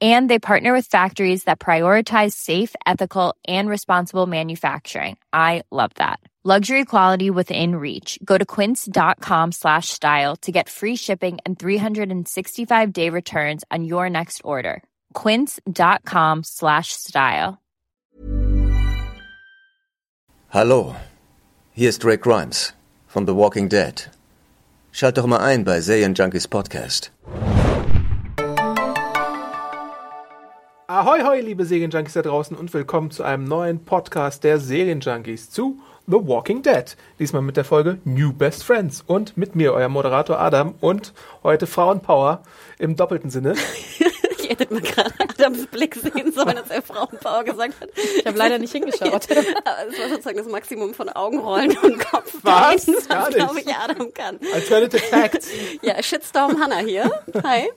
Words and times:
And 0.00 0.28
they 0.28 0.38
partner 0.38 0.72
with 0.74 0.86
factories 0.86 1.44
that 1.44 1.58
prioritize 1.58 2.32
safe, 2.32 2.74
ethical, 2.86 3.34
and 3.48 3.68
responsible 3.68 4.26
manufacturing. 4.26 5.16
I 5.32 5.62
love 5.70 5.92
that. 5.94 6.20
Luxury 6.44 6.84
quality 6.84 7.28
within 7.28 7.74
reach. 7.74 8.20
Go 8.24 8.38
to 8.38 8.44
quince.com 8.44 9.50
slash 9.50 9.88
style 9.88 10.36
to 10.42 10.52
get 10.52 10.68
free 10.68 10.94
shipping 10.94 11.38
and 11.44 11.58
365 11.58 12.92
day 12.92 13.10
returns 13.10 13.64
on 13.72 13.82
your 13.82 14.08
next 14.08 14.42
order. 14.44 14.80
Quince.com 15.12 16.44
slash 16.44 16.92
style. 16.92 17.58
Hallo, 20.50 20.94
hier 21.74 21.88
ist 21.88 22.04
Rick 22.04 22.22
Grimes 22.22 22.72
The 23.26 23.34
Walking 23.34 23.68
Dead. 23.68 24.08
Schalt 24.92 25.16
doch 25.16 25.26
mal 25.26 25.40
ein 25.40 25.64
bei 25.64 25.80
Serienjunkies 25.80 26.46
Podcast. 26.46 27.10
Ahoi, 30.88 31.20
hoi, 31.24 31.40
liebe 31.40 31.64
Serienjunkies 31.64 32.12
da 32.12 32.22
draußen 32.22 32.56
und 32.56 32.72
willkommen 32.72 33.10
zu 33.10 33.24
einem 33.24 33.42
neuen 33.42 33.84
Podcast 33.84 34.44
der 34.44 34.60
Serienjunkies 34.60 35.50
zu 35.50 35.80
The 36.06 36.14
Walking 36.14 36.62
Dead. 36.62 36.96
Diesmal 37.18 37.42
mit 37.42 37.56
der 37.56 37.64
Folge 37.64 37.98
New 38.04 38.32
Best 38.32 38.62
Friends 38.62 39.02
und 39.04 39.36
mit 39.36 39.56
mir, 39.56 39.72
euer 39.72 39.88
Moderator 39.88 40.38
Adam 40.38 40.76
und 40.80 41.12
heute 41.42 41.66
Frauenpower 41.66 42.44
im 42.78 42.94
doppelten 42.94 43.30
Sinne. 43.30 43.54
Ihr 44.42 44.50
hättet 44.50 44.70
mal 44.70 44.80
gerade 44.80 45.12
Adams 45.18 45.66
Blick 45.66 45.96
sehen 45.96 46.30
sollen, 46.30 46.56
als 46.56 46.70
er 46.70 46.82
Frauenpower 46.82 47.42
gesagt 47.42 47.80
hat. 47.80 47.88
Ich 48.18 48.24
habe 48.24 48.38
leider 48.38 48.58
nicht 48.60 48.70
hingeschaut. 48.70 49.10
Aber 49.64 49.88
es 49.88 49.98
war 49.98 50.08
sozusagen 50.08 50.36
das 50.36 50.46
Maximum 50.46 50.94
von 50.94 51.08
Augenrollen 51.08 51.76
und 51.78 51.98
Kopf. 51.98 52.32
Was? 52.42 52.86
was 52.86 53.08
Gar 53.08 53.26
nicht. 53.26 53.38
glaube 53.38 53.58
ich, 53.60 53.74
Adam 53.74 54.14
kann. 54.14 54.38
Alternative 54.54 55.02
Facts. 55.02 55.48
Ja, 55.82 56.00
Shitstorm 56.00 56.60
Hannah 56.60 56.78
hier. 56.78 57.10
Hi. 57.42 57.68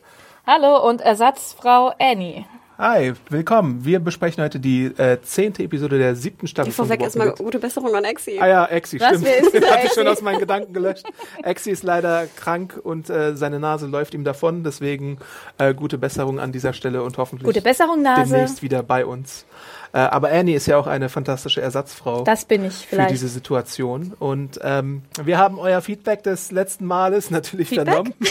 Hallo 0.45 0.87
und 0.87 1.01
Ersatzfrau 1.01 1.91
Annie. 1.97 2.45
Hi, 2.81 3.11
willkommen. 3.27 3.83
Wir 3.83 3.99
besprechen 3.99 4.41
heute 4.41 4.57
die 4.57 4.85
äh, 4.85 5.17
zehnte 5.21 5.63
Episode 5.63 5.97
der 5.97 6.15
siebten 6.15 6.47
Staffel 6.47 6.69
Die 6.71 6.73
vorweg 6.73 7.01
erstmal 7.01 7.33
gute 7.33 7.59
Besserung 7.59 7.93
an 7.93 8.05
Exi. 8.05 8.39
Ah 8.39 8.47
ja, 8.47 8.65
Exi, 8.67 9.01
Was? 9.01 9.19
stimmt. 9.19 9.25
Den 9.27 9.51
dieser 9.51 9.69
hatte 9.69 9.87
ich 9.87 9.91
schon 9.91 10.07
aus 10.07 10.21
meinen 10.21 10.39
Gedanken 10.39 10.71
gelöscht. 10.71 11.05
Exi 11.43 11.71
ist 11.71 11.83
leider 11.83 12.25
krank 12.37 12.79
und 12.81 13.09
äh, 13.09 13.35
seine 13.35 13.59
Nase 13.59 13.87
läuft 13.87 14.13
ihm 14.13 14.23
davon. 14.23 14.63
Deswegen 14.63 15.17
äh, 15.57 15.73
gute 15.73 15.97
Besserung 15.97 16.39
an 16.39 16.53
dieser 16.53 16.71
Stelle 16.71 17.03
und 17.03 17.17
hoffentlich 17.17 17.45
Gute 17.45 17.61
Besserung, 17.61 18.01
Nase. 18.01 18.31
demnächst 18.31 18.61
wieder 18.61 18.81
bei 18.81 19.05
uns. 19.05 19.43
Äh, 19.91 19.97
aber 19.97 20.29
Annie 20.31 20.55
ist 20.55 20.65
ja 20.67 20.77
auch 20.77 20.87
eine 20.87 21.09
fantastische 21.09 21.59
Ersatzfrau. 21.59 22.23
Das 22.23 22.45
bin 22.45 22.63
ich 22.63 22.87
für 22.87 22.95
vielleicht. 22.95 23.11
diese 23.11 23.27
Situation. 23.27 24.13
Und 24.19 24.57
ähm, 24.63 25.01
wir 25.21 25.37
haben 25.37 25.59
euer 25.59 25.81
Feedback 25.81 26.23
des 26.23 26.51
letzten 26.53 26.85
Males 26.85 27.29
natürlich 27.29 27.67
Feedback? 27.67 27.87
vernommen. 27.89 28.13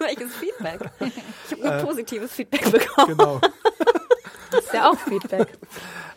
Welches 0.00 0.34
Feedback? 0.34 0.80
Ich 1.50 1.52
habe 1.64 1.76
nur 1.76 1.86
positives 1.86 2.32
Feedback 2.32 2.70
bekommen. 2.70 3.16
Genau. 3.16 3.40
Das 4.52 4.64
ist 4.64 4.74
ja 4.74 4.90
auch 4.90 4.98
Feedback. 4.98 5.46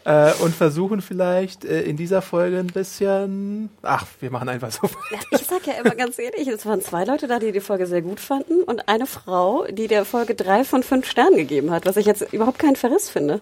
Äh, 0.05 0.33
und 0.41 0.55
versuchen 0.55 1.01
vielleicht 1.03 1.65
äh, 1.65 1.83
in 1.83 1.97
dieser 1.97 2.23
Folge 2.23 2.57
ein 2.57 2.65
bisschen. 2.65 3.69
Ach, 3.83 4.07
wir 4.21 4.31
machen 4.31 4.49
einfach 4.49 4.71
so. 4.71 4.89
Ich 5.29 5.45
sag 5.45 5.67
ja 5.67 5.73
immer 5.73 5.93
ganz 5.93 6.17
ehrlich, 6.17 6.47
es 6.47 6.65
waren 6.65 6.81
zwei 6.81 7.03
Leute 7.03 7.27
da, 7.27 7.37
die 7.37 7.51
die 7.51 7.59
Folge 7.59 7.85
sehr 7.85 8.01
gut 8.01 8.19
fanden 8.19 8.63
und 8.63 8.89
eine 8.89 9.05
Frau, 9.05 9.67
die 9.69 9.87
der 9.87 10.03
Folge 10.03 10.33
drei 10.33 10.63
von 10.63 10.81
fünf 10.81 11.07
Sternen 11.07 11.37
gegeben 11.37 11.69
hat, 11.69 11.85
was 11.85 11.95
ich 11.95 12.07
jetzt 12.07 12.33
überhaupt 12.33 12.57
keinen 12.57 12.75
Verriss 12.75 13.07
finde. 13.07 13.39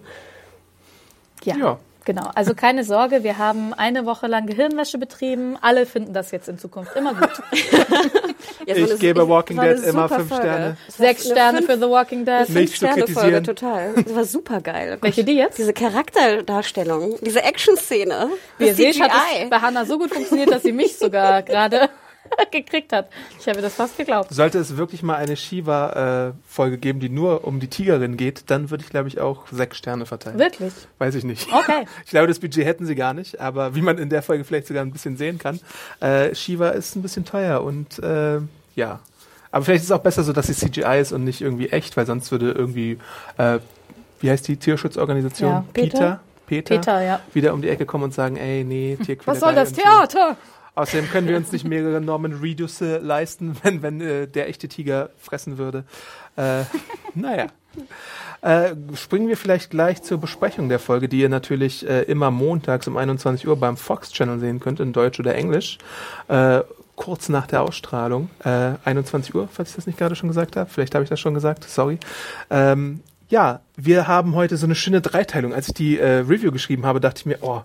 Ja, 1.44 1.56
Ja. 1.56 1.78
Genau. 2.04 2.30
Also 2.34 2.54
keine 2.54 2.84
Sorge, 2.84 3.22
wir 3.24 3.38
haben 3.38 3.72
eine 3.74 4.06
Woche 4.06 4.26
lang 4.26 4.46
Gehirnwäsche 4.46 4.98
betrieben. 4.98 5.56
Alle 5.60 5.86
finden 5.86 6.12
das 6.12 6.30
jetzt 6.30 6.48
in 6.48 6.58
Zukunft 6.58 6.94
immer 6.96 7.14
gut. 7.14 7.30
Ja, 8.66 8.76
Ich 8.76 8.98
gebe 9.00 9.28
Walking 9.28 9.60
Dead 9.60 9.78
immer 9.82 10.02
super 10.08 10.16
fünf 10.16 10.28
Folge. 10.28 10.44
Sterne. 10.44 10.76
Sechs 10.88 11.26
Sterne 11.26 11.58
fünf- 11.62 11.70
für 11.70 11.76
The 11.78 11.90
Walking 11.90 12.24
Dead. 12.24 12.48
Nicht 12.48 12.78
zu 12.78 12.86
kritisieren. 12.86 13.42
total. 13.42 13.92
Das 13.94 14.14
war 14.14 14.24
super 14.24 14.60
geil. 14.60 14.98
Welche 15.00 15.24
die 15.24 15.34
jetzt? 15.34 15.58
Diese 15.58 15.72
Charakterdarstellung, 15.72 17.16
diese 17.22 17.42
Action-Szene. 17.42 18.28
Wie 18.58 18.66
ihr 18.66 18.74
seht, 18.74 19.00
hat 19.00 19.10
CGI. 19.10 19.44
es 19.44 19.50
bei 19.50 19.58
Hannah 19.58 19.84
so 19.84 19.98
gut 19.98 20.12
funktioniert, 20.14 20.50
dass 20.50 20.62
sie 20.62 20.72
mich 20.72 20.96
sogar 20.96 21.42
gerade 21.42 21.88
gekriegt 22.50 22.92
hat. 22.92 23.08
Ich 23.38 23.48
habe 23.48 23.60
das 23.60 23.74
fast 23.74 23.96
geglaubt. 23.96 24.32
Sollte 24.32 24.58
es 24.58 24.76
wirklich 24.76 25.02
mal 25.02 25.16
eine 25.16 25.36
Shiva-Folge 25.36 26.78
geben, 26.78 27.00
die 27.00 27.08
nur 27.08 27.44
um 27.44 27.60
die 27.60 27.68
Tigerin 27.68 28.16
geht, 28.16 28.44
dann 28.48 28.70
würde 28.70 28.84
ich, 28.84 28.90
glaube 28.90 29.08
ich, 29.08 29.20
auch 29.20 29.46
sechs 29.50 29.78
Sterne 29.78 30.06
verteilen. 30.06 30.38
Wirklich? 30.38 30.72
Weiß 30.98 31.14
ich 31.14 31.24
nicht. 31.24 31.52
Okay. 31.52 31.86
Ich 32.04 32.10
glaube, 32.10 32.26
das 32.26 32.40
Budget 32.40 32.64
hätten 32.66 32.84
sie 32.84 32.94
gar 32.94 33.14
nicht, 33.14 33.40
aber 33.40 33.74
wie 33.74 33.80
man 33.80 33.96
in 33.96 34.08
der 34.08 34.22
Folge 34.22 34.44
vielleicht 34.44 34.66
sogar 34.66 34.84
ein 34.84 34.90
bisschen 34.90 35.16
sehen 35.16 35.38
kann, 35.38 35.60
äh, 36.00 36.34
Shiva 36.34 36.70
ist 36.70 36.94
ein 36.96 37.02
bisschen 37.02 37.24
teuer 37.24 37.62
und 37.62 37.98
äh, 38.00 38.40
ja. 38.74 39.00
Aber 39.50 39.64
vielleicht 39.64 39.82
ist 39.82 39.90
es 39.90 39.92
auch 39.92 40.02
besser 40.02 40.22
so, 40.22 40.32
dass 40.32 40.46
sie 40.46 40.54
CGI 40.54 41.00
ist 41.00 41.12
und 41.12 41.24
nicht 41.24 41.40
irgendwie 41.40 41.68
echt, 41.68 41.96
weil 41.96 42.06
sonst 42.06 42.30
würde 42.32 42.52
irgendwie, 42.52 42.98
äh, 43.38 43.58
wie 44.20 44.30
heißt 44.30 44.46
die 44.48 44.56
Tierschutzorganisation? 44.56 45.50
Ja, 45.50 45.64
Peter? 45.72 46.20
Peter? 46.46 46.76
Peter, 46.76 47.02
ja. 47.02 47.20
Wieder 47.32 47.54
um 47.54 47.62
die 47.62 47.68
Ecke 47.68 47.86
kommen 47.86 48.04
und 48.04 48.14
sagen, 48.14 48.36
ey, 48.36 48.64
nee, 48.64 48.96
Tierquälerei. 48.96 49.26
Was 49.26 49.40
soll 49.40 49.54
das 49.54 49.72
und 49.72 50.12
so. 50.12 50.36
Außerdem 50.74 51.10
können 51.10 51.28
wir 51.28 51.36
uns 51.36 51.52
nicht 51.52 51.64
mehrere 51.64 52.00
Norman 52.00 52.32
Reedus 52.32 52.80
leisten, 52.80 53.56
wenn, 53.62 53.82
wenn 53.82 54.00
äh, 54.00 54.26
der 54.26 54.48
echte 54.48 54.68
Tiger 54.68 55.10
fressen 55.18 55.58
würde. 55.58 55.84
Äh, 56.36 56.62
naja. 57.14 57.46
Äh, 58.42 58.74
springen 58.94 59.28
wir 59.28 59.36
vielleicht 59.36 59.70
gleich 59.70 60.02
zur 60.02 60.18
Besprechung 60.18 60.68
der 60.68 60.78
Folge, 60.78 61.08
die 61.08 61.20
ihr 61.20 61.28
natürlich 61.28 61.88
äh, 61.88 62.02
immer 62.02 62.30
montags 62.30 62.88
um 62.88 62.96
21 62.96 63.46
Uhr 63.46 63.56
beim 63.56 63.76
Fox 63.76 64.12
Channel 64.12 64.40
sehen 64.40 64.60
könnt, 64.60 64.80
in 64.80 64.92
Deutsch 64.92 65.20
oder 65.20 65.34
Englisch. 65.34 65.78
Äh, 66.28 66.62
kurz 66.96 67.28
nach 67.28 67.46
der 67.46 67.62
Ausstrahlung, 67.62 68.30
äh, 68.44 68.72
21 68.84 69.34
Uhr, 69.34 69.48
falls 69.50 69.70
ich 69.70 69.76
das 69.76 69.86
nicht 69.86 69.98
gerade 69.98 70.16
schon 70.16 70.28
gesagt 70.28 70.56
habe. 70.56 70.68
Vielleicht 70.68 70.94
habe 70.94 71.04
ich 71.04 71.10
das 71.10 71.20
schon 71.20 71.34
gesagt, 71.34 71.64
sorry. 71.64 71.98
Ähm, 72.50 73.00
ja, 73.28 73.60
wir 73.76 74.08
haben 74.08 74.34
heute 74.34 74.56
so 74.56 74.66
eine 74.66 74.74
schöne 74.74 75.00
Dreiteilung. 75.00 75.54
Als 75.54 75.68
ich 75.68 75.74
die 75.74 75.98
äh, 75.98 76.18
Review 76.18 76.52
geschrieben 76.52 76.84
habe, 76.84 77.00
dachte 77.00 77.20
ich 77.20 77.26
mir, 77.26 77.38
oh, 77.40 77.62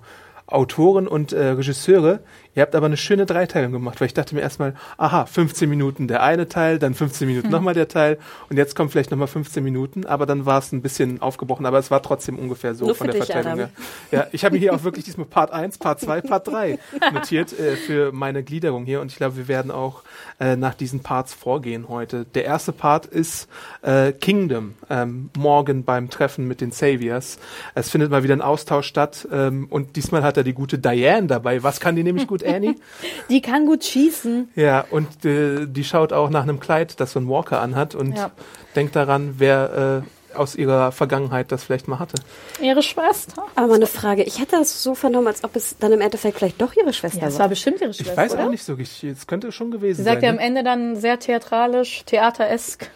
Autoren 0.47 1.07
und 1.07 1.33
äh, 1.33 1.49
Regisseure, 1.49 2.19
ihr 2.57 2.63
habt 2.63 2.73
aber 2.73 2.87
eine 2.87 2.97
schöne 2.97 3.27
Dreiteilung 3.27 3.71
gemacht, 3.71 4.01
weil 4.01 4.07
ich 4.07 4.15
dachte 4.15 4.33
mir 4.33 4.41
erstmal, 4.41 4.73
aha, 4.97 5.27
15 5.27 5.69
Minuten 5.69 6.07
der 6.07 6.23
eine 6.23 6.47
Teil, 6.47 6.79
dann 6.79 6.95
15 6.95 7.27
Minuten 7.27 7.49
nochmal 7.51 7.75
der 7.75 7.87
Teil 7.87 8.17
und 8.49 8.57
jetzt 8.57 8.75
kommt 8.75 8.91
vielleicht 8.91 9.11
nochmal 9.11 9.27
15 9.27 9.63
Minuten, 9.63 10.07
aber 10.07 10.25
dann 10.25 10.47
war 10.47 10.57
es 10.57 10.71
ein 10.71 10.81
bisschen 10.81 11.21
aufgebrochen, 11.21 11.67
aber 11.67 11.77
es 11.77 11.91
war 11.91 12.01
trotzdem 12.01 12.39
ungefähr 12.39 12.73
so 12.73 12.85
Nur 12.85 12.95
von 12.95 13.05
der 13.05 13.15
dich, 13.15 13.25
Verteilung 13.25 13.59
her. 13.59 13.69
Ja, 14.11 14.25
ich 14.31 14.43
habe 14.43 14.55
mir 14.55 14.59
hier 14.59 14.73
auch 14.73 14.83
wirklich 14.83 15.05
diesmal 15.05 15.27
Part 15.27 15.51
1, 15.51 15.77
Part 15.77 16.01
2, 16.01 16.21
Part 16.21 16.47
3 16.47 16.79
notiert 17.13 17.57
äh, 17.57 17.75
für 17.75 18.11
meine 18.11 18.41
Gliederung 18.41 18.85
hier 18.85 19.01
und 19.01 19.11
ich 19.11 19.17
glaube, 19.17 19.37
wir 19.37 19.47
werden 19.47 19.69
auch 19.69 20.01
äh, 20.39 20.55
nach 20.55 20.73
diesen 20.73 21.01
Parts 21.01 21.35
vorgehen 21.35 21.87
heute. 21.89 22.25
Der 22.25 22.45
erste 22.45 22.71
Part 22.71 23.05
ist 23.05 23.47
äh, 23.83 24.13
Kingdom, 24.13 24.73
ähm, 24.89 25.29
morgen 25.37 25.83
beim 25.83 26.09
Treffen 26.09 26.47
mit 26.47 26.61
den 26.61 26.71
Saviors. 26.71 27.37
Es 27.75 27.91
findet 27.91 28.09
mal 28.09 28.23
wieder 28.23 28.35
ein 28.35 28.41
Austausch 28.41 28.87
statt 28.87 29.27
ähm, 29.31 29.67
und 29.69 29.95
diesmal 29.95 30.23
hat 30.23 30.37
er 30.37 30.43
die 30.43 30.53
gute 30.53 30.79
Diane 30.79 31.27
dabei. 31.27 31.61
Was 31.61 31.79
kann 31.79 31.95
die 31.95 32.03
nämlich 32.03 32.25
gut, 32.27 32.46
Annie? 32.47 32.75
Die 33.29 33.41
kann 33.41 33.65
gut 33.65 33.83
schießen. 33.83 34.49
Ja, 34.55 34.85
und 34.89 35.25
äh, 35.25 35.65
die 35.67 35.83
schaut 35.83 36.13
auch 36.13 36.29
nach 36.29 36.43
einem 36.43 36.59
Kleid, 36.59 36.99
das 36.99 37.11
so 37.13 37.19
ein 37.19 37.27
Walker 37.29 37.61
anhat 37.61 37.95
und 37.95 38.15
Ja. 38.17 38.31
denkt 38.75 38.95
daran, 38.95 39.35
wer 39.37 40.03
äh, 40.03 40.37
aus 40.37 40.55
ihrer 40.55 40.91
Vergangenheit 40.91 41.51
das 41.51 41.63
vielleicht 41.63 41.87
mal 41.87 41.97
hatte. 41.99 42.21
Ihre 42.61 42.83
Schwester. 42.83 43.43
Aber 43.55 43.67
mal 43.67 43.75
eine 43.75 43.87
Frage. 43.87 44.23
Ich 44.23 44.39
hätte 44.39 44.57
das 44.57 44.83
so 44.83 44.93
vernommen, 44.93 45.27
als 45.27 45.43
ob 45.43 45.55
es 45.55 45.77
dann 45.79 45.91
im 45.93 46.01
Endeffekt 46.01 46.37
vielleicht 46.37 46.61
doch 46.61 46.75
ihre 46.75 46.93
Schwester 46.93 47.21
Ja, 47.21 47.27
es 47.27 47.33
war 47.35 47.41
war. 47.41 47.49
bestimmt 47.49 47.81
ihre 47.81 47.89
Ich 47.91 47.97
Schwester, 47.97 48.17
weiß 48.17 48.33
oder? 48.33 48.45
auch 48.45 48.49
nicht 48.51 48.63
so 48.63 48.73
richtig. 48.75 49.11
Es 49.11 49.25
könnte 49.25 49.51
schon 49.51 49.71
gewesen 49.71 49.97
Sie 49.97 50.03
sagt 50.03 50.17
sein. 50.21 50.23
ja 50.25 50.29
am 50.31 50.35
ne? 50.35 50.41
Ende 50.43 50.63
dann 50.63 50.95
sehr 50.95 51.17
theatralisch, 51.19 52.03
theateresk, 52.05 52.89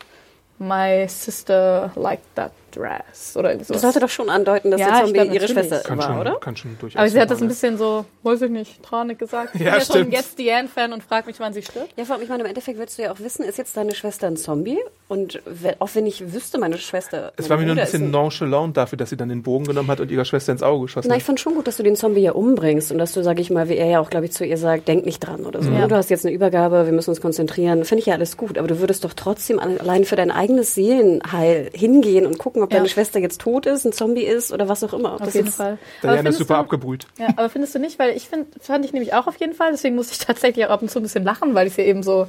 my 0.60 1.08
sister 1.08 1.92
liked 1.96 2.24
that 2.36 2.52
dress 2.76 3.36
oder 3.38 3.52
irgendwie 3.52 3.74
Das 3.74 3.82
sollte 3.82 4.00
doch 4.00 4.10
schon 4.10 4.30
andeuten, 4.30 4.72
dass 4.72 4.80
Ja, 4.82 4.88
der 4.88 5.04
Zombie 5.06 5.14
glaub, 5.20 5.34
ihre. 5.34 5.48
Schwester 5.48 5.80
kann 5.80 5.98
war, 6.00 6.08
schon, 6.08 6.20
oder? 6.20 6.36
Kann 6.40 6.56
schon 6.56 6.78
durchaus 6.80 7.00
Aber 7.00 7.10
sie 7.10 7.20
hat 7.20 7.30
das 7.32 7.42
ein 7.42 7.48
bisschen 7.48 7.78
so, 7.78 8.06
weiß 8.24 8.42
ich 8.44 8.50
nicht, 8.52 8.82
tranig 8.84 9.20
gesagt. 9.20 9.50
Ich 9.54 9.60
bin 9.60 9.68
Ja, 9.68 9.74
ja 9.76 9.82
schon 9.82 9.96
stimmt. 9.98 10.14
jetzt 10.14 10.40
Diane-Fan 10.40 10.94
und 10.94 11.04
frag 11.04 11.28
mich, 11.28 11.40
wann 11.40 11.54
sie 11.54 11.62
stirbt. 11.62 11.94
Ja, 11.98 12.06
vor 12.06 12.16
allem, 12.16 12.24
ich 12.24 12.30
meine, 12.30 12.42
im 12.44 12.50
Endeffekt 12.50 12.80
willst 12.80 12.98
du 12.98 13.04
ja 13.04 13.12
auch 13.12 13.20
wissen, 13.20 13.44
ist 13.44 13.58
jetzt 13.58 13.76
deine 13.78 13.94
Schwester 13.94 14.28
ein 14.28 14.38
Zombie? 14.38 14.80
Und 15.08 15.42
auch 15.80 15.90
wenn 15.94 16.06
ich 16.06 16.34
wüsste, 16.34 16.58
meine 16.58 16.78
Schwester. 16.78 17.34
Es 17.38 17.50
war 17.50 17.58
mir 17.58 17.66
nur 17.66 17.76
ein 17.76 17.82
bisschen 17.82 18.12
nonchalant 18.12 18.78
dafür, 18.78 18.98
dass 18.98 19.10
sie 19.10 19.18
dann 19.18 19.28
den 19.30 19.44
Bogen 19.44 19.66
genommen 19.66 19.90
hat 19.92 20.00
und 20.00 20.10
ihrer 20.10 20.24
Schwester 20.26 20.54
ins 20.54 20.64
Auge 20.64 20.84
geschossen 20.86 21.08
Na, 21.10 21.16
ich 21.16 21.22
hat. 21.24 21.28
fand 21.28 21.40
schon 21.42 21.56
gut, 21.56 21.68
dass 21.68 21.78
du 21.78 21.84
den 21.84 21.96
Zombie 21.98 22.22
ja 22.22 22.32
umbringst 22.32 22.92
und 22.92 22.98
dass 22.98 23.12
du, 23.12 23.22
sag 23.22 23.40
ich 23.40 23.50
mal, 23.50 23.68
wie 23.68 23.76
er 23.76 23.88
ja 23.88 24.00
auch, 24.00 24.10
glaube 24.10 24.26
ich, 24.26 24.32
zu 24.32 24.46
ihr 24.46 24.58
sagt, 24.58 24.88
denk 24.88 25.06
nicht 25.06 25.20
dran 25.20 25.46
oder 25.46 25.62
so. 25.62 25.70
Ja. 25.70 25.80
Ne? 25.80 25.88
Du 25.90 25.96
hast 25.96 26.10
jetzt 26.10 26.26
eine 26.26 26.34
Übergabe, 26.34 26.86
wir 26.86 26.94
müssen 26.94 27.10
uns 27.10 27.20
konzentrieren. 27.20 27.84
Finde 27.84 28.00
ich 28.00 28.06
ja 28.06 28.14
alles 28.14 28.38
gut, 28.38 28.58
aber 28.58 28.68
du 28.70 28.80
würdest 28.80 29.04
doch 29.04 29.14
trotzdem 29.14 29.60
allein 29.60 30.06
für 30.06 30.16
dein 30.16 30.32
eigenes 30.32 30.76
Seelenheil 30.76 31.70
hingehen 31.74 32.26
und 32.26 32.38
gucken, 32.38 32.61
ob 32.62 32.72
Ja. 32.72 32.78
deine 32.78 32.90
Schwester 32.90 33.20
jetzt 33.20 33.42
tot 33.42 33.66
ist, 33.66 33.86
ein 33.86 33.94
Zombie 33.94 34.24
ist 34.24 34.52
oder 34.52 34.68
was 34.70 34.84
auch 34.84 34.94
immer. 34.94 35.14
Auf 35.14 35.22
das 35.22 35.34
jeden 35.34 35.52
Fall. 35.52 35.78
Diane 36.04 36.30
ist 36.30 36.38
super 36.38 36.56
du- 36.56 36.60
abgebrüht. 36.62 37.08
Ja, 37.18 37.28
aber 37.36 37.50
findest 37.50 37.74
du 37.76 37.80
nicht, 37.80 38.00
weil 38.00 38.16
ich 38.16 38.28
find, 38.30 38.48
fand 38.62 38.86
ich 38.86 38.94
nämlich 38.94 39.14
auch 39.14 39.28
auf 39.28 39.38
jeden 39.38 39.54
Fall, 39.54 39.72
deswegen 39.72 39.96
musste 39.96 40.14
ich 40.14 40.20
tatsächlich 40.26 40.66
auch 40.66 40.72
ab 40.72 40.82
und 40.82 40.90
zu 40.92 41.00
ein 41.00 41.04
bisschen 41.04 41.24
lachen, 41.24 41.54
weil 41.56 41.68
ich 41.68 41.74
sie 41.74 41.82
eben 41.84 42.04
so, 42.04 42.28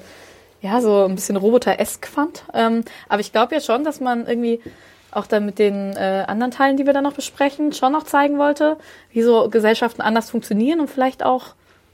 ja, 0.60 0.80
so 0.80 1.04
ein 1.04 1.14
bisschen 1.14 1.36
Roboter-esk 1.36 2.06
fand. 2.06 2.44
Ähm, 2.54 2.84
aber 3.08 3.20
ich 3.20 3.32
glaube 3.32 3.54
ja 3.54 3.60
schon, 3.60 3.84
dass 3.84 4.00
man 4.00 4.26
irgendwie 4.26 4.60
auch 5.10 5.26
dann 5.26 5.44
mit 5.44 5.58
den 5.58 5.94
äh, 5.96 6.24
anderen 6.26 6.52
Teilen, 6.52 6.76
die 6.78 6.86
wir 6.86 6.92
dann 6.94 7.04
noch 7.04 7.12
besprechen, 7.12 7.72
schon 7.72 7.92
noch 7.92 8.04
zeigen 8.04 8.38
wollte, 8.38 8.78
wie 9.12 9.22
so 9.22 9.48
Gesellschaften 9.50 10.00
anders 10.00 10.30
funktionieren 10.30 10.80
und 10.80 10.88
vielleicht 10.88 11.22
auch 11.22 11.48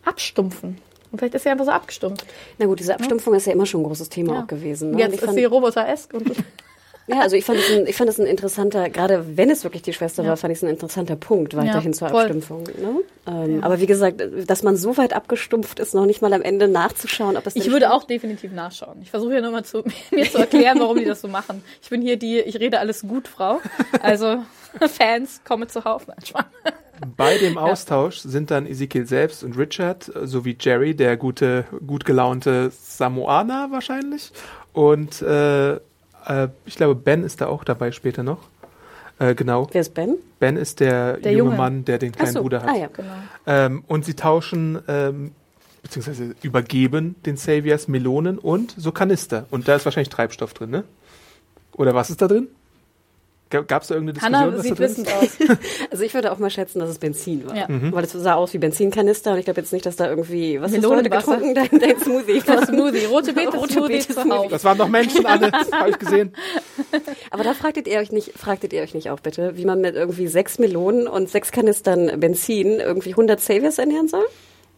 abstumpfen. 0.04 0.78
Und 1.10 1.18
vielleicht 1.18 1.34
ist 1.34 1.42
sie 1.44 1.48
einfach 1.48 1.64
so 1.64 1.70
abgestumpft. 1.70 2.26
Na 2.58 2.66
gut, 2.66 2.78
diese 2.80 2.94
Abstumpfung 2.94 3.34
ist 3.34 3.46
ja 3.46 3.54
immer 3.54 3.64
schon 3.66 3.80
ein 3.80 3.84
großes 3.84 4.10
Thema 4.10 4.34
Ja. 4.34 4.42
auch 4.42 4.46
gewesen. 4.46 4.90
Ne? 4.92 4.98
Jetzt 5.00 5.14
ich 5.14 5.20
ist 5.20 5.24
fand- 5.24 5.38
sie 5.38 5.44
Roboter-esk 5.46 6.12
und 6.14 6.26
Ja, 7.08 7.20
also 7.20 7.36
ich 7.36 7.44
fand 7.44 7.58
es 7.58 7.70
ein, 7.70 7.86
ich 7.86 7.96
fand 7.96 8.10
es 8.10 8.20
ein 8.20 8.26
interessanter, 8.26 8.90
gerade 8.90 9.36
wenn 9.36 9.50
es 9.50 9.64
wirklich 9.64 9.82
die 9.82 9.92
Schwester 9.92 10.22
Ja. 10.22 10.30
war, 10.30 10.36
fand 10.36 10.52
ich 10.52 10.58
es 10.58 10.62
ein 10.64 10.68
interessanter 10.70 11.16
Punkt 11.16 11.56
weiterhin 11.56 11.92
Ja, 11.92 11.98
zur 11.98 12.08
voll. 12.10 12.20
Abstumpfung. 12.22 12.64
Ne? 12.64 13.00
Ähm, 13.26 13.64
Aber 13.64 13.80
wie 13.80 13.86
gesagt, 13.86 14.22
dass 14.46 14.62
man 14.62 14.76
so 14.76 14.96
weit 14.98 15.12
abgestumpft 15.14 15.78
ist, 15.80 15.94
noch 15.94 16.06
nicht 16.06 16.20
mal 16.22 16.32
am 16.32 16.42
Ende 16.42 16.68
nachzuschauen, 16.68 17.36
ob 17.36 17.46
es 17.46 17.56
Ich 17.56 17.66
würde 17.66 17.86
stimmt. 17.86 17.92
auch 17.92 18.04
definitiv 18.04 18.52
nachschauen. 18.52 18.98
Ich 19.02 19.10
versuche 19.10 19.34
ja 19.34 19.40
nur 19.40 19.52
mal 19.52 19.64
zu, 19.64 19.84
mir 20.10 20.30
zu 20.30 20.38
erklären, 20.38 20.78
warum 20.80 20.98
die 20.98 21.04
das 21.06 21.20
so 21.22 21.28
machen. 21.28 21.62
Ich 21.82 21.88
bin 21.88 22.02
hier 22.02 22.16
die, 22.18 22.38
ich 22.40 22.60
rede 22.60 22.78
alles 22.78 23.02
gut, 23.02 23.26
Frau. 23.28 23.60
Also 24.02 24.38
Fans, 24.88 25.40
komme 25.46 25.66
zu 25.66 25.84
Hause. 25.84 26.14
Nein. 26.34 26.44
Bei 27.16 27.38
dem 27.38 27.56
Austausch 27.58 28.18
sind 28.18 28.50
dann 28.50 28.66
Ezekiel 28.66 29.06
selbst 29.06 29.44
und 29.44 29.56
Richard 29.56 30.10
sowie 30.24 30.56
Jerry, 30.60 30.96
der 30.96 31.16
gute, 31.16 31.64
gut 31.86 32.04
gelaunte 32.04 32.70
Samoaner 32.72 33.68
wahrscheinlich. 33.70 34.32
Und 34.72 35.22
äh, 35.22 35.78
äh, 36.28 36.48
ich 36.64 36.76
glaube, 36.76 36.94
Ben 36.94 37.24
ist 37.24 37.40
da 37.40 37.46
auch 37.48 37.64
dabei 37.64 37.92
später 37.92 38.22
noch. 38.22 38.38
Äh, 39.18 39.34
genau. 39.34 39.68
Wer 39.72 39.80
ist 39.80 39.94
Ben? 39.94 40.16
Ben 40.38 40.56
ist 40.56 40.80
der, 40.80 41.16
Der 41.16 41.32
junge 41.32 41.50
Junge. 41.50 41.56
Mann, 41.56 41.84
der 41.84 41.98
den 41.98 42.12
kleinen 42.12 42.32
so. 42.34 42.42
Bruder 42.42 42.62
hat. 42.62 42.68
Ah 42.68 42.76
ja. 42.76 42.86
Genau. 42.88 43.08
Ähm, 43.46 43.84
und 43.88 44.04
sie 44.04 44.14
tauschen, 44.14 44.78
ähm, 44.86 45.32
beziehungsweise 45.82 46.34
übergeben 46.42 47.16
den 47.26 47.36
Saviors 47.36 47.88
Melonen 47.88 48.38
und 48.38 48.74
so 48.76 48.92
Kanister. 48.92 49.46
Und 49.50 49.66
da 49.66 49.76
ist 49.76 49.84
wahrscheinlich 49.84 50.10
Treibstoff 50.10 50.54
drin, 50.54 50.70
ne? 50.70 50.84
Oder 51.72 51.94
was 51.94 52.10
ist 52.10 52.20
da 52.22 52.28
drin? 52.28 52.48
Gab 53.50 53.82
es 53.82 53.88
da 53.88 53.94
irgendeine 53.94 54.12
Diskussion? 54.14 54.36
Hannah 54.40 54.56
was 54.56 54.62
sieht 54.62 54.78
wissend 54.78 55.08
aus. 55.12 55.28
Also 55.90 56.04
ich 56.04 56.12
würde 56.12 56.32
auch 56.32 56.38
mal 56.38 56.50
schätzen, 56.50 56.80
dass 56.80 56.90
es 56.90 56.98
Benzin 56.98 57.48
war. 57.48 57.56
Ja. 57.56 57.66
Weil 57.68 58.04
es 58.04 58.12
sah 58.12 58.34
aus 58.34 58.52
wie 58.52 58.58
Benzinkanister 58.58 59.32
und 59.32 59.38
ich 59.38 59.46
glaube 59.46 59.60
jetzt 59.60 59.72
nicht, 59.72 59.86
dass 59.86 59.96
da 59.96 60.08
irgendwie, 60.08 60.60
was 60.60 60.72
hast 60.72 60.84
du 60.84 60.90
heute 60.94 61.08
getrunken? 61.08 61.54
Dein, 61.54 61.68
dein 61.70 61.98
Smoothie. 62.02 62.42
Das 62.44 62.68
Smoothie, 62.68 63.06
rote 63.06 63.32
Beete 63.32 63.56
Rote 63.56 63.72
Smoothie 63.72 64.00
Smoothie. 64.02 64.48
Das 64.50 64.64
waren 64.64 64.76
noch 64.76 64.88
Menschen 64.88 65.24
alle, 65.24 65.50
habe 65.72 65.90
ich 65.90 65.98
gesehen. 65.98 66.32
Aber 67.30 67.42
da 67.42 67.54
fragtet 67.54 67.88
ihr 67.88 67.98
euch 67.98 68.12
nicht, 68.12 68.38
fragtet 68.38 68.72
ihr 68.72 68.82
euch 68.82 68.94
nicht 68.94 69.10
auch 69.10 69.20
bitte, 69.20 69.56
wie 69.56 69.64
man 69.64 69.80
mit 69.80 69.94
irgendwie 69.94 70.26
sechs 70.26 70.58
Melonen 70.58 71.08
und 71.08 71.30
sechs 71.30 71.50
Kanistern 71.50 72.20
Benzin 72.20 72.80
irgendwie 72.80 73.10
100 73.10 73.40
Saviors 73.40 73.78
ernähren 73.78 74.08
soll? 74.08 74.24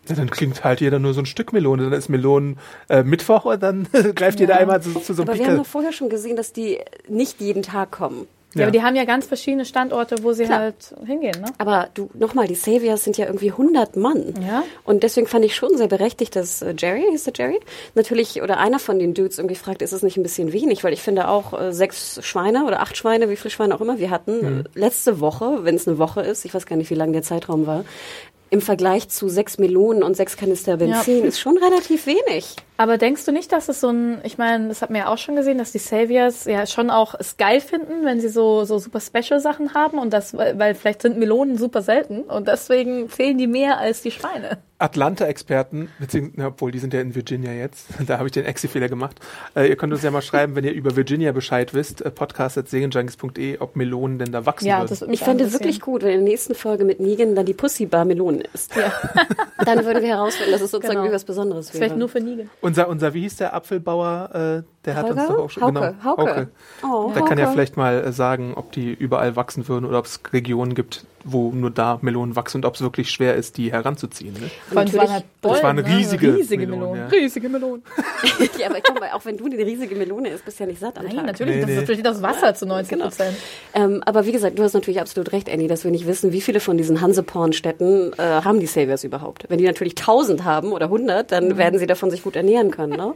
Ja, 0.09 0.15
dann 0.15 0.31
klingt 0.31 0.65
halt 0.65 0.81
jeder 0.81 0.99
nur 0.99 1.13
so 1.13 1.21
ein 1.21 1.27
Stück 1.27 1.53
Melone. 1.53 1.85
Dann 1.85 1.93
ist 1.93 2.09
Melonen 2.09 2.59
äh, 2.89 3.03
Mittwoch 3.03 3.45
und 3.45 3.63
dann 3.63 3.87
greift 4.15 4.41
jeder 4.41 4.57
einmal 4.57 4.81
zu, 4.83 4.93
zu 5.01 5.13
so 5.13 5.23
einem 5.23 5.29
Aber 5.31 5.39
wir 5.39 5.45
haben 5.45 5.53
Pickel. 5.53 5.57
doch 5.59 5.67
vorher 5.67 5.93
schon 5.93 6.09
gesehen, 6.09 6.37
dass 6.37 6.53
die 6.53 6.79
nicht 7.09 7.41
jeden 7.41 7.63
Tag 7.63 7.91
kommen. 7.91 8.27
Ja, 8.55 8.63
aber 8.65 8.73
die 8.73 8.83
haben 8.83 8.97
ja 8.97 9.05
ganz 9.05 9.27
verschiedene 9.27 9.65
Standorte, 9.65 10.23
wo 10.23 10.33
sie 10.33 10.45
Klar. 10.45 10.59
halt 10.59 10.95
hingehen, 11.07 11.41
ne? 11.41 11.47
Aber 11.59 11.89
du, 11.95 12.11
nochmal, 12.15 12.49
die 12.49 12.57
Saviors 12.57 13.05
sind 13.05 13.17
ja 13.17 13.27
irgendwie 13.27 13.51
100 13.53 13.97
Mann. 13.97 14.35
Ja. 14.45 14.65
Und 14.85 15.03
deswegen 15.05 15.29
fand 15.29 15.45
ich 15.45 15.55
schon 15.55 15.77
sehr 15.77 15.87
berechtigt, 15.87 16.35
dass 16.35 16.61
äh, 16.61 16.75
Jerry, 16.77 17.05
hieß 17.11 17.25
der 17.25 17.33
Jerry, 17.37 17.61
natürlich, 17.95 18.43
oder 18.43 18.59
einer 18.59 18.81
von 18.81 18.99
den 18.99 19.15
Dudes 19.15 19.39
irgendwie 19.39 19.55
fragt, 19.55 19.83
ist 19.83 19.93
es 19.93 20.03
nicht 20.03 20.17
ein 20.17 20.25
bisschen 20.25 20.53
wenig? 20.53 20.83
Weil 20.83 20.93
ich 20.93 21.01
finde 21.03 21.29
auch 21.29 21.59
äh, 21.61 21.73
sechs 21.73 22.19
Schweine 22.27 22.65
oder 22.67 22.81
acht 22.81 22.97
Schweine, 22.97 23.29
wie 23.31 23.37
viele 23.37 23.51
Schweine 23.53 23.75
auch 23.75 23.81
immer 23.81 23.99
wir 23.99 24.11
hatten, 24.11 24.41
Mhm. 24.41 24.65
letzte 24.75 25.21
Woche, 25.21 25.61
wenn 25.65 25.77
es 25.77 25.87
eine 25.87 25.99
Woche 25.99 26.23
ist, 26.23 26.45
ich 26.45 26.53
weiß 26.53 26.67
gar 26.67 26.77
nicht, 26.77 26.91
wie 26.91 26.95
lang 26.95 27.13
der 27.13 27.23
Zeitraum 27.23 27.67
war, 27.69 27.85
im 28.53 28.61
Vergleich 28.61 29.09
zu 29.09 29.29
sechs 29.29 29.59
Melonen 29.59 30.03
und 30.03 30.17
sechs 30.17 30.37
Kanister 30.37 30.77
Benzin 30.79 31.23
ist 31.25 31.39
schon 31.39 31.57
relativ 31.57 32.07
wenig. 32.07 32.57
Aber 32.81 32.97
denkst 32.97 33.27
du 33.27 33.33
nicht, 33.33 33.53
dass 33.53 33.69
es 33.69 33.79
so 33.79 33.91
ein, 33.91 34.23
ich 34.25 34.39
meine, 34.39 34.69
das 34.69 34.81
hat 34.81 34.89
man 34.89 35.01
ja 35.01 35.09
auch 35.09 35.19
schon 35.19 35.37
gesehen, 35.37 35.59
dass 35.59 35.71
die 35.71 35.77
Saviors 35.77 36.47
ja 36.47 36.65
schon 36.65 36.89
auch 36.89 37.15
es 37.15 37.37
geil 37.37 37.61
finden, 37.61 38.07
wenn 38.07 38.23
sie 38.23 38.31
so, 38.31 38.65
so 38.65 38.79
super 38.79 39.01
Special-Sachen 39.01 39.75
haben 39.75 39.99
und 39.99 40.15
das, 40.15 40.35
weil, 40.35 40.59
weil 40.59 40.75
vielleicht 40.75 41.03
sind 41.03 41.19
Melonen 41.19 41.59
super 41.59 41.83
selten 41.83 42.23
und 42.23 42.49
deswegen 42.49 43.11
fehlen 43.11 43.37
die 43.37 43.49
mehr 43.49 43.77
als 43.77 44.01
die 44.01 44.11
Schweine. 44.11 44.61
Atlanta-Experten, 44.81 45.91
beziehungsweise, 45.99 46.49
obwohl 46.49 46.71
die 46.71 46.79
sind 46.79 46.95
ja 46.95 47.01
in 47.01 47.15
Virginia 47.15 47.53
jetzt, 47.53 47.89
da 48.07 48.17
habe 48.19 48.29
ich 48.29 48.33
den 48.33 48.47
Exi-Fehler 48.47 48.89
gemacht. 48.89 49.21
Äh, 49.55 49.69
ihr 49.69 49.77
könnt 49.77 49.93
uns 49.93 50.03
ja 50.03 50.11
mal 50.11 50.23
schreiben, 50.23 50.57
wenn 50.57 50.65
ihr 50.65 50.73
über 50.73 50.97
Virginia 50.97 51.33
Bescheid 51.33 51.75
wisst, 51.75 52.01
äh, 52.01 52.11
podcast.segenjunkies.de, 52.11 53.59
ob 53.59 53.77
Melonen 53.77 54.19
denn 54.19 54.33
da 54.33 54.47
wachsen 54.47 54.67
Ja, 54.67 54.89
würden. 54.89 55.13
Ich 55.13 55.21
fände 55.21 55.53
wirklich 55.53 55.81
gut, 55.81 56.03
wenn 56.03 56.13
in 56.13 56.25
der 56.25 56.29
nächsten 56.31 56.55
Folge 56.55 56.85
mit 56.85 56.99
Negan 57.01 57.35
dann 57.35 57.47
die 57.47 57.55
Pussy-Bar 57.55 58.07
Melonen 58.07 58.43
ist. 58.55 58.75
Ja. 58.75 58.93
Dann 59.65 59.85
würden 59.85 60.03
wir 60.03 60.09
herausfinden, 60.09 60.53
dass 60.53 60.63
es 60.63 60.71
sozusagen 60.71 61.01
Genau. 61.01 61.11
wie 61.11 61.15
was 61.15 61.25
Besonderes 61.25 61.69
wäre. 61.69 61.79
vielleicht 61.79 61.97
nur 61.99 62.09
für 62.09 62.21
Negan. 62.21 62.49
Unser, 62.71 62.87
unser, 62.87 63.15
wie 63.15 63.23
hieß 63.23 63.35
der 63.35 63.53
Apfelbauer, 63.53 64.31
äh, 64.33 64.63
der 64.85 64.97
hat 64.97 65.11
uns 65.11 65.21
Holger? 65.21 65.33
doch 65.35 65.45
auch 65.45 65.51
schon, 65.51 65.63
Hauke, 65.63 65.95
genau, 66.01 66.05
Hauke. 66.17 66.49
Oh, 66.83 67.13
Der 67.15 67.23
kann 67.25 67.39
ja 67.39 67.45
Hauke. 67.45 67.53
vielleicht 67.55 67.77
mal 67.77 68.03
äh, 68.05 68.13
sagen, 68.13 68.55
ob 68.57 68.73
die 68.73 68.93
überall 68.93 69.37
wachsen 69.37 69.69
würden 69.69 69.85
oder 69.85 69.99
ob 69.99 70.07
es 70.07 70.21
Regionen 70.33 70.75
gibt, 70.75 71.05
wo 71.23 71.51
nur 71.51 71.71
da 71.71 71.99
Melonen 72.01 72.35
wachsen 72.35 72.59
und 72.59 72.65
ob 72.65 72.77
es 72.77 72.81
wirklich 72.81 73.11
schwer 73.11 73.35
ist, 73.35 73.59
die 73.59 73.71
heranzuziehen. 73.73 74.33
Ne? 74.33 74.51
Es 74.71 74.75
waren 74.75 74.91
halt 75.11 75.25
Das 75.43 75.51
Bollen, 75.53 75.63
waren 75.63 75.77
ne? 75.77 75.85
riesige 75.87 76.35
riesige 76.35 76.67
Melonen, 76.67 76.93
Melonen. 76.93 77.13
ja. 77.13 77.19
Riesige 77.19 77.49
Melonen. 77.51 77.83
ja, 78.59 78.71
aber 78.71 78.81
guck 78.83 79.01
mal, 79.01 79.11
auch 79.13 79.23
wenn 79.27 79.37
du 79.37 79.45
eine 79.45 79.57
riesige 79.59 79.95
Melone 79.97 80.31
isst, 80.31 80.47
bist 80.47 80.59
du 80.59 80.65
ja 80.65 80.71
nicht 80.71 80.81
satt 80.81 80.97
am 80.99 81.05
Nein, 81.05 81.17
Tag. 81.17 81.27
natürlich, 81.27 81.55
Nee, 81.57 81.61
das 81.61 81.71
nee. 81.71 81.85
besteht 81.85 82.09
aus 82.09 82.23
Wasser 82.23 82.55
zu 82.55 82.65
90 82.65 82.89
Genau. 82.91 83.05
Prozent. 83.05 83.37
Ähm, 83.75 84.03
aber 84.07 84.25
wie 84.25 84.33
gesagt, 84.33 84.59
du 84.59 84.63
hast 84.63 84.73
natürlich 84.73 85.01
absolut 85.03 85.33
recht, 85.33 85.51
Annie, 85.51 85.69
dass 85.69 85.85
wir 85.85 85.91
nicht 85.91 86.07
wissen, 86.07 86.33
wie 86.33 86.41
viele 86.41 86.59
von 86.61 86.79
diesen 86.79 87.03
Hanseporn-Städten 87.03 88.13
äh, 88.15 88.23
haben 88.43 88.59
die 88.61 88.67
Saviors 88.67 89.05
überhaupt. 89.05 89.45
Wenn 89.51 89.59
die 89.59 89.67
natürlich 89.67 89.99
1000 89.99 90.45
haben 90.45 90.73
oder 90.73 90.87
100, 90.87 91.31
dann 91.31 91.59
werden 91.59 91.79
sie 91.79 91.87
davon 91.87 92.11
sich 92.11 92.23
gut 92.23 92.35
ernähren 92.37 92.71
können. 92.71 92.97
Ne? 92.97 93.13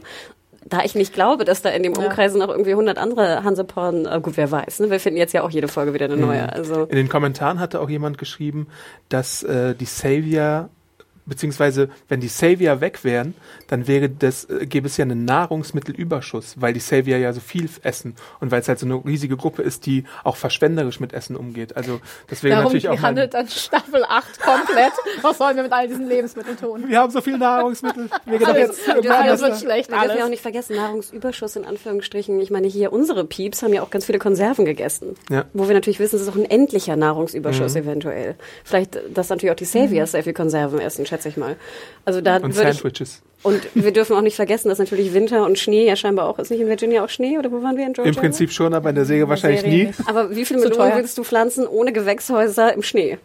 Da 0.67 0.83
ich 0.83 0.95
nicht 0.95 1.13
glaube, 1.13 1.45
dass 1.45 1.61
da 1.61 1.69
in 1.69 1.83
dem 1.83 1.93
Ja. 1.93 2.01
Umkreis 2.03 2.33
noch 2.33 2.49
irgendwie 2.49 2.71
100 2.71 2.97
andere 2.97 3.43
Hanseporn, 3.43 4.07
äh, 4.07 4.19
gut, 4.19 4.35
wer 4.35 4.49
weiß, 4.49 4.79
ne? 4.79 4.89
wir 4.89 4.99
finden 4.99 5.17
jetzt 5.17 5.31
ja 5.33 5.43
auch 5.43 5.51
jede 5.51 5.67
Folge 5.67 5.93
wieder 5.93 6.05
eine 6.05 6.17
neue. 6.17 6.51
Also 6.51 6.83
In 6.85 6.95
den 6.95 7.07
Kommentaren 7.07 7.59
hatte 7.59 7.79
auch 7.79 7.89
jemand 7.89 8.17
geschrieben, 8.17 8.67
dass 9.09 9.43
äh, 9.43 9.75
die 9.75 9.85
Savior, 9.85 10.69
beziehungsweise 11.25 11.89
wenn 12.07 12.19
die 12.19 12.27
Savior 12.27 12.81
weg 12.81 13.03
wären, 13.03 13.33
dann 13.67 13.87
wäre 13.87 14.09
das, 14.09 14.45
äh, 14.45 14.65
gäbe 14.65 14.87
es 14.87 14.97
ja 14.97 15.03
einen 15.03 15.25
Nahrungsmittelüberschuss, 15.25 16.55
weil 16.59 16.73
die 16.73 16.79
Savior 16.79 17.17
ja 17.17 17.33
so 17.33 17.39
viel 17.39 17.69
essen 17.81 18.15
und 18.39 18.51
weil 18.51 18.61
es 18.61 18.67
halt 18.67 18.79
so 18.79 18.85
eine 18.85 19.03
riesige 19.03 19.37
Gruppe 19.37 19.61
ist, 19.61 19.85
die 19.85 20.03
auch 20.23 20.35
verschwenderisch 20.35 20.99
mit 20.99 21.13
Essen 21.13 21.35
umgeht. 21.35 21.75
Also 21.75 21.99
deswegen 22.29 22.55
Darum 22.55 22.65
natürlich 22.65 22.89
auch 22.89 23.01
handelt 23.01 23.33
dann 23.33 23.47
Staffel 23.47 24.03
8 24.07 24.39
komplett. 24.39 24.93
Was 25.21 25.37
sollen 25.37 25.55
wir 25.55 25.63
mit 25.63 25.71
all 25.71 25.87
diesen 25.87 26.07
Lebensmitteln 26.07 26.57
tun? 26.57 26.85
wir 26.87 26.99
haben 26.99 27.11
so 27.11 27.21
viel 27.21 27.37
Nahrungsmittel, 27.37 28.09
wir 28.25 28.39
doch 28.39 28.47
Alles, 28.47 28.85
jetzt 28.85 29.09
alles 29.09 29.41
wird 29.41 29.59
schlecht, 29.59 29.91
wir 29.91 29.99
dürfen 29.99 30.17
ja 30.17 30.25
auch 30.25 30.29
nicht 30.29 30.41
vergessen, 30.41 30.75
Nahrungsüberschuss 30.75 31.55
in 31.55 31.65
Anführungsstrichen. 31.65 32.39
Ich 32.39 32.51
meine, 32.51 32.67
hier 32.67 32.93
unsere 32.93 33.25
Pieps 33.25 33.63
haben 33.63 33.73
ja 33.73 33.81
auch 33.81 33.89
ganz 33.89 34.05
viele 34.05 34.19
Konserven 34.19 34.65
gegessen. 34.65 35.15
Ja. 35.29 35.45
Wo 35.53 35.67
wir 35.67 35.73
natürlich 35.73 35.99
wissen, 35.99 36.17
es 36.17 36.23
ist 36.23 36.29
auch 36.29 36.35
ein 36.35 36.45
endlicher 36.45 36.95
Nahrungsüberschuss 36.95 37.75
eventuell. 37.75 38.35
Vielleicht, 38.63 38.99
dass 39.13 39.29
natürlich 39.29 39.51
auch 39.51 39.57
die 39.57 39.65
Saviors 39.65 40.11
sehr 40.11 40.23
viel 40.23 40.33
Konserven 40.33 40.79
essen, 40.79 41.05
schätze 41.15 41.29
ich 41.29 41.37
mal. 41.37 41.55
Also 42.03 42.21
da 42.21 42.35
Und 42.37 42.55
würde 42.55 42.69
ich, 42.69 42.77
Sandwiches. 42.77 43.21
und 43.43 43.61
wir 43.73 43.91
dürfen 43.91 44.15
auch 44.15 44.21
nicht 44.21 44.35
vergessen, 44.35 44.69
dass 44.69 44.79
natürlich 44.79 45.13
Winter 45.13 45.45
und 45.45 45.57
Schnee 45.57 45.85
ja 45.87 45.95
scheinbar 45.95 46.27
auch, 46.27 46.39
ist 46.39 46.51
nicht 46.51 46.59
in 46.61 46.67
Virginia 46.67 47.03
auch 47.03 47.09
Schnee 47.09 47.37
oder 47.37 47.51
wo 47.51 47.63
waren 47.63 47.77
wir 47.77 47.85
in 47.85 47.93
Georgia? 47.93 48.13
Im 48.13 48.19
Prinzip 48.19 48.51
schon, 48.51 48.73
aber 48.73 48.89
in 48.89 48.95
der 48.95 49.05
Säge 49.05 49.27
wahrscheinlich 49.29 49.61
Serie 49.61 49.77
nie. 49.77 49.85
nicht. 49.87 49.99
Aber 50.07 50.35
wie 50.35 50.45
viele 50.45 50.59
Melonen 50.59 50.95
willst 50.95 51.17
du 51.17 51.23
pflanzen 51.23 51.67
ohne 51.67 51.93
Gewächshäuser 51.93 52.73
im 52.73 52.83
Schnee? 52.83 53.17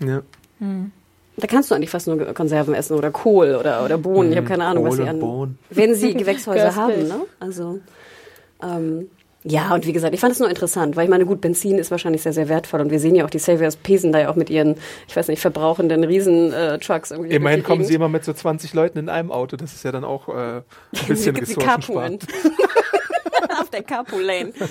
Ja. 0.00 0.22
Da 1.36 1.46
kannst 1.46 1.70
du 1.70 1.74
eigentlich 1.74 1.90
fast 1.90 2.06
nur 2.06 2.18
Konserven 2.34 2.74
essen 2.74 2.94
oder 2.96 3.10
Kohl 3.10 3.54
oder, 3.54 3.84
oder 3.84 3.96
Bohnen. 3.96 4.30
Ich 4.30 4.36
habe 4.36 4.46
keine 4.46 4.64
Ahnung, 4.66 4.84
was 4.84 4.90
Kohl 4.90 4.96
sie 4.98 5.02
und 5.04 5.08
an. 5.08 5.20
Bohnen. 5.20 5.58
Wenn 5.70 5.94
sie 5.94 6.14
Gewächshäuser 6.22 6.76
haben, 6.76 7.08
ne? 7.08 7.20
Also. 7.38 7.78
Ähm, 8.62 9.08
ja, 9.42 9.74
und 9.74 9.86
wie 9.86 9.92
gesagt, 9.92 10.12
ich 10.12 10.20
fand 10.20 10.34
es 10.34 10.38
nur 10.38 10.50
interessant, 10.50 10.96
weil 10.96 11.04
ich 11.04 11.10
meine, 11.10 11.24
gut, 11.24 11.40
Benzin 11.40 11.78
ist 11.78 11.90
wahrscheinlich 11.90 12.22
sehr, 12.22 12.34
sehr 12.34 12.48
wertvoll 12.48 12.80
und 12.80 12.90
wir 12.90 13.00
sehen 13.00 13.14
ja 13.14 13.24
auch, 13.24 13.30
die 13.30 13.38
Saviors 13.38 13.76
pesen 13.76 14.12
da 14.12 14.20
ja 14.20 14.28
auch 14.28 14.36
mit 14.36 14.50
ihren, 14.50 14.76
ich 15.08 15.16
weiß 15.16 15.28
nicht, 15.28 15.40
verbrauchenden 15.40 16.04
Riesen-Trucks 16.04 17.10
irgendwie. 17.10 17.34
Immerhin 17.34 17.62
kommen 17.62 17.84
sie 17.84 17.94
immer 17.94 18.08
mit 18.08 18.24
so 18.24 18.34
20 18.34 18.74
Leuten 18.74 18.98
in 18.98 19.08
einem 19.08 19.32
Auto. 19.32 19.56
Das 19.56 19.72
ist 19.72 19.82
ja 19.82 19.92
dann 19.92 20.04
auch 20.04 20.28
äh, 20.28 20.32
ein 20.32 20.62
bisschen 21.08 21.36
ressourcensparend. 21.36 22.26
Auf 23.70 23.76
der 23.76 23.82
Carpool-Lane. 23.84 24.52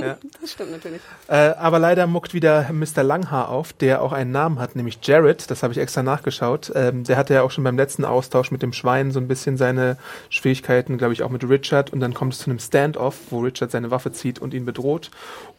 Ja. 0.00 0.16
Das 0.40 0.52
stimmt 0.52 0.70
natürlich. 0.70 1.02
Äh, 1.28 1.34
aber 1.34 1.78
leider 1.78 2.06
muckt 2.06 2.32
wieder 2.32 2.70
Mr. 2.72 3.02
Langhaar 3.02 3.50
auf, 3.50 3.74
der 3.74 4.00
auch 4.00 4.12
einen 4.12 4.32
Namen 4.32 4.58
hat, 4.58 4.74
nämlich 4.74 4.98
Jared. 5.02 5.50
Das 5.50 5.62
habe 5.62 5.74
ich 5.74 5.78
extra 5.78 6.02
nachgeschaut. 6.02 6.72
Ähm, 6.74 7.04
der 7.04 7.18
hatte 7.18 7.34
ja 7.34 7.42
auch 7.42 7.50
schon 7.50 7.64
beim 7.64 7.76
letzten 7.76 8.06
Austausch 8.06 8.50
mit 8.50 8.62
dem 8.62 8.72
Schwein 8.72 9.10
so 9.10 9.20
ein 9.20 9.28
bisschen 9.28 9.58
seine 9.58 9.98
Schwierigkeiten, 10.30 10.96
glaube 10.96 11.12
ich, 11.12 11.22
auch 11.22 11.28
mit 11.28 11.46
Richard. 11.46 11.92
Und 11.92 12.00
dann 12.00 12.14
kommt 12.14 12.32
es 12.32 12.38
zu 12.38 12.48
einem 12.48 12.60
Standoff, 12.60 13.16
wo 13.28 13.40
Richard 13.40 13.70
seine 13.72 13.90
Waffe 13.90 14.10
zieht 14.12 14.38
und 14.38 14.54
ihn 14.54 14.64
bedroht. 14.64 15.10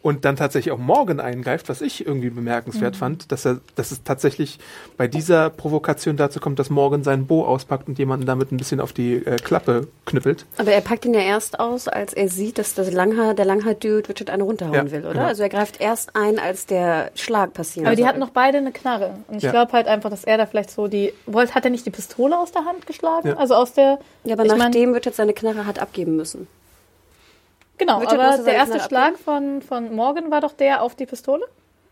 Und 0.02 0.24
dann 0.24 0.34
tatsächlich 0.34 0.72
auch 0.72 0.78
Morgan 0.78 1.20
eingreift, 1.20 1.68
was 1.68 1.80
ich 1.80 2.04
irgendwie 2.04 2.30
bemerkenswert 2.30 2.96
fand, 2.96 3.30
dass 3.30 3.44
er, 3.46 3.60
dass 3.76 3.92
es 3.92 4.02
tatsächlich 4.02 4.58
bei 4.96 5.06
dieser 5.06 5.48
Provokation 5.48 6.16
dazu 6.16 6.40
kommt, 6.40 6.58
dass 6.58 6.70
Morgan 6.70 7.04
seinen 7.04 7.26
Bo 7.28 7.44
auspackt 7.46 7.86
und 7.86 8.00
jemanden 8.00 8.26
damit 8.26 8.50
ein 8.50 8.56
bisschen 8.56 8.80
auf 8.80 8.92
die 8.92 9.14
äh, 9.24 9.36
Klappe 9.36 9.86
knüppelt. 10.04 10.44
Aber 10.58 10.72
er 10.72 10.80
packt 10.80 11.04
ihn 11.04 11.14
ja 11.14 11.20
erst 11.20 11.60
aus, 11.60 11.86
als 11.86 12.12
er 12.14 12.28
sieht, 12.28 12.58
dass 12.58 12.74
dass 12.74 12.90
Langhaar, 12.92 13.34
der 13.34 13.44
Langhaar-Dude 13.44 14.08
Richard 14.08 14.28
eine 14.30 14.42
runterhauen 14.42 14.74
Ja, 14.74 14.90
will, 14.90 15.00
oder? 15.04 15.12
genau. 15.12 15.24
Also 15.26 15.44
er 15.44 15.48
greift 15.48 15.80
erst 15.80 16.16
ein, 16.16 16.40
als 16.40 16.66
der 16.66 17.12
Schlag 17.14 17.52
passiert. 17.54 17.86
Aber 17.86 17.94
die 17.94 18.04
hatten 18.04 18.18
noch 18.18 18.30
beide 18.30 18.58
eine 18.58 18.72
Knarre. 18.72 19.18
Und 19.28 19.36
ich 19.36 19.44
Ja. 19.44 19.52
glaube 19.52 19.70
halt 19.72 19.86
einfach, 19.86 20.10
dass 20.10 20.24
er 20.24 20.36
da 20.36 20.46
vielleicht 20.46 20.72
so 20.72 20.88
die. 20.88 21.12
Wollt, 21.26 21.54
hat 21.54 21.64
er 21.64 21.70
nicht 21.70 21.86
die 21.86 21.90
Pistole 21.90 22.36
aus 22.36 22.50
der 22.50 22.64
Hand 22.64 22.88
geschlagen? 22.88 23.28
Ja. 23.28 23.36
Also 23.36 23.54
aus 23.54 23.72
der. 23.72 24.00
Ja, 24.24 24.34
aber 24.34 24.44
ich 24.44 24.50
mein- 24.50 24.58
nachdem 24.58 24.94
Richard 24.94 25.14
seine 25.14 25.32
Knarre 25.32 25.64
hat 25.64 25.78
abgeben 25.78 26.16
müssen. 26.16 26.48
Genau, 27.82 27.98
Richard 27.98 28.18
aber 28.20 28.42
der 28.44 28.54
erste 28.54 28.80
Schlag 28.80 29.18
von, 29.18 29.60
von 29.62 29.94
Morgan 29.94 30.30
war 30.30 30.40
doch 30.40 30.52
der 30.52 30.82
auf 30.82 30.94
die 30.94 31.06
Pistole? 31.06 31.44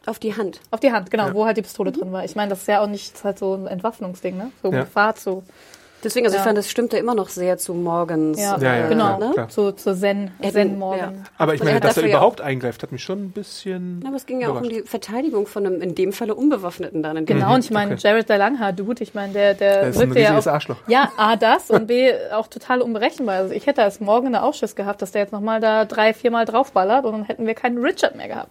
Auf 0.07 0.19
die 0.19 0.37
Hand. 0.37 0.61
Auf 0.71 0.81
die 0.81 0.93
Hand, 0.93 1.11
genau, 1.11 1.27
Ja. 1.29 1.35
wo 1.35 1.45
halt 1.45 1.57
die 1.57 1.63
Pistole 1.63 1.93
drin 1.93 2.13
war. 2.13 2.25
Ich 2.25 2.37
meine, 2.37 2.49
das 2.51 2.61
ist 2.61 2.69
ja 2.69 2.81
auch 2.81 2.87
nicht 2.87 3.13
das 3.13 3.21
ist 3.21 3.25
halt 3.25 3.39
so 3.39 3.55
ein 3.55 3.67
Entwaffnungsding, 3.67 4.37
ne? 4.37 4.51
So 4.63 4.73
Ja. 4.73 4.81
Gefahr 4.81 5.15
zu. 5.17 5.43
Deswegen, 6.03 6.27
also 6.27 6.37
Ja. 6.37 6.41
ich 6.43 6.47
fand, 6.47 6.59
das 6.59 6.71
stimmte 6.71 6.97
immer 6.97 7.15
noch 7.15 7.29
sehr 7.29 7.59
zu 7.59 7.75
Morgans. 7.75 8.41
Ja, 8.41 8.57
Ja, 8.59 8.77
ja, 8.77 8.89
genau. 8.89 9.17
klar, 9.19 9.33
klar. 9.33 9.49
Zu, 9.49 9.73
zu 9.73 9.95
Zen, 9.95 10.31
Er- 10.41 10.53
Zen 10.53 10.71
ja. 10.73 10.77
Morgan. 10.77 11.25
Aber 11.39 11.55
ich 11.55 11.61
Und 11.61 11.67
er 11.67 11.75
meine, 11.75 11.85
hat 11.85 11.91
dass 11.91 11.97
er 12.03 12.09
überhaupt 12.09 12.41
eingreift, 12.41 12.83
hat 12.83 12.93
mich 12.93 13.03
schon 13.05 13.25
ein 13.25 13.31
bisschen. 13.33 14.01
Ja, 14.03 14.09
aber 14.09 14.17
es 14.17 14.27
ging 14.27 14.41
ja 14.41 14.49
auch 14.51 14.61
um 14.61 14.69
die 14.69 14.83
Verteidigung 14.83 15.47
von 15.47 15.67
einem, 15.67 15.81
in 15.83 15.95
dem 15.95 16.13
Falle 16.13 16.35
unbewaffneten 16.35 17.03
dann. 17.03 17.17
In 17.17 17.27
dem 17.27 17.37
Genau, 17.39 17.55
und 17.55 17.65
ich 17.65 17.71
meine, 17.71 17.93
okay. 17.95 18.01
Jared 18.03 18.29
der 18.29 18.39
Langhaar, 18.39 18.73
Dude, 18.73 19.03
ich 19.03 19.15
meine, 19.15 19.33
der, 19.33 19.55
der, 19.55 19.81
Der 19.81 19.89
ist 19.91 19.97
ein 20.01 20.09
wirkte 20.09 20.21
ja 20.21 20.39
auch, 20.39 20.47
Arschloch. 20.47 20.77
Ja, 20.87 21.11
A, 21.17 21.37
das 21.37 21.71
und 21.71 21.87
B, 21.87 22.11
auch 22.33 22.47
total 22.49 22.81
unberechenbar. 22.83 23.37
Also 23.37 23.55
ich 23.55 23.67
hätte 23.67 23.83
als 23.83 24.01
morgen 24.01 24.29
eine 24.29 24.43
Ausschuss 24.43 24.75
gehabt, 24.75 25.03
dass 25.03 25.13
der 25.13 25.23
jetzt 25.23 25.33
nochmal 25.33 25.61
da 25.61 25.85
drei, 25.85 26.15
viermal 26.15 26.45
draufballert 26.45 27.05
und 27.05 27.13
dann 27.13 27.25
hätten 27.25 27.47
wir 27.47 27.55
keinen 27.55 27.79
Richard 27.79 28.17
mehr 28.17 28.29
gehabt. 28.29 28.51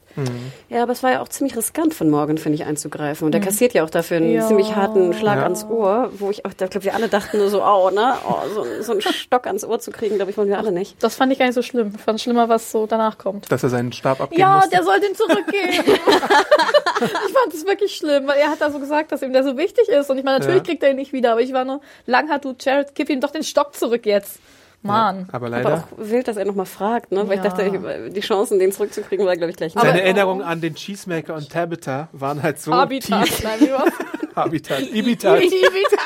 Ja, 0.70 0.84
aber 0.84 0.92
es 0.92 1.04
war 1.04 1.12
ja 1.12 1.22
auch 1.22 1.28
ziemlich 1.30 1.56
riskant 1.58 1.94
von 1.94 2.10
Morgan, 2.10 2.38
finde 2.38 2.56
ich, 2.58 2.66
einzugreifen. 2.66 3.26
Und 3.26 3.32
der 3.32 3.42
kassiert 3.42 3.74
ja 3.74 3.84
auch 3.84 3.90
dafür 3.90 4.18
einen 4.18 4.28
Mhm. 4.30 4.36
Ja. 4.36 4.48
ziemlich 4.48 4.76
harten 4.76 5.14
Schlag 5.14 5.38
Ja. 5.38 5.44
ans 5.44 5.66
Ohr, 5.66 6.10
wo 6.20 6.30
ich 6.30 6.46
auch, 6.46 6.54
da 6.54 6.68
glaube 6.68 6.86
wir 6.86 6.94
alle 6.96 7.08
dachten 7.08 7.39
nur 7.40 7.50
so, 7.50 7.64
au, 7.64 7.90
ne? 7.90 8.14
Oh, 8.28 8.36
so, 8.54 8.66
so 8.84 8.92
einen 8.92 9.02
Stock 9.02 9.48
ans 9.48 9.64
Ohr 9.66 9.80
zu 9.80 9.92
kriegen, 9.92 10.16
glaube 10.18 10.30
ich, 10.32 10.38
wollen 10.38 10.48
wir 10.50 10.58
alle 10.60 10.72
nicht. 10.72 11.02
Das 11.04 11.16
fand 11.16 11.32
ich 11.34 11.40
gar 11.40 11.46
nicht 11.46 11.56
so 11.56 11.62
schlimm. 11.64 11.94
Ich 11.96 12.02
fand 12.02 12.22
schlimmer, 12.22 12.48
was 12.50 12.72
so 12.72 12.86
danach 12.86 13.18
kommt. 13.18 13.52
Dass 13.52 13.64
er 13.64 13.70
seinen 13.70 13.92
Stab 13.94 14.22
abgeben 14.22 14.40
Ja, 14.40 14.56
musste. 14.58 14.70
der 14.70 14.84
soll 14.84 15.00
den 15.00 15.16
zurückgeben. 15.16 15.74
ich 15.96 17.34
fand 17.34 17.54
es 17.54 17.66
wirklich 17.66 17.96
schlimm, 17.96 18.28
weil 18.28 18.38
er 18.40 18.50
hat 18.50 18.62
da 18.62 18.70
so 18.72 18.80
gesagt, 18.80 19.12
dass 19.12 19.22
ihm 19.22 19.34
der 19.34 19.44
so 19.44 19.58
wichtig 19.58 19.88
ist. 19.90 20.10
Und 20.10 20.18
ich 20.18 20.24
meine, 20.24 20.40
natürlich 20.40 20.58
Ja. 20.62 20.64
kriegt 20.66 20.84
er 20.84 20.92
ihn 20.92 20.98
nicht 20.98 21.14
wieder, 21.14 21.32
aber 21.32 21.42
ich 21.42 21.54
war 21.54 21.66
nur, 21.66 21.82
Langhaar, 22.06 22.40
du 22.40 22.54
Jared, 22.60 22.94
gib 22.96 23.10
ihm 23.10 23.22
doch 23.22 23.32
den 23.32 23.44
Stock 23.44 23.76
zurück 23.76 24.06
jetzt. 24.06 24.40
Mann. 24.82 25.28
Aber 25.34 25.48
Aber 25.48 25.50
leider. 25.50 25.74
auch 25.74 25.84
wild, 25.98 26.30
dass 26.30 26.38
er 26.38 26.46
nochmal 26.46 26.66
fragt, 26.66 27.12
ne? 27.12 27.28
Weil 27.28 27.38
Ja. 27.40 27.44
ich 27.46 27.50
dachte, 27.52 28.10
die 28.12 28.20
Chancen, 28.22 28.60
den 28.60 28.72
zurückzukriegen, 28.72 29.26
war, 29.26 29.36
glaube 29.36 29.52
ich, 29.52 29.58
gleich 29.58 29.74
Seine. 29.74 30.02
Erinnerungen 30.02 30.42
an 30.42 30.62
den 30.62 30.74
Cheesemaker 30.76 31.36
und 31.36 31.50
Tabitha 31.52 32.08
waren 32.14 32.42
halt 32.42 32.62
so 32.62 32.74
Habitat. 32.74 33.26
tief. 33.26 33.44
Nein, 33.44 33.60
wie 33.60 33.72
war's? 33.74 33.90
Habitat. 34.38 34.80
Ibitat. 34.94 35.42
Ibitat. 35.42 36.00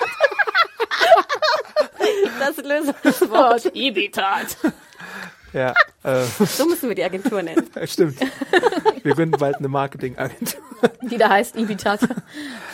Das 2.40 2.58
Lösungswort. 2.58 3.66
Ibitat. 3.76 4.58
Ja, 5.54 5.74
äh, 6.04 6.24
So 6.46 6.66
müssen 6.66 6.90
wir 6.90 6.96
die 6.96 7.04
Agentur 7.04 7.42
nennen. 7.44 7.68
stimmt. 7.86 8.18
Wir 9.04 9.14
gründen 9.14 9.38
bald 9.40 9.58
eine 9.58 9.68
Marketingagentur. 9.68 10.62
Die 11.04 11.18
da 11.18 11.30
heißt 11.30 11.56
Ibitat. 11.56 12.02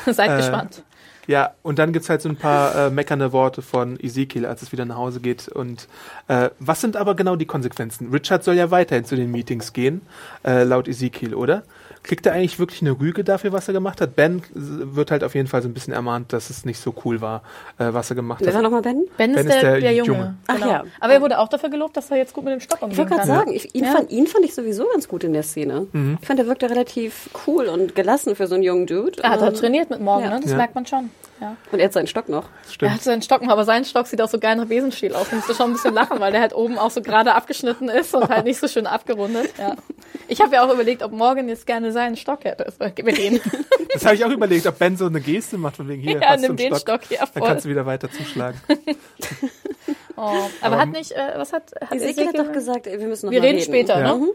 Seid 0.05 0.31
Äh, 0.31 0.38
gespannt. 0.38 0.84
Ja, 1.27 1.53
und 1.62 1.77
dann 1.77 1.93
gibt's 1.93 2.10
halt 2.10 2.24
so 2.24 2.29
ein 2.29 2.38
paar 2.38 2.88
äh, 2.88 2.89
meckernde 2.89 3.31
Worte 3.34 3.62
von 3.62 4.00
Ezekiel, 4.00 4.48
als 4.48 4.63
es 4.63 4.72
wieder 4.72 4.86
nach 4.86 4.96
Hause 4.98 5.19
geht. 5.19 5.48
Und 5.48 5.88
äh, 6.27 6.50
was 6.58 6.81
sind 6.81 6.98
aber 6.98 7.15
genau 7.15 7.36
die 7.36 7.46
Konsequenzen? 7.46 8.10
Richard 8.12 8.43
soll 8.43 8.55
ja 8.55 8.72
weiterhin 8.72 9.05
zu 9.05 9.15
den 9.15 9.29
Meetings 9.29 9.74
gehen, 9.74 10.01
äh, 10.43 10.63
laut 10.63 10.88
Ezekiel, 10.88 11.36
oder? 11.36 11.63
Kriegt 12.01 12.25
er 12.25 12.34
eigentlich 12.34 12.60
wirklich 12.60 12.82
eine 12.82 12.91
Rüge 12.91 13.24
dafür, 13.24 13.51
was 13.51 13.68
er 13.68 13.74
gemacht 13.74 14.00
hat? 14.01 14.15
Ben 14.15 14.41
wird 14.53 15.12
halt 15.12 15.24
auf 15.24 15.36
jeden 15.36 15.48
Fall 15.48 15.62
so 15.62 15.68
ein 15.68 15.74
bisschen 15.74 15.94
ermahnt, 15.94 16.32
dass 16.34 16.50
es 16.50 16.63
nicht 16.65 16.79
so 16.79 16.94
cool 17.06 17.20
war, 17.22 17.44
äh, 17.77 17.88
was 17.94 18.10
er 18.10 18.15
gemacht 18.15 18.39
Wer 18.41 18.48
war 18.53 18.56
hat. 18.56 18.63
nochmal 18.63 18.82
Ben? 18.82 19.06
Ben, 19.18 19.34
Ben 19.34 19.46
ist 19.46 19.51
der, 19.53 19.62
der 19.62 19.79
der 19.82 19.94
Junge. 19.94 20.08
Junge. 20.13 20.36
Ach 20.48 20.56
Genau. 20.56 20.68
ja. 20.70 20.84
Aber 21.01 21.13
er 21.13 21.22
wurde 21.22 21.38
auch 21.39 21.50
dafür 21.50 21.70
gelobt, 21.70 21.98
dass 21.98 22.10
er 22.10 22.18
jetzt 22.18 22.34
gut 22.34 22.46
mit 22.46 22.53
dem 22.53 22.62
Stock 22.62 22.77
Ich 22.77 22.84
umgehen 22.84 22.98
wollte 23.00 23.10
gerade 23.15 23.27
kann. 23.27 23.38
sagen, 23.39 23.53
ich, 23.53 23.75
ihn, 23.75 23.84
Ja. 23.84 23.91
fand, 23.91 24.12
ihn 24.12 24.27
fand 24.27 24.46
ich 24.46 24.56
sowieso 24.56 24.86
ganz 24.91 25.08
gut 25.08 25.24
in 25.24 25.34
der 25.34 25.44
Szene. 25.44 25.88
Mhm. 25.91 26.18
Ich 26.22 26.27
fand, 26.27 26.39
er 26.39 26.48
wirkte 26.48 26.70
relativ 26.70 27.29
cool 27.46 27.65
und 27.65 27.96
gelassen 27.96 28.36
für 28.36 28.48
so 28.48 28.56
einen 28.56 28.63
jungen 28.63 28.88
Dude. 28.88 29.22
Er 29.22 29.32
hat 29.32 29.39
Ähm, 29.39 29.46
halt 29.46 29.58
trainiert 29.60 29.89
mit 29.89 30.00
Morgen, 30.01 30.24
Ja. 30.24 30.29
ne? 30.36 30.39
Das 30.41 30.51
Ja. 30.51 30.58
merkt 30.58 30.75
man 30.75 30.86
schon. 30.86 31.10
Ja. 31.41 31.55
Und 31.72 31.79
er 31.79 31.86
hat 31.86 31.93
seinen 31.93 32.08
Stock 32.08 32.27
noch. 32.27 32.43
Er 32.65 32.72
Stimmt. 32.72 32.91
hat 32.93 33.01
seinen 33.03 33.22
Stock, 33.22 33.41
noch, 33.41 33.51
aber 33.51 33.63
sein 33.63 33.86
Stock 33.86 34.08
sieht 34.08 34.22
auch 34.22 34.27
so 34.27 34.39
geil 34.39 34.55
nach 34.58 34.65
Besenstiel 34.65 35.15
aus. 35.15 35.27
Ich 35.27 35.34
musste 35.34 35.55
schon 35.55 35.72
ein 35.72 35.74
bisschen 35.74 35.93
lachen, 35.93 36.19
weil 36.19 36.31
der 36.34 36.41
halt 36.41 36.53
oben 36.53 36.77
auch 36.77 36.91
so 36.91 37.01
gerade 37.01 37.34
abgeschnitten 37.34 37.88
ist 37.89 38.13
und 38.13 38.27
halt 38.29 38.46
nicht 38.46 38.60
so 38.60 38.67
schön 38.67 38.86
abgerundet. 38.88 39.53
Ja. 39.58 39.75
Ich 40.27 40.41
habe 40.41 40.55
ja 40.55 40.65
auch 40.67 40.74
überlegt, 40.74 41.01
ob 41.01 41.12
Morgan 41.12 41.48
jetzt 41.48 41.65
gerne 41.65 41.91
seinen 41.91 42.17
Stock 42.17 42.43
hätte. 42.43 42.65
Das- 42.65 42.93
Gib 42.96 43.05
mir 43.05 43.13
den. 43.13 43.39
Das 43.93 44.05
habe 44.05 44.15
ich 44.15 44.25
auch 44.25 44.29
überlegt, 44.31 44.67
ob 44.67 44.77
Ben 44.77 44.98
so 44.98 45.05
eine 45.08 45.22
Geste 45.22 45.58
macht, 45.58 45.77
von 45.77 45.88
wegen 45.88 46.01
hier, 46.01 46.19
Ja, 46.19 46.29
hast 46.29 46.38
du 46.38 46.41
nimm 46.41 46.50
einen 46.51 46.58
den 46.58 46.75
Stock, 46.75 47.03
Stock, 47.03 47.12
ja, 47.12 47.19
dann 47.19 47.27
voll. 47.29 47.48
kannst 47.48 47.65
du 47.65 47.69
wieder 47.69 47.86
weiter 47.86 48.12
zuschlagen. 48.12 48.60
Oh. 50.22 50.34
Aber 50.62 50.77
hat 50.77 50.89
nicht, 50.89 51.13
äh, 51.13 51.31
was 51.38 51.53
hat, 51.53 51.72
hat 51.79 51.93
Ezekiel 51.93 52.27
hat 52.27 52.38
doch 52.38 52.51
gesagt, 52.51 52.88
ey, 52.88 53.00
wir 53.00 53.08
müssen 53.08 53.27
noch 53.27 53.31
wir 53.31 53.39
mal 53.39 53.48
reden 53.48 53.62
später, 53.62 54.00
Ja. 54.01 54.15
ne? 54.17 54.27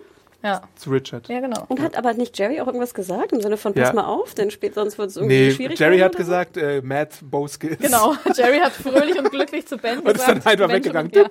Ja. 0.44 0.62
Zu 0.76 0.90
Richard. 0.90 1.26
Ja, 1.28 1.40
genau. 1.40 1.64
Und 1.68 1.80
hat 1.80 1.96
aber 1.96 2.12
nicht 2.14 2.38
Jerry 2.38 2.60
auch 2.60 2.66
irgendwas 2.66 2.92
gesagt 2.94 3.32
im 3.32 3.40
Sinne 3.40 3.56
von, 3.56 3.72
pass 3.74 3.88
Ja. 3.88 3.94
mal 3.94 4.04
auf, 4.04 4.34
denn 4.34 4.50
spät 4.50 4.74
sonst 4.74 4.98
wird 4.98 5.08
es 5.08 5.16
irgendwie 5.16 5.34
Nee, 5.46 5.50
schwierig. 5.52 5.78
Jerry 5.78 5.96
werden 5.98 6.04
hat 6.04 6.16
gesagt, 6.16 6.56
äh, 6.58 6.82
Matt 6.82 7.14
Boskills. 7.22 7.78
Genau. 7.78 8.14
Jerry 8.36 8.58
hat 8.58 8.72
fröhlich 8.72 9.18
und 9.18 9.30
glücklich 9.30 9.66
zu 9.66 9.78
Ben 9.78 10.00
Und 10.00 10.14
ist 10.14 10.28
dann 10.28 10.36
gesagt. 10.36 10.46
einfach 10.46 10.68
weggegangen. 10.72 11.10
Ja. 11.14 11.24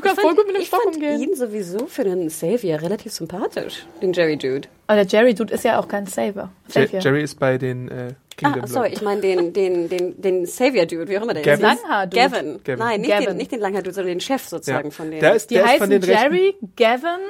Kannst 0.00 0.20
voll 0.20 0.34
gut 0.34 0.46
mit 0.46 0.56
dem 0.56 0.62
ich 0.62 0.68
Stock 0.68 0.82
fand 0.82 0.96
umgehen. 0.96 1.20
ihn 1.20 1.34
sowieso 1.36 1.86
für 1.86 2.04
den 2.04 2.28
Savior 2.30 2.80
relativ 2.80 3.12
sympathisch, 3.12 3.86
den 4.02 4.12
Jerry 4.12 4.36
Dude. 4.36 4.68
Aber 4.86 5.04
der 5.04 5.06
Jerry 5.06 5.34
Dude 5.34 5.52
ist 5.52 5.64
ja 5.64 5.78
auch 5.78 5.88
kein 5.88 6.06
Saver. 6.06 6.50
Je- 6.68 6.84
Savior. 6.86 7.02
Jerry 7.02 7.22
ist 7.22 7.38
bei 7.38 7.58
den 7.58 7.88
äh, 7.88 8.14
Kingdom. 8.36 8.62
Ah, 8.64 8.66
sorry, 8.66 8.90
ich 8.92 9.02
meine 9.02 9.20
den, 9.20 9.52
den, 9.52 9.88
den, 9.88 10.20
den 10.20 10.46
Savior 10.46 10.86
Dude, 10.86 11.08
wie 11.08 11.18
auch 11.18 11.22
immer 11.22 11.34
der 11.34 11.42
Gavin? 11.42 11.66
ist. 11.66 11.82
Langhaar-Dude. 11.82 12.16
Gavin. 12.30 12.60
Gavin. 12.64 12.78
Nein, 12.78 13.00
nicht 13.00 13.10
Gavin. 13.10 13.26
den, 13.26 13.36
nicht 13.36 13.52
den 13.52 13.60
Langhaar-Dude, 13.60 13.94
sondern 13.94 14.12
den 14.14 14.20
Chef 14.20 14.42
sozusagen 14.48 14.88
ja. 14.88 14.94
von 14.94 15.10
denen. 15.10 15.20
Der 15.20 15.34
ist, 15.34 15.50
Die 15.50 15.54
der 15.54 15.64
ist 15.64 15.68
heißen 15.70 15.80
von 15.80 15.90
den 15.90 16.02
Rechten. 16.04 16.22
Jerry, 16.34 16.54
Gavin, 16.76 17.20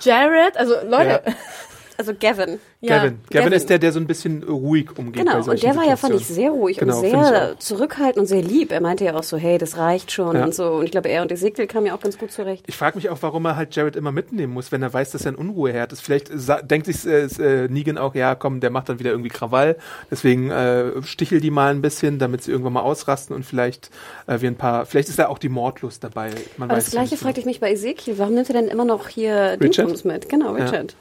Jared, 0.00 0.56
also 0.56 0.84
Leute. 0.84 1.22
Ja. 1.26 1.32
also 1.98 2.12
Gavin. 2.18 2.58
Ja. 2.80 2.96
Gavin. 2.96 3.18
Gavin 3.30 3.44
Gavin. 3.44 3.52
ist 3.52 3.70
der, 3.70 3.78
der 3.78 3.92
so 3.92 4.00
ein 4.00 4.06
bisschen 4.06 4.42
ruhig 4.42 4.96
umgeht 4.96 5.24
Genau, 5.24 5.38
und 5.42 5.62
der 5.62 5.76
war 5.76 5.84
ja, 5.84 5.96
fand 5.96 6.14
ich, 6.14 6.26
sehr 6.26 6.50
ruhig 6.50 6.78
Genau, 6.78 6.96
und 6.96 7.00
sehr 7.08 7.54
zurückhaltend 7.58 8.18
und 8.18 8.26
sehr 8.26 8.42
lieb. 8.42 8.72
Er 8.72 8.80
meinte 8.80 9.04
ja 9.04 9.14
auch 9.14 9.22
so, 9.22 9.36
hey, 9.36 9.58
das 9.58 9.76
reicht 9.76 10.10
schon 10.10 10.36
Ja. 10.36 10.44
und 10.44 10.54
so. 10.54 10.72
Und 10.74 10.84
ich 10.84 10.90
glaube, 10.90 11.08
er 11.08 11.22
und 11.22 11.30
Ezekiel 11.30 11.66
kamen 11.66 11.86
ja 11.86 11.94
auch 11.94 12.00
ganz 12.00 12.18
gut 12.18 12.32
zurecht. 12.32 12.64
Ich 12.66 12.76
frage 12.76 12.96
mich 12.96 13.08
auch, 13.08 13.18
warum 13.20 13.44
er 13.44 13.56
halt 13.56 13.74
Jared 13.76 13.96
immer 13.96 14.12
mitnehmen 14.12 14.52
muss, 14.52 14.72
wenn 14.72 14.82
er 14.82 14.92
weiß, 14.92 15.12
dass 15.12 15.24
er 15.24 15.32
ein 15.32 15.36
Unruheherd 15.36 15.92
ist. 15.92 16.00
Vielleicht 16.00 16.30
denkt 16.70 16.86
sich 16.86 17.06
äh, 17.06 17.24
äh, 17.24 17.68
Negan 17.68 17.98
auch, 17.98 18.14
ja, 18.14 18.34
komm, 18.34 18.60
der 18.60 18.70
macht 18.70 18.88
dann 18.88 18.98
wieder 18.98 19.10
irgendwie 19.10 19.30
Krawall. 19.30 19.76
Deswegen 20.10 20.50
äh, 20.50 21.02
stichel 21.02 21.40
die 21.40 21.50
mal 21.50 21.70
ein 21.72 21.82
bisschen, 21.82 22.18
damit 22.18 22.42
sie 22.42 22.50
irgendwann 22.50 22.72
mal 22.72 22.82
ausrasten 22.82 23.34
und 23.36 23.44
vielleicht 23.44 23.90
äh, 24.26 24.40
wir 24.40 24.50
ein 24.50 24.56
paar. 24.56 24.86
Vielleicht 24.86 25.08
ist 25.08 25.18
da 25.18 25.28
auch 25.28 25.38
die 25.38 25.48
Mordlust 25.48 26.02
dabei. 26.04 26.30
Man 26.56 26.68
Aber 26.70 26.76
weiß 26.78 26.86
das 26.86 26.94
ja 26.94 27.00
gleiche 27.00 27.16
fragte 27.16 27.40
ich 27.40 27.46
mich 27.46 27.60
bei 27.60 27.70
Ezekiel. 27.72 28.18
Warum 28.18 28.34
nimmt 28.34 28.48
er 28.48 28.54
denn 28.54 28.68
immer 28.68 28.84
noch 28.84 29.08
hier 29.08 29.56
Richard? 29.60 29.62
Dingsbums 29.62 30.04
mit? 30.04 30.28
Genau, 30.28 30.52
Richard. 30.52 30.94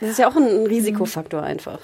Das 0.00 0.10
ist 0.10 0.18
ja 0.18 0.28
auch 0.28 0.36
ein 0.36 0.66
Risikofaktor 0.66 1.42
einfach. 1.42 1.80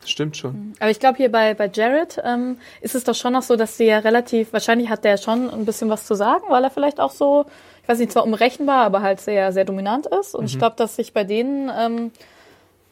Das 0.00 0.10
stimmt 0.10 0.36
schon. 0.36 0.74
Aber 0.78 0.90
ich 0.90 1.00
glaube, 1.00 1.16
hier 1.16 1.32
bei, 1.32 1.54
bei 1.54 1.68
Jared 1.72 2.20
ähm, 2.24 2.58
ist 2.80 2.94
es 2.94 3.02
doch 3.04 3.14
schon 3.14 3.32
noch 3.32 3.42
so, 3.42 3.56
dass 3.56 3.76
sie 3.76 3.86
ja 3.86 3.98
relativ, 3.98 4.52
wahrscheinlich 4.52 4.88
hat 4.88 5.04
der 5.04 5.16
schon 5.16 5.50
ein 5.50 5.64
bisschen 5.64 5.90
was 5.90 6.06
zu 6.06 6.14
sagen, 6.14 6.44
weil 6.48 6.62
er 6.62 6.70
vielleicht 6.70 7.00
auch 7.00 7.10
so, 7.10 7.44
ich 7.82 7.88
weiß 7.88 7.98
nicht, 7.98 8.12
zwar 8.12 8.22
unberechenbar, 8.24 8.84
aber 8.84 9.02
halt 9.02 9.20
sehr, 9.20 9.52
sehr 9.52 9.64
dominant 9.64 10.06
ist. 10.06 10.34
Und 10.34 10.42
Mhm. 10.42 10.46
ich 10.46 10.58
glaube, 10.58 10.76
dass 10.76 10.94
sich 10.96 11.12
bei 11.12 11.24
denen, 11.24 11.72
ähm, 11.76 12.12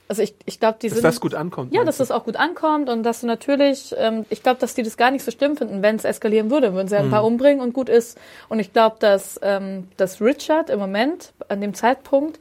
also 0.08 0.22
ich, 0.22 0.34
ich 0.44 0.58
glaube, 0.58 0.78
die 0.82 0.88
Dass 0.88 0.96
sind. 0.96 1.04
das 1.04 1.20
gut 1.20 1.34
ankommt. 1.34 1.72
ja, 1.72 1.84
dass 1.84 1.98
das 1.98 2.10
auch 2.10 2.24
gut 2.24 2.34
ankommt 2.36 2.90
und 2.90 3.04
dass 3.04 3.20
du 3.20 3.26
natürlich, 3.28 3.94
ähm, 3.96 4.26
ich 4.28 4.42
glaube, 4.42 4.58
dass 4.58 4.74
die 4.74 4.82
das 4.82 4.96
gar 4.96 5.12
nicht 5.12 5.24
so 5.24 5.30
schlimm 5.30 5.56
finden, 5.56 5.82
wenn 5.82 5.94
es 5.96 6.04
eskalieren 6.04 6.50
würde, 6.50 6.74
würden 6.74 6.88
sie 6.88 6.96
ein 6.96 7.06
Mhm. 7.06 7.10
paar 7.10 7.24
umbringen 7.24 7.60
und 7.62 7.72
gut 7.74 7.88
ist. 7.88 8.18
Und 8.48 8.58
ich 8.58 8.72
glaube, 8.72 8.96
dass, 8.98 9.38
ähm, 9.42 9.86
dass 9.96 10.20
Richard 10.20 10.68
im 10.68 10.80
Moment, 10.80 11.32
an 11.48 11.60
dem 11.60 11.74
Zeitpunkt, 11.74 12.40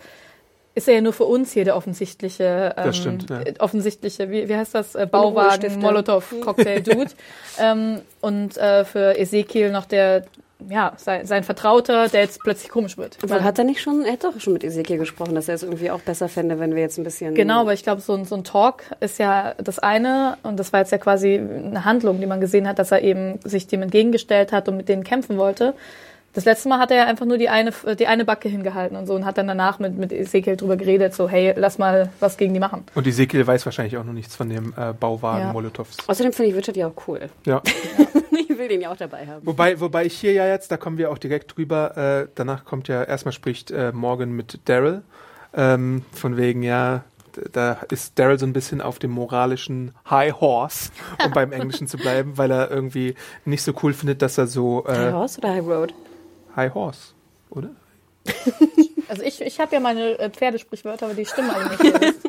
ist 0.75 0.88
er 0.88 0.96
ja 0.96 1.01
nur 1.01 1.13
für 1.13 1.25
uns 1.25 1.51
hier 1.51 1.65
der 1.65 1.75
offensichtliche, 1.75 2.74
ähm, 2.77 2.84
Das 2.86 2.98
stimmt, 2.98 3.30
ja. 3.30 3.42
äh, 3.42 3.53
offensichtliche, 3.60 4.30
wie, 4.32 4.48
wie 4.50 4.56
heißt 4.56 4.74
das, 4.75 4.96
äh, 4.96 5.06
Bauwagen, 5.10 5.38
Unruhestifter. 5.38 5.80
Molotow, 5.80 6.34
Cocktail-Dude. 6.42 7.12
ähm, 7.60 8.01
und 8.22 8.58
äh, 8.58 8.84
für 8.86 9.18
Ezekiel 9.18 9.72
noch 9.72 9.86
der, 9.86 10.24
ja, 10.70 10.94
sein, 10.98 11.25
sein 11.25 11.44
Vertrauter, 11.44 12.08
der 12.08 12.22
jetzt 12.22 12.39
plötzlich 12.42 12.70
komisch 12.72 12.98
wird. 12.98 13.18
Obwohl, 13.22 13.44
hat 13.44 13.58
er 13.60 13.65
nicht 13.65 13.82
schon, 13.82 14.06
er 14.06 14.13
hat 14.13 14.24
doch 14.24 14.39
schon 14.39 14.53
mit 14.53 14.63
Ezekiel 14.63 14.98
gesprochen, 14.98 15.36
dass 15.36 15.50
er 15.50 15.56
es 15.56 15.63
irgendwie 15.63 15.92
auch 15.92 16.00
besser 16.00 16.30
fände, 16.30 16.58
wenn 16.60 16.74
wir 16.74 16.82
jetzt 16.82 16.98
ein 16.98 17.03
bisschen. 17.03 17.36
Genau, 17.36 17.62
aber 17.62 17.74
ich 17.74 17.84
glaube, 17.84 18.01
so, 18.01 18.13
ein- 18.13 18.24
so 18.25 18.36
ein 18.36 18.44
Talk 18.46 18.84
ist 19.01 19.20
ja 19.20 19.56
das 19.58 19.77
eine 19.80 20.38
und 20.44 20.58
das 20.58 20.72
war 20.72 20.80
jetzt 20.80 20.92
ja 20.92 20.98
quasi 20.98 21.36
eine 21.36 21.84
Handlung, 21.86 22.20
die 22.22 22.25
man 22.27 22.39
gesehen 22.39 22.68
hat, 22.68 22.80
dass 22.80 22.92
er 22.92 23.01
eben 23.01 23.39
sich 23.44 23.68
dem 23.68 23.82
entgegengestellt 23.84 24.51
hat 24.53 24.70
und 24.70 24.77
mit 24.77 24.88
denen 24.89 25.03
kämpfen 25.03 25.38
wollte. 25.38 25.74
Das 26.34 26.46
letzte 26.46 26.68
Mal 26.68 26.80
hat 26.80 26.90
er 26.90 26.98
ja 26.98 27.06
einfach 27.06 27.25
nur 27.28 27.38
die 27.38 27.48
eine, 27.48 27.72
die 27.98 28.08
eine 28.08 28.25
Backe 28.25 28.50
hingehalten 28.50 28.98
und 28.98 29.06
so 29.06 29.13
und 29.13 29.24
hat 29.24 29.38
dann 29.38 29.48
danach 29.48 29.78
mit, 29.78 29.98
mit 29.98 30.12
Ezekiel 30.12 30.56
drüber 30.56 30.78
geredet, 30.78 31.13
so, 31.13 31.30
hey, 31.30 31.54
lass 31.56 31.78
mal 31.78 32.10
was 32.20 32.38
gegen 32.38 32.54
die 32.54 32.60
machen. 32.60 32.84
Und 32.96 33.06
Ezekiel 33.06 33.46
weiß 33.46 33.66
wahrscheinlich 33.66 33.98
auch 33.98 34.04
noch 34.04 34.13
nichts 34.13 34.36
von 34.36 34.50
dem 34.50 34.74
äh, 34.75 34.94
Bauwagen 34.94 35.48
Ja. 35.48 35.54
Molotovs. 35.54 35.98
Außerdem 36.08 36.34
finde 36.34 36.52
ich 36.52 36.58
Richard 36.58 36.75
ja 36.75 36.88
auch 36.88 37.08
cool. 37.08 37.30
Ja. 37.46 37.62
ich 38.32 38.58
will 38.58 38.68
den 38.68 38.82
ja 38.82 38.92
auch 38.92 38.98
dabei 38.98 39.28
haben. 39.28 39.46
Wobei, 39.46 39.80
wobei 39.80 40.06
ich 40.06 40.18
hier 40.18 40.34
ja 40.34 40.48
jetzt, 40.48 40.72
da 40.72 40.78
kommen 40.78 40.98
wir 40.98 41.12
auch 41.12 41.20
direkt 41.20 41.56
drüber, 41.56 41.98
äh, 42.24 42.28
danach 42.34 42.66
kommt 42.66 42.88
ja, 42.88 43.04
erstmal 43.04 43.32
spricht 43.32 43.70
äh, 43.70 43.92
Morgan 43.92 44.32
mit 44.32 44.60
Daryl, 44.66 45.04
ähm, 45.54 46.04
von 46.12 46.36
wegen, 46.38 46.63
ja, 46.63 47.04
da 47.52 47.78
ist 47.90 48.18
Daryl 48.18 48.40
so 48.40 48.46
ein 48.46 48.54
bisschen 48.54 48.82
auf 48.82 49.00
dem 49.00 49.12
moralischen 49.12 49.94
High 50.10 50.40
Horse, 50.40 50.90
um 51.24 51.32
beim 51.34 51.52
Englischen 51.52 51.88
zu 51.88 51.98
bleiben, 51.98 52.38
weil 52.38 52.52
er 52.52 52.72
irgendwie 52.72 53.16
nicht 53.46 53.62
so 53.62 53.74
cool 53.84 53.94
findet, 53.94 54.22
dass 54.22 54.38
er 54.38 54.48
so, 54.48 54.84
High 54.88 55.10
äh, 55.10 55.12
Horse 55.12 55.38
oder 55.40 55.50
High 55.50 55.66
Road? 55.66 55.94
High 56.56 56.74
Horse, 56.74 57.14
oder? 57.50 57.70
Also 59.10 59.22
ich, 59.22 59.42
ich 59.42 59.60
habe 59.60 59.74
ja 59.74 59.82
meine 59.82 60.18
äh, 60.18 60.30
Pferdesprichwörter, 60.30 61.08
aber 61.08 61.14
die 61.14 61.26
stimmen 61.26 61.50
alle 61.52 61.70
nicht. 61.70 61.84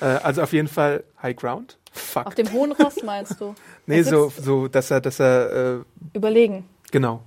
Äh, 0.00 0.06
also 0.06 0.42
auf 0.42 0.52
jeden 0.52 0.68
Fall 0.68 1.04
High 1.22 1.36
Ground. 1.36 1.78
Fuck. 1.92 2.26
Auf 2.26 2.34
dem 2.34 2.50
hohen 2.52 2.72
Ross 2.72 3.02
meinst 3.04 3.40
du? 3.40 3.54
nee, 3.86 4.02
so, 4.02 4.32
so, 4.36 4.66
dass 4.66 4.90
er, 4.90 5.00
dass 5.00 5.20
er, 5.20 5.80
äh, 6.12 6.16
Überlegen. 6.16 6.68
genau. 6.90 7.22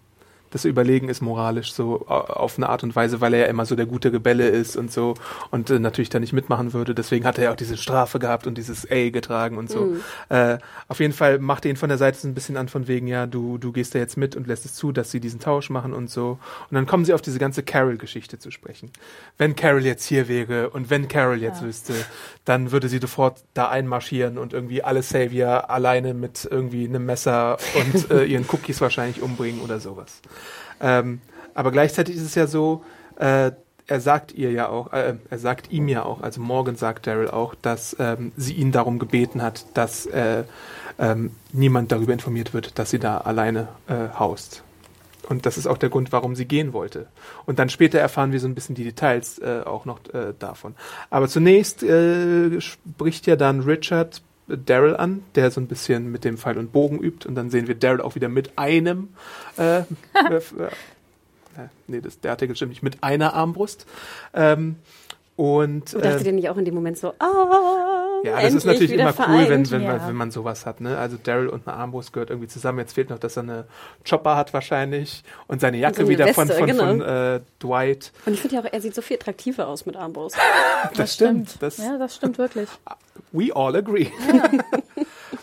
Das 0.57 0.65
Überlegen 0.65 1.07
ist 1.07 1.21
moralisch 1.21 1.71
so 1.71 2.07
äh, 2.09 2.13
auf 2.13 2.57
eine 2.57 2.67
Art 2.67 2.81
und 2.81 2.95
Weise, 2.95 3.21
weil 3.21 3.35
er 3.35 3.41
ja 3.41 3.45
immer 3.45 3.67
so 3.67 3.75
der 3.75 3.85
gute 3.85 4.11
Rebelle 4.11 4.47
ist 4.47 4.75
und 4.75 4.91
so 4.91 5.13
und 5.51 5.69
äh, 5.69 5.77
natürlich 5.77 6.09
da 6.09 6.19
nicht 6.19 6.33
mitmachen 6.33 6.73
würde. 6.73 6.95
Deswegen 6.95 7.25
hat 7.25 7.37
er 7.37 7.43
ja 7.43 7.51
auch 7.51 7.55
diese 7.55 7.77
Strafe 7.77 8.17
gehabt 8.17 8.47
und 8.47 8.57
dieses 8.57 8.89
A 8.89 9.11
getragen 9.11 9.59
und 9.59 9.69
so. 9.69 9.97
Äh, 10.29 10.57
auf 10.87 10.99
jeden 10.99 11.13
Fall 11.13 11.37
macht 11.37 11.65
er 11.65 11.69
ihn 11.69 11.77
von 11.77 11.89
der 11.89 11.99
Seite 11.99 12.17
so 12.17 12.27
ein 12.27 12.33
bisschen 12.33 12.57
an 12.57 12.69
von 12.69 12.87
wegen, 12.87 13.05
ja, 13.05 13.27
du, 13.27 13.59
du 13.59 13.71
gehst 13.71 13.93
da 13.93 13.99
jetzt 13.99 14.17
mit 14.17 14.35
und 14.35 14.47
lässt 14.47 14.65
es 14.65 14.73
zu, 14.73 14.91
dass 14.91 15.11
sie 15.11 15.19
diesen 15.19 15.39
Tausch 15.39 15.69
machen 15.69 15.93
und 15.93 16.09
so. 16.09 16.39
Und 16.71 16.75
dann 16.75 16.87
kommen 16.87 17.05
sie 17.05 17.13
auf 17.13 17.21
diese 17.21 17.37
ganze 17.37 17.61
Carol-Geschichte 17.61 18.39
zu 18.39 18.49
sprechen. 18.49 18.89
Wenn 19.37 19.55
Carol 19.55 19.85
jetzt 19.85 20.05
hier 20.05 20.27
wäre 20.27 20.71
und 20.71 20.89
wenn 20.89 21.07
Carol 21.07 21.37
jetzt 21.37 21.61
wüsste, 21.61 21.93
dann 22.45 22.71
würde 22.71 22.89
sie 22.89 22.97
sofort 22.97 23.43
da 23.53 23.69
einmarschieren 23.69 24.39
und 24.39 24.53
irgendwie 24.53 24.81
alle 24.81 25.03
Savior 25.03 25.69
alleine 25.69 26.15
mit 26.15 26.47
irgendwie 26.49 26.87
einem 26.87 27.05
Messer 27.05 27.59
und 27.75 28.09
äh, 28.09 28.23
ihren 28.23 28.45
Cookies 28.49 28.81
wahrscheinlich 28.81 29.21
umbringen 29.21 29.61
oder 29.61 29.79
sowas. 29.79 30.21
Ähm, 30.81 31.22
aber 31.53 31.72
gleichzeitig 31.72 32.15
ist 32.15 32.24
es 32.24 32.36
ja 32.36 32.48
so, 32.48 32.84
äh, 33.17 33.51
er 33.88 34.01
sagt 34.01 34.34
ihr 34.34 34.51
ja 34.51 34.67
auch, 34.69 34.91
äh, 34.91 35.15
er 35.29 35.39
sagt 35.39 35.72
ihm 35.72 35.88
ja 35.88 36.03
auch, 36.03 36.22
also 36.22 36.41
Morgan 36.41 36.75
sagt 36.75 37.07
Daryl 37.07 37.29
auch, 37.29 37.55
dass 37.55 37.96
ähm, 38.00 38.34
sie 38.36 38.53
ihn 38.53 38.72
darum 38.72 39.00
gebeten 39.00 39.41
hat, 39.41 39.65
dass 39.74 40.05
äh, 40.07 40.43
ähm, 41.00 41.31
niemand 41.53 41.91
darüber 41.91 42.13
informiert 42.13 42.53
wird, 42.53 42.77
dass 42.79 42.89
sie 42.89 43.00
da 43.00 43.19
alleine 43.19 43.69
äh, 43.88 44.10
haust. 44.17 44.63
Und 45.29 45.46
das 45.46 45.57
ist 45.57 45.67
auch 45.67 45.77
der 45.77 45.89
Grund, 45.89 46.12
warum 46.12 46.36
sie 46.36 46.46
gehen 46.46 46.74
wollte. 46.74 47.07
Und 47.46 47.60
dann 47.60 47.69
später 47.69 48.00
erfahren 48.00 48.31
wir 48.31 48.39
so 48.39 48.48
ein 48.48 48.55
bisschen 48.55 48.75
die 48.75 48.86
Details 48.86 49.39
äh, 49.39 49.62
auch 49.65 49.86
noch 49.86 50.00
äh, 50.13 50.34
davon. 50.38 50.75
Aber 51.10 51.27
zunächst 51.27 51.84
äh, 51.84 52.62
spricht 52.62 53.27
ja 53.27 53.36
dann 53.36 53.62
Richard 53.62 54.22
Daryl 54.47 54.95
an, 54.95 55.23
der 55.35 55.51
so 55.51 55.59
ein 55.59 55.67
bisschen 55.67 56.11
mit 56.11 56.23
dem 56.23 56.37
Pfeil 56.37 56.57
und 56.57 56.71
Bogen 56.71 56.99
übt. 56.99 57.27
Und 57.27 57.35
dann 57.35 57.49
sehen 57.49 57.67
wir 57.67 57.75
Daryl 57.75 58.01
auch 58.01 58.15
wieder 58.15 58.29
mit 58.29 58.57
einem 58.57 59.09
äh, 59.57 59.79
äh, 59.79 59.83
äh, 61.57 61.69
nee, 61.87 62.01
das, 62.01 62.19
der 62.19 62.31
Artikel 62.31 62.55
stimmt 62.55 62.69
nicht, 62.69 62.83
mit 62.83 63.03
einer 63.03 63.33
Armbrust. 63.33 63.85
Ähm, 64.33 64.75
und 65.35 65.93
Und 65.93 66.03
dachte 66.03 66.21
äh, 66.21 66.23
dir 66.23 66.33
nicht 66.33 66.49
auch 66.49 66.57
in 66.57 66.65
dem 66.65 66.75
Moment 66.75 66.97
so, 66.97 67.13
ah, 67.19 68.06
ja, 68.24 68.41
das 68.41 68.53
ist 68.53 68.65
natürlich 68.65 68.91
immer 68.91 69.13
vereint. 69.13 69.43
cool, 69.43 69.50
wenn, 69.50 69.71
wenn, 69.71 69.81
ja. 69.83 69.97
man, 69.97 70.07
wenn 70.07 70.15
man 70.15 70.31
sowas 70.31 70.65
hat. 70.65 70.81
Ne? 70.81 70.97
Also 70.97 71.17
Daryl 71.21 71.47
und 71.47 71.67
eine 71.67 71.77
Armbrust 71.77 72.13
gehört 72.13 72.29
irgendwie 72.29 72.47
zusammen. 72.47 72.79
Jetzt 72.79 72.93
fehlt 72.93 73.09
noch, 73.09 73.19
dass 73.19 73.38
er 73.38 73.43
eine 73.43 73.65
Chopper 74.07 74.36
hat 74.36 74.53
wahrscheinlich 74.53 75.24
und 75.47 75.62
seine 75.62 75.77
Jacke 75.77 75.97
so 75.97 76.01
eine 76.01 76.09
wieder 76.09 76.33
von, 76.33 76.50
Weste, 76.50 76.59
von, 76.59 76.67
genau. 76.67 76.86
von 76.86 77.01
äh, 77.01 77.39
Dwight. 77.62 78.12
Und 78.25 78.33
ich 78.33 78.41
finde 78.41 78.55
ja 78.55 78.62
auch, 78.62 78.67
er 78.71 78.81
sieht 78.81 78.95
so 78.95 79.01
viel 79.01 79.17
attraktiver 79.17 79.67
aus 79.67 79.86
mit 79.86 79.95
Armbrust. 79.95 80.38
Das, 80.95 81.13
stimmt. 81.13 81.57
Das, 81.62 81.77
Ja, 81.77 81.97
das 81.97 82.15
stimmt 82.15 82.38
wirklich. 82.38 82.69
We 83.31 83.53
all 83.53 83.75
agree. 83.75 84.07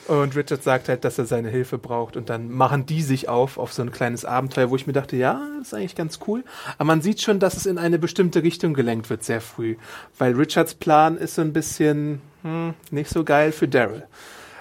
und 0.07 0.37
Richard 0.37 0.63
sagt 0.63 0.89
halt, 0.89 1.05
dass 1.05 1.19
er 1.19 1.25
seine 1.25 1.49
Hilfe 1.49 1.79
braucht 1.79 2.17
und 2.17 2.29
dann 2.29 2.51
machen 2.51 2.87
die 2.87 3.03
sich 3.03 3.29
auf 3.29 3.59
auf 3.59 3.73
so 3.73 3.83
ein 3.83 3.91
kleines 3.93 4.25
Abenteuer, 4.25 4.71
wo 4.71 4.77
ich 4.77 4.87
mir 4.87 4.93
dachte, 4.93 5.17
ja, 5.17 5.41
das 5.59 5.69
ist 5.69 5.75
eigentlich 5.75 5.95
ganz 5.95 6.19
cool. 6.27 6.45
Aber 6.77 6.85
man 6.85 7.03
sieht 7.03 7.23
schon, 7.23 7.39
dass 7.39 7.57
es 7.57 7.67
in 7.67 7.79
eine 7.79 7.99
bestimmte 7.99 8.43
Richtung 8.43 8.75
gelenkt 8.75 9.11
wird 9.11 9.25
sehr 9.25 9.41
früh, 9.41 9.77
weil 10.19 10.35
Richards 10.35 10.75
Plan 10.75 11.17
ist 11.17 11.37
so 11.37 11.43
ein 11.43 11.53
bisschen 11.53 12.21
hm, 12.43 12.75
nicht 12.91 13.11
so 13.11 13.25
geil 13.25 13.53
für 13.53 13.69
Daryl. 13.69 14.05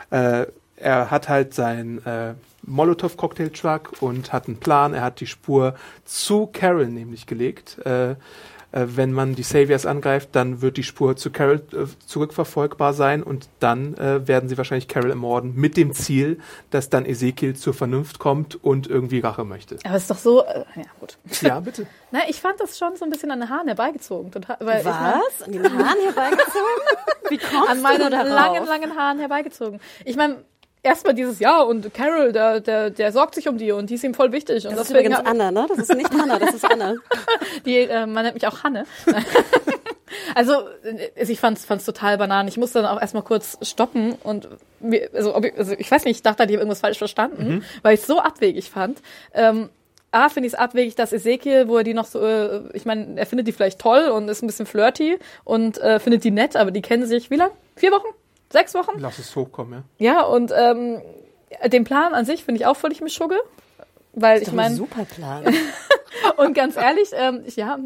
Äh, 0.09 0.47
er 0.77 1.11
hat 1.11 1.29
halt 1.29 1.53
sein 1.53 2.03
äh, 2.05 2.33
Molotow-Cocktail-Truck 2.65 4.01
und 4.01 4.33
hat 4.33 4.47
einen 4.47 4.57
Plan. 4.57 4.93
Er 4.93 5.01
hat 5.01 5.19
die 5.19 5.27
Spur 5.27 5.75
zu 6.05 6.47
Carol 6.47 6.87
nämlich 6.87 7.25
gelegt. 7.25 7.79
Äh, 7.85 8.15
äh, 8.73 8.85
wenn 8.95 9.13
man 9.13 9.35
die 9.35 9.43
Saviors 9.43 9.85
angreift, 9.85 10.29
dann 10.33 10.61
wird 10.61 10.77
die 10.77 10.83
Spur 10.83 11.15
zu 11.15 11.31
Carol 11.31 11.61
äh, 11.71 11.85
zurückverfolgbar 12.05 12.93
sein 12.93 13.23
und 13.23 13.47
dann 13.59 13.93
äh, 13.95 14.27
werden 14.27 14.49
sie 14.49 14.57
wahrscheinlich 14.57 14.87
Carol 14.87 15.11
ermorden 15.11 15.53
mit 15.55 15.77
dem 15.77 15.93
Ziel, 15.93 16.39
dass 16.71 16.89
dann 16.89 17.05
Ezekiel 17.05 17.55
zur 17.55 17.73
Vernunft 17.73 18.19
kommt 18.19 18.61
und 18.63 18.87
irgendwie 18.87 19.19
Rache 19.19 19.45
möchte. 19.45 19.77
Aber 19.85 19.95
es 19.95 20.03
ist 20.03 20.11
doch 20.11 20.17
so, 20.17 20.43
äh, 20.43 20.65
ja 20.75 20.83
gut. 20.99 21.17
Ja, 21.41 21.59
bitte. 21.59 21.87
Na, 22.11 22.19
ich 22.27 22.41
fand 22.41 22.59
das 22.59 22.77
schon 22.77 22.95
so 22.95 23.05
ein 23.05 23.11
bisschen 23.11 23.31
an 23.31 23.39
den 23.39 23.49
Haaren 23.49 23.67
herbeigezogen. 23.67 24.31
Total, 24.31 24.57
weil 24.59 24.79
Ich 24.79 24.85
mein, 24.85 24.95
Was? 24.95 25.43
An 25.47 25.51
den 25.51 25.63
Haaren 25.63 25.99
herbeigezogen? 26.03 26.83
Wie 27.29 27.37
kommst 27.37 27.69
an 27.69 27.81
meinen 27.81 27.99
du 27.99 28.09
darauf? 28.09 28.27
langen, 28.29 28.65
langen 28.65 28.97
Haaren 28.97 29.19
herbeigezogen. 29.19 29.79
Ich 30.03 30.15
meine, 30.15 30.43
erstmal 30.83 31.13
dieses 31.15 31.39
Ja 31.39 31.61
und 31.61 31.93
Carol, 31.93 32.31
der, 32.31 32.59
der, 32.59 32.89
der 32.89 33.11
sorgt 33.11 33.35
sich 33.35 33.47
um 33.47 33.57
die 33.57 33.71
und 33.71 33.89
die 33.89 33.95
ist 33.95 34.03
ihm 34.03 34.13
voll 34.13 34.31
wichtig. 34.31 34.67
Und 34.67 34.75
Das 34.75 34.83
ist 34.83 34.89
übrigens 34.91 35.17
hab- 35.17 35.27
Anna, 35.27 35.49
ne? 35.51 35.65
Das 35.69 35.79
ist 35.79 35.95
nicht 35.95 36.11
Hannah, 36.11 36.37
das 36.37 36.53
ist 36.53 36.69
Anna. 36.69 36.95
Die, 37.65 37.77
äh, 37.77 38.05
man 38.05 38.23
nennt 38.23 38.35
mich 38.35 38.45
auch 38.45 38.63
Hanne. 38.63 38.85
also 40.35 40.53
äh, 40.83 41.09
ich 41.23 41.39
fand's, 41.39 41.65
fand's 41.65 41.85
total 41.85 42.17
banan. 42.17 42.47
Ich 42.47 42.57
musste 42.57 42.81
dann 42.81 42.95
auch 42.95 43.01
erstmal 43.01 43.23
kurz 43.23 43.57
stoppen 43.61 44.13
und 44.23 44.49
mir, 44.79 45.09
also, 45.13 45.35
ob 45.35 45.45
ich, 45.45 45.57
also 45.57 45.73
ich 45.77 45.89
weiß 45.89 46.05
nicht, 46.05 46.17
ich 46.17 46.23
dachte, 46.23 46.45
die 46.45 46.53
haben 46.53 46.59
irgendwas 46.59 46.81
falsch 46.81 46.97
verstanden, 46.97 47.63
weil 47.81 47.95
ich 47.95 48.01
es 48.01 48.07
so 48.07 48.19
abwegig 48.19 48.69
fand. 48.69 49.01
Ähm, 49.33 49.69
A, 50.11 50.29
finde 50.29 50.45
ich 50.45 50.53
es 50.53 50.59
abwegig, 50.59 50.93
dass 50.95 51.11
Ezekiel, 51.11 51.67
wo 51.67 51.77
er 51.77 51.83
die 51.83 51.95
noch 51.95 52.05
so, 52.05 52.19
äh, 52.23 52.61
ich 52.73 52.85
meine, 52.85 53.19
er 53.19 53.25
findet 53.25 53.47
die 53.47 53.51
vielleicht 53.51 53.79
toll 53.79 54.09
und 54.09 54.29
ist 54.29 54.43
ein 54.43 54.47
bisschen 54.47 54.67
flirty 54.67 55.17
und 55.43 55.79
äh, 55.79 55.99
findet 55.99 56.23
die 56.23 56.29
nett, 56.31 56.55
aber 56.55 56.69
die 56.69 56.81
kennen 56.83 57.07
sich 57.07 57.31
wie 57.31 57.35
lang? 57.37 57.49
Vier 57.75 57.91
Wochen? 57.91 58.07
Sechs 58.53 58.73
Wochen? 58.75 58.91
Lass 58.99 59.17
es 59.19 59.35
hochkommen, 59.35 59.83
ja. 59.97 60.13
Ja, 60.13 60.21
und 60.21 60.53
ähm, 60.55 61.01
den 61.65 61.83
Plan 61.83 62.13
an 62.13 62.23
sich 62.23 62.43
finde 62.45 62.61
ich 62.61 62.65
auch 62.67 62.77
völlig 62.77 63.01
Mischugge. 63.01 63.35
Weil 64.13 64.43
ich 64.43 64.51
meine, 64.51 64.75
super 64.75 65.05
Plan. 65.05 65.43
und 66.37 66.53
ganz 66.53 66.77
ehrlich, 66.77 67.09
ähm, 67.13 67.41
ich- 67.45 67.55
ja, 67.55 67.79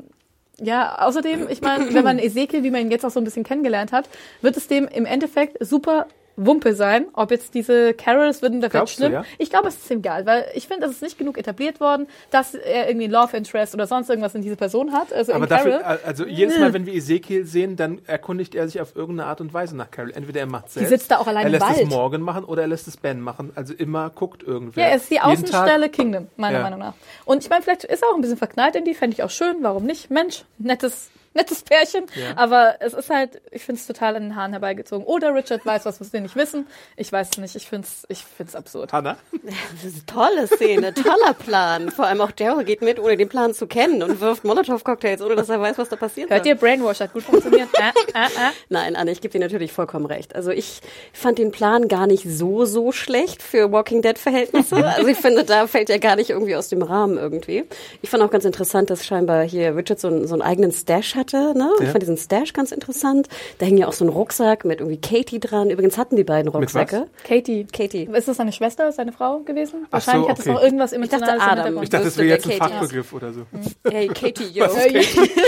ja, 0.60 0.98
außerdem, 1.06 1.48
ich 1.50 1.62
meine, 1.62 1.94
wenn 1.94 2.04
man 2.04 2.20
Ezekiel, 2.20 2.64
wie 2.64 2.72
man 2.72 2.82
ihn 2.82 2.92
jetzt 2.92 3.06
auch 3.06 3.12
so 3.12 3.20
ein 3.22 3.24
bisschen 3.24 3.44
kennengelernt 3.46 3.92
hat, 3.94 4.10
wird 4.42 4.58
es 4.58 4.68
dem 4.68 4.88
im 4.90 5.06
Endeffekt 5.06 5.56
super 5.66 6.08
Wumpe 6.40 6.76
sein, 6.76 7.08
ob 7.14 7.32
jetzt 7.32 7.56
diese 7.56 7.94
Carols 7.96 8.42
würden 8.44 8.62
dafür 8.62 8.80
Glaubst 8.82 9.00
du, 9.00 9.02
schlimm. 9.04 9.12
ja? 9.14 9.24
Ich 9.40 9.50
glaube, 9.50 9.68
es 9.70 9.76
ist 9.76 9.90
ihm 9.90 9.98
egal, 10.00 10.26
weil 10.28 10.46
ich 10.54 10.68
finde, 10.68 10.86
es 10.86 10.92
ist 10.94 11.02
nicht 11.02 11.18
genug 11.18 11.38
etabliert 11.38 11.80
worden, 11.80 12.08
dass 12.30 12.54
er 12.54 12.88
irgendwie 12.88 13.08
ein 13.08 13.12
Love 13.12 13.36
Interest 13.36 13.74
oder 13.74 13.88
sonst 13.88 14.10
irgendwas 14.10 14.36
in 14.36 14.44
diese 14.44 14.56
Person 14.56 14.94
hat. 14.94 15.12
Also 15.12 15.34
Aber 15.34 15.46
in 15.46 15.50
Carol. 15.50 15.72
dafür, 15.72 16.00
also 16.06 16.26
jedes 16.28 16.60
Mal, 16.60 16.74
wenn 16.74 16.86
wir 16.86 16.94
Ezekiel 16.94 17.46
sehen, 17.46 17.76
dann 17.76 18.00
erkundigt 18.06 18.54
er 18.56 18.68
sich 18.68 18.80
auf 18.80 18.96
irgendeine 18.96 19.28
Art 19.30 19.42
und 19.42 19.54
Weise 19.54 19.76
nach 19.76 19.90
Carol. 19.90 20.12
Entweder 20.12 20.42
er 20.42 20.46
macht 20.46 20.70
selbst, 20.70 20.90
sitzt 20.90 21.12
da 21.12 21.18
auch 21.18 21.28
allein 21.28 21.44
er 21.44 21.48
im 21.48 21.52
lässt 21.54 21.72
es 21.72 21.78
Wald. 21.80 21.90
Morgan 21.90 22.22
machen 22.22 22.44
oder 22.44 22.62
er 22.62 22.68
lässt 22.68 22.88
es 22.88 22.98
Ben 22.98 23.20
machen. 23.20 23.52
Also 23.56 23.74
immer 23.74 24.12
guckt 24.12 24.44
irgendwer. 24.44 24.84
Ja, 24.84 24.90
er 24.92 24.98
ist 24.98 25.10
die 25.10 25.20
Außenstelle 25.20 25.90
Kingdom, 25.90 26.28
meiner 26.38 26.58
Ja. 26.60 26.64
Meinung 26.64 26.80
nach. 26.80 26.94
Und 27.26 27.44
ich 27.44 27.50
meine, 27.50 27.64
vielleicht 27.64 27.84
ist 27.84 28.04
er 28.04 28.10
auch 28.10 28.16
ein 28.16 28.22
bisschen 28.22 28.38
verknallt 28.38 28.76
in 28.76 28.86
die, 28.86 28.94
fände 28.94 29.16
ich 29.16 29.24
auch 29.24 29.32
schön, 29.32 29.56
warum 29.62 29.86
nicht? 29.86 30.12
Mensch, 30.12 30.44
nettes, 30.60 31.10
nettes 31.38 31.62
Pärchen. 31.64 32.06
Ja. 32.16 32.34
Aber 32.36 32.76
es 32.82 32.94
ist 32.94 33.10
halt, 33.10 33.42
ich 33.52 33.64
finde 33.64 33.80
es 33.80 33.88
total 33.88 34.16
an 34.18 34.24
den 34.24 34.36
Haaren 34.36 34.52
herbeigezogen. 34.52 35.06
Oder 35.06 35.34
Richard 35.34 35.66
weiß 35.66 35.86
was, 35.86 36.02
was 36.02 36.12
wir 36.12 36.20
nicht 36.22 36.36
wissen. 36.36 36.68
Ich 36.98 37.12
weiß 37.12 37.30
es 37.32 37.38
nicht, 37.38 37.56
ich 37.56 37.66
finde 37.68 37.88
es 37.88 38.04
ich 38.10 38.24
find's 38.26 38.56
absurd. 38.56 38.92
Hannah? 38.92 39.18
Das 39.44 39.86
ist 39.86 39.96
eine 39.96 40.06
tolle 40.06 40.48
Szene, 40.48 40.94
toller 40.94 41.34
Plan. 41.34 41.90
Vor 41.92 42.06
allem 42.06 42.20
auch 42.22 42.32
Daryl 42.32 42.66
geht 42.66 42.82
mit, 42.82 43.00
ohne 43.00 43.16
den 43.16 43.30
Plan 43.30 43.54
zu 43.54 43.68
kennen 43.68 44.04
und 44.04 44.20
wirft 44.20 44.44
Molotow-Cocktails, 44.44 45.22
ohne 45.22 45.36
dass 45.36 45.50
er 45.50 45.62
weiß, 45.62 45.78
was 45.78 45.90
da 45.90 45.96
passiert. 45.96 46.30
Hört 46.30 46.46
ihr, 46.46 46.56
Brainwash 46.56 47.00
hat 47.00 47.14
gut 47.14 47.24
funktioniert. 47.24 47.70
äh, 47.78 47.88
äh, 48.14 48.26
äh. 48.26 48.52
Nein, 48.70 48.96
Anne, 48.96 49.12
ich 49.12 49.22
gebe 49.22 49.32
dir 49.32 49.40
natürlich 49.40 49.72
vollkommen 49.72 50.06
recht. 50.06 50.36
Also 50.36 50.52
ich 50.52 50.82
fand 51.14 51.38
den 51.38 51.52
Plan 51.52 51.88
gar 51.88 52.08
nicht 52.08 52.24
so, 52.28 52.66
so 52.66 52.92
schlecht 52.92 53.42
für 53.44 53.72
Walking 53.72 54.02
Dead-Verhältnisse. 54.02 54.76
Also 54.98 55.08
ich 55.10 55.18
finde, 55.18 55.44
da 55.44 55.68
fällt 55.68 55.90
er 55.90 56.00
gar 56.00 56.16
nicht 56.16 56.30
irgendwie 56.32 56.56
aus 56.56 56.70
dem 56.70 56.82
Rahmen 56.82 57.18
irgendwie. 57.18 57.66
Ich 58.02 58.10
fand 58.10 58.24
auch 58.24 58.32
ganz 58.32 58.46
interessant, 58.46 58.90
dass 58.90 59.06
scheinbar 59.06 59.44
hier 59.44 59.76
Richard 59.76 60.00
so, 60.00 60.08
einen- 60.08 60.28
so 60.28 60.34
einen 60.34 60.42
eigenen 60.42 60.72
Stash 60.72 61.14
hatte. 61.34 61.58
Ne? 61.58 61.70
Ich 61.80 61.86
Ja. 61.86 61.92
fand 61.92 62.02
diesen 62.02 62.18
Stash 62.18 62.54
ganz 62.54 62.72
interessant. 62.72 63.28
Da 63.60 63.66
hing 63.66 63.78
ja 63.78 63.88
auch 63.88 63.94
so 63.94 64.06
ein 64.06 64.10
Rucksack 64.10 64.66
mit 64.66 64.80
irgendwie 64.80 65.00
Katie 65.00 65.40
dran. 65.40 65.70
Übrigens 65.70 65.98
hatten 65.98 66.16
die 66.16 66.24
beiden 66.24 66.46
Mit 66.46 66.54
was? 66.54 66.62
Rucksäcke. 66.76 67.08
Katie. 67.24 67.66
Katie. 67.72 68.10
Ist 68.12 68.28
das 68.28 68.38
seine 68.38 68.52
Schwester, 68.52 68.92
seine 68.92 69.12
Frau 69.12 69.40
gewesen? 69.40 69.86
Ach 69.92 70.02
so, 70.02 70.08
Wahrscheinlich 70.08 70.30
hat 70.30 70.40
es 70.40 70.46
okay. 70.46 70.54
noch 70.54 70.62
irgendwas 70.64 70.92
dachte 70.92 70.96
Emotionales 70.96 71.36
im 71.36 71.42
Adam. 71.42 71.56
Hintergrund. 71.58 71.84
Ich 71.84 71.90
dachte, 71.90 72.06
das 72.06 72.18
wäre 72.18 72.28
jetzt 72.28 72.46
ein 72.50 72.60
Katie 72.60 72.74
Fachbegriff 72.74 73.14
oder 73.14 73.34
so. 73.34 73.42
Hey, 73.90 74.08
Katie, 74.08 74.48
yo. 74.54 74.66
Was 74.66 74.76
ist 74.76 74.94
Katie? 74.94 75.32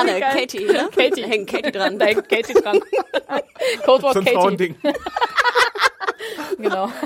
Anne, 0.00 0.20
Geil. 0.20 0.30
Katie, 0.34 0.64
ne? 0.64 0.88
Katie. 0.96 1.22
Hängt 1.24 1.48
Katie 1.50 1.72
dran. 1.72 1.98
Da 1.98 2.06
hängt 2.06 2.28
Katie 2.28 2.54
dran. 2.54 2.80
Codewort 3.84 4.14
So 4.14 4.20
ein 4.20 4.24
Katie. 4.24 4.74
Genau. 6.58 6.88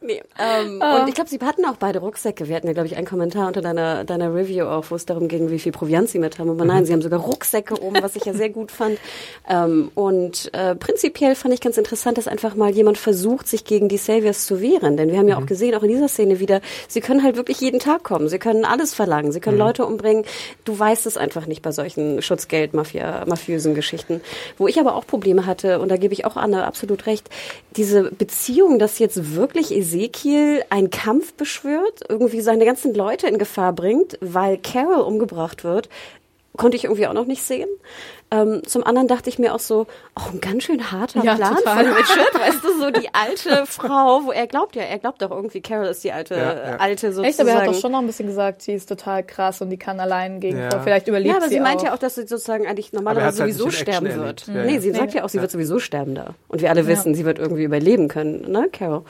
Nee, 0.00 0.22
ähm, 0.38 0.80
Ah. 0.80 1.02
und 1.02 1.08
ich 1.08 1.14
glaube, 1.14 1.28
sie 1.28 1.38
hatten 1.40 1.64
auch 1.66 1.76
beide 1.76 1.98
Rucksäcke. 1.98 2.48
Wir 2.48 2.56
hatten 2.56 2.66
ja, 2.66 2.72
glaube 2.72 2.86
ich, 2.86 2.96
einen 2.96 3.06
Kommentar 3.06 3.46
unter 3.48 3.60
deiner, 3.60 4.04
deiner 4.04 4.34
Review 4.34 4.64
auch, 4.66 4.86
wo 4.88 4.94
es 4.94 5.04
darum 5.06 5.28
ging, 5.28 5.50
wie 5.50 5.58
viel 5.58 5.72
Proviant 5.72 6.08
sie 6.08 6.18
mit 6.18 6.38
haben. 6.38 6.48
Aber 6.50 6.62
Mhm. 6.64 6.68
nein, 6.68 6.84
sie 6.86 6.92
haben 6.92 7.02
sogar 7.02 7.20
Rucksäcke 7.20 7.80
oben, 7.82 8.02
was 8.02 8.16
ich 8.16 8.24
ja 8.24 8.32
sehr 8.32 8.48
gut 8.50 8.70
fand. 8.72 8.98
Ähm, 9.50 9.90
und 9.94 10.50
äh, 10.52 10.74
prinzipiell 10.74 11.34
fand 11.34 11.54
ich 11.54 11.60
ganz 11.62 11.78
interessant, 11.78 12.18
dass 12.18 12.28
einfach 12.28 12.54
mal 12.54 12.70
jemand 12.70 12.98
versucht, 12.98 13.48
sich 13.48 13.64
gegen 13.64 13.88
die 13.88 13.96
Saviors 13.96 14.44
zu 14.44 14.60
wehren. 14.60 14.96
Denn 14.98 15.10
wir 15.10 15.18
haben 15.18 15.28
ja 15.28 15.36
Mhm. 15.38 15.44
auch 15.44 15.46
gesehen, 15.46 15.74
auch 15.74 15.82
in 15.82 15.88
dieser 15.88 16.08
Szene 16.08 16.38
wieder, 16.38 16.60
sie 16.86 17.00
können 17.00 17.22
halt 17.24 17.36
wirklich 17.36 17.58
jeden 17.60 17.80
Tag 17.80 18.04
kommen. 18.04 18.28
Sie 18.28 18.38
können 18.38 18.64
alles 18.66 18.92
verlangen. 18.94 19.32
Sie 19.32 19.40
können 19.40 19.56
Mhm. 19.56 19.62
Leute 19.62 19.86
umbringen. 19.86 20.24
Du 20.64 20.78
weißt 20.78 21.06
es 21.06 21.16
einfach 21.16 21.46
nicht 21.46 21.62
bei 21.62 21.72
solchen 21.72 22.20
Schutzgeld-Mafia, 22.20 23.24
mafiösen 23.26 23.74
Geschichten. 23.74 24.20
Wo 24.58 24.68
ich 24.68 24.78
aber 24.78 24.94
auch 24.96 25.06
Probleme 25.06 25.46
hatte, 25.46 25.80
und 25.80 25.88
da 25.90 25.96
gebe 25.96 26.12
ich 26.12 26.26
auch 26.26 26.36
Anne 26.36 26.64
absolut 26.64 27.06
recht, 27.06 27.30
diese 27.76 28.10
Beziehung, 28.28 28.78
dass 28.78 28.98
jetzt 28.98 29.34
wirklich 29.34 29.72
Ezekiel 29.74 30.62
einen 30.68 30.90
Kampf 30.90 31.32
beschwört, 31.32 32.02
irgendwie 32.10 32.42
seine 32.42 32.66
ganzen 32.66 32.92
Leute 32.94 33.26
in 33.26 33.38
Gefahr 33.38 33.72
bringt, 33.72 34.18
weil 34.20 34.58
Carol 34.58 35.00
umgebracht 35.00 35.64
wird. 35.64 35.88
konnte 36.58 36.76
ich 36.76 36.84
irgendwie 36.84 37.06
auch 37.06 37.14
noch 37.14 37.24
nicht 37.24 37.42
sehen. 37.42 37.70
Ähm, 38.30 38.62
zum 38.66 38.84
anderen 38.84 39.08
dachte 39.08 39.30
ich 39.30 39.38
mir 39.38 39.54
auch 39.54 39.58
so, 39.58 39.86
auch 40.14 40.30
ein 40.32 40.40
ganz 40.40 40.64
schön 40.64 40.90
harter 40.92 41.22
Ja, 41.24 41.34
Plan 41.36 41.56
total. 41.56 41.84
von 41.86 41.94
Richard, 41.94 42.34
weißt 42.34 42.62
du, 42.64 42.78
so 42.78 42.90
die 42.90 43.08
alte 43.14 43.64
Frau, 43.64 44.22
wo 44.26 44.32
er 44.32 44.46
glaubt 44.46 44.76
ja, 44.76 44.82
er 44.82 44.98
glaubt 44.98 45.22
doch 45.22 45.30
irgendwie, 45.30 45.62
Carol 45.62 45.86
ist 45.86 46.04
die 46.04 46.12
alte, 46.12 46.34
Ja, 46.34 46.40
ja. 46.72 46.76
alte 46.76 47.06
sozusagen. 47.12 47.24
Echt, 47.28 47.40
aber 47.40 47.50
er 47.50 47.60
hat 47.62 47.66
doch 47.68 47.80
schon 47.80 47.92
noch 47.92 48.00
ein 48.00 48.06
bisschen 48.06 48.26
gesagt, 48.26 48.60
sie 48.60 48.74
ist 48.74 48.86
total 48.86 49.22
krass 49.24 49.62
und 49.62 49.70
die 49.70 49.78
kann 49.78 49.98
allein 49.98 50.40
gegen 50.40 50.58
Ja. 50.58 50.70
Frau. 50.70 50.80
Vielleicht 50.82 51.08
überlebt 51.08 51.30
ja, 51.34 51.38
aber 51.40 51.48
sie, 51.48 51.58
meint 51.58 51.80
auch. 51.80 51.84
ja 51.84 51.94
auch, 51.94 51.98
dass 51.98 52.16
sie 52.16 52.26
sozusagen 52.26 52.66
eigentlich 52.66 52.92
er 52.92 52.96
normalerweise 52.96 53.42
halt 53.44 53.54
sowieso 53.54 53.70
sterben 53.70 54.14
wird. 54.14 54.46
Ja, 54.46 54.64
nee, 54.64 54.74
ja. 54.74 54.80
sie 54.80 54.90
sagt 54.92 55.14
ja 55.14 55.24
auch, 55.24 55.28
sie 55.30 55.40
wird 55.40 55.50
sowieso 55.50 55.78
sterben 55.78 56.14
da. 56.14 56.34
Und 56.48 56.60
wir 56.60 56.68
alle 56.68 56.86
wissen, 56.86 57.14
sie 57.14 57.24
wird 57.24 57.38
irgendwie 57.38 57.64
überleben 57.64 58.08
können, 58.08 58.50
ne, 58.50 58.68
Carol. 58.70 59.04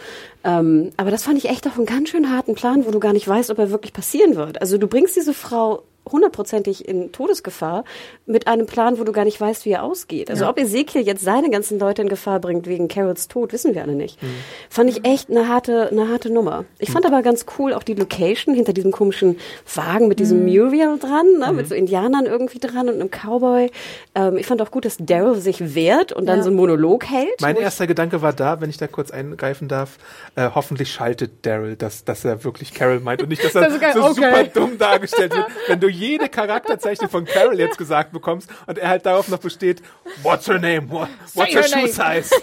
Ähm, 0.44 0.90
aber 0.96 1.10
das 1.10 1.24
fand 1.24 1.38
ich 1.38 1.48
echt 1.48 1.66
auch 1.66 1.76
einen 1.76 1.86
ganz 1.86 2.10
schön 2.10 2.30
harten 2.30 2.54
Plan, 2.54 2.86
wo 2.86 2.92
du 2.92 3.00
gar 3.00 3.12
nicht 3.12 3.26
weißt, 3.26 3.50
ob 3.50 3.58
er 3.58 3.70
wirklich 3.70 3.92
passieren 3.92 4.36
wird. 4.36 4.60
Also 4.60 4.78
du 4.78 4.86
bringst 4.86 5.16
diese 5.16 5.34
Frau 5.34 5.82
hundertprozentig 6.10 6.88
in 6.88 7.12
Todesgefahr 7.12 7.84
mit 8.26 8.46
einem 8.46 8.66
Plan, 8.66 8.98
wo 8.98 9.04
du 9.04 9.12
gar 9.12 9.24
nicht 9.24 9.40
weißt, 9.40 9.64
wie 9.64 9.70
er 9.70 9.82
ausgeht. 9.82 10.30
Also 10.30 10.48
ob 10.48 10.58
Ezekiel 10.58 11.02
jetzt 11.02 11.22
seine 11.22 11.50
ganzen 11.50 11.78
Leute 11.78 12.02
in 12.02 12.08
Gefahr 12.08 12.40
bringt 12.40 12.66
wegen 12.66 12.88
Carols 12.88 13.28
Tod, 13.28 13.52
wissen 13.52 13.74
wir 13.74 13.82
alle 13.82 13.94
nicht. 13.94 14.22
Mhm. 14.22 14.26
Fand 14.70 14.90
ich 14.90 15.04
echt 15.04 15.30
eine 15.30 15.48
harte, 15.48 15.88
eine 15.90 16.08
harte 16.08 16.30
Nummer. 16.30 16.64
Ich 16.78 16.90
fand 16.90 17.06
aber 17.06 17.22
ganz 17.22 17.46
cool 17.58 17.72
auch 17.72 17.82
die 17.82 17.94
Location 17.94 18.54
hinter 18.54 18.72
diesem 18.72 18.92
komischen 18.92 19.38
Wagen 19.74 20.08
mit 20.08 20.18
Mhm. 20.18 20.22
diesem 20.22 20.44
Muriel 20.44 20.98
dran, 20.98 21.26
ne, 21.38 21.52
mit 21.52 21.68
so 21.68 21.74
Indianern 21.74 22.26
irgendwie 22.26 22.58
dran 22.58 22.88
und 22.88 22.94
einem 23.00 23.10
Cowboy. 23.10 23.70
Ähm, 24.14 24.36
ich 24.36 24.46
fand 24.46 24.60
auch 24.62 24.70
gut, 24.70 24.84
dass 24.84 24.96
Daryl 24.98 25.36
sich 25.40 25.74
wehrt 25.74 26.12
und 26.12 26.26
dann 26.26 26.38
Ja. 26.38 26.42
so 26.42 26.48
einen 26.50 26.56
Monolog 26.56 27.04
hält. 27.08 27.40
Mein 27.40 27.56
erster 27.56 27.86
Gedanke 27.86 28.20
war 28.22 28.32
da, 28.32 28.60
wenn 28.60 28.70
ich 28.70 28.76
da 28.78 28.86
kurz 28.86 29.10
eingreifen 29.10 29.68
darf, 29.68 29.98
äh, 30.36 30.48
hoffentlich 30.54 30.90
schaltet 30.92 31.30
Daryl, 31.46 31.76
dass, 31.76 32.04
dass 32.04 32.24
er 32.24 32.44
wirklich 32.44 32.74
Carol 32.74 33.00
meint 33.00 33.22
und 33.22 33.28
nicht, 33.28 33.44
dass 33.44 33.54
er 33.54 33.68
geil, 33.78 33.92
so 33.94 34.02
okay. 34.04 34.14
super 34.14 34.44
dumm 34.44 34.78
dargestellt 34.78 35.34
wird. 35.34 35.46
Wenn 35.68 35.80
du 35.80 35.88
jede 35.98 36.28
Charakterzeichnung 36.28 37.10
von 37.10 37.24
Carol 37.24 37.58
jetzt 37.58 37.78
gesagt 37.78 38.12
bekommst 38.12 38.48
und 38.66 38.78
er 38.78 38.88
halt 38.88 39.06
darauf 39.06 39.28
noch 39.28 39.38
besteht, 39.38 39.82
what's 40.22 40.46
her 40.46 40.58
name? 40.58 40.90
What, 40.90 41.08
what's 41.34 41.52
her 41.52 41.62
her 41.62 41.68
shoe 41.68 41.88
size? 41.88 42.34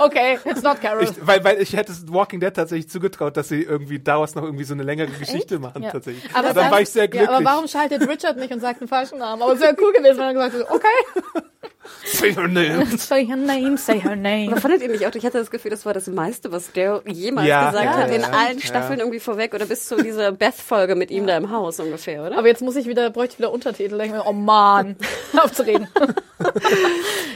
Okay, 0.00 0.38
it's 0.44 0.62
not 0.62 0.80
Carol. 0.80 1.02
Ich, 1.04 1.10
weil, 1.26 1.42
weil 1.42 1.60
ich 1.60 1.74
hätte 1.74 1.92
Walking 2.06 2.40
Dead 2.40 2.54
tatsächlich 2.54 2.88
zugetraut, 2.88 3.36
dass 3.36 3.48
sie 3.48 3.62
irgendwie 3.62 3.98
daraus 3.98 4.34
noch 4.34 4.44
irgendwie 4.44 4.64
so 4.64 4.74
eine 4.74 4.82
längere 4.84 5.08
Geschichte 5.08 5.58
machen, 5.58 5.82
Ja. 5.82 5.90
tatsächlich. 5.90 6.24
Aber 6.34 6.48
Und 6.50 6.56
dann 6.56 6.70
war 6.70 6.80
ich 6.80 6.88
sehr 6.90 7.08
glücklich. 7.08 7.28
Ja, 7.30 7.36
aber 7.36 7.44
warum 7.44 7.66
schaltet 7.68 8.08
Richard 8.08 8.36
nicht 8.36 8.52
und 8.52 8.60
sagt 8.60 8.80
den 8.80 8.88
falschen 8.88 9.18
Namen? 9.18 9.42
Aber 9.42 9.52
es 9.54 9.60
wäre 9.60 9.74
cool 9.80 9.92
gewesen, 9.92 10.18
wenn 10.18 10.26
er 10.26 10.34
gesagt 10.34 10.54
hätte, 10.54 10.70
okay, 10.70 11.42
Say 12.04 12.34
her 12.34 12.46
name. 12.48 12.84
say 12.98 13.24
her 13.26 13.36
name, 13.36 13.76
say 13.78 13.98
her 14.00 14.14
name. 14.16 14.52
Aber 14.52 14.60
fandet 14.60 14.82
ihr 14.82 14.88
nicht 14.88 15.06
auch? 15.06 15.14
Ich 15.14 15.24
hatte 15.24 15.38
das 15.38 15.50
Gefühl, 15.50 15.70
das 15.70 15.86
war 15.86 15.94
das 15.94 16.06
meiste, 16.08 16.52
was 16.52 16.72
Daryl 16.72 17.00
jemals 17.06 17.48
Ja, 17.48 17.70
gesagt 17.70 17.84
ja, 17.84 17.94
hat, 17.96 18.08
ja, 18.10 18.14
in 18.16 18.20
ja. 18.22 18.28
allen 18.28 18.58
Ja. 18.58 18.66
Staffeln 18.66 18.98
irgendwie 19.00 19.20
vorweg 19.20 19.54
oder 19.54 19.64
bis 19.66 19.86
zu 19.86 19.96
dieser 20.02 20.30
Beth-Folge 20.32 20.94
mit 20.94 21.10
ihm 21.10 21.26
da 21.26 21.36
im 21.36 21.50
Haus 21.50 21.80
ungefähr, 21.80 22.24
oder? 22.26 22.36
Aber 22.38 22.48
jetzt 22.48 22.60
muss 22.62 22.76
ich 22.76 22.86
wieder, 22.86 23.08
bräuchte 23.10 23.34
ich 23.34 23.38
wieder 23.38 23.50
Untertitel. 23.52 23.96
Denke 23.96 24.06
ich 24.06 24.12
mir, 24.12 24.26
oh 24.28 24.32
Mann, 24.32 24.96
aufzureden. 25.42 25.88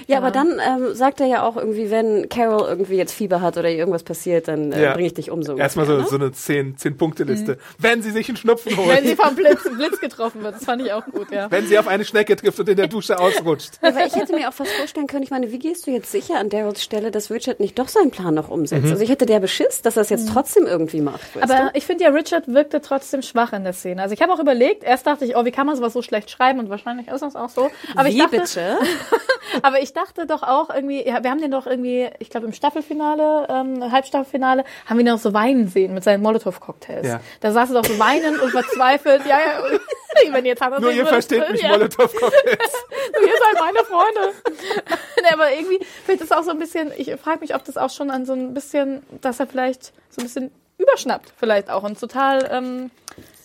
Ja, 0.06 0.18
aber 0.18 0.30
dann 0.30 0.60
ähm, 0.60 0.94
sagt 0.94 1.20
er 1.20 1.26
ja 1.26 1.42
auch 1.42 1.56
irgendwie, 1.56 1.90
wenn 1.90 2.28
Carol 2.28 2.66
irgendwie 2.68 2.96
jetzt 2.96 3.12
Fieber 3.12 3.40
hat 3.40 3.56
oder 3.56 3.70
ihr 3.70 3.78
irgendwas 3.78 4.02
passiert, 4.02 4.48
dann 4.48 4.72
äh, 4.72 4.82
Ja. 4.82 4.92
bringe 4.92 5.06
ich 5.06 5.14
dich 5.14 5.30
um 5.30 5.42
so. 5.42 5.56
Erstmal 5.56 5.86
so, 5.86 5.92
ungefähr, 5.94 6.10
so 6.10 6.16
eine 6.24 6.32
10 6.32 6.76
10 6.76 6.96
punkte 6.96 7.24
liste 7.24 7.58
Wenn 7.78 8.02
sie 8.02 8.10
sich 8.10 8.28
einen 8.28 8.36
Schnupfen 8.36 8.76
holt. 8.76 8.88
Wenn 8.88 9.06
sie 9.06 9.16
vom 9.16 9.34
Blitz, 9.34 9.62
Blitz 9.76 10.00
getroffen 10.00 10.42
wird, 10.42 10.56
das 10.56 10.64
fand 10.64 10.82
ich 10.82 10.92
auch 10.92 11.04
gut, 11.06 11.30
ja. 11.30 11.50
wenn 11.50 11.66
sie 11.66 11.78
auf 11.78 11.86
eine 11.88 12.04
Schnecke 12.04 12.36
trifft 12.36 12.60
und 12.60 12.68
in 12.68 12.76
der 12.76 12.88
Dusche 12.88 13.18
ausrutscht. 13.18 13.82
ne? 13.82 13.88
Aber 13.88 14.06
ich 14.06 14.14
hätte 14.14 14.33
mir 14.34 14.48
auch 14.48 14.52
fast 14.52 14.70
vorstellen 14.72 15.06
können, 15.06 15.22
ich 15.22 15.30
meine, 15.30 15.50
wie 15.52 15.58
gehst 15.58 15.86
du 15.86 15.90
jetzt 15.90 16.10
sicher 16.10 16.38
an 16.38 16.48
Daryls 16.48 16.82
Stelle, 16.82 17.10
dass 17.10 17.30
Richard 17.30 17.60
nicht 17.60 17.78
doch 17.78 17.88
seinen 17.88 18.10
Plan 18.10 18.34
noch 18.34 18.50
umsetzt? 18.50 18.90
Also 18.90 19.02
ich 19.02 19.10
hätte 19.10 19.26
der 19.26 19.40
Beschiss, 19.40 19.82
dass 19.82 19.96
er 19.96 20.02
es 20.02 20.10
jetzt 20.10 20.28
trotzdem 20.28 20.66
irgendwie 20.66 21.00
macht. 21.00 21.20
Aber 21.40 21.70
ich 21.74 21.86
finde 21.86 22.04
ja, 22.04 22.10
Richard 22.10 22.48
wirkte 22.48 22.80
trotzdem 22.80 23.22
schwach 23.22 23.52
in 23.52 23.64
der 23.64 23.72
Szene. 23.72 24.02
Also 24.02 24.14
ich 24.14 24.22
habe 24.22 24.32
auch 24.32 24.38
überlegt, 24.38 24.84
erst 24.84 25.06
dachte 25.06 25.24
ich, 25.24 25.36
oh, 25.36 25.44
wie 25.44 25.50
kann 25.50 25.66
man 25.66 25.76
sowas 25.76 25.92
so 25.92 26.02
schlecht 26.02 26.30
schreiben? 26.30 26.58
Und 26.58 26.70
wahrscheinlich 26.70 27.08
ist 27.08 27.22
das 27.22 27.36
auch 27.36 27.48
so. 27.48 27.70
Aber 27.94 28.04
du? 28.04 28.08
ich 28.10 28.14
Wie 28.14 28.18
dachte, 28.18 28.38
bitte? 28.38 28.78
aber 29.62 29.80
ich 29.80 29.92
dachte 29.92 30.26
doch 30.26 30.42
auch 30.42 30.70
irgendwie, 30.70 31.06
ja, 31.06 31.22
wir 31.22 31.30
haben 31.30 31.40
den 31.40 31.50
doch 31.50 31.66
irgendwie, 31.66 32.08
ich 32.18 32.30
glaube 32.30 32.46
im 32.46 32.52
Staffelfinale, 32.52 33.46
ähm, 33.48 33.92
Halbstaffelfinale, 33.92 34.64
haben 34.86 34.98
wir 34.98 35.04
ihn 35.04 35.10
auch 35.10 35.18
so 35.18 35.34
weinen 35.34 35.68
sehen 35.68 35.94
mit 35.94 36.04
seinen 36.04 36.22
Molotow-Cocktails. 36.22 37.06
Ja. 37.06 37.20
Da 37.40 37.52
saß 37.52 37.70
er 37.70 37.82
doch 37.82 37.88
so 37.88 37.98
weinend 37.98 38.40
und 38.40 38.50
verzweifelt. 38.50 39.22
Ja, 39.26 39.38
ja. 39.38 39.78
Wenn 40.32 40.44
jetzt 40.44 40.60
hat 40.62 40.72
er 40.72 40.80
Nur 40.80 40.92
ihr 40.92 41.06
versteht 41.06 41.50
nicht 41.50 41.62
ja. 41.62 41.70
Molotow-Cocktails. 41.70 42.84
Ihr 43.20 43.34
seid 43.38 43.60
meine 43.60 43.84
Freunde. 43.84 44.23
nee, 45.22 45.28
aber 45.32 45.52
irgendwie, 45.52 45.78
vielleicht 46.04 46.22
ist 46.22 46.34
auch 46.34 46.42
so 46.42 46.50
ein 46.50 46.58
bisschen, 46.58 46.92
ich 46.96 47.14
frage 47.16 47.40
mich, 47.40 47.54
ob 47.54 47.64
das 47.64 47.76
auch 47.76 47.90
schon 47.90 48.10
an 48.10 48.26
so 48.26 48.32
ein 48.32 48.54
bisschen, 48.54 49.02
dass 49.20 49.40
er 49.40 49.46
vielleicht 49.46 49.92
so 50.10 50.20
ein 50.20 50.24
bisschen 50.24 50.50
überschnappt, 50.78 51.32
vielleicht 51.38 51.70
auch 51.70 51.82
und 51.82 51.98
total, 51.98 52.48
ähm, 52.52 52.90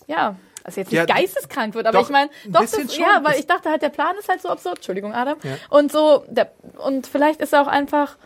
ja, 0.08 0.36
also 0.64 0.82
jetzt 0.82 0.92
nicht 0.92 0.98
Ja, 1.00 1.06
geisteskrank 1.06 1.74
wird, 1.76 1.88
aber 1.88 2.00
doch, 2.00 2.06
ich 2.06 2.12
meine, 2.12 2.30
ein 2.46 2.52
doch, 2.52 2.62
das, 2.62 2.72
schon. 2.72 2.88
ja, 3.04 3.20
weil 3.24 3.32
Das- 3.32 3.40
ich 3.40 3.48
dachte 3.48 3.70
halt, 3.70 3.82
der 3.82 3.90
Plan 3.90 4.16
ist 4.20 4.28
halt 4.30 4.42
so 4.42 4.50
absurd, 4.50 4.78
Entschuldigung, 4.78 5.14
Adam, 5.14 5.38
Ja. 5.44 5.52
und 5.70 5.92
so, 5.92 6.24
der, 6.28 6.52
und 6.86 7.08
vielleicht 7.08 7.40
ist 7.42 7.54
er 7.54 7.62
auch 7.62 7.68
einfach 7.68 8.18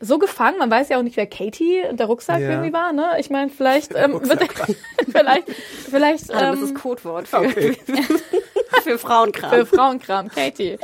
so 0.00 0.18
gefangen, 0.18 0.58
man 0.58 0.70
weiß 0.70 0.90
ja 0.90 0.98
auch 0.98 1.02
nicht, 1.02 1.16
wer 1.16 1.26
Katie 1.26 1.82
und 1.90 1.98
der 1.98 2.06
Rucksack 2.06 2.40
Ja. 2.40 2.50
irgendwie 2.50 2.72
war, 2.72 2.92
ne? 2.92 3.16
Ich 3.18 3.30
meine, 3.30 3.50
vielleicht 3.50 3.92
ähm, 3.96 4.12
wird 4.28 4.40
er, 4.42 4.48
vielleicht, 5.10 5.44
vielleicht 5.90 6.32
Ah, 6.32 6.52
das 6.52 6.58
ähm, 6.58 6.64
ist 6.66 6.74
Codewort 6.76 7.26
für, 7.26 7.38
Okay. 7.38 7.76
für 8.84 8.96
Frauenkram. 8.98 9.50
für 9.50 9.66
Frauenkram, 9.66 10.28
Katie. 10.28 10.78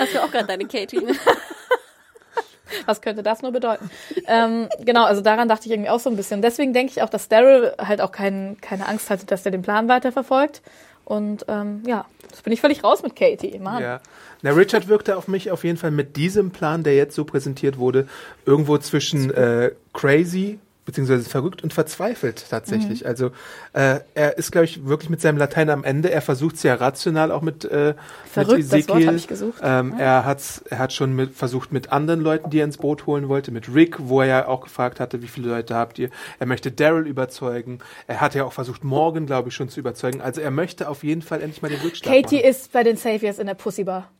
Hast 0.00 0.14
du 0.14 0.22
auch 0.22 0.30
gerade 0.30 0.46
deine 0.46 0.66
Katie? 0.66 1.06
Was 2.86 3.00
könnte 3.00 3.22
das 3.22 3.42
nur 3.42 3.52
bedeuten? 3.52 3.90
ähm, 4.26 4.68
genau, 4.80 5.04
also 5.04 5.20
daran 5.20 5.48
dachte 5.48 5.66
ich 5.66 5.72
irgendwie 5.72 5.90
auch 5.90 6.00
so 6.00 6.08
ein 6.08 6.16
bisschen. 6.16 6.40
Deswegen 6.40 6.72
denke 6.72 6.92
ich 6.92 7.02
auch, 7.02 7.08
dass 7.08 7.28
Daryl 7.28 7.74
halt 7.78 8.00
auch 8.00 8.12
kein, 8.12 8.56
keine 8.60 8.86
Angst 8.86 9.10
hatte, 9.10 9.26
dass 9.26 9.44
er 9.44 9.50
den 9.50 9.62
Plan 9.62 9.88
weiterverfolgt. 9.88 10.62
Und 11.04 11.44
ähm, 11.48 11.82
ja, 11.86 12.06
das 12.30 12.42
bin 12.42 12.52
ich 12.52 12.60
völlig 12.60 12.84
raus 12.84 13.02
mit 13.02 13.16
Katie. 13.16 13.58
Mann. 13.58 13.82
Ja. 13.82 14.00
Na, 14.42 14.52
Richard 14.52 14.86
wirkte 14.86 15.16
auf 15.16 15.26
mich 15.26 15.50
auf 15.50 15.64
jeden 15.64 15.76
Fall 15.76 15.90
mit 15.90 16.16
diesem 16.16 16.52
Plan, 16.52 16.84
der 16.84 16.94
jetzt 16.94 17.16
so 17.16 17.24
präsentiert 17.24 17.78
wurde, 17.78 18.06
irgendwo 18.46 18.78
zwischen 18.78 19.32
äh, 19.34 19.72
crazy 19.92 20.60
beziehungsweise 20.90 21.28
verrückt 21.28 21.62
und 21.62 21.72
verzweifelt 21.72 22.46
tatsächlich. 22.50 23.06
Also 23.06 23.30
äh, 23.72 24.00
er 24.14 24.38
ist, 24.38 24.50
glaube 24.50 24.64
ich, 24.64 24.86
wirklich 24.86 25.08
mit 25.08 25.20
seinem 25.20 25.38
Latein 25.38 25.70
am 25.70 25.84
Ende. 25.84 26.10
Er 26.10 26.20
versucht 26.20 26.56
sehr 26.56 26.80
rational 26.80 27.30
auch 27.30 27.42
mit, 27.42 27.64
äh, 27.64 27.94
Verrückt, 28.30 28.58
mit 28.58 28.72
das 28.72 28.80
Ezekiel. 28.80 28.94
Wort 28.94 29.06
hab 29.06 29.14
ich 29.14 29.28
gesucht. 29.28 29.60
Ähm, 29.62 29.94
er, 29.96 30.24
hat's, 30.24 30.64
er 30.68 30.78
hat 30.78 30.92
schon 30.92 31.14
mit, 31.14 31.34
versucht 31.34 31.72
mit 31.72 31.92
anderen 31.92 32.20
Leuten, 32.20 32.50
die 32.50 32.58
er 32.58 32.64
ins 32.64 32.78
Boot 32.78 33.06
holen 33.06 33.28
wollte, 33.28 33.52
mit 33.52 33.72
Rick, 33.72 33.96
wo 34.00 34.20
er 34.20 34.26
ja 34.26 34.48
auch 34.48 34.62
gefragt 34.62 34.98
hatte, 34.98 35.22
wie 35.22 35.28
viele 35.28 35.48
Leute 35.48 35.76
habt 35.76 35.98
ihr. 36.00 36.10
Er 36.40 36.46
möchte 36.46 36.72
Daryl 36.72 37.06
überzeugen. 37.06 37.78
Er 38.08 38.20
hat 38.20 38.34
ja 38.34 38.44
auch 38.44 38.52
versucht, 38.52 38.82
Morgan, 38.82 39.26
glaube 39.26 39.50
ich, 39.50 39.54
schon 39.54 39.68
zu 39.68 39.78
überzeugen. 39.78 40.20
Also 40.20 40.40
er 40.40 40.50
möchte 40.50 40.88
auf 40.88 41.04
jeden 41.04 41.22
Fall 41.22 41.40
endlich 41.40 41.62
mal 41.62 41.68
den 41.68 41.80
Rückschlag 41.80 42.12
Katie 42.12 42.36
machen. 42.36 42.50
ist 42.50 42.72
bei 42.72 42.82
den 42.82 42.96
Saviors 42.96 43.38
in 43.38 43.46
der 43.46 43.54
Pussybar. 43.54 44.10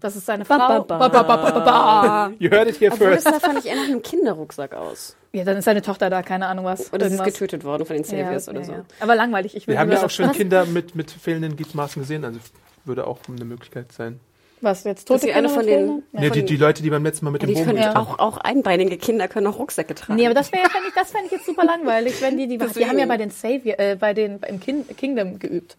Das 0.00 0.16
ist 0.16 0.26
seine 0.26 0.44
Frau. 0.44 0.56
ba, 0.56 0.80
Ba, 0.80 1.08
ba, 1.08 1.22
ba, 1.22 1.50
ba. 1.50 2.32
You 2.38 2.50
heard 2.50 2.68
it 2.68 2.80
here 2.80 2.92
Obwohl 2.92 3.10
das 3.10 3.24
first. 3.24 3.40
sah, 3.42 3.46
fand 3.46 3.58
ich 3.58 3.66
eher 3.66 3.76
nach 3.76 3.84
einem 3.84 4.02
Kinderrucksack 4.02 4.74
aus. 4.74 5.16
Ja, 5.32 5.44
dann 5.44 5.56
ist 5.58 5.64
seine 5.64 5.82
Tochter 5.82 6.08
da, 6.08 6.22
keine 6.22 6.46
Ahnung 6.46 6.64
was. 6.64 6.92
Oder 6.92 7.08
sie 7.10 7.16
ist 7.16 7.24
getötet 7.24 7.64
worden 7.64 7.84
von 7.84 7.94
den 7.96 8.04
Saviors 8.04 8.46
ja, 8.46 8.52
oder 8.52 8.60
ja, 8.60 8.66
so. 8.66 8.72
ja. 8.72 8.84
Aber 9.00 9.14
langweilig. 9.14 9.54
Ich 9.54 9.66
will 9.66 9.74
Wir 9.74 9.80
haben 9.80 9.90
ja 9.92 10.02
auch 10.04 10.10
schon 10.10 10.28
was, 10.28 10.36
Kinder 10.36 10.64
mit, 10.66 10.94
mit 10.94 11.10
fehlenden 11.10 11.56
Gliedmaßen 11.56 12.00
gesehen, 12.00 12.24
also 12.24 12.38
würde 12.84 13.06
auch 13.06 13.18
eine 13.28 13.44
Möglichkeit 13.44 13.92
sein. 13.92 14.20
Was, 14.66 14.82
jetzt 14.82 15.06
tote 15.06 15.20
sie 15.20 15.32
eine 15.32 15.46
Kinder 15.46 15.62
von 15.62 15.66
den-? 15.66 16.02
Ja, 16.12 16.28
die, 16.28 16.44
die 16.44 16.56
Leute, 16.56 16.82
die 16.82 16.90
beim 16.90 17.04
letzten 17.04 17.24
Mal 17.24 17.30
mit 17.30 17.40
Ja, 17.42 17.46
dem 17.46 17.54
die 17.54 17.60
Bogen 17.60 17.66
können 17.66 17.82
ja 17.82 17.96
auch, 17.96 18.18
auch 18.18 18.38
einbeinige 18.38 18.96
Kinder 18.98 19.28
können 19.28 19.46
auch 19.46 19.60
Rucksäcke 19.60 19.94
tragen. 19.94 20.16
Nee, 20.16 20.26
aber 20.26 20.34
das 20.34 20.50
wäre 20.50 20.64
ja, 20.64 20.68
fänd 20.68 20.86
ich, 20.88 20.94
das 20.94 21.12
fände 21.12 21.26
ich 21.26 21.32
jetzt 21.32 21.46
super 21.46 21.64
langweilig, 21.64 22.20
wenn 22.20 22.36
die, 22.36 22.48
die, 22.48 22.58
die 22.76 22.86
haben 22.86 22.98
ja 22.98 23.06
bei 23.06 23.16
den 23.16 23.30
Savior, 23.30 23.78
äh, 23.78 23.94
bei 23.94 24.12
den, 24.12 24.40
im 24.40 24.58
Kin 24.58 24.84
Kingdom 24.96 25.38
geübt. 25.38 25.76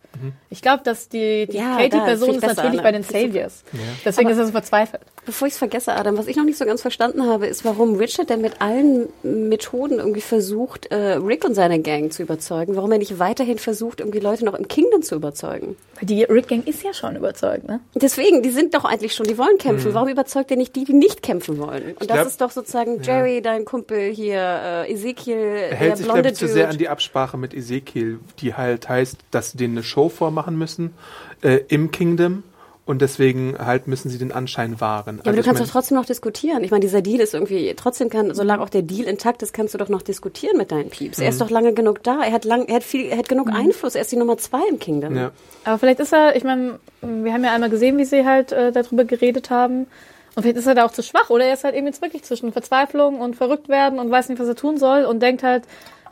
Ich 0.50 0.62
glaube, 0.62 0.84
dass 0.84 1.10
die, 1.10 1.47
die 1.47 1.58
Ja, 1.58 1.78
da 1.78 1.84
Katie-Person 1.84 2.28
viel 2.30 2.36
ist 2.36 2.41
besser, 2.41 2.56
natürlich 2.56 2.78
ne? 2.78 2.84
bei 2.84 2.91
den. 2.93 3.04
Saviors. 3.04 3.63
Deswegen 4.06 4.30
ist 4.30 4.38
er 4.38 4.45
so 4.45 4.52
verzweifelt. 4.54 5.04
Bevor 5.28 5.46
ich 5.46 5.56
es 5.56 5.58
vergesse, 5.58 5.94
Adam, 5.94 6.18
was 6.18 6.28
ich 6.28 6.38
noch 6.38 6.46
nicht 6.46 6.58
so 6.58 6.63
ganz 6.63 6.82
verstanden 6.82 7.26
habe, 7.28 7.48
ist, 7.48 7.66
warum 7.66 7.98
Richard 7.98 8.30
denn 8.30 8.40
mit 8.40 8.62
allen 8.62 9.10
Methoden 9.24 10.00
irgendwie 10.00 10.22
versucht, 10.22 10.86
äh, 10.86 11.16
Rick 11.16 11.44
und 11.44 11.54
seine 11.54 11.82
Gang 11.82 12.13
zu 12.13 12.24
überzeugen, 12.24 12.78
warum 12.78 12.94
er 12.94 12.98
nicht 12.98 13.20
weiterhin 13.20 13.58
versucht, 13.58 14.00
irgendwie 14.00 14.20
Leute 14.20 14.46
noch 14.46 14.54
im 14.54 14.70
Kingdom 14.70 15.02
zu 15.02 15.16
überzeugen. 15.16 15.76
Die 16.02 16.24
Rick 16.24 16.48
Gang 16.48 16.66
ist 16.66 16.82
ja 16.82 16.94
schon 16.94 17.18
überzeugt, 17.18 17.68
ne? 17.68 17.82
Deswegen, 17.94 18.42
die 18.42 18.52
sind 18.52 18.74
doch 18.74 18.86
eigentlich 18.86 19.16
schon, 19.16 19.28
die 19.28 19.38
wollen 19.38 19.58
kämpfen. 19.58 19.94
Warum 19.94 20.08
überzeugt 20.08 20.50
er 20.50 20.56
nicht 20.56 20.74
die, 20.78 20.86
die 20.86 20.94
nicht 20.94 21.22
kämpfen 21.24 21.58
wollen? 21.58 21.92
Und 22.00 22.10
das 22.10 22.16
glaub- 22.16 22.28
ist 22.28 22.40
doch 22.40 22.52
sozusagen 22.52 23.02
Jerry, 23.02 23.42
dein 23.42 23.66
Kumpel 23.66 24.13
hier, 24.13 24.40
äh, 24.88 24.94
Ezekiel, 24.94 25.36
Er 25.36 25.70
der 25.70 25.78
hält 25.78 25.98
sich, 25.98 26.06
glaube 26.06 26.22
blonde 26.22 26.30
ich, 26.30 26.40
zu 26.40 26.48
sehr 26.48 26.70
an 26.70 26.78
die 26.78 26.88
Absprache 26.88 27.38
mit 27.38 27.54
Ezekiel, 27.54 28.20
die 28.40 28.54
halt 28.54 28.88
heißt, 28.88 29.18
dass 29.32 29.52
sie 29.52 29.58
denen 29.58 29.74
eine 29.74 29.84
Show 29.84 30.08
vormachen 30.08 30.58
müssen 30.58 30.94
äh, 31.42 31.60
im 31.68 31.92
Kingdom 31.92 32.44
und 32.88 33.02
deswegen 33.02 33.58
halt 33.58 33.88
müssen 33.88 34.10
sie 34.10 34.17
den 34.17 34.32
Anschein 34.32 34.80
wahren. 34.80 35.17
ja, 35.17 35.21
aber 35.21 35.23
du 35.23 35.30
Also 35.30 35.39
ich 35.39 35.45
kannst 35.45 35.60
mein, 35.60 35.67
doch 35.67 35.73
trotzdem 35.73 35.97
noch 35.97 36.06
diskutieren. 36.06 36.63
Ich 36.63 36.71
meine, 36.71 36.80
dieser 36.80 37.02
Deal 37.02 37.19
ist 37.19 37.34
irgendwie, 37.34 37.73
trotzdem 37.76 38.10
kann, 38.10 38.34
solange 38.34 38.63
auch 38.63 38.69
der 38.69 38.82
Deal 38.82 39.08
intakt 39.08 39.43
ist, 39.43 39.54
kannst 39.54 39.73
du 39.73 39.78
doch 39.78 39.89
noch 39.89 40.02
diskutieren 40.02 40.58
mit 40.58 40.71
deinen 40.71 40.89
Pieps. 40.89 41.17
Mhm. 41.17 41.23
Er 41.26 41.30
ist 41.30 41.41
doch 41.41 41.50
lange 41.50 41.73
genug 41.73 42.02
da. 42.04 42.23
Er 42.23 42.32
hat 42.32 42.45
lang, 42.45 42.65
er 42.67 42.78
hat 42.78 42.84
viel, 42.84 43.06
er 43.08 43.17
hat 43.17 43.30
genug 43.30 43.52
Einfluss. 43.52 43.95
Er 43.95 44.02
ist 44.02 44.12
die 44.12 44.15
Nummer 44.15 44.38
zwei 44.38 44.62
im 44.69 44.80
Kingdom. 44.80 45.15
ja. 45.15 45.32
Aber 45.65 45.78
vielleicht 45.78 46.00
ist 46.00 46.13
er, 46.13 46.36
ich 46.38 46.45
meine, 46.45 46.80
wir 47.02 47.34
haben 47.34 47.43
ja 47.43 47.54
einmal 47.54 47.69
gesehen, 47.69 47.97
wie 47.97 48.06
sie 48.06 48.26
halt 48.26 48.54
äh, 48.54 48.71
darüber 48.71 49.04
geredet 49.04 49.50
haben. 49.50 49.88
Und 50.36 50.43
vielleicht 50.43 50.58
ist 50.58 50.67
er 50.67 50.76
da 50.76 50.86
auch 50.86 50.91
zu 50.91 51.04
schwach. 51.04 51.30
Oder 51.30 51.45
er 51.45 51.54
ist 51.54 51.63
halt 51.65 51.76
eben 51.76 51.88
jetzt 51.88 52.02
wirklich 52.02 52.23
zwischen 52.23 52.54
Verzweiflung 52.54 53.19
und 53.19 53.36
verrückt 53.36 53.69
werden 53.69 54.00
und 54.00 54.10
weiß 54.10 54.30
nicht, 54.30 54.39
was 54.39 54.47
er 54.47 54.56
tun 54.56 54.78
soll 54.78 55.04
und 55.04 55.21
denkt 55.21 55.43
halt, 55.43 55.63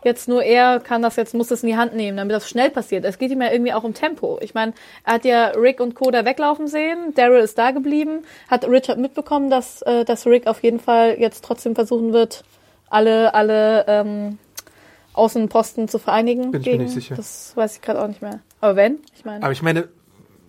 Jetzt 0.05 0.27
nur 0.27 0.43
er 0.43 0.79
kann 0.79 1.01
das 1.01 1.15
jetzt, 1.15 1.33
muss 1.33 1.47
das 1.47 1.63
in 1.63 1.69
die 1.69 1.77
Hand 1.77 1.95
nehmen, 1.95 2.15
damit 2.15 2.35
das 2.35 2.47
schnell 2.47 2.69
passiert. 2.69 3.05
Es 3.05 3.17
geht 3.17 3.31
ihm 3.31 3.41
ja 3.41 3.51
irgendwie 3.51 3.73
auch 3.73 3.83
um 3.83 3.95
Tempo. 3.95 4.37
Ich 4.39 4.53
meine, 4.53 4.73
er 5.03 5.13
hat 5.15 5.25
ja 5.25 5.47
Rick 5.47 5.79
und 5.79 5.95
Co. 5.95 6.11
da 6.11 6.25
weglaufen 6.25 6.67
sehen, 6.67 7.15
Daryl 7.15 7.41
ist 7.41 7.57
da 7.57 7.71
geblieben, 7.71 8.21
hat 8.47 8.67
Richard 8.67 8.99
mitbekommen, 8.99 9.49
dass, 9.49 9.81
äh, 9.81 10.05
dass 10.05 10.27
Rick 10.27 10.45
auf 10.45 10.61
jeden 10.61 10.79
Fall 10.79 11.15
jetzt 11.19 11.43
trotzdem 11.43 11.73
versuchen 11.73 12.13
wird, 12.13 12.43
alle, 12.87 13.33
alle 13.33 13.85
ähm, 13.87 14.37
Außenposten 15.13 15.87
zu 15.87 15.97
vereinigen. 15.97 16.51
Bin 16.51 16.61
ich 16.61 16.67
mir 16.67 16.71
gegen, 16.73 16.83
nicht 16.83 16.93
sicher. 16.93 17.15
Das 17.15 17.57
weiß 17.57 17.77
ich 17.77 17.81
gerade 17.81 17.99
auch 17.99 18.07
nicht 18.07 18.21
mehr. 18.21 18.41
Aber 18.61 18.75
wenn, 18.75 18.99
ich 19.17 19.25
meine. 19.25 19.43
Aber 19.43 19.53
ich 19.53 19.63
meine, 19.63 19.87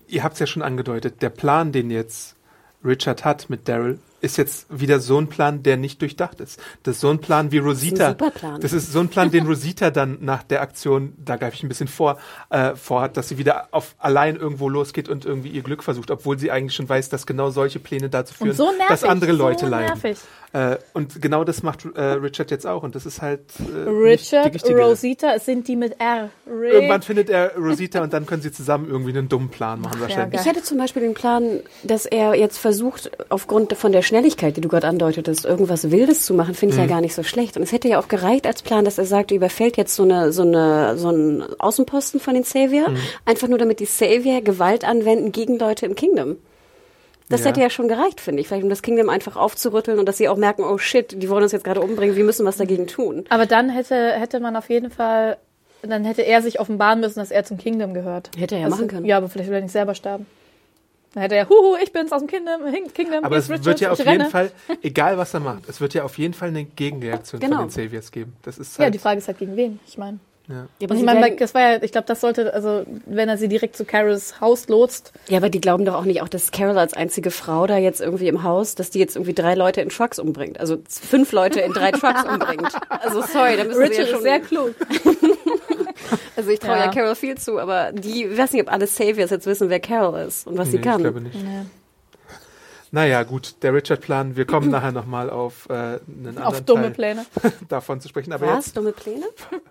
ihr 0.06 0.22
habt 0.22 0.34
es 0.34 0.40
ja 0.40 0.46
schon 0.46 0.60
angedeutet, 0.60 1.22
der 1.22 1.30
Plan, 1.30 1.72
den 1.72 1.90
jetzt 1.90 2.36
Richard 2.84 3.24
hat 3.24 3.48
mit 3.48 3.68
Daryl, 3.68 4.00
ist 4.26 4.36
jetzt 4.36 4.66
wieder 4.68 5.00
so 5.00 5.18
ein 5.18 5.28
Plan, 5.28 5.62
der 5.62 5.76
nicht 5.76 6.02
durchdacht 6.02 6.40
ist. 6.40 6.60
Das 6.82 6.96
ist 6.96 7.00
so 7.00 7.10
ein 7.10 7.20
Plan 7.20 7.52
wie 7.52 7.58
Rosita. 7.58 8.10
super 8.10 8.30
Plan. 8.30 8.60
Das 8.60 8.72
ist 8.72 8.92
so 8.92 9.00
ein 9.00 9.08
Plan, 9.08 9.30
den 9.30 9.46
Rosita 9.48 9.90
dann 9.90 10.18
nach 10.20 10.42
der 10.42 10.60
Aktion, 10.60 11.14
da 11.16 11.36
greife 11.36 11.54
ich 11.56 11.62
ein 11.62 11.68
bisschen 11.68 11.88
vor, 11.88 12.18
äh, 12.50 12.74
vorhat, 12.74 13.16
dass 13.16 13.28
sie 13.28 13.38
wieder 13.38 13.68
auf 13.70 13.94
allein 13.98 14.36
irgendwo 14.36 14.68
losgeht 14.68 15.08
und 15.08 15.24
irgendwie 15.24 15.48
ihr 15.48 15.62
Glück 15.62 15.82
versucht, 15.82 16.10
obwohl 16.10 16.38
sie 16.38 16.50
eigentlich 16.50 16.74
schon 16.74 16.88
weiß, 16.88 17.08
dass 17.08 17.26
genau 17.26 17.50
solche 17.50 17.78
Pläne 17.78 18.10
dazu 18.10 18.34
führen, 18.34 18.52
so 18.52 18.64
nervig, 18.64 18.86
dass 18.88 19.04
andere 19.04 19.32
Leute 19.32 19.64
so 19.64 19.70
leiden. 19.70 19.86
nervig. 20.00 20.18
Äh, 20.52 20.76
und 20.94 21.20
genau 21.20 21.44
das 21.44 21.62
macht 21.62 21.84
äh, 21.84 22.00
Richard 22.00 22.50
jetzt 22.50 22.66
auch 22.66 22.82
und 22.82 22.94
das 22.94 23.04
ist 23.04 23.20
halt 23.20 23.40
äh, 23.58 23.90
nicht 23.90 24.32
die 24.32 24.38
Richard. 24.42 24.70
Rosita, 24.70 25.34
es 25.34 25.44
sind 25.44 25.68
die 25.68 25.76
mit 25.76 26.00
R. 26.00 26.30
Rick. 26.46 26.72
Irgendwann 26.72 27.02
findet 27.02 27.28
er 27.28 27.54
Rosita 27.56 28.02
und 28.02 28.12
dann 28.12 28.26
können 28.26 28.42
sie 28.42 28.52
zusammen 28.52 28.88
irgendwie 28.88 29.10
einen 29.10 29.28
dummen 29.28 29.50
Plan 29.50 29.80
machen 29.80 30.00
wahrscheinlich. 30.00 30.40
Ich 30.40 30.46
hätte 30.46 30.62
zum 30.62 30.78
Beispiel 30.78 31.02
den 31.02 31.14
Plan, 31.14 31.60
dass 31.82 32.06
er 32.06 32.34
jetzt 32.34 32.58
versucht, 32.58 33.10
aufgrund 33.28 33.74
von 33.74 33.92
der 33.92 34.02
Schnelligkeit, 34.02 34.56
die 34.56 34.60
du 34.60 34.68
gerade 34.68 34.86
andeutetest, 34.86 35.44
irgendwas 35.44 35.90
Wildes 35.90 36.24
zu 36.24 36.34
machen, 36.34 36.54
finde 36.54 36.74
ich 36.74 36.80
ja 36.80 36.86
gar 36.86 37.00
nicht 37.00 37.14
so 37.14 37.22
schlecht. 37.22 37.56
Und 37.56 37.62
es 37.62 37.72
hätte 37.72 37.88
ja 37.88 37.98
auch 37.98 38.08
gereicht 38.08 38.46
als 38.46 38.62
Plan, 38.62 38.84
dass 38.84 38.98
er 38.98 39.06
sagt, 39.06 39.32
er 39.32 39.36
überfällt 39.36 39.76
jetzt 39.76 39.94
so 39.94 40.04
eine, 40.04 40.32
so 40.32 40.42
eine, 40.42 40.96
so 40.96 41.08
einen 41.08 41.42
Außenposten 41.58 42.20
von 42.20 42.34
den 42.34 42.44
Savior, 42.44 42.86
einfach 43.24 43.48
nur 43.48 43.58
damit 43.58 43.80
die 43.80 43.86
Savior 43.86 44.40
Gewalt 44.40 44.84
anwenden 44.84 45.32
gegen 45.32 45.58
Leute 45.58 45.86
im 45.86 45.94
Kingdom. 45.94 46.36
Das 47.28 47.40
Ja. 47.40 47.46
hätte 47.48 47.60
ja 47.60 47.70
schon 47.70 47.88
gereicht, 47.88 48.20
finde 48.20 48.40
ich. 48.40 48.48
Vielleicht 48.48 48.62
um 48.62 48.70
das 48.70 48.82
Kingdom 48.82 49.08
einfach 49.08 49.36
aufzurütteln 49.36 49.98
und 49.98 50.06
dass 50.06 50.16
sie 50.16 50.28
auch 50.28 50.36
merken, 50.36 50.62
oh 50.62 50.78
shit, 50.78 51.20
die 51.20 51.28
wollen 51.28 51.42
uns 51.42 51.52
jetzt 51.52 51.64
gerade 51.64 51.80
umbringen, 51.80 52.14
wir 52.16 52.24
müssen 52.24 52.46
was 52.46 52.56
dagegen 52.56 52.86
tun. 52.86 53.24
Aber 53.30 53.46
dann 53.46 53.68
hätte, 53.68 54.12
hätte 54.12 54.38
man 54.40 54.54
auf 54.56 54.68
jeden 54.70 54.90
Fall, 54.90 55.36
dann 55.82 56.04
hätte 56.04 56.22
er 56.22 56.40
sich 56.42 56.60
offenbaren 56.60 57.00
müssen, 57.00 57.18
dass 57.18 57.30
er 57.32 57.44
zum 57.44 57.58
Kingdom 57.58 57.94
gehört. 57.94 58.30
Hätte 58.38 58.54
er 58.54 58.60
ja 58.60 58.64
Also, 58.66 58.76
machen 58.76 58.88
können. 58.88 59.04
Ja, 59.06 59.16
aber 59.16 59.28
vielleicht 59.28 59.48
will 59.50 59.56
er 59.56 59.62
nicht 59.62 59.72
selber 59.72 59.94
sterben. 59.94 60.26
Dann 61.14 61.22
hätte 61.22 61.34
er, 61.34 61.48
huhu, 61.48 61.76
ich 61.82 61.92
bin's 61.92 62.12
aus 62.12 62.20
dem 62.20 62.28
Kingdom, 62.28 62.60
Kingdom 62.92 63.24
Aber 63.24 63.36
es 63.38 63.44
ist 63.44 63.50
Richard, 63.50 63.64
wird 63.66 63.80
ja 63.80 63.90
auf 63.92 63.98
jeden 63.98 64.10
renne. 64.10 64.26
Fall, 64.30 64.50
egal 64.82 65.16
was 65.18 65.32
er 65.34 65.40
macht, 65.40 65.68
es 65.68 65.80
wird 65.80 65.94
ja 65.94 66.04
auf 66.04 66.18
jeden 66.18 66.34
Fall 66.34 66.48
eine 66.50 66.64
Gegenreaktion 66.64 67.40
Genau. 67.40 67.56
von 67.56 67.64
den 67.66 67.70
Saviors 67.70 68.12
geben. 68.12 68.34
Das 68.42 68.58
ist 68.58 68.76
Ja, 68.78 68.84
halt, 68.84 68.94
die 68.94 68.98
Frage 68.98 69.18
ist 69.18 69.26
halt 69.26 69.38
gegen 69.38 69.56
wen, 69.56 69.80
ich 69.86 69.96
meine. 69.98 70.18
Ja. 70.48 70.66
Und 70.80 70.92
ich 70.92 70.98
sie 70.98 71.04
meine, 71.04 71.36
das 71.36 71.54
war 71.54 71.60
ja, 71.60 71.82
ich 71.82 71.92
glaube, 71.92 72.06
das 72.06 72.20
sollte, 72.20 72.54
also 72.54 72.84
wenn 73.06 73.28
er 73.28 73.36
sie 73.36 73.48
direkt 73.48 73.76
zu 73.76 73.84
Carols 73.84 74.40
Haus 74.40 74.68
lotst, 74.68 75.12
ja, 75.28 75.38
aber 75.38 75.48
die 75.48 75.60
glauben 75.60 75.84
doch 75.84 75.94
auch 75.94 76.04
nicht, 76.04 76.22
auch 76.22 76.28
dass 76.28 76.52
Carol 76.52 76.78
als 76.78 76.94
einzige 76.94 77.30
Frau 77.30 77.66
da 77.66 77.78
jetzt 77.78 78.00
irgendwie 78.00 78.28
im 78.28 78.42
Haus, 78.42 78.74
dass 78.74 78.90
die 78.90 78.98
jetzt 78.98 79.16
irgendwie 79.16 79.34
drei 79.34 79.54
Leute 79.54 79.80
in 79.80 79.88
Trucks 79.88 80.18
umbringt. 80.18 80.60
Also 80.60 80.78
fünf 80.88 81.32
Leute 81.32 81.60
in 81.60 81.72
drei 81.72 81.90
Trucks 81.90 82.24
umbringt. 82.28 82.72
Also 82.88 83.22
sorry, 83.22 83.56
da 83.56 83.64
müssen 83.64 83.74
sie 83.74 83.82
ja 83.82 83.88
Richard 83.88 84.08
schon... 84.08 84.16
ist 84.16 84.22
sehr 84.22 84.40
klug. 84.40 84.74
Also 86.36 86.50
ich 86.50 86.60
traue 86.60 86.76
ja. 86.76 86.84
Ja. 86.84 86.90
Carol 86.90 87.14
viel 87.14 87.36
zu, 87.36 87.58
aber 87.58 87.90
die, 87.92 88.24
ich 88.24 88.38
weiß 88.38 88.52
nicht, 88.52 88.62
ob 88.62 88.70
alle 88.70 88.86
Saviors 88.86 89.30
jetzt 89.30 89.46
wissen, 89.46 89.70
wer 89.70 89.80
Carol 89.80 90.20
ist 90.20 90.46
und 90.46 90.58
was 90.58 90.70
sie 90.70 90.76
Nee, 90.76 90.82
kann. 90.82 91.00
Ich 91.00 91.02
glaube 91.04 91.20
nicht. 91.22 91.36
Naja, 92.96 93.24
gut, 93.24 93.56
der 93.60 93.74
Richard-Plan, 93.74 94.36
wir 94.36 94.46
kommen 94.46 94.70
nachher 94.70 94.90
nochmal 94.90 95.28
auf 95.28 95.68
äh, 95.68 95.72
einen 95.74 96.28
anderen 96.28 96.42
Auf 96.44 96.62
dumme 96.62 96.84
Teil 96.84 96.92
Pläne. 96.92 97.26
davon 97.68 98.00
zu 98.00 98.08
sprechen. 98.08 98.32
Aber 98.32 98.46
Was? 98.46 98.64
jetzt 98.68 98.76
Dumme 98.78 98.92
Pläne? 98.92 99.26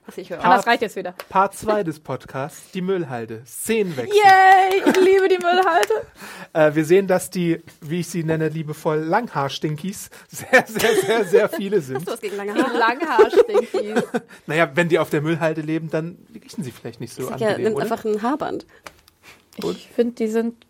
Was 0.06 0.20
ich 0.20 0.30
höre. 0.30 0.46
Aber 0.46 0.58
das 0.58 0.68
reicht 0.68 0.84
jetzt 0.84 0.96
wieder. 0.96 1.16
Part 1.30 1.56
2 1.56 1.84
des 1.84 2.00
Podcasts, 2.00 2.70
die 2.76 2.82
Müllhalde, 2.82 3.42
Szenenwechsel. 3.48 4.16
Yay, 4.16 4.78
ich 4.78 4.96
liebe 4.98 5.28
die 5.28 5.40
Müllhalde. 5.40 5.94
Äh, 6.54 6.74
wir 6.74 6.86
sehen, 6.86 7.08
dass 7.08 7.30
die, 7.30 7.62
wie 7.82 8.00
ich 8.00 8.08
sie 8.08 8.24
nenne, 8.24 8.48
liebevoll 8.48 9.00
Langhaar-Stinkies 9.00 10.10
sehr, 10.30 10.64
sehr, 10.66 10.96
sehr, 10.96 11.26
sehr 11.26 11.50
viele 11.50 11.82
sind. 11.82 12.08
Was 12.08 12.22
gegen 12.22 12.38
lange 12.38 12.54
Haare? 12.54 12.78
Langhaar-Stinkies. 12.78 14.04
Naja, 14.48 14.72
wenn 14.74 14.88
die 14.88 15.00
auf 15.00 15.10
der 15.10 15.22
Müllhalde 15.22 15.60
leben, 15.60 15.90
dann 15.90 16.18
riechen 16.34 16.64
sie 16.64 16.72
vielleicht 16.72 17.02
nicht 17.02 17.14
so 17.14 17.24
Ja, 17.24 17.30
angenehm, 17.32 17.64
nimmt 17.74 17.82
einfach 17.82 18.06
ein 18.06 18.22
Haarband. 18.22 18.66
Ich 19.64 19.90
finde, 19.94 20.14
die 20.16 20.28
sind 20.28 20.65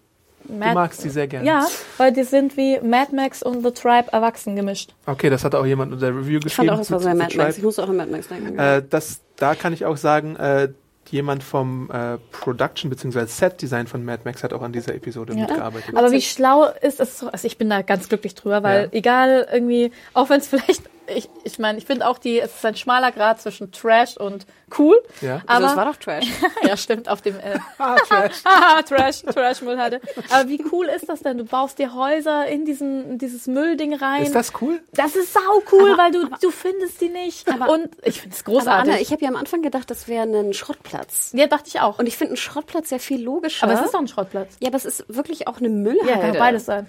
Du 0.48 0.54
Mad 0.54 0.74
magst 0.74 1.02
sie 1.02 1.10
sehr 1.10 1.28
gerne. 1.28 1.46
Ja, 1.48 1.68
weil 1.98 2.12
die 2.14 2.24
sind 2.24 2.56
wie 2.58 2.80
Mad 2.80 3.16
Max 3.16 3.42
und 3.44 3.64
The 3.64 3.72
Tribe 3.72 4.12
erwachsen 4.12 4.56
gemischt. 4.56 4.94
Okay, 5.06 5.30
das 5.30 5.44
hat 5.44 5.56
auch 5.56 5.66
jemand 5.66 5.94
in 5.94 6.00
der 6.00 6.10
Review 6.10 6.40
Ich 6.46 6.54
fand 6.54 6.68
geschrieben. 6.68 6.70
auch, 6.72 6.80
es 6.80 6.92
war 6.92 7.00
so 7.00 7.08
ein 7.10 7.18
Mad 7.18 7.36
Max. 7.38 7.58
Ich 7.58 7.64
muss 7.64 7.80
auch 7.80 7.90
an 7.90 7.98
Mad 7.98 8.12
Max 8.12 8.28
denken. 8.28 8.58
Äh, 8.60 8.84
das, 8.90 9.22
da 9.36 9.56
kann 9.56 9.74
ich 9.74 9.86
auch 9.86 9.98
sagen, 9.98 10.36
äh, 10.36 10.70
jemand 11.10 11.44
vom 11.44 11.90
äh, 11.92 12.18
Production 12.32 12.90
bzw. 12.90 13.26
Set 13.28 13.62
Design 13.62 13.86
von 13.88 14.04
Mad 14.04 14.22
Max 14.26 14.44
hat 14.44 14.54
auch 14.54 14.62
an 14.64 14.74
dieser 14.74 14.96
Episode 14.96 15.34
Ja. 15.34 15.42
mitgearbeitet. 15.42 15.96
Aber 15.96 16.12
wie 16.12 16.22
schlau 16.22 16.66
ist 16.82 17.00
es? 17.00 17.20
so- 17.20 17.28
Also 17.30 17.46
ich 17.46 17.58
bin 17.60 17.70
da 17.70 17.82
ganz 17.84 18.10
glücklich 18.10 18.34
drüber, 18.36 18.64
weil 18.64 18.84
Ja. 18.86 18.90
egal 18.92 19.48
irgendwie, 19.52 19.92
auch 20.14 20.30
wenn 20.30 20.40
es 20.40 20.48
vielleicht, 20.48 20.84
ich 21.08 21.30
ich 21.44 21.60
meine, 21.60 21.78
ich 21.78 21.86
finde 21.86 22.08
auch 22.08 22.18
die, 22.18 22.40
es 22.40 22.56
ist 22.56 22.66
ein 22.66 22.76
schmaler 22.76 23.12
Grad 23.12 23.42
zwischen 23.42 23.72
Trash 23.72 24.18
und 24.18 24.46
cool. 24.80 25.02
Ja. 25.22 25.42
also 25.46 25.48
Aber 25.48 25.62
das 25.62 25.76
war 25.76 25.86
doch 25.86 25.96
Trash. 25.98 26.26
ja, 26.64 26.76
stimmt 26.78 27.08
auf 27.10 27.22
dem 27.22 27.36
äh, 27.40 27.58
ah, 27.78 27.96
Trash. 27.98 28.44
Trash, 28.88 29.22
Trash 29.24 29.62
Müllhalde. 29.62 30.02
Aber 30.32 30.50
wie 30.50 30.64
cool 30.72 30.88
ist 30.88 31.08
das 31.08 31.22
denn? 31.22 31.38
Du 31.38 31.46
baust 31.46 31.78
dir 31.80 31.94
Häuser 31.94 32.48
in 32.48 32.66
diesen 32.66 33.12
in 33.12 33.18
dieses 33.18 33.48
Müllding 33.48 33.94
rein. 33.96 34.24
Ist 34.24 34.36
das 34.36 34.54
cool? 34.62 34.82
Das 34.94 35.16
ist 35.16 35.34
sau 35.34 35.40
cool, 35.72 35.98
weil 35.98 36.12
du 36.12 36.28
du 36.42 36.52
findest 36.52 37.00
die 37.02 37.10
nicht. 37.10 37.48
und 37.48 37.90
ich 38.04 38.22
finde 38.22 38.36
es 38.36 38.44
Aber 38.46 38.54
großartig. 38.54 38.92
Anna, 38.94 39.02
ich 39.02 39.12
habe 39.12 39.22
ja 39.22 39.30
am 39.30 39.36
Anfang 39.36 39.62
gedacht, 39.62 39.90
das 39.92 40.08
wäre 40.08 40.24
ein 40.28 40.54
Schrottplatz. 40.54 41.32
ja, 41.34 41.48
dachte 41.48 41.68
ich 41.68 41.80
auch. 41.82 42.00
Und 42.00 42.08
ich 42.08 42.18
finde 42.18 42.32
einen 42.32 42.38
Schrottplatz 42.38 42.90
ja 42.90 43.00
viel 43.00 43.22
logischer. 43.24 43.66
aber 43.66 43.74
es 43.74 43.82
ist 43.86 43.94
doch 43.94 44.00
ein 44.00 44.08
Schrottplatz. 44.08 44.56
ja, 44.60 44.68
aber 44.70 44.78
es 44.78 44.86
ist 44.86 45.06
wirklich 45.08 45.48
auch 45.48 45.58
eine 45.58 45.68
Ja, 45.68 45.74
Müllhalde. 45.74 46.20
kann 46.22 46.38
beides 46.38 46.66
sein. 46.66 46.88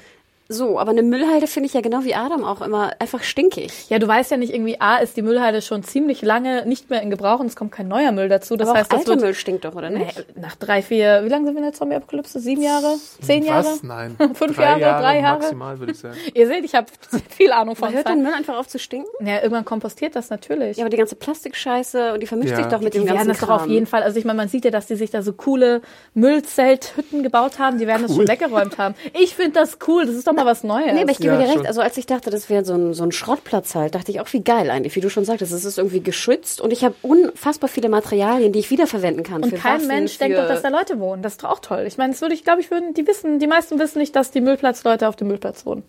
So, 0.48 0.78
aber 0.78 0.92
eine 0.92 1.02
Müllhalde 1.02 1.48
finde 1.48 1.66
ich 1.66 1.74
ja 1.74 1.80
genau 1.80 2.04
wie 2.04 2.14
Adam 2.14 2.44
auch 2.44 2.60
immer 2.60 2.92
einfach 3.00 3.22
stinkig. 3.24 3.90
Ja, 3.90 3.98
du 3.98 4.06
weißt 4.06 4.30
ja 4.30 4.36
nicht 4.36 4.54
irgendwie, 4.54 4.80
A, 4.80 4.98
ist 4.98 5.16
die 5.16 5.22
Müllhalde 5.22 5.60
schon 5.60 5.82
ziemlich 5.82 6.22
lange 6.22 6.64
nicht 6.66 6.88
mehr 6.88 7.02
in 7.02 7.10
Gebrauch 7.10 7.40
und 7.40 7.46
es 7.46 7.56
kommt 7.56 7.72
kein 7.72 7.88
neuer 7.88 8.12
Müll 8.12 8.28
dazu. 8.28 8.56
Das 8.56 8.68
aber 8.68 8.78
heißt, 8.78 8.90
auch 8.92 8.98
das 8.98 9.00
alter 9.00 9.10
wird 9.12 9.20
Müll 9.22 9.34
stinkt 9.34 9.64
doch, 9.64 9.74
oder 9.74 9.90
nicht? 9.90 10.16
Nee, 10.16 10.40
nach 10.40 10.54
drei, 10.54 10.82
vier, 10.82 11.22
wie 11.24 11.28
lange 11.28 11.46
sind 11.46 11.54
wir 11.54 11.58
in 11.58 11.64
der 11.64 11.72
Zombie-Apokalypse? 11.72 12.38
Sieben 12.38 12.62
Jahre? 12.62 12.94
Zehn 13.22 13.42
Jahre? 13.44 13.64
Was? 13.66 13.82
Nein. 13.82 14.16
Fünf 14.34 14.56
drei 14.56 14.78
Jahre, 14.78 15.02
drei 15.02 15.18
Jahre? 15.20 15.38
Maximal, 15.40 15.78
würde 15.80 15.92
ich 15.92 15.98
sagen. 15.98 16.16
Ihr 16.34 16.46
seht, 16.46 16.64
ich 16.64 16.74
habe 16.76 16.86
viel 17.28 17.50
Ahnung 17.50 17.74
von 17.74 17.92
hört 17.92 18.06
dann 18.08 18.22
Müll 18.22 18.32
einfach 18.32 18.56
auf 18.56 18.68
zu 18.68 18.78
stinken? 18.78 19.08
Ja, 19.26 19.38
irgendwann 19.42 19.64
kompostiert 19.64 20.14
das 20.14 20.30
natürlich. 20.30 20.76
Ja, 20.76 20.84
aber 20.84 20.90
die 20.90 20.96
ganze 20.96 21.16
Plastikscheiße 21.16 22.12
und 22.14 22.20
die 22.20 22.26
vermischt 22.28 22.52
Ja. 22.52 22.56
sich 22.58 22.66
doch 22.66 22.80
mit 22.80 22.94
die 22.94 22.98
dem 22.98 23.06
werden 23.06 23.16
ganzen 23.16 23.28
das 23.30 23.40
doch 23.40 23.48
Kram. 23.48 23.60
auf 23.62 23.66
jeden 23.66 23.86
Fall. 23.86 24.04
Also 24.04 24.16
ich 24.18 24.24
meine, 24.24 24.36
man 24.36 24.48
sieht 24.48 24.64
ja, 24.64 24.70
dass 24.70 24.86
die 24.86 24.94
sich 24.94 25.10
da 25.10 25.22
so 25.22 25.32
coole 25.32 25.82
Müllzelthütten 26.14 27.24
gebaut 27.24 27.58
haben. 27.58 27.78
Die 27.78 27.86
werden 27.88 28.02
das 28.02 28.14
schon 28.14 28.28
weggeräumt 28.28 28.78
haben. 28.78 28.94
Ich 29.20 29.34
finde 29.34 29.52
das 29.52 29.78
cool. 29.88 30.06
Das 30.06 30.14
ist 30.14 30.26
doch 30.28 30.35
mal 30.36 30.46
was 30.46 30.62
Neues. 30.62 30.92
Nee, 30.94 31.02
aber 31.02 31.10
ich 31.10 31.18
gebe 31.18 31.34
Ja, 31.34 31.38
dir 31.40 31.44
recht. 31.46 31.54
schon. 31.54 31.66
Also 31.66 31.80
als 31.80 31.96
ich 31.96 32.06
dachte, 32.06 32.30
das 32.30 32.48
wäre 32.48 32.64
so 32.64 32.74
ein, 32.74 32.94
so 32.94 33.02
ein 33.02 33.10
Schrottplatz 33.12 33.74
halt, 33.74 33.94
dachte 33.96 34.12
ich 34.12 34.20
auch, 34.20 34.32
wie 34.32 34.42
geil 34.44 34.70
eigentlich, 34.70 34.94
wie 34.94 35.00
du 35.00 35.10
schon 35.10 35.24
sagtest. 35.24 35.52
Es 35.52 35.64
ist 35.64 35.78
irgendwie 35.78 36.00
geschützt 36.00 36.60
und 36.60 36.72
ich 36.72 36.84
habe 36.84 36.94
unfassbar 37.02 37.68
viele 37.68 37.88
Materialien, 37.88 38.52
die 38.52 38.60
ich 38.60 38.70
wiederverwenden 38.70 39.24
kann. 39.24 39.42
und 39.42 39.50
für 39.50 39.56
kein 39.56 39.78
Waffen, 39.78 39.88
Mensch 39.88 40.12
für 40.12 40.18
denkt 40.20 40.38
doch, 40.38 40.46
dass 40.48 40.62
da 40.62 40.68
Leute 40.68 41.00
wohnen. 41.00 41.22
Das 41.22 41.32
ist 41.32 41.42
doch 41.42 41.50
auch 41.50 41.60
toll. 41.60 41.84
Ich 41.86 41.98
meine, 41.98 42.12
das 42.12 42.20
würde 42.22 42.34
ich, 42.34 42.44
glaube 42.44 42.60
ich, 42.60 42.70
würden 42.70 42.94
die 42.94 43.06
wissen, 43.06 43.38
die 43.40 43.46
meisten 43.48 43.78
wissen 43.78 43.98
nicht, 43.98 44.14
dass 44.14 44.30
die 44.30 44.40
Müllplatzleute 44.40 45.08
auf 45.08 45.16
dem 45.16 45.28
Müllplatz 45.28 45.66
wohnen. 45.66 45.82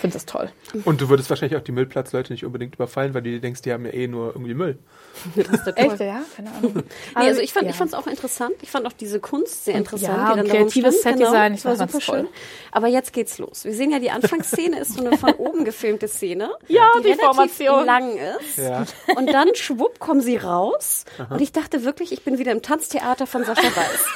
Ich 0.00 0.02
finde 0.02 0.14
das 0.14 0.24
toll. 0.24 0.50
Und 0.86 1.02
du 1.02 1.10
würdest 1.10 1.28
wahrscheinlich 1.28 1.58
auch 1.58 1.62
die 1.62 1.72
Müllplatzleute 1.72 2.32
nicht 2.32 2.46
unbedingt 2.46 2.74
überfallen, 2.74 3.12
weil 3.12 3.20
du 3.20 3.28
dir 3.32 3.40
denkst, 3.40 3.60
die 3.60 3.70
haben 3.70 3.84
ja 3.84 3.92
eh 3.92 4.08
nur 4.08 4.28
irgendwie 4.28 4.54
Müll. 4.54 4.78
Das 5.36 5.46
ist 5.48 5.66
doch 5.66 5.76
Echt, 5.76 6.00
ja? 6.00 6.22
Keine 6.34 6.50
Ahnung. 6.52 6.72
Nee, 7.16 7.26
also 7.26 7.42
ich 7.42 7.52
fand 7.52 7.66
ja. 7.66 7.70
ich 7.72 7.76
fand's 7.76 7.92
auch 7.92 8.06
interessant. 8.06 8.54
Ich 8.62 8.70
fand 8.70 8.86
auch 8.86 8.94
diese 8.94 9.20
Kunst 9.20 9.66
sehr 9.66 9.74
interessant. 9.74 10.16
ja, 10.16 10.34
die 10.34 10.40
und 10.40 10.48
kreatives. 10.48 11.02
Setdesign, 11.02 11.52
ich 11.52 11.62
das 11.62 11.78
war 11.78 11.86
fand 11.86 11.90
super 11.90 11.98
das 11.98 12.06
toll. 12.06 12.18
schön. 12.20 12.28
Aber 12.72 12.86
jetzt 12.88 13.12
geht's 13.12 13.36
los. 13.36 13.66
Wir 13.66 13.74
sehen 13.74 13.90
ja, 13.90 13.98
die 13.98 14.10
Anfangsszene 14.10 14.80
ist 14.80 14.94
so 14.94 15.04
eine 15.04 15.18
von 15.18 15.34
oben 15.38 15.66
gefilmte 15.66 16.08
Szene, 16.08 16.50
Ja, 16.68 16.88
die, 16.96 17.02
die 17.02 17.08
relativ 17.08 17.26
Formation. 17.26 17.84
lang 17.84 18.16
ist. 18.16 18.56
Ja. 18.56 18.86
Und 19.16 19.26
dann 19.30 19.54
schwupp 19.54 19.98
kommen 19.98 20.22
sie 20.22 20.38
raus. 20.38 21.04
Und 21.28 21.42
ich 21.42 21.52
dachte 21.52 21.84
wirklich, 21.84 22.12
ich 22.12 22.22
bin 22.24 22.38
wieder 22.38 22.52
im 22.52 22.62
Tanztheater 22.62 23.26
von 23.26 23.44
Sascha 23.44 23.64
Weiß. 23.76 24.06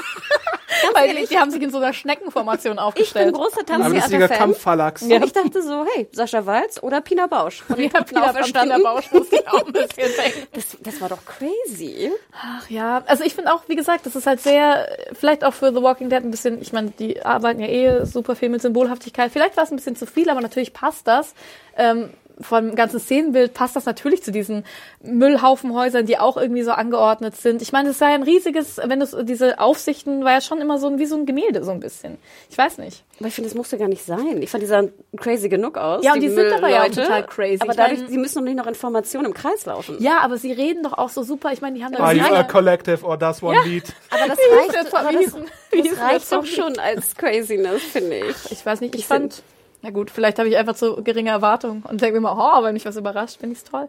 Ganz 0.83 0.95
Weil 0.95 1.09
ehrlich, 1.09 1.29
die 1.29 1.39
haben 1.39 1.51
sich 1.51 1.63
in 1.63 1.71
so 1.71 1.79
einer 1.79 1.93
Schneckenformation 1.93 2.73
ich 2.73 2.77
bin 2.77 2.79
aufgestellt. 2.79 3.35
großer 3.35 3.65
Tanztheater-Fan. 3.67 4.39
Kampfverlags. 4.39 5.03
Und 5.03 5.11
ich 5.25 5.33
dachte 5.33 5.63
so, 5.63 5.87
hey, 5.95 6.09
Sascha 6.13 6.45
Walz 6.47 6.83
oder 6.83 7.01
Pina 7.01 7.27
Bausch. 7.27 7.63
Den 7.69 7.91
Ja, 7.91 8.03
Peter 8.03 8.31
auferstanden. 8.31 8.83
Bausch 8.83 9.11
muss 9.13 9.33
ich 9.33 9.49
auch 9.49 9.67
ein 9.67 9.73
bisschen 9.73 10.11
denken. 10.25 10.47
Das, 10.53 10.77
das 10.81 11.01
war 11.01 11.09
doch 11.09 11.19
crazy. 11.25 12.11
Ach 12.33 12.69
ja, 12.71 13.03
also 13.07 13.25
ich 13.25 13.35
finde 13.35 13.53
auch, 13.53 13.63
wie 13.69 13.77
gesagt, 13.77 14.07
das 14.07 14.17
ist 14.17 14.27
halt 14.27 14.41
sehr, 14.41 14.89
vielleicht 15.13 15.45
auch 15.45 15.55
für 15.55 15.73
The 15.75 15.83
Walking 15.83 16.11
Dead 16.11 16.23
ein 16.23 16.31
bisschen, 16.31 16.61
ich 16.61 16.73
meine, 16.73 16.91
die 16.91 17.23
arbeiten 17.25 17.61
ja 17.61 17.69
eh 17.69 18.05
super 18.07 18.37
viel 18.37 18.49
mit 18.49 18.63
Symbolhaftigkeit. 18.63 19.31
Vielleicht 19.33 19.57
war 19.57 19.65
es 19.65 19.71
ein 19.71 19.77
bisschen 19.77 19.97
zu 19.97 20.07
viel, 20.07 20.29
aber 20.31 20.41
natürlich 20.41 20.73
passt 20.73 21.07
das. 21.07 21.35
Ähm, 21.77 22.11
vom 22.41 22.75
ganzen 22.75 22.99
Szenenbild 23.01 23.55
passt 23.55 23.77
das 23.77 23.85
natürlich 23.87 24.23
zu 24.23 24.33
diesen 24.33 24.65
Müllhaufenhäusern, 25.03 26.07
die 26.07 26.19
auch 26.19 26.37
irgendwie 26.37 26.63
so 26.63 26.73
angeordnet 26.73 27.37
sind. 27.37 27.63
Ich 27.63 27.73
meine, 27.73 27.91
es 27.91 27.99
sei 27.99 28.07
ein 28.07 28.23
riesiges, 28.23 28.79
wenn 28.83 29.01
es 29.01 29.17
diese 29.23 29.59
Aufsichten 29.59 30.25
war 30.25 30.33
ja 30.33 30.41
schon 30.41 30.61
immer 30.61 30.79
so 30.79 30.89
ein, 30.89 30.99
wie 30.99 31.07
so 31.07 31.17
ein 31.17 31.27
Gemälde 31.27 31.63
so 31.65 31.71
ein 31.71 31.81
bisschen. 31.81 32.19
Ich 32.51 32.59
weiß 32.59 32.79
nicht. 32.79 33.05
Aber 33.19 33.29
ich 33.29 33.35
finde, 33.35 33.49
das 33.49 33.57
musste 33.57 33.79
gar 33.79 33.89
nicht 33.89 34.05
sein. 34.05 34.43
Ich 34.43 34.51
fand, 34.51 34.63
die 34.63 34.67
sahen 34.67 34.93
crazy 35.17 35.49
genug 35.49 35.79
aus. 35.79 36.05
Ja, 36.05 36.15
und 36.15 36.21
die 36.21 36.29
sind 36.29 36.53
aber 36.53 36.69
ja 36.69 36.83
auch 36.83 36.89
total 36.89 37.25
crazy. 37.27 37.59
Aber 37.63 37.71
Ich 37.71 37.77
dadurch, 37.77 38.01
sie 38.09 38.19
müssen 38.19 38.39
doch 38.39 38.45
nicht 38.45 38.57
noch 38.57 38.67
Informationen 38.67 39.27
im 39.27 39.35
Kreis 39.35 39.67
laufen. 39.67 39.97
Ja, 40.01 40.19
aber 40.21 40.37
sie 40.37 40.53
reden 40.53 40.83
doch 40.83 40.95
auch 40.99 41.11
so 41.11 41.23
super. 41.23 41.53
Ich 41.53 41.61
meine, 41.61 41.77
die 41.77 41.85
haben 41.85 41.93
da 41.93 42.01
Are 42.03 42.15
you 42.15 42.25
a 42.25 42.43
collective 42.43 43.05
or 43.05 43.17
does 43.17 43.43
one 43.43 43.57
lead? 43.65 43.85
Aber 44.11 44.29
das 44.29 44.39
reicht, 44.39 44.95
aber 44.95 45.13
das, 45.13 45.33
das 45.73 46.01
reicht 46.01 46.33
doch 46.33 46.47
schon 46.47 46.79
als 46.79 47.15
Craziness, 47.17 47.83
finde 47.83 48.19
ich. 48.19 48.53
Ich 48.53 48.65
weiß 48.65 48.81
nicht, 48.81 48.95
ich, 48.95 49.03
Ich 49.03 49.07
fand, 49.07 49.43
na 49.85 49.91
gut, 49.91 50.11
vielleicht 50.11 50.39
habe 50.39 50.49
ich 50.49 50.57
einfach 50.57 50.75
zu 50.75 51.03
geringe 51.05 51.29
Erwartungen 51.29 51.83
und 51.83 52.01
denke 52.01 52.19
mir 52.19 52.23
mal, 52.23 52.37
oh, 52.39 52.65
wenn 52.65 52.73
mich 52.73 52.87
was 52.87 52.97
überrascht, 52.97 53.39
finde 53.39 53.53
ich 53.53 53.59
es 53.59 53.65
toll. 53.65 53.87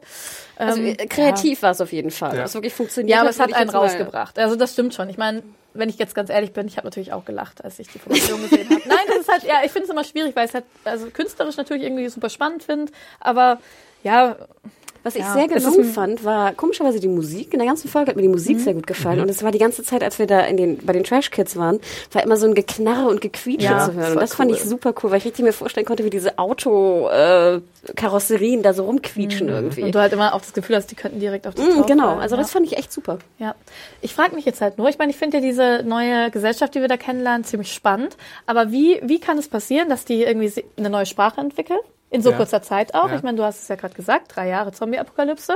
Also 0.57 0.81
Ähm, 0.81 0.87
äh, 0.87 1.07
kreativ 1.07 1.61
war 1.61 1.71
es 1.71 1.79
auf 1.79 1.93
jeden 1.93 2.11
Fall. 2.11 2.35
Ja. 2.35 2.43
Was 2.43 2.53
wirklich 2.53 2.73
funktioniert 2.73 3.15
Ja, 3.15 3.21
aber 3.21 3.29
es 3.29 3.39
hat 3.39 3.53
einen 3.53 3.69
rausgebracht. 3.69 4.37
Also 4.37 4.57
das 4.57 4.73
stimmt 4.73 4.93
schon. 4.93 5.09
Ich 5.09 5.17
meine, 5.17 5.41
wenn 5.73 5.87
ich 5.87 5.97
jetzt 5.97 6.13
ganz 6.13 6.29
ehrlich 6.29 6.51
bin, 6.51 6.67
ich 6.67 6.75
habe 6.75 6.85
natürlich 6.85 7.13
auch 7.13 7.23
gelacht, 7.23 7.63
als 7.63 7.79
ich 7.79 7.87
die 7.87 7.99
Formation 7.99 8.41
gesehen 8.41 8.69
habe. 8.69 8.81
Nein, 8.89 8.97
das 9.07 9.19
ist 9.19 9.31
halt, 9.31 9.43
ja, 9.45 9.61
ich 9.63 9.71
finde 9.71 9.85
es 9.85 9.89
immer 9.89 10.03
schwierig, 10.03 10.35
weil 10.35 10.43
ich 10.43 10.49
es 10.49 10.55
halt, 10.55 10.65
also 10.83 11.09
künstlerisch 11.09 11.55
natürlich 11.55 11.83
irgendwie 11.83 12.09
super 12.09 12.29
spannend 12.29 12.63
finde, 12.63 12.91
aber 13.21 13.59
ja, 14.03 14.35
Was 15.05 15.15
ich 15.15 15.21
Ja, 15.21 15.31
sehr 15.33 15.47
gelungen 15.47 15.85
fand, 15.85 16.23
war 16.23 16.53
komischerweise 16.53 16.99
die 16.99 17.07
Musik. 17.07 17.53
In 17.53 17.59
der 17.59 17.67
ganzen 17.67 17.87
Folge 17.87 18.09
hat 18.09 18.15
mir 18.15 18.23
die 18.23 18.27
Musik 18.27 18.59
sehr 18.59 18.73
gut 18.73 18.87
gefallen. 18.87 19.19
Und 19.19 19.29
es 19.29 19.43
war 19.43 19.51
die 19.51 19.59
ganze 19.59 19.83
Zeit, 19.83 20.03
als 20.03 20.17
wir 20.17 20.25
da 20.25 20.39
in 20.39 20.57
den, 20.57 20.79
bei 20.79 20.93
den 20.93 21.03
Trash 21.03 21.29
Kids 21.29 21.55
waren, 21.57 21.79
war 22.11 22.23
immer 22.23 22.37
so 22.37 22.47
ein 22.47 22.55
Geknarre 22.55 23.07
und 23.07 23.21
Gequietsche 23.21 23.67
Ja, 23.67 23.85
zu 23.85 23.93
hören. 23.93 24.01
das 24.01 24.11
Und 24.13 24.19
das 24.21 24.33
fand 24.33 24.49
cool. 24.49 24.57
ich 24.57 24.63
super 24.63 24.95
cool, 25.03 25.11
weil 25.11 25.19
ich 25.19 25.25
richtig 25.25 25.45
mir 25.45 25.53
vorstellen 25.53 25.85
konnte, 25.85 26.05
wie 26.05 26.09
diese 26.09 26.39
Auto-Karosserien 26.39 28.61
äh, 28.61 28.63
da 28.63 28.73
so 28.73 28.85
rumquietschen 28.85 29.47
irgendwie. 29.47 29.83
und 29.83 29.93
du 29.93 29.99
halt 29.99 30.11
immer 30.11 30.33
auch 30.33 30.41
das 30.41 30.53
Gefühl 30.53 30.75
hast, 30.75 30.89
die 30.89 30.95
könnten 30.95 31.19
direkt 31.19 31.45
auf 31.45 31.53
dich 31.53 31.65
drauf 31.65 31.85
genau, 31.85 32.07
fallen, 32.07 32.21
also 32.21 32.35
ja. 32.35 32.41
das 32.41 32.49
fand 32.49 32.65
ich 32.65 32.75
echt 32.75 32.91
super. 32.91 33.19
Ja, 33.37 33.53
ich 34.01 34.15
frage 34.15 34.33
mich 34.33 34.45
jetzt 34.45 34.59
halt 34.61 34.79
nur, 34.79 34.89
ich 34.89 34.97
meine, 34.97 35.11
ich 35.11 35.17
finde 35.17 35.37
ja 35.37 35.43
diese 35.43 35.83
neue 35.85 36.31
Gesellschaft, 36.31 36.73
die 36.73 36.81
wir 36.81 36.87
da 36.87 36.97
kennenlernen, 36.97 37.43
ziemlich 37.43 37.71
spannend. 37.71 38.17
Aber 38.47 38.71
wie, 38.71 38.99
wie 39.03 39.19
kann 39.19 39.37
es 39.37 39.49
passieren, 39.49 39.87
dass 39.87 40.03
die 40.03 40.23
irgendwie 40.23 40.51
eine 40.77 40.89
neue 40.89 41.05
Sprache 41.05 41.41
entwickeln? 41.41 41.77
In 42.15 42.21
so 42.21 42.31
Ja. 42.31 42.37
kurzer 42.37 42.61
Zeit 42.61 42.93
auch. 42.95 43.09
Ja. 43.09 43.15
Ich 43.17 43.23
meine, 43.23 43.37
du 43.37 43.43
hast 43.43 43.61
es 43.63 43.67
ja 43.67 43.75
gerade 43.75 43.93
gesagt, 43.93 44.33
drei 44.35 44.47
Jahre 44.47 44.71
Zombie-Apokalypse. 44.71 45.55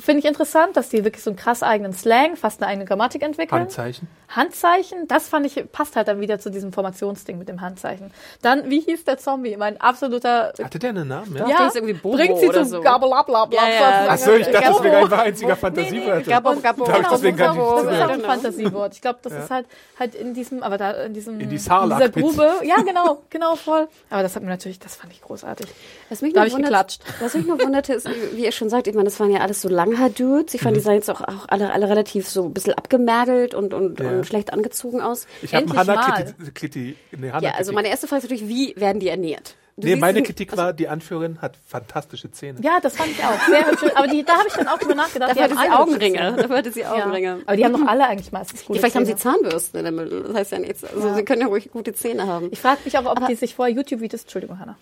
Finde 0.00 0.20
ich 0.20 0.24
interessant, 0.24 0.76
dass 0.76 0.88
die 0.88 1.04
wirklich 1.04 1.22
so 1.22 1.30
einen 1.30 1.36
krass 1.36 1.62
eigenen 1.62 1.92
Slang, 1.92 2.36
fast 2.36 2.60
eine 2.62 2.70
eigene 2.70 2.84
Grammatik 2.86 3.22
entwickeln. 3.22 3.60
Handzeichen. 3.62 4.08
Handzeichen, 4.28 5.08
das 5.08 5.28
fand 5.28 5.44
ich, 5.46 5.64
passt 5.72 5.96
halt 5.96 6.06
dann 6.06 6.20
wieder 6.20 6.38
zu 6.38 6.50
diesem 6.50 6.72
Formationsding 6.72 7.36
mit 7.36 7.48
dem 7.48 7.60
Handzeichen. 7.60 8.12
Dann, 8.42 8.70
wie 8.70 8.80
hieß 8.80 9.04
der 9.04 9.18
Zombie? 9.18 9.56
Mein 9.56 9.80
absoluter 9.80 10.52
Hatte 10.62 10.78
der 10.78 10.90
einen 10.90 11.08
Namen? 11.08 11.34
Ja. 11.36 11.48
Ja. 11.48 11.56
der 11.58 11.66
ist 11.66 11.76
irgendwie 11.76 11.94
Bobo 11.94 12.16
bringt 12.16 12.38
sie 12.38 12.48
oder 12.48 12.62
zu 12.62 12.68
so. 12.70 12.80
Gabelablabla. 12.80 13.58
Ja, 13.60 13.68
ja. 13.68 14.06
Ach 14.08 14.16
so, 14.18 14.32
ich 14.34 14.46
dachte, 14.46 14.68
das 14.68 14.82
wäre 14.84 14.92
Gabo. 14.94 15.04
einfach 15.06 15.18
einziger 15.24 15.56
Fantasiewörter. 15.56 16.30
Gabo, 16.30 16.54
Gabo. 16.60 16.84
Da 16.84 16.92
hab 16.92 17.00
ich 17.00 17.02
Genau, 17.02 17.10
deswegen 17.16 17.36
nicht 17.36 17.40
das 17.48 17.56
ist 17.56 17.60
auch 17.60 17.78
zugehört. 17.80 18.10
ein 18.10 18.16
Genau. 18.20 18.28
Fantasiewort. 18.28 18.94
Ich 18.94 19.00
glaube, 19.02 19.18
das 19.22 19.32
ist 19.32 19.50
halt 19.50 19.66
halt 19.98 20.14
in 20.14 20.32
diesem, 20.34 20.62
aber 20.62 20.78
da 20.78 20.90
in 20.92 21.12
diesem 21.14 21.34
In 21.34 21.40
die 21.40 21.46
dieser 21.56 21.64
Sarlacc-Pit. 21.70 22.22
Grube. 22.22 22.50
Ja, 22.62 22.76
genau, 22.82 23.22
genau 23.30 23.56
voll. 23.56 23.88
Aber 24.10 24.22
das 24.22 24.36
hat 24.36 24.42
mir 24.44 24.48
natürlich, 24.48 24.78
das 24.78 24.94
fand 24.96 25.12
ich 25.12 25.20
großartig. 25.22 25.66
Was 26.08 26.22
mich 26.22 26.32
Da 26.32 26.40
noch 26.40 26.42
hab 26.44 26.48
ich 26.48 26.54
wundert, 26.54 26.70
geklatscht. 26.70 27.02
was 27.20 27.34
mich 27.34 27.46
noch 27.46 27.58
wunderte, 27.58 27.94
ist, 27.94 28.08
wie 28.34 28.44
ihr 28.44 28.52
schon 28.52 28.70
sagt, 28.70 28.86
ich 28.86 28.94
meine, 28.94 29.06
das 29.06 29.18
waren 29.18 29.30
ja 29.32 29.40
alles 29.40 29.60
so 29.60 29.68
Langhaar-Dudes. 29.90 30.54
Ich 30.54 30.60
fand, 30.62 30.76
die 30.76 30.80
sahen 30.80 30.94
jetzt 30.94 31.10
auch, 31.10 31.20
auch 31.20 31.46
alle, 31.48 31.72
alle 31.72 31.88
relativ 31.88 32.28
so 32.28 32.44
ein 32.44 32.52
bisschen 32.54 32.74
abgemergelt 32.74 33.54
und, 33.54 33.74
und, 33.74 34.00
Ja. 34.00 34.10
und 34.10 34.26
schlecht 34.26 34.52
angezogen 34.52 35.00
aus. 35.00 35.26
Ich 35.42 35.54
habe 35.54 35.66
Hanna 35.76 35.94
mal. 35.94 36.24
Kitty, 36.24 36.50
Kitty, 36.52 36.96
nee, 37.18 37.30
Hanna 37.30 37.42
Ja, 37.48 37.54
also 37.54 37.72
meine 37.72 37.88
erste 37.88 38.06
Frage 38.08 38.24
ist 38.24 38.30
natürlich, 38.30 38.48
wie 38.48 38.74
werden 38.76 39.00
die 39.00 39.08
ernährt? 39.08 39.56
Du 39.76 39.86
Nee, 39.86 39.96
meine 39.96 40.22
Kritik 40.22 40.54
war, 40.58 40.74
die 40.74 40.88
Anführerin 40.88 41.40
hat 41.40 41.56
fantastische 41.66 42.30
Zähne. 42.30 42.58
Ja, 42.60 42.80
das 42.82 42.96
fand 42.96 43.10
ich 43.12 43.24
auch. 43.24 43.40
Sehr 43.48 43.66
hübsch. 43.66 43.82
Aber 43.94 44.08
die, 44.08 44.22
da 44.24 44.34
habe 44.34 44.48
ich 44.48 44.52
dann 44.54 44.68
auch 44.68 44.78
drüber 44.78 44.94
nachgedacht. 44.94 45.30
Dafür 45.30 45.44
hatte 45.44 45.54
die 45.54 45.60
sie 45.60 45.70
Augenringe. 45.70 46.18
Zähne. 46.18 46.36
Dafür 46.36 46.56
hatte 46.58 46.72
sie 46.72 46.80
Ja. 46.80 46.92
Augenringe. 46.92 47.40
Aber 47.46 47.56
die 47.56 47.64
haben 47.64 47.72
doch 47.72 47.86
alle 47.86 48.06
eigentlich 48.06 48.30
meistens 48.30 48.64
gute 48.66 48.74
Ja, 48.78 48.80
vielleicht 48.80 48.96
haben 48.96 49.06
sie 49.06 49.16
Zähne. 49.16 49.36
Zahnbürsten 49.40 49.78
in 49.78 49.84
der 49.84 49.92
Mitte. 50.04 50.22
Das 50.22 50.34
heißt 50.36 50.52
ja 50.52 50.58
nichts. 50.58 50.84
Also 50.84 51.14
sie 51.14 51.24
können 51.24 51.40
ja 51.40 51.46
ruhig 51.46 51.70
gute 51.70 51.94
Zähne 51.94 52.26
haben. 52.26 52.48
Ich 52.50 52.60
frage 52.60 52.80
mich 52.84 52.98
auch, 52.98 53.06
ob 53.06 53.16
Aber- 53.16 53.26
die 53.28 53.36
sich 53.36 53.54
vorher 53.54 53.74
YouTube-Videos, 53.74 54.22
Entschuldigung, 54.22 54.58
Hanna. 54.58 54.76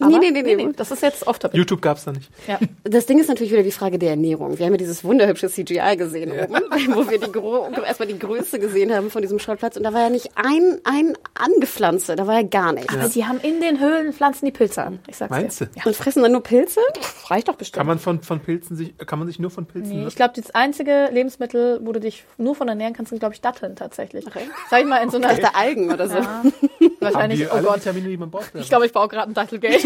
Nee, 0.00 0.18
nee, 0.18 0.30
nee, 0.30 0.56
nee. 0.56 0.68
Das 0.76 0.90
ist 0.90 1.02
jetzt 1.02 1.26
off-topic. 1.26 1.56
YouTube 1.56 1.82
gab's 1.82 2.04
da 2.04 2.12
nicht. 2.12 2.30
Ja. 2.46 2.58
Das 2.84 3.06
Ding 3.06 3.18
ist 3.18 3.28
natürlich 3.28 3.52
wieder 3.52 3.62
die 3.62 3.70
Frage 3.70 3.98
der 3.98 4.10
Ernährung. 4.10 4.58
Wir 4.58 4.66
haben 4.66 4.72
ja 4.72 4.78
dieses 4.78 5.04
wunderhübsche 5.04 5.48
CGI 5.48 5.96
gesehen 5.96 6.32
oben, 6.32 6.54
wo 6.94 7.08
wir 7.08 7.18
die 7.18 7.86
erstmal 7.86 8.08
die 8.08 8.18
Größe 8.18 8.58
gesehen 8.58 8.92
haben 8.94 9.10
von 9.10 9.22
diesem 9.22 9.38
Schrottplatz. 9.38 9.76
Und 9.76 9.82
da 9.82 9.92
war 9.92 10.02
ja 10.02 10.10
nicht 10.10 10.30
ein, 10.36 10.80
ein 10.84 11.16
Angepflanze, 11.34 12.16
da 12.16 12.26
war 12.26 12.40
ja 12.40 12.42
gar 12.42 12.72
nichts. 12.72 12.94
Aber 12.94 13.08
die 13.08 13.24
haben 13.24 13.40
in 13.40 13.60
den 13.60 13.80
Höhlen 13.80 14.12
pflanzen 14.12 14.46
die 14.46 14.52
Pilze 14.52 14.82
an. 14.82 15.00
Ich 15.06 15.16
sag's 15.16 15.30
Meinst 15.30 15.60
dir. 15.60 15.66
du? 15.66 15.78
Ja. 15.78 15.86
Und 15.86 15.96
fressen 15.96 16.22
dann 16.22 16.32
nur 16.32 16.42
Pilze? 16.42 16.80
Reicht 17.26 17.48
doch 17.48 17.56
bestimmt. 17.56 17.78
Kann 17.78 17.86
man 17.86 17.98
von, 17.98 18.22
von 18.22 18.40
Pilzen 18.40 18.76
sich, 18.76 18.96
kann 18.98 19.18
man 19.18 19.28
sich 19.28 19.38
nur 19.38 19.50
von 19.50 19.66
Pilzen 19.66 20.00
Nee, 20.00 20.06
ich 20.06 20.16
glaube, 20.16 20.32
das 20.36 20.50
einzige 20.54 21.08
Lebensmittel, 21.12 21.80
wo 21.82 21.92
du 21.92 22.00
dich 22.00 22.24
nur 22.38 22.54
von 22.54 22.68
ernähren 22.68 22.94
kannst, 22.94 23.10
sind, 23.10 23.18
glaube 23.18 23.34
ich, 23.34 23.40
Datteln 23.40 23.76
tatsächlich. 23.76 24.26
Okay. 24.26 24.42
Sag 24.70 24.80
ich 24.80 24.86
mal, 24.86 24.98
in 24.98 25.10
so 25.10 25.16
einer. 25.16 25.28
Dachte 25.28 25.54
Algen 25.54 25.92
oder 25.92 26.08
so. 26.08 26.16
Ja, 26.16 26.26
haben 26.26 26.52
wahrscheinlich, 27.00 27.40
die 27.40 27.46
oh 27.46 27.52
alle 27.52 27.62
Gott. 27.62 27.76
Vitamine, 27.76 28.08
die 28.08 28.16
man 28.16 28.30
braucht. 28.30 28.54
Ich 28.54 28.68
glaube, 28.68 28.86
ich 28.86 28.92
baue 28.92 29.08
gerade 29.08 29.30
ein 29.30 29.34
Dattelgate. 29.34 29.84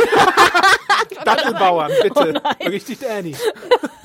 Dattelbauern, 1.24 1.92
bitte. 2.02 2.40
Oh 2.44 2.66
Richtig 2.68 2.98
Annie. 3.08 3.36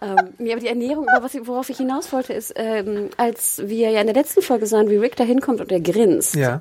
ähm, 0.00 0.16
nee, 0.38 0.52
aber 0.52 0.60
die 0.60 0.68
Ernährung, 0.68 1.08
aber 1.08 1.24
was, 1.24 1.34
ich- 1.34 1.46
worauf 1.46 1.68
ich 1.70 1.76
hinaus 1.78 2.12
wollte, 2.12 2.32
ist, 2.32 2.52
ähm, 2.56 3.10
als 3.16 3.60
wir 3.64 3.90
ja 3.90 4.00
in 4.00 4.06
der 4.06 4.14
letzten 4.14 4.42
Folge 4.42 4.66
sahen, 4.66 4.88
wie 4.90 4.96
Rick 4.96 5.16
da 5.16 5.24
hinkommt 5.24 5.60
und 5.60 5.72
er 5.72 5.80
grinst, 5.80 6.34
Ja. 6.36 6.60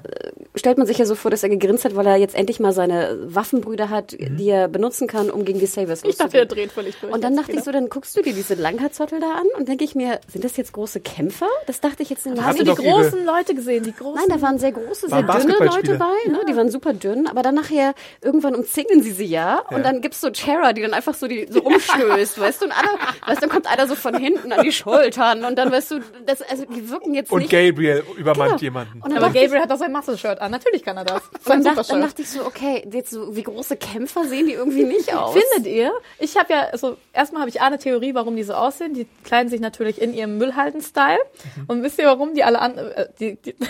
stellt 0.56 0.78
man 0.78 0.88
sich 0.88 0.97
ja 0.97 1.06
so 1.06 1.15
vor, 1.15 1.30
dass 1.32 1.43
er 1.43 1.50
gegrinst 1.50 1.86
hat, 1.86 1.95
weil 1.95 2.08
er 2.08 2.15
jetzt 2.17 2.36
endlich 2.36 2.60
mal 2.60 2.73
seine 2.73 3.17
Waffenbrüder 3.26 3.89
hat, 3.89 4.15
die 4.19 4.50
er 4.50 4.67
benutzen 4.67 5.08
kann, 5.08 5.30
um 5.30 5.45
gegen 5.45 5.60
die 5.60 5.65
Savers 5.67 6.04
Ich 6.04 6.17
dachte, 6.17 6.38
er 6.38 6.43
loszugehen. 6.45 6.67
dreht 6.67 6.71
völlig 6.71 6.95
durch. 7.00 7.13
Und 7.13 7.23
dann 7.23 7.36
dachte 7.36 7.52
ich 7.52 7.58
wieder. 7.58 7.63
so, 7.65 7.71
dann 7.71 7.89
guckst 7.89 8.17
du 8.17 8.21
dir 8.21 8.34
diese 8.34 8.56
Langhaar-Zottel 8.56 9.19
da 9.19 9.34
an 9.34 9.45
und 9.58 9.67
denke 9.67 9.84
ich 9.84 9.93
mir, 9.95 10.19
sind 10.28 10.43
das 10.43 10.58
jetzt 10.58 10.73
große 10.73 11.00
Kämpfer? 11.02 11.47
Das 11.67 11.80
dachte 11.82 12.04
ich 12.04 12.10
jetzt 12.10 12.26
nicht. 12.26 12.41
Hast 12.41 12.60
du 12.60 12.63
die 12.63 12.73
großen 12.73 13.23
Leute 13.26 13.54
gesehen? 13.56 13.84
Die 13.84 13.93
großen. 13.93 14.15
Nein, 14.15 14.36
da 14.36 14.41
waren 14.41 14.58
sehr 14.60 14.71
große, 14.71 15.10
sehr 15.10 15.23
dünne 15.23 15.58
Leute 15.60 15.95
bei, 15.97 16.32
ne? 16.32 16.39
die 16.50 16.56
waren 16.56 16.69
super 16.71 16.93
dünn, 16.93 17.28
aber 17.28 17.41
dann 17.43 17.56
nachher, 17.56 17.93
irgendwann 18.21 18.56
umzingeln 18.56 19.04
sie 19.04 19.12
sie 19.12 19.26
ja, 19.26 19.63
Ja. 19.69 19.76
und 19.78 19.84
dann 19.86 20.02
gibt's 20.02 20.21
so 20.21 20.32
Chera, 20.32 20.73
die 20.73 20.82
dann 20.82 20.93
einfach 20.93 21.13
so 21.13 21.28
die 21.28 21.47
so 21.50 21.60
rumstößt, 21.60 22.39
weißt 22.39 22.62
du, 22.62 22.65
und 22.65 22.71
alle, 22.71 22.89
weißt 23.27 23.37
du, 23.37 23.41
dann 23.41 23.49
kommt 23.49 23.67
einer 23.67 23.87
so 23.87 23.95
von 23.95 24.15
hinten 24.17 24.51
an 24.51 24.63
die 24.63 24.71
Schultern 24.71 25.43
und 25.45 25.55
dann 25.57 25.71
weißt 25.71 25.91
du, 25.91 25.99
das, 26.25 26.41
also 26.41 26.65
die 26.65 26.89
wirken 26.89 27.13
jetzt 27.13 27.31
Und 27.31 27.39
nicht. 27.41 27.51
Gabriel 27.51 28.03
übermannt 28.17 28.51
Genau. 28.51 28.61
jemanden. 28.61 29.01
Und 29.01 29.09
dann 29.11 29.17
aber 29.17 29.27
dachte 29.27 29.37
ich- 29.39 29.43
Gabriel 29.45 29.61
hat 29.63 29.71
doch 29.71 29.77
sein 29.77 29.91
Muscle-Shirt 29.91 30.39
an. 30.39 30.51
Natürlich 30.51 30.83
kann 30.83 30.97
er 30.97 31.05
das. 31.05 31.21
und 31.23 31.43
Sein 31.43 31.63
dann, 31.63 31.75
dachte, 31.75 31.91
dann 31.91 32.01
dachte 32.01 32.21
ich 32.21 32.29
so, 32.29 32.45
okay, 32.45 32.87
jetzt 32.91 33.11
so, 33.11 33.35
wie 33.35 33.43
große 33.43 33.77
Kämpfer 33.77 34.25
sehen 34.25 34.47
die 34.47 34.53
irgendwie 34.53 34.83
nicht 34.83 35.13
aus. 35.13 35.35
Findet 35.35 35.71
ihr? 35.71 35.91
Ich 36.19 36.37
habe 36.37 36.51
ja, 36.53 36.61
also 36.71 36.97
erstmal 37.13 37.41
habe 37.41 37.49
ich 37.49 37.61
eine 37.61 37.77
Theorie, 37.77 38.13
warum 38.15 38.35
die 38.35 38.43
so 38.43 38.53
aussehen. 38.53 38.93
Die 38.93 39.07
kleiden 39.23 39.49
sich 39.49 39.59
natürlich 39.59 40.01
in 40.01 40.13
ihrem 40.13 40.37
Müllhalten-Style. 40.37 41.19
Mhm. 41.57 41.63
Und 41.67 41.83
wisst 41.83 41.99
ihr, 41.99 42.05
warum 42.05 42.33
die 42.33 42.43
alle 42.43 42.59
an, 42.59 42.77
äh, 42.77 43.07
die, 43.19 43.35
die, 43.35 43.55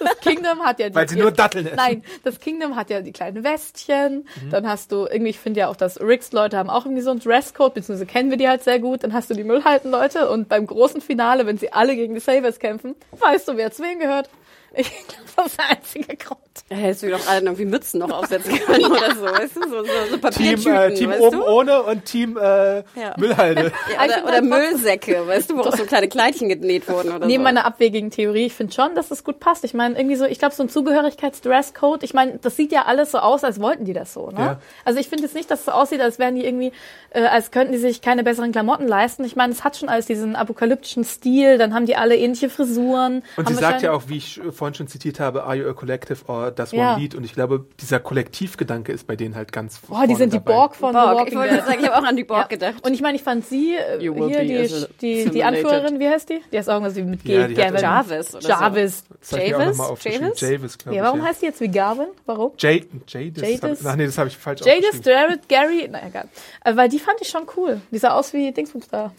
das 0.00 0.18
Kingdom 0.20 0.60
hat 0.62 0.78
ja 0.80 0.88
die, 0.88 0.94
Weil 0.94 1.08
sie 1.08 1.16
nur 1.18 1.30
Datteln 1.32 1.66
essen. 1.66 1.76
Nein, 1.76 2.04
das 2.24 2.38
Kingdom 2.40 2.76
hat 2.76 2.90
ja 2.90 3.00
die 3.00 3.12
kleinen 3.12 3.44
Westchen. 3.44 4.26
Mhm. 4.44 4.50
Dann 4.50 4.68
hast 4.68 4.92
du 4.92 5.06
irgendwie, 5.06 5.30
ich 5.30 5.38
finde 5.38 5.60
ja 5.60 5.68
auch, 5.68 5.76
dass 5.76 6.00
Ricks 6.00 6.32
Leute 6.32 6.56
haben 6.56 6.70
auch 6.70 6.84
irgendwie 6.84 7.02
so 7.02 7.10
einen 7.10 7.20
Dresscode, 7.20 7.74
beziehungsweise 7.74 8.06
kennen 8.08 8.30
wir 8.30 8.36
die 8.36 8.48
halt 8.48 8.64
sehr 8.64 8.80
gut. 8.80 9.04
Dann 9.04 9.12
hast 9.12 9.30
du 9.30 9.34
die 9.34 9.44
Müllhalten-Leute 9.44 10.28
und 10.28 10.48
beim 10.48 10.66
großen 10.66 11.00
Finale, 11.00 11.46
wenn 11.46 11.58
sie 11.58 11.72
alle 11.72 11.94
gegen 11.94 12.14
die 12.14 12.20
Savers 12.20 12.58
kämpfen, 12.58 12.96
weißt 13.12 13.46
du, 13.46 13.56
wer 13.56 13.70
zu 13.70 13.84
wem 13.84 14.00
gehört. 14.00 14.28
Ich 14.74 14.90
glaube, 15.08 15.30
das 15.36 15.46
ist 15.46 15.58
der 15.58 15.70
einzige 15.70 16.16
Grund. 16.16 16.40
Da 16.68 16.76
hättest 16.76 17.02
du 17.02 17.10
doch 17.10 17.26
alle 17.28 17.42
irgendwie 17.42 17.64
Mützen 17.64 18.00
noch 18.00 18.10
aufsetzen 18.10 18.58
können 18.66 18.86
oder 18.86 19.14
so, 19.14 19.24
weißt 19.24 19.56
du, 19.56 19.62
so, 19.68 19.84
so, 19.84 19.90
so 20.10 20.28
Team, 20.30 20.66
äh, 20.66 20.94
Team 20.94 21.10
weißt 21.10 21.20
oben 21.20 21.38
du? 21.38 21.46
ohne 21.46 21.82
und 21.82 22.04
Team 22.04 22.36
äh, 22.36 22.82
Müllhalde. 23.16 23.72
Ja, 23.94 24.04
oder 24.04 24.28
oder 24.28 24.42
Müllsäcke, 24.42 25.26
weißt 25.26 25.50
du, 25.50 25.56
wo 25.56 25.62
auch 25.62 25.76
so 25.76 25.84
kleine 25.84 26.08
Kleidchen 26.08 26.48
genäht 26.48 26.88
wurden 26.88 27.12
oder 27.12 27.26
Neben 27.26 27.42
so. 27.42 27.44
meiner 27.44 27.64
abwegigen 27.64 28.10
Theorie, 28.10 28.46
ich 28.46 28.54
finde 28.54 28.72
schon, 28.72 28.94
dass 28.94 29.08
das 29.08 29.24
gut 29.24 29.40
passt. 29.40 29.64
Ich 29.64 29.74
meine, 29.74 29.96
irgendwie 29.96 30.16
so, 30.16 30.24
ich 30.24 30.38
glaube, 30.38 30.54
so 30.54 30.62
ein 30.62 30.68
Zugehörigkeitsdresscode, 30.68 32.02
ich 32.02 32.14
meine, 32.14 32.38
das 32.38 32.56
sieht 32.56 32.72
ja 32.72 32.84
alles 32.86 33.12
so 33.12 33.18
aus, 33.18 33.44
als 33.44 33.60
wollten 33.60 33.84
die 33.84 33.92
das 33.92 34.12
so, 34.12 34.30
ne? 34.30 34.38
Ja. 34.38 34.60
Also 34.84 35.00
ich 35.00 35.08
finde 35.08 35.24
jetzt 35.24 35.34
nicht, 35.34 35.50
dass 35.50 35.60
es 35.60 35.66
so 35.66 35.72
aussieht, 35.72 36.00
als 36.00 36.18
wären 36.18 36.34
die 36.34 36.44
irgendwie, 36.44 36.72
äh, 37.10 37.22
als 37.22 37.50
könnten 37.50 37.72
die 37.72 37.78
sich 37.78 38.00
keine 38.02 38.24
besseren 38.24 38.52
Klamotten 38.52 38.86
leisten. 38.86 39.24
Ich 39.24 39.36
meine, 39.36 39.52
es 39.52 39.64
hat 39.64 39.76
schon 39.76 39.88
alles 39.88 40.06
diesen 40.06 40.36
apokalyptischen 40.36 41.04
Stil, 41.04 41.58
dann 41.58 41.74
haben 41.74 41.86
die 41.86 41.96
alle 41.96 42.16
ähnliche 42.16 42.50
Frisuren. 42.50 43.22
Und 43.36 43.48
sie 43.48 43.54
sagt 43.54 43.82
ja 43.82 43.92
auch, 43.92 44.04
wie 44.08 44.18
ich 44.18 44.40
vorhin 44.50 44.74
schon 44.74 44.88
zitiert 44.88 45.20
habe, 45.20 45.44
are 45.44 45.56
you 45.56 45.68
a 45.68 45.72
collective 45.72 46.24
or 46.26 46.47
does 46.50 46.72
Ja. 46.72 46.92
one 46.94 47.00
lead? 47.02 47.14
Und 47.14 47.24
ich 47.24 47.32
glaube, 47.34 47.66
dieser 47.80 48.00
Kollektivgedanke 48.00 48.92
ist 48.92 49.06
bei 49.06 49.16
denen 49.16 49.34
halt 49.34 49.52
ganz 49.52 49.78
Boah, 49.80 50.06
die 50.06 50.14
sind 50.14 50.32
die 50.32 50.38
dabei. 50.38 50.52
Borg 50.52 50.76
von 50.76 50.92
The 50.92 50.98
Borg. 50.98 51.10
Ich 51.12 51.18
Walking 51.18 51.38
wollte 51.38 51.54
Dead. 51.54 51.64
sagen, 51.66 51.78
ich 51.80 51.88
habe 51.88 51.98
auch 51.98 52.08
an 52.08 52.16
die 52.16 52.24
Borg 52.24 52.40
Ja. 52.42 52.46
gedacht. 52.46 52.84
Und 52.86 52.92
ich 52.94 53.00
meine, 53.00 53.16
ich 53.16 53.22
fand 53.22 53.46
sie, 53.46 53.74
äh, 53.74 53.98
hier, 54.00 54.12
die, 54.12 54.86
die, 55.00 55.30
die. 55.30 55.44
Anführerin, 55.44 55.98
wie 55.98 56.08
heißt 56.08 56.28
die? 56.28 56.40
Die 56.52 56.58
heißt 56.58 56.70
auch 56.70 56.80
irgendwie 56.80 57.02
mit 57.02 57.24
G. 57.24 57.34
Ja, 57.34 57.46
Gavin. 57.48 57.80
Jarvis 57.80 58.34
oder 58.34 58.42
so. 58.42 58.48
Jarvis. 58.48 59.04
Das 59.20 59.32
ich 59.32 59.54
aufgeschrieben. 59.54 60.26
Javis? 60.28 60.40
Javis, 60.40 60.78
glaube 60.78 60.96
Ja, 60.96 61.02
ich. 61.02 61.06
warum 61.06 61.20
ja. 61.20 61.26
heißt 61.26 61.42
die 61.42 61.46
jetzt 61.46 61.60
wie 61.60 61.68
Garvin? 61.68 62.06
Warum? 62.26 62.52
Jay, 62.58 62.84
Jadis? 63.06 63.42
Jadis? 63.42 63.62
Hab, 63.84 63.92
ach 63.92 63.96
nee, 63.96 64.06
das 64.06 64.18
habe 64.18 64.28
ich 64.28 64.36
falsch 64.36 64.60
Jadis. 64.64 65.00
Jared, 65.04 65.48
Gary, 65.48 65.88
na 65.90 66.06
egal. 66.06 66.28
Äh, 66.64 66.76
weil 66.76 66.88
die 66.88 66.98
fand 66.98 67.20
ich 67.20 67.28
schon 67.28 67.42
cool. 67.56 67.80
Die 67.90 67.98
sah 67.98 68.10
aus 68.14 68.32
wie 68.32 68.52
Dingsbums 68.52 68.88
da. 68.88 69.12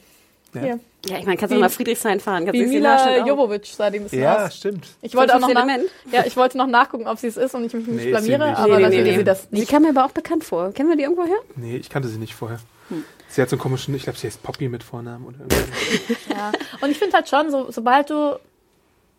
Ja. 0.53 0.61
Hier. 0.61 0.79
Ja, 1.09 1.17
ich 1.19 1.25
meine, 1.25 1.37
kannst 1.37 1.53
du 1.55 1.59
nach 1.59 1.71
Friedrichshain 1.71 2.19
fahren? 2.19 2.45
Kannst 2.45 2.59
Wie 2.59 2.65
die 2.65 2.75
Mila? 2.77 3.25
Jovovic 3.25 3.65
sah 3.65 3.89
die 3.89 3.99
ein 3.99 4.03
bisschen 4.03 4.21
Ja, 4.21 4.45
aus. 4.45 4.55
stimmt. 4.57 4.85
Ich 5.01 5.15
wollte 5.15 5.35
auch 5.35 5.39
noch 5.39 5.53
nach, 5.53 5.67
ja, 6.11 6.25
ich 6.25 6.37
wollte 6.37 6.57
noch 6.57 6.67
nachgucken, 6.67 7.07
ob 7.07 7.17
sie 7.19 7.27
es 7.27 7.37
ist 7.37 7.55
und 7.55 7.65
ich 7.65 7.73
mich 7.73 7.87
nicht 7.87 7.95
Nee, 7.97 8.03
sie 8.03 8.09
blamiere, 8.11 8.49
nicht. 8.49 8.57
aber 8.59 8.67
Nee, 8.67 8.75
nee, 8.75 8.81
natürlich 8.83 9.03
nee, 9.03 9.09
ist 9.11 9.17
sie 9.17 9.23
das 9.23 9.47
Sie 9.51 9.59
nicht. 9.59 9.69
kam 9.71 9.83
mir 9.83 9.89
aber 9.89 10.05
auch 10.05 10.11
bekannt 10.11 10.43
vor. 10.43 10.71
Kennen 10.73 10.89
wir 10.89 10.95
die 10.95 11.03
irgendwo 11.03 11.25
her? 11.25 11.37
Nee, 11.55 11.77
ich 11.77 11.89
kannte 11.89 12.07
sie 12.07 12.17
nicht 12.17 12.35
vorher. 12.35 12.59
Hm. 12.89 13.03
Sie 13.27 13.41
hat 13.41 13.49
so 13.49 13.55
einen 13.55 13.61
komischen, 13.61 13.93
ich 13.95 14.03
glaube, 14.03 14.17
sie 14.17 14.27
heißt 14.27 14.41
Poppy 14.41 14.69
mit 14.69 14.81
Vornamen 14.83 15.25
oder 15.25 15.37
irgendwie. 15.39 16.15
Ja. 16.29 16.51
Und 16.81 16.89
ich 16.91 16.97
finde 16.97 17.15
halt 17.15 17.29
schon, 17.29 17.51
so, 17.51 17.69
sobald 17.71 18.09
du, 18.09 18.39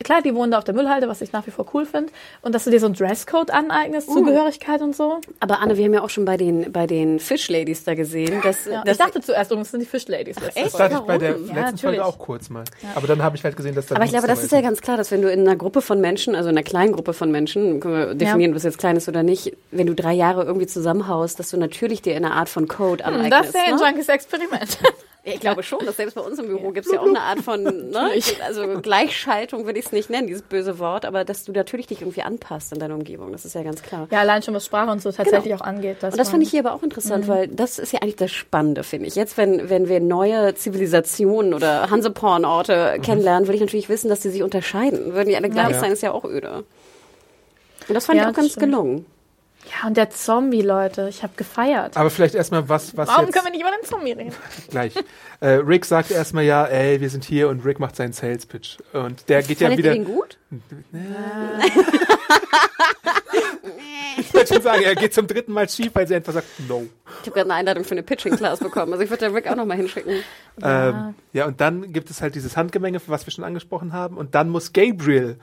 klar, 0.05 0.23
die 0.23 0.35
wohnen 0.35 0.51
da 0.51 0.59
auf 0.59 0.65
der 0.65 0.75
Müllhalde, 0.75 1.09
was 1.09 1.21
ich 1.21 1.33
nach 1.33 1.47
wie 1.47 1.51
vor 1.51 1.67
cool 1.75 1.85
finde, 1.87 2.13
und 2.43 2.55
dass 2.55 2.65
du 2.65 2.71
dir 2.71 2.81
so 2.81 2.87
einen 2.87 2.95
Dresscode 2.95 3.51
aneignest, 3.51 4.09
Uh. 4.09 4.15
Zugehörigkeit 4.15 4.81
und 4.83 4.97
so. 4.97 5.21
Aber 5.41 5.61
Anne, 5.61 5.77
wir 5.77 5.85
haben 5.85 5.95
ja 5.95 6.03
auch 6.03 6.11
schon 6.11 6.25
bei 6.25 6.37
den, 6.37 6.73
bei 6.73 6.87
den 6.87 7.21
Fish-Ladies 7.21 7.85
da 7.85 7.95
gesehen, 7.95 8.41
dass, 8.43 8.65
Ja. 8.67 8.83
dass 8.85 8.93
Ich 8.99 8.99
dachte 9.05 9.21
zuerst, 9.21 9.53
oh, 9.53 9.57
das 9.57 9.71
sind 9.71 9.81
die 9.81 9.87
Fish-Ladies. 9.87 10.37
letzte 10.41 10.57
echt? 10.57 10.67
Das 10.67 10.73
dachte 10.73 10.95
ich 10.95 11.01
bei 11.01 11.19
der 11.19 11.31
letzten 11.33 11.47
Ja, 11.49 11.55
Folge 11.55 11.71
natürlich. 11.73 12.01
auch 12.01 12.19
kurz 12.19 12.51
mal. 12.51 12.65
Aber 12.95 13.07
dann 13.07 13.23
habe 13.23 13.37
ich 13.37 13.45
halt 13.45 13.57
gesehen, 13.57 13.75
dass 13.75 13.87
da 13.87 13.97
Aber 13.97 14.05
ich 14.05 14.11
glaube, 14.11 14.27
das 14.27 14.43
ist 14.43 14.53
ja 14.53 14.61
ganz 14.61 14.81
klar, 14.81 14.97
dass 14.97 15.11
wenn 15.11 15.23
du 15.23 15.31
in 15.31 15.41
einer 15.41 15.57
Gruppe 15.57 15.83
von 15.83 16.01
Menschen, 16.01 16.35
also 16.35 16.49
in 16.49 16.57
einer 16.57 16.65
kleinen 16.65 16.93
Gruppe 16.93 17.13
von 17.13 17.31
Menschen, 17.31 17.81
können 17.81 17.95
wir 17.95 18.15
definieren, 18.15 18.53
Ja. 18.53 18.57
was 18.57 18.63
jetzt 18.63 18.79
klein 18.79 18.97
ist 18.97 19.09
oder 19.09 19.23
nicht, 19.23 19.57
wenn 19.71 19.87
du 19.87 19.95
drei 19.95 20.13
Jahre 20.15 20.45
irgendwie 20.45 20.67
zusammenhaust, 20.67 21.39
dass 21.39 21.51
du 21.51 21.57
natürlich 21.57 22.03
dir 22.03 22.17
eine 22.17 22.33
Art 22.33 22.49
von 22.49 22.67
Code 22.69 23.05
Hm, 23.05 23.15
aneignest. 23.15 23.33
Das 23.33 23.47
ist 23.49 23.55
ja 23.55 23.63
ein 23.75 23.77
ne? 23.77 23.87
Junkies 23.87 24.09
Experiment. 24.09 24.79
Ja, 25.25 25.35
Ich 25.35 25.41
glaube 25.41 25.63
schon, 25.63 25.85
dass 25.85 25.97
selbst 25.97 26.15
bei 26.15 26.23
uns 26.23 26.39
im 26.39 26.47
Büro 26.47 26.71
gibt 26.71 26.87
es 26.87 26.93
ja 26.93 27.01
auch 27.01 27.07
eine 27.07 27.21
Art 27.21 27.41
von, 27.41 27.63
ne? 27.91 28.11
also 28.47 28.81
Gleichschaltung 28.81 29.67
würde 29.67 29.79
ich 29.79 29.87
es 29.87 29.93
nicht 29.93 30.09
nennen, 30.09 30.27
dieses 30.27 30.43
böse 30.43 30.79
Wort, 30.79 31.05
aber 31.05 31.25
dass 31.27 31.45
du 31.45 31.53
natürlich 31.53 31.87
dich 31.89 32.01
irgendwie 32.01 32.23
anpasst 32.23 32.73
in 32.73 32.79
deiner 32.79 32.95
Umgebung, 32.95 33.31
das 33.33 33.45
ist 33.45 33.55
ja 33.55 33.63
ganz 33.63 33.83
klar. 33.83 34.09
ja, 34.11 34.21
allein 34.21 34.43
schon 34.43 34.55
was 34.55 34.65
Sprache 34.65 34.91
und 34.91 35.03
so 35.03 35.13
tatsächlich 35.13 35.55
auch 35.55 35.61
angeht. 35.61 36.03
Und 36.03 36.17
das 36.17 36.31
fand 36.31 36.43
ich 36.43 36.51
hier 36.51 36.61
aber 36.61 36.73
auch 36.75 36.83
interessant, 36.83 37.29
weil 37.29 37.49
das 37.49 37.79
ist 37.79 37.93
ja 37.93 38.01
eigentlich 38.01 38.17
das 38.17 38.31
Spannende, 38.33 38.83
finde 38.83 39.09
ich. 39.09 39.15
Jetzt, 39.15 39.37
wenn, 39.37 39.69
wenn 39.69 39.89
wir 39.89 40.01
neue 40.01 40.55
Zivilisationen 40.55 41.53
oder 41.53 41.91
Hanseporn-Orte 41.91 42.99
kennenlernen, 43.03 43.47
würde 43.47 43.57
ich 43.57 43.61
natürlich 43.61 43.89
wissen, 43.91 44.09
dass 44.09 44.21
die 44.21 44.31
sich 44.31 44.43
unterscheiden. 44.43 45.13
Würden 45.13 45.29
die 45.29 45.37
alle 45.37 45.51
gleich 45.51 45.71
Ja. 45.73 45.81
sein, 45.81 45.93
ist 45.93 46.03
ja 46.03 46.13
auch 46.13 46.25
öde. 46.25 46.65
Und 47.89 47.95
das 47.95 48.07
fand 48.07 48.17
Ja, 48.19 48.25
ich 48.25 48.31
auch 48.31 48.35
ganz 48.37 48.53
stimmt. 48.53 48.65
gelungen. 48.73 49.07
Ja, 49.71 49.87
und 49.87 49.97
der 49.97 50.11
Zombie, 50.11 50.63
Leute, 50.63 51.09
ich 51.09 51.23
habe 51.23 51.33
gefeiert. 51.37 51.97
Aber 51.97 52.11
vielleicht 52.11 52.35
erstmal 52.35 52.69
was, 52.69 52.97
was 52.97 53.09
Warum 53.09 53.27
jetzt 53.27 53.35
können 53.35 53.47
wir 53.47 53.53
nicht 53.53 53.61
über 53.61 53.71
den 53.71 53.87
Zombie 53.87 54.13
reden? 54.13 54.33
gleich. 54.71 54.95
Äh, 55.41 55.49
Rick 55.49 55.85
sagt 55.85 56.11
erstmal 56.11 56.45
ja, 56.45 56.65
ey, 56.65 57.01
wir 57.01 57.11
sind 57.11 57.25
hier 57.25 57.49
und 57.49 57.65
Rick 57.65 57.79
macht 57.79 57.97
seinen 57.97 58.13
Sales 58.13 58.47
Pitch. 58.47 58.79
Und 58.93 59.29
der 59.29 59.43
geht 59.43 59.61
ja 59.61 59.69
Fandet 59.69 59.79
wieder. 59.79 59.95
ihr 59.95 60.05
den 60.05 60.05
gut? 60.05 60.39
Ich 64.19 64.35
würde 64.35 64.47
schon 64.47 64.63
sagen, 64.63 64.83
er 64.83 64.95
geht 64.95 65.15
zum 65.15 65.27
dritten 65.27 65.53
Mal 65.53 65.69
schief, 65.69 65.91
weil 65.95 66.07
sie 66.07 66.15
einfach 66.15 66.33
sagt, 66.33 66.47
no. 66.69 66.87
Ich 67.23 67.27
habe 67.27 67.31
gerade 67.31 67.51
eine 67.51 67.55
Einladung 67.55 67.85
für 67.85 67.93
eine 67.93 68.03
Pitching-Class 68.03 68.61
bekommen. 68.61 68.93
Also 68.93 69.05
ich 69.05 69.11
würde 69.11 69.27
da 69.27 69.33
Rick 69.33 69.49
auch 69.49 69.57
nochmal 69.57 69.77
hinschicken. 69.77 70.23
Ja. 70.61 70.89
Ähm, 70.89 71.15
ja, 71.33 71.47
und 71.47 71.61
dann 71.61 71.93
gibt 71.93 72.11
es 72.11 72.21
halt 72.21 72.35
dieses 72.35 72.57
Handgemenge, 72.57 73.01
was 73.07 73.27
wir 73.27 73.33
schon 73.33 73.45
angesprochen 73.45 73.93
haben. 73.93 74.17
Und 74.17 74.35
dann 74.35 74.51
muss 74.51 74.73
Gabriel, 74.73 75.39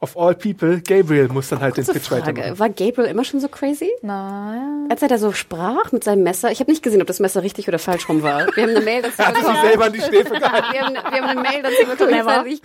of 0.00 0.16
all 0.16 0.34
people, 0.34 0.80
Gabriel 0.80 1.28
muss 1.28 1.48
dann 1.50 1.60
halt 1.60 1.76
den 1.76 1.84
Kurze 1.84 1.98
Pitch 2.00 2.10
weitermachen. 2.10 2.56
Frage. 2.56 2.58
War 2.58 2.68
Gabriel 2.70 3.08
immer 3.10 3.24
schon 3.24 3.38
so 3.40 3.48
crazy? 3.48 3.90
Naja. 4.02 4.86
Als 4.88 5.02
er 5.02 5.08
da 5.08 5.18
so 5.18 5.32
sprach 5.32 5.92
mit 5.92 6.04
seinem 6.04 6.22
Messer, 6.22 6.50
ich 6.50 6.60
habe 6.60 6.70
nicht 6.70 6.82
gesehen, 6.82 7.00
ob 7.02 7.06
das 7.06 7.20
Messer 7.20 7.42
richtig 7.42 7.68
oder 7.68 7.78
falsch 7.78 8.08
rum 8.08 8.22
war. 8.22 8.46
Wir 8.56 8.62
haben 8.64 8.70
eine 8.70 8.80
Mail 8.80 9.02
dazu 9.02 9.14
Er 9.18 9.26
hat 9.28 9.34
sich 9.36 9.44
bekommen. 9.44 9.62
selber 9.66 9.84
an 9.84 9.92
die 9.92 10.00
Schläfe 10.00 10.34
gehalten. 10.34 10.66
Wir 10.72 10.80
haben, 10.82 10.94
wir 10.94 11.02
haben 11.22 11.24
eine 11.38 11.40
Mail 11.40 11.62
dazu 11.62 11.86
bekommen, 11.86 12.26
habe 12.26 12.48
ich 12.48 12.60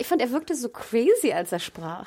ich 0.00 0.06
fand, 0.06 0.20
er 0.20 0.30
wirkte 0.32 0.54
so 0.54 0.68
crazy, 0.68 1.32
als 1.32 1.52
er 1.52 1.58
sprach. 1.60 2.06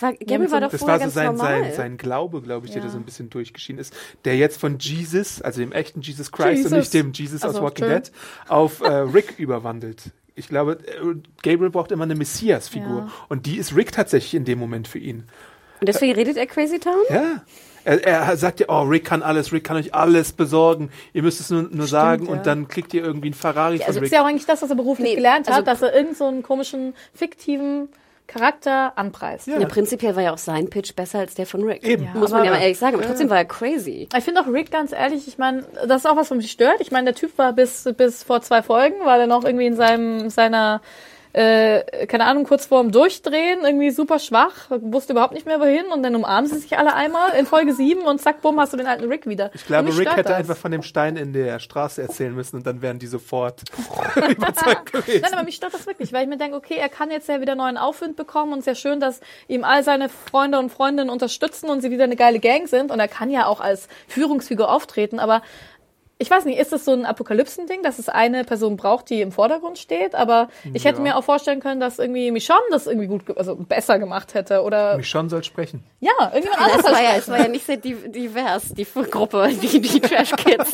War, 0.00 0.12
Gabriel 0.14 0.50
war 0.50 0.60
doch 0.60 0.70
Das 0.70 0.80
vorher 0.80 1.00
war 1.00 1.06
so 1.08 1.14
sein, 1.14 1.26
normal. 1.26 1.64
sein, 1.64 1.72
sein 1.74 1.96
Glaube, 1.96 2.40
glaube 2.42 2.66
ich, 2.66 2.72
der 2.72 2.80
Ja. 2.82 2.86
da 2.88 2.92
so 2.92 2.98
ein 2.98 3.04
bisschen 3.04 3.30
durchgeschieden 3.30 3.80
ist. 3.80 3.94
Der 4.24 4.36
jetzt 4.36 4.60
von 4.60 4.78
Jesus, 4.78 5.42
also 5.42 5.60
dem 5.60 5.72
echten 5.72 6.00
Jesus 6.00 6.32
Christ 6.32 6.56
Jesus. 6.58 6.72
und 6.72 6.78
nicht 6.78 6.94
dem 6.94 7.12
Jesus 7.12 7.42
aus 7.42 7.50
Also, 7.50 7.62
Walking 7.62 7.86
schön. 7.86 8.02
Dead, 8.02 8.12
auf 8.48 8.80
äh, 8.80 8.88
Rick 8.90 9.34
überwandelt. 9.38 10.02
Ich 10.36 10.48
glaube, 10.48 10.78
äh, 10.86 11.14
Gabriel 11.42 11.70
braucht 11.70 11.92
immer 11.92 12.04
eine 12.04 12.14
Messias-Figur. 12.14 12.98
Ja. 13.06 13.10
Und 13.28 13.46
die 13.46 13.56
ist 13.58 13.76
Rick 13.76 13.92
tatsächlich 13.92 14.34
in 14.34 14.44
dem 14.44 14.58
Moment 14.58 14.88
für 14.88 14.98
ihn. 14.98 15.24
Und 15.80 15.88
deswegen 15.88 16.12
redet 16.14 16.36
er 16.36 16.46
Crazy 16.46 16.78
Town? 16.78 16.94
Ja. 17.10 17.42
Er, 17.84 18.04
er 18.06 18.36
sagt 18.36 18.60
ja, 18.60 18.66
oh, 18.68 18.82
Rick 18.82 19.06
kann 19.06 19.22
alles, 19.22 19.52
Rick 19.52 19.64
kann 19.64 19.78
euch 19.78 19.94
alles 19.94 20.32
besorgen. 20.32 20.90
Ihr 21.14 21.22
müsst 21.22 21.40
es 21.40 21.48
nur, 21.48 21.62
nur 21.62 21.86
sagen 21.86 22.26
ja. 22.26 22.32
und 22.32 22.46
dann 22.46 22.68
kriegt 22.68 22.92
ihr 22.92 23.02
irgendwie 23.02 23.28
einen 23.28 23.34
Ferrari 23.34 23.78
von 23.78 23.86
Also 23.86 24.00
Rick. 24.00 24.06
ist 24.08 24.12
ja 24.12 24.22
auch 24.22 24.26
eigentlich 24.26 24.44
das, 24.44 24.60
was 24.60 24.68
er 24.68 24.76
beruflich 24.76 25.08
Nee, 25.08 25.14
gelernt 25.14 25.46
hat, 25.48 25.54
also- 25.54 25.64
dass 25.64 25.80
er 25.82 25.88
irgendeinen 25.94 26.14
so 26.16 26.26
einen 26.26 26.42
komischen, 26.42 26.94
fiktiven 27.14 27.88
Charakter 28.30 28.92
anpreist. 28.96 29.48
Ja, 29.48 29.58
prinzipiell 29.66 30.14
war 30.14 30.22
ja 30.22 30.32
auch 30.32 30.38
sein 30.38 30.70
Pitch 30.70 30.94
besser 30.94 31.18
als 31.18 31.34
der 31.34 31.46
von 31.46 31.64
Rick. 31.64 31.82
Eben. 31.84 32.08
Muss 32.14 32.30
man 32.30 32.40
aber- 32.40 32.44
ja 32.44 32.50
mal 32.54 32.62
ehrlich 32.62 32.78
sagen. 32.78 32.94
Aber 32.94 33.04
trotzdem 33.04 33.28
war 33.28 33.38
er 33.38 33.44
crazy. 33.44 34.08
Ich 34.16 34.24
finde 34.24 34.40
auch 34.40 34.46
Rick 34.46 34.70
ganz 34.70 34.92
ehrlich, 34.92 35.26
ich 35.26 35.36
meine, 35.36 35.64
das 35.86 36.04
ist 36.04 36.06
auch 36.06 36.16
was, 36.16 36.30
was 36.30 36.36
mich 36.36 36.50
stört. 36.50 36.80
Ich 36.80 36.92
meine, 36.92 37.06
der 37.06 37.14
Typ 37.14 37.36
war 37.38 37.52
bis, 37.52 37.88
bis 37.96 38.22
vor 38.22 38.40
zwei 38.40 38.62
Folgen, 38.62 39.04
war 39.04 39.18
er 39.18 39.26
noch 39.26 39.44
irgendwie 39.44 39.66
in 39.66 39.74
seinem, 39.76 40.30
seiner, 40.30 40.80
äh, 41.32 42.06
keine 42.06 42.24
Ahnung, 42.24 42.44
kurz 42.44 42.66
vorm 42.66 42.90
Durchdrehen, 42.90 43.60
irgendwie 43.64 43.90
super 43.90 44.18
schwach, 44.18 44.70
wusste 44.70 45.12
überhaupt 45.12 45.34
nicht 45.34 45.46
mehr 45.46 45.60
wohin 45.60 45.86
und 45.86 46.02
dann 46.02 46.14
umarmen 46.14 46.50
sie 46.50 46.58
sich 46.58 46.76
alle 46.78 46.94
einmal 46.94 47.32
in 47.38 47.46
Folge 47.46 47.72
sieben 47.72 48.02
und 48.02 48.20
zack, 48.20 48.42
bumm, 48.42 48.58
hast 48.58 48.72
du 48.72 48.76
den 48.76 48.86
alten 48.86 49.04
Rick 49.04 49.26
wieder. 49.26 49.50
Ich 49.54 49.66
glaube, 49.66 49.96
Rick 49.96 50.10
hätte 50.10 50.30
das. 50.30 50.38
einfach 50.38 50.56
von 50.56 50.72
dem 50.72 50.82
Stein 50.82 51.16
in 51.16 51.32
der 51.32 51.58
Straße 51.58 52.02
erzählen 52.02 52.34
müssen 52.34 52.56
und 52.56 52.66
dann 52.66 52.82
wären 52.82 52.98
die 52.98 53.06
sofort 53.06 53.62
überzeugt 54.16 54.92
gewesen. 54.92 55.20
Nein, 55.22 55.32
aber 55.32 55.44
mich 55.44 55.56
stört 55.56 55.74
das 55.74 55.86
wirklich, 55.86 56.12
weil 56.12 56.24
ich 56.24 56.28
mir 56.28 56.38
denke, 56.38 56.56
okay, 56.56 56.76
er 56.76 56.88
kann 56.88 57.10
jetzt 57.10 57.28
ja 57.28 57.40
wieder 57.40 57.54
neuen 57.54 57.76
Aufwind 57.76 58.16
bekommen 58.16 58.52
und 58.52 58.60
es 58.60 58.66
ist 58.66 58.78
ja 58.78 58.90
schön, 58.90 59.00
dass 59.00 59.20
ihm 59.46 59.64
all 59.64 59.84
seine 59.84 60.08
Freunde 60.08 60.58
und 60.58 60.70
Freundinnen 60.70 61.10
unterstützen 61.10 61.70
und 61.70 61.80
sie 61.80 61.90
wieder 61.90 62.04
eine 62.04 62.16
geile 62.16 62.40
Gang 62.40 62.68
sind 62.68 62.90
und 62.90 62.98
er 62.98 63.08
kann 63.08 63.30
ja 63.30 63.46
auch 63.46 63.60
als 63.60 63.88
Führungsfigur 64.08 64.70
auftreten, 64.70 65.18
aber 65.18 65.42
ich 66.20 66.30
weiß 66.30 66.44
nicht, 66.44 66.58
ist 66.58 66.70
das 66.70 66.84
so 66.84 66.92
ein 66.92 67.04
Apokalypsen-Ding, 67.04 67.82
dass 67.82 67.98
es 67.98 68.08
eine 68.08 68.44
Person 68.44 68.76
braucht, 68.76 69.10
die 69.10 69.20
im 69.22 69.32
Vordergrund 69.32 69.78
steht? 69.78 70.14
Aber 70.14 70.48
ich 70.74 70.84
hätte 70.84 70.98
Ja. 70.98 71.02
mir 71.02 71.16
auch 71.16 71.24
vorstellen 71.24 71.58
können, 71.60 71.80
dass 71.80 71.98
irgendwie 71.98 72.30
Michonne 72.30 72.60
das 72.70 72.86
irgendwie 72.86 73.06
gut, 73.08 73.26
ge- 73.26 73.36
also 73.36 73.56
besser 73.56 73.98
gemacht 73.98 74.34
hätte 74.34 74.62
oder 74.62 74.96
Michonne 74.98 75.28
soll 75.30 75.42
sprechen. 75.42 75.82
ja, 76.00 76.12
irgendjemand 76.32 76.84
war, 76.84 77.02
ja, 77.02 77.10
als 77.10 77.22
es 77.24 77.28
war 77.30 77.38
ja 77.40 77.48
nicht 77.48 77.64
sehr 77.66 77.78
div- 77.78 78.06
divers, 78.12 78.68
die 78.74 78.84
Gruppe, 79.10 79.48
die, 79.62 79.80
die 79.80 80.00
Trash 80.00 80.32
Kids. 80.36 80.72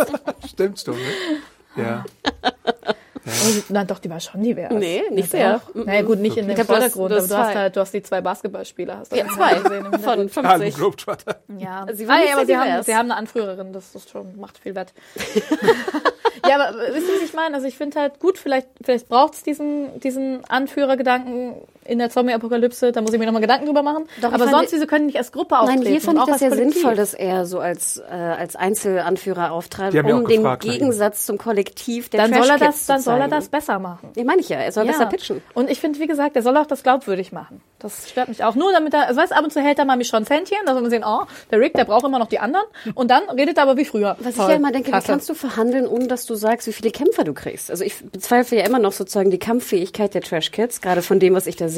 Stimmt 0.51 0.81
schon, 0.81 0.95
ne? 0.97 1.83
Ja. 1.83 2.05
Oh, 3.27 3.63
Na 3.71 3.85
doch, 3.85 3.99
die 3.99 4.09
war 4.09 4.21
schon 4.21 4.43
divers. 4.43 4.73
Nee, 4.73 5.03
nicht 5.11 5.33
Ja, 5.33 5.39
sehr. 5.39 5.61
doch. 5.75 5.85
Naja, 5.87 6.03
gut, 6.03 6.19
nicht 6.21 6.37
in 6.37 6.49
Ich 6.49 6.55
dem 6.55 6.65
glaub, 6.65 6.67
du 6.69 6.85
hast- 6.85 6.93
Vordergrund, 6.95 7.11
du 7.11 7.15
aber 7.15 7.23
hast 7.23 7.31
du 7.31 7.37
hast 7.37 7.55
halt, 7.57 7.77
du 7.77 7.81
hast 7.81 7.95
die 7.95 8.03
zwei 8.03 8.21
Basketballspieler. 8.21 8.99
Hast 8.99 9.13
du 9.13 9.17
Ja, 9.17 9.27
zwei 9.29 9.55
gesehen 9.55 9.85
im 9.87 9.93
Hintergrund. 9.93 10.31
von 10.31 10.47
Ah, 10.47 10.51
ein 10.53 10.59
50. 10.61 10.75
Globetrotter. 10.77 11.37
Ja, 11.59 11.87
Sie 11.93 12.07
war 12.07 12.15
ah, 12.15 12.19
nicht 12.19 12.29
ja, 12.29 12.37
aber 12.37 12.47
sie 12.47 12.57
haben, 12.57 12.67
divers. 12.69 12.87
sie 12.87 12.95
haben 12.95 13.11
eine 13.11 13.17
Anführerin, 13.17 13.73
das 13.73 13.95
ist 13.95 14.11
schon, 14.11 14.39
macht 14.39 14.59
viel 14.59 14.75
wett. 14.77 14.93
ja, 16.49 16.55
aber 16.57 16.79
äh, 16.89 16.95
wisst 16.95 17.09
ihr, 17.09 17.15
was 17.17 17.23
ich 17.23 17.35
meine? 17.35 17.55
Also 17.57 17.67
ich 17.67 17.77
finde 17.77 18.01
halt 18.01 18.21
gut, 18.21 18.39
vielleicht, 18.39 18.69
vielleicht 18.85 19.09
braucht 19.09 19.35
es 19.35 19.43
diesen, 19.43 19.99
diesen 20.01 20.45
Anführergedanken 20.49 21.55
in 21.89 21.99
der 21.99 22.11
Zombie-Apokalypse, 22.11 22.93
da 22.93 23.01
muss 23.01 23.13
ich 23.13 23.19
mir 23.19 23.27
nochmal 23.27 23.43
Gedanken 23.43 23.67
drüber 23.67 23.83
machen. 23.83 24.07
Doch, 24.21 24.29
ich 24.29 24.35
aber 24.35 24.49
sonst, 24.49 24.73
wieso 24.73 24.87
können 24.87 25.03
die 25.03 25.07
nicht 25.07 25.19
als 25.19 25.33
Gruppe 25.33 25.59
auftreten? 25.59 25.83
Nein, 25.83 25.93
hier 25.93 26.01
fand 26.01 26.19
ich 26.19 26.23
auch 26.23 26.27
das 26.27 26.39
sehr 26.39 26.51
Kollektiv? 26.51 26.75
sinnvoll, 26.75 26.95
dass 26.97 27.15
er 27.15 27.47
so 27.47 27.59
als, 27.61 27.99
äh, 27.99 28.15
als 28.15 28.57
Einzelanführer 28.57 29.53
auftrat, 29.53 29.95
ja 29.95 30.03
um 30.03 30.27
den 30.27 30.43
gefragt 30.43 30.65
nach 30.65 30.73
ihm. 30.73 30.79
Gegensatz 30.79 31.27
zum 31.27 31.39
Kollektiv 31.39 32.09
der 32.09 32.29
Dann 32.29 32.43
soll 32.43 32.51
er 32.51 32.59
das, 32.59 32.87
dann 32.87 33.01
soll 33.01 33.21
er 33.21 33.29
das 33.29 33.49
besser 33.49 33.79
machen. 33.79 34.11
Ja, 34.17 34.25
meine 34.25 34.41
ich 34.41 34.49
ja. 34.49 34.59
Er 34.59 34.73
soll 34.73 34.87
besser 34.87 35.07
pitchen. 35.07 35.43
Und 35.55 35.71
ich 35.71 35.81
finde, 35.81 35.99
wie 36.01 36.07
gesagt, 36.07 36.37
er 36.37 36.43
soll 36.43 36.57
auch 36.57 36.67
das 36.67 36.83
glaubwürdig 36.83 37.33
machen. 37.33 37.61
Das 37.79 38.11
stört 38.11 38.29
mich 38.29 38.43
auch. 38.43 38.55
Nur 38.55 38.73
damit 38.73 38.95
er, 38.95 39.07
also 39.07 39.21
weißt, 39.21 39.33
ab 39.33 39.45
und 39.45 39.53
zu 39.53 39.61
hält 39.61 39.79
er 39.79 39.85
mal 39.85 39.97
Michonne 39.97 40.27
Händchen, 40.29 40.59
da 40.65 40.73
soll 40.73 40.83
man 40.83 40.91
sehen, 40.91 41.05
oh, 41.07 41.25
der 41.51 41.61
Rick, 41.61 41.75
der 41.75 41.85
braucht 41.85 42.05
immer 42.05 42.19
noch 42.19 42.29
die 42.29 42.39
anderen. 42.39 42.65
Und 42.95 43.11
dann 43.11 43.29
redet 43.31 43.59
er 43.59 43.65
aber 43.65 43.77
wie 43.77 43.85
früher. 43.85 44.17
Was 44.21 44.35
Toll. 44.35 44.45
ich 44.45 44.51
ja 44.51 44.57
immer 44.57 44.73
denke, 44.73 44.91
Klasse. 44.91 45.07
wie 45.07 45.11
kannst 45.13 45.29
du 45.29 45.35
verhandeln, 45.35 45.87
ohne 45.87 46.07
dass 46.07 46.27
du 46.27 46.35
sagst, 46.35 46.67
wie 46.67 46.73
viele 46.73 46.91
Kämpfer 46.91 47.25
du 47.25 47.35
kriegst? 47.35 47.71
Also 47.71 47.85
ich 47.85 48.03
bezweifle 48.11 48.59
ja 48.59 48.65
immer 48.65 48.79
noch 48.79 48.93
sozusagen 48.93 49.31
die 49.31 49.39
Kampffähigkeit 49.39 50.15
der 50.15 50.23
Trash 50.23 50.51
Kids, 50.51 50.81
gerade 50.81 51.03
von 51.03 51.21
dem, 51.21 51.35
was 51.35 51.47
ich 51.47 51.57
da 51.57 51.69
sehe. 51.69 51.76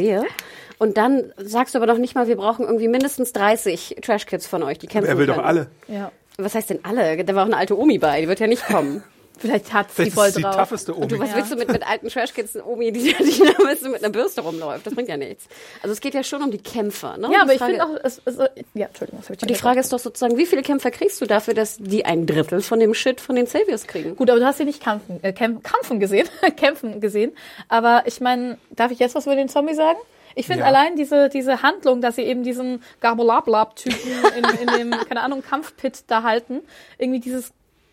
Und 0.78 0.96
dann 0.96 1.32
sagst 1.36 1.74
du 1.74 1.78
aber 1.78 1.86
noch 1.86 1.98
nicht 1.98 2.14
mal, 2.14 2.28
wir 2.28 2.36
brauchen 2.36 2.64
irgendwie 2.64 2.88
mindestens 2.88 3.32
30 3.32 3.96
Trash 4.02 4.26
Kids 4.26 4.46
von 4.46 4.62
euch, 4.62 4.78
die 4.78 4.86
kämpfen 4.86 5.08
Er 5.10 5.18
will 5.18 5.26
doch 5.26 5.38
alle. 5.38 5.66
Ja. 5.88 6.12
Was 6.36 6.54
heißt 6.54 6.70
denn 6.70 6.80
alle? 6.84 7.24
Da 7.24 7.34
war 7.34 7.42
auch 7.42 7.46
eine 7.46 7.56
alte 7.56 7.76
Omi 7.76 7.98
bei, 7.98 8.20
die 8.20 8.28
wird 8.28 8.38
ja 8.38 8.46
nicht 8.46 8.64
kommen. 8.66 9.02
Vielleicht 9.38 9.72
hat 9.72 9.90
sie 9.92 10.10
voll 10.10 10.28
ist 10.28 10.36
die 10.36 10.42
drauf. 10.42 10.56
tougheste 10.56 10.92
Und 10.94 11.10
du, 11.12 11.16
Omi. 11.16 11.24
was 11.24 11.34
willst 11.36 11.52
du 11.52 11.56
mit, 11.56 11.68
mit 11.72 11.86
alten 11.86 12.08
Trashkids, 12.08 12.54
eine 12.56 12.64
Omi, 12.64 12.92
die, 12.92 13.14
die 13.14 13.38
du, 13.82 13.88
mit 13.90 14.02
einer 14.02 14.10
Bürste 14.12 14.40
rumläuft? 14.40 14.86
Das 14.86 14.94
bringt 14.94 15.08
ja 15.08 15.16
nichts. 15.16 15.46
Also 15.82 15.92
es 15.92 16.00
geht 16.00 16.14
ja 16.14 16.22
schon 16.22 16.42
um 16.42 16.50
die 16.50 16.58
Kämpfer. 16.58 17.16
Ne? 17.16 17.24
Ja, 17.24 17.28
Die 17.30 17.36
aber 17.36 17.52
ich 17.52 17.58
Frage- 17.58 17.72
finde 17.74 17.84
auch, 17.86 18.00
es, 18.04 18.20
es, 18.24 18.36
ja, 18.74 18.86
Entschuldigung, 18.86 19.20
das 19.20 19.28
habe 19.28 19.34
ich 19.36 19.42
Und 19.42 19.50
die 19.50 19.54
Frage 19.54 19.80
ist 19.80 19.92
doch 19.92 19.98
sozusagen, 19.98 20.36
wie 20.36 20.46
viele 20.46 20.62
Kämpfer 20.62 20.90
kriegst 20.90 21.20
du 21.20 21.26
dafür, 21.26 21.54
dass 21.54 21.76
die 21.78 22.04
ein 22.04 22.26
Drittel 22.26 22.60
von 22.62 22.80
dem 22.80 22.94
Shit 22.94 23.20
von 23.20 23.36
den 23.36 23.46
Saviors 23.46 23.86
kriegen? 23.86 24.16
Gut, 24.16 24.28
aber 24.30 24.40
du 24.40 24.46
hast 24.46 24.58
sie 24.58 24.64
nicht 24.64 24.82
kämpfen, 24.82 25.18
äh, 25.22 25.32
kämpfen, 25.32 25.62
kämpfen 25.62 26.00
gesehen, 26.00 26.28
kämpfen 26.56 27.00
gesehen. 27.00 27.32
Aber 27.68 28.02
ich 28.06 28.20
meine, 28.20 28.58
darf 28.70 28.90
ich 28.90 28.98
jetzt 28.98 29.14
was 29.14 29.26
über 29.26 29.36
den 29.36 29.48
Zombie 29.48 29.74
sagen? 29.74 29.98
Ich 30.34 30.46
finde 30.46 30.60
Ja. 30.62 30.66
allein 30.68 30.94
diese, 30.94 31.28
diese 31.28 31.62
Handlung, 31.62 32.00
dass 32.00 32.14
sie 32.16 32.22
eben 32.22 32.44
diesen 32.44 32.82
Garbolablab-Typen 33.00 33.98
in, 34.36 34.44
in 34.68 34.90
dem, 34.90 34.90
keine 35.08 35.22
Ahnung, 35.22 35.42
Kampfpit 35.42 36.04
da 36.06 36.22
halten, 36.22 36.60
irgendwie 36.98 37.20
dieses 37.20 37.52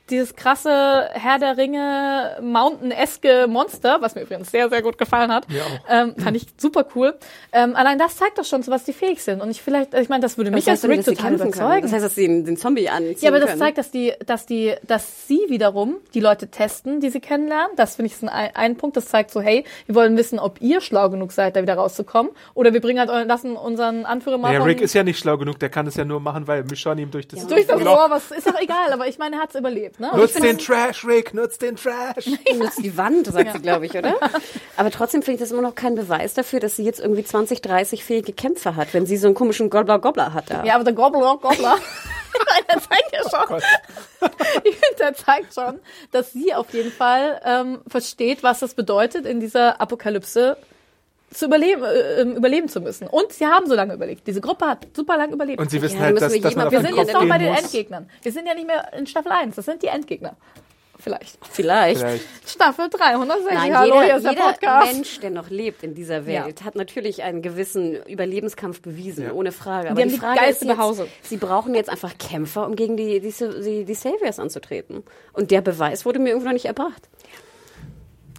dieses 0.10 0.36
krasse 0.36 1.10
Herr 1.14 1.39
der 1.39 1.58
Ringe 1.58 2.38
Mountain-eske 2.41 3.47
Monster, 3.47 3.97
was 4.01 4.16
mir 4.16 4.22
übrigens 4.22 4.51
sehr, 4.51 4.70
sehr 4.70 4.82
gut 4.82 4.97
gefallen 4.97 5.32
hat, 5.32 5.45
auch. 5.47 5.89
ähm, 5.91 6.16
fand 6.18 6.38
ich 6.38 6.45
super 6.58 6.86
cool. 6.95 7.16
Ähm, 7.51 7.76
allein 7.76 7.97
das 7.97 8.18
zeigt 8.18 8.38
doch 8.38 8.45
schon, 8.45 8.64
zu 8.64 8.72
was 8.72 8.84
die 8.84 8.93
fähig 8.93 9.24
sind. 9.24 9.41
Und 9.41 9.49
ich 9.51 9.62
vielleicht, 9.62 9.93
ich 9.93 10.10
meine, 10.10 10.22
das 10.22 10.38
würde 10.38 10.51
mich 10.51 10.66
Das 10.66 10.74
heißt 10.74 10.86
als 10.86 10.91
Rick 10.93 11.06
total 11.06 11.16
kämpfen 11.30 11.51
können. 11.51 11.53
überzeugen. 11.66 11.82
Das 11.84 11.91
heißt, 11.93 12.06
dass 12.06 12.16
sie 12.16 12.28
den, 12.28 12.45
den 12.45 12.58
Zombie 12.58 12.89
anziehen 12.89 13.18
Ja, 13.22 13.30
aber 13.30 13.39
das 13.39 13.49
können. 13.49 13.60
zeigt, 13.62 13.78
dass 13.78 13.91
die, 13.91 14.14
dass 14.26 14.45
die, 14.45 14.74
dass 14.84 15.28
sie 15.28 15.39
wiederum 15.49 15.97
die 16.14 16.20
Leute 16.20 16.47
testen, 16.49 16.99
die 16.99 17.10
sie 17.10 17.20
kennenlernen. 17.20 17.76
Das 17.76 17.95
finde 17.95 18.08
ich 18.08 18.14
ist 18.14 18.24
ein, 18.24 18.51
ein 18.56 18.76
Punkt. 18.78 18.97
Das 18.97 19.08
zeigt 19.08 19.32
so, 19.32 19.41
hey, 19.41 19.64
wir 19.88 19.95
wollen 19.95 20.18
wissen, 20.18 20.39
ob 20.39 20.62
ihr 20.62 20.82
schlau 20.82 21.10
genug 21.10 21.32
seid, 21.32 21.56
da 21.56 21.62
wieder 21.62 21.76
rauszukommen, 21.76 22.32
oder 22.53 22.74
wir 22.74 22.82
bringen 22.82 22.99
halt 22.99 23.10
euren- 23.10 23.28
lassen 23.28 23.56
unseren 23.56 24.06
Anführer 24.06 24.38
mal 24.38 24.53
Ja, 24.53 24.64
Rick 24.64 24.82
ist 24.82 24.93
ja 24.93 25.03
nicht 25.03 25.20
schlau 25.20 25.38
genug, 25.38 25.60
der 25.60 25.70
kann 25.70 25.88
es 25.88 25.95
ja 25.95 26.06
nur 26.06 26.20
machen, 26.20 26.47
weil 26.47 26.64
Michonne 26.64 27.01
ihm 27.01 27.12
durch 27.12 27.28
das 27.28 27.45
durch 27.47 27.66
das 27.68 27.82
Loch- 27.82 27.95
Rohr, 28.03 28.10
was 28.10 28.32
ist 28.32 28.47
doch 28.47 28.60
egal. 28.62 28.91
Aber 28.93 29.08
ich 29.08 29.18
meine, 29.18 29.38
er 29.38 29.41
hat's 29.43 29.56
überlebt. 29.56 29.95
Ne? 30.00 30.12
Und 30.12 30.20
Nutzt 30.20 30.43
den 30.43 30.58
Trash, 30.58 31.06
Rick, 31.08 31.34
nutzt 31.34 31.62
den 31.62 31.76
Trash. 31.76 32.28
nutzt 32.58 32.80
die 32.84 32.98
Wand, 32.98 33.28
sagt 33.28 33.54
sie, 33.54 33.62
glaube 33.62 33.86
ich, 33.86 33.96
oder? 33.96 34.16
Aber 34.78 34.91
trotzdem 34.91 35.22
finde 35.22 35.36
ich 35.36 35.39
das 35.41 35.52
immer 35.52 35.62
noch 35.62 35.76
kein 35.76 35.96
Beweis 35.96 36.34
dafür, 36.34 36.60
dass 36.60 36.76
sie 36.76 36.84
jetzt 36.84 37.00
irgendwie 37.00 37.24
20, 37.24 37.62
30 37.62 38.04
fähige 38.04 38.34
Kämpfer 38.34 38.76
hat, 38.76 38.93
wenn 38.93 39.06
sie 39.06 39.18
so 39.18 39.28
einen 39.28 39.36
komischen 39.36 39.70
Gobbler-Gobbler 39.70 40.34
hat 40.34 40.50
da. 40.50 40.64
ja, 40.64 40.76
aber 40.76 40.84
der 40.84 40.93
Gobbler, 40.93 41.38
Gobbler. 41.41 41.78
der 42.70 42.82
zeigt 42.82 43.12
ja 43.14 43.30
schon. 43.30 43.62
Ich 44.64 44.76
finde, 44.76 44.96
der 45.00 45.14
zeigt 45.16 45.54
schon, 45.54 45.80
dass 46.12 46.34
sie 46.34 46.54
auf 46.54 46.74
jeden 46.74 46.91
Fall 46.91 47.39
ähm, 47.46 47.80
versteht, 47.88 48.43
was 48.43 48.60
das 48.60 48.74
bedeutet, 48.74 49.26
in 49.26 49.39
dieser 49.39 49.80
Apokalypse 49.80 50.58
zu 51.36 51.46
überleben, 51.46 51.84
äh, 51.84 52.22
ähm, 52.22 52.36
überleben 52.36 52.68
zu 52.70 52.80
müssen. 52.82 53.08
Und 53.08 53.32
sie 53.34 53.46
haben 53.46 53.68
so 53.68 53.76
lange 53.76 53.94
überlegt. 53.94 54.26
Diese 54.28 54.42
Gruppe 54.42 54.66
hat 54.66 54.88
super 54.96 55.18
lange 55.18 55.34
überlebt. 55.34 55.60
Und 55.60 55.70
sie 55.70 55.82
wissen 55.82 55.98
Ja, 55.98 56.04
halt, 56.04 56.22
dass, 56.22 56.34
wir 56.34 56.42
dass 56.42 56.56
man 56.56 56.68
auf 56.68 56.72
wir 56.72 56.80
den 56.80 56.86
sind 56.88 56.96
Kopf 56.96 57.06
jetzt 57.06 57.14
noch 57.14 57.20
gehen 57.22 57.30
bei 57.30 57.38
den 57.38 57.50
muss. 57.50 57.60
Endgegnern. 57.62 58.10
Wir 58.22 58.32
sind 58.32 58.48
ja 58.48 58.54
nicht 58.54 58.68
mehr 58.68 58.94
in 58.94 59.06
Staffel 59.08 59.32
1. 59.32 59.56
Das 59.56 59.66
sind 59.66 59.84
die 59.84 59.88
Endgegner. 59.88 60.36
Vielleicht. 60.98 61.38
Vielleicht. 61.52 62.00
Vielleicht. 62.00 62.24
Staffel 62.50 62.90
360. 62.90 63.54
Nein, 63.54 63.78
Hallo, 63.78 63.96
hier 63.96 64.04
jeder, 64.04 64.18
ist 64.18 64.24
der 64.26 64.32
jeder. 64.32 64.86
Mensch, 64.86 65.20
der 65.20 65.30
noch 65.30 65.50
lebt 65.50 65.84
in 65.84 65.94
dieser 65.94 66.26
Welt, 66.26 66.64
hat 66.64 66.76
natürlich 66.76 67.22
einen 67.22 67.42
gewissen 67.42 68.02
Überlebenskampf 68.08 68.82
bewiesen, 68.82 69.26
Ja. 69.26 69.34
ohne 69.34 69.52
Frage. 69.52 69.90
Aber 69.92 70.00
haben 70.02 70.08
die 70.08 70.16
die 70.16 70.20
Frage 70.20 70.40
ist 70.50 70.64
jetzt, 70.64 71.02
sie 71.24 71.38
brauchen 71.38 71.76
jetzt 71.76 71.90
einfach 71.90 72.18
Kämpfer, 72.18 72.66
um 72.66 72.76
gegen 72.76 72.96
die, 72.96 73.20
die, 73.20 73.34
die, 73.64 73.84
die 73.86 73.94
Saviors 73.94 74.40
anzutreten. 74.40 75.04
Und 75.34 75.52
der 75.52 75.62
Beweis 75.62 76.06
wurde 76.06 76.20
mir 76.20 76.30
irgendwo 76.30 76.48
noch 76.48 76.54
nicht 76.54 76.66
erbracht. 76.66 77.10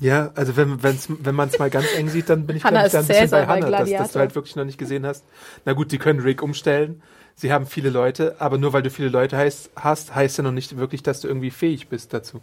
Ja, 0.00 0.30
also 0.34 0.56
wenn, 0.56 0.82
wenn's, 0.82 1.08
wenn 1.08 1.34
man 1.34 1.48
es 1.48 1.58
mal 1.58 1.70
ganz 1.70 1.86
eng 1.94 2.08
sieht, 2.08 2.28
dann 2.28 2.46
bin 2.46 2.56
ich 2.56 2.64
Hannah 2.64 2.88
da 2.88 3.00
ein 3.00 3.30
bei 3.30 3.46
Hannah, 3.46 3.70
dass, 3.70 3.90
dass 3.90 4.12
du 4.12 4.18
halt 4.18 4.34
wirklich 4.34 4.56
noch 4.56 4.64
nicht 4.64 4.78
gesehen 4.78 5.06
hast. 5.06 5.24
Na 5.64 5.72
gut, 5.72 5.90
sie 5.90 5.98
können 5.98 6.20
Rick 6.20 6.42
umstellen. 6.42 7.02
Sie 7.34 7.52
haben 7.52 7.66
viele 7.66 7.90
Leute, 7.90 8.36
aber 8.38 8.56
nur 8.56 8.72
weil 8.72 8.82
du 8.82 8.90
viele 8.90 9.08
Leute 9.08 9.36
heißt, 9.36 9.70
hast, 9.76 10.14
heißt 10.14 10.38
ja 10.38 10.44
noch 10.44 10.52
nicht 10.52 10.76
wirklich, 10.78 11.02
dass 11.02 11.20
du 11.20 11.28
irgendwie 11.28 11.50
fähig 11.50 11.88
bist 11.88 12.14
dazu. 12.14 12.40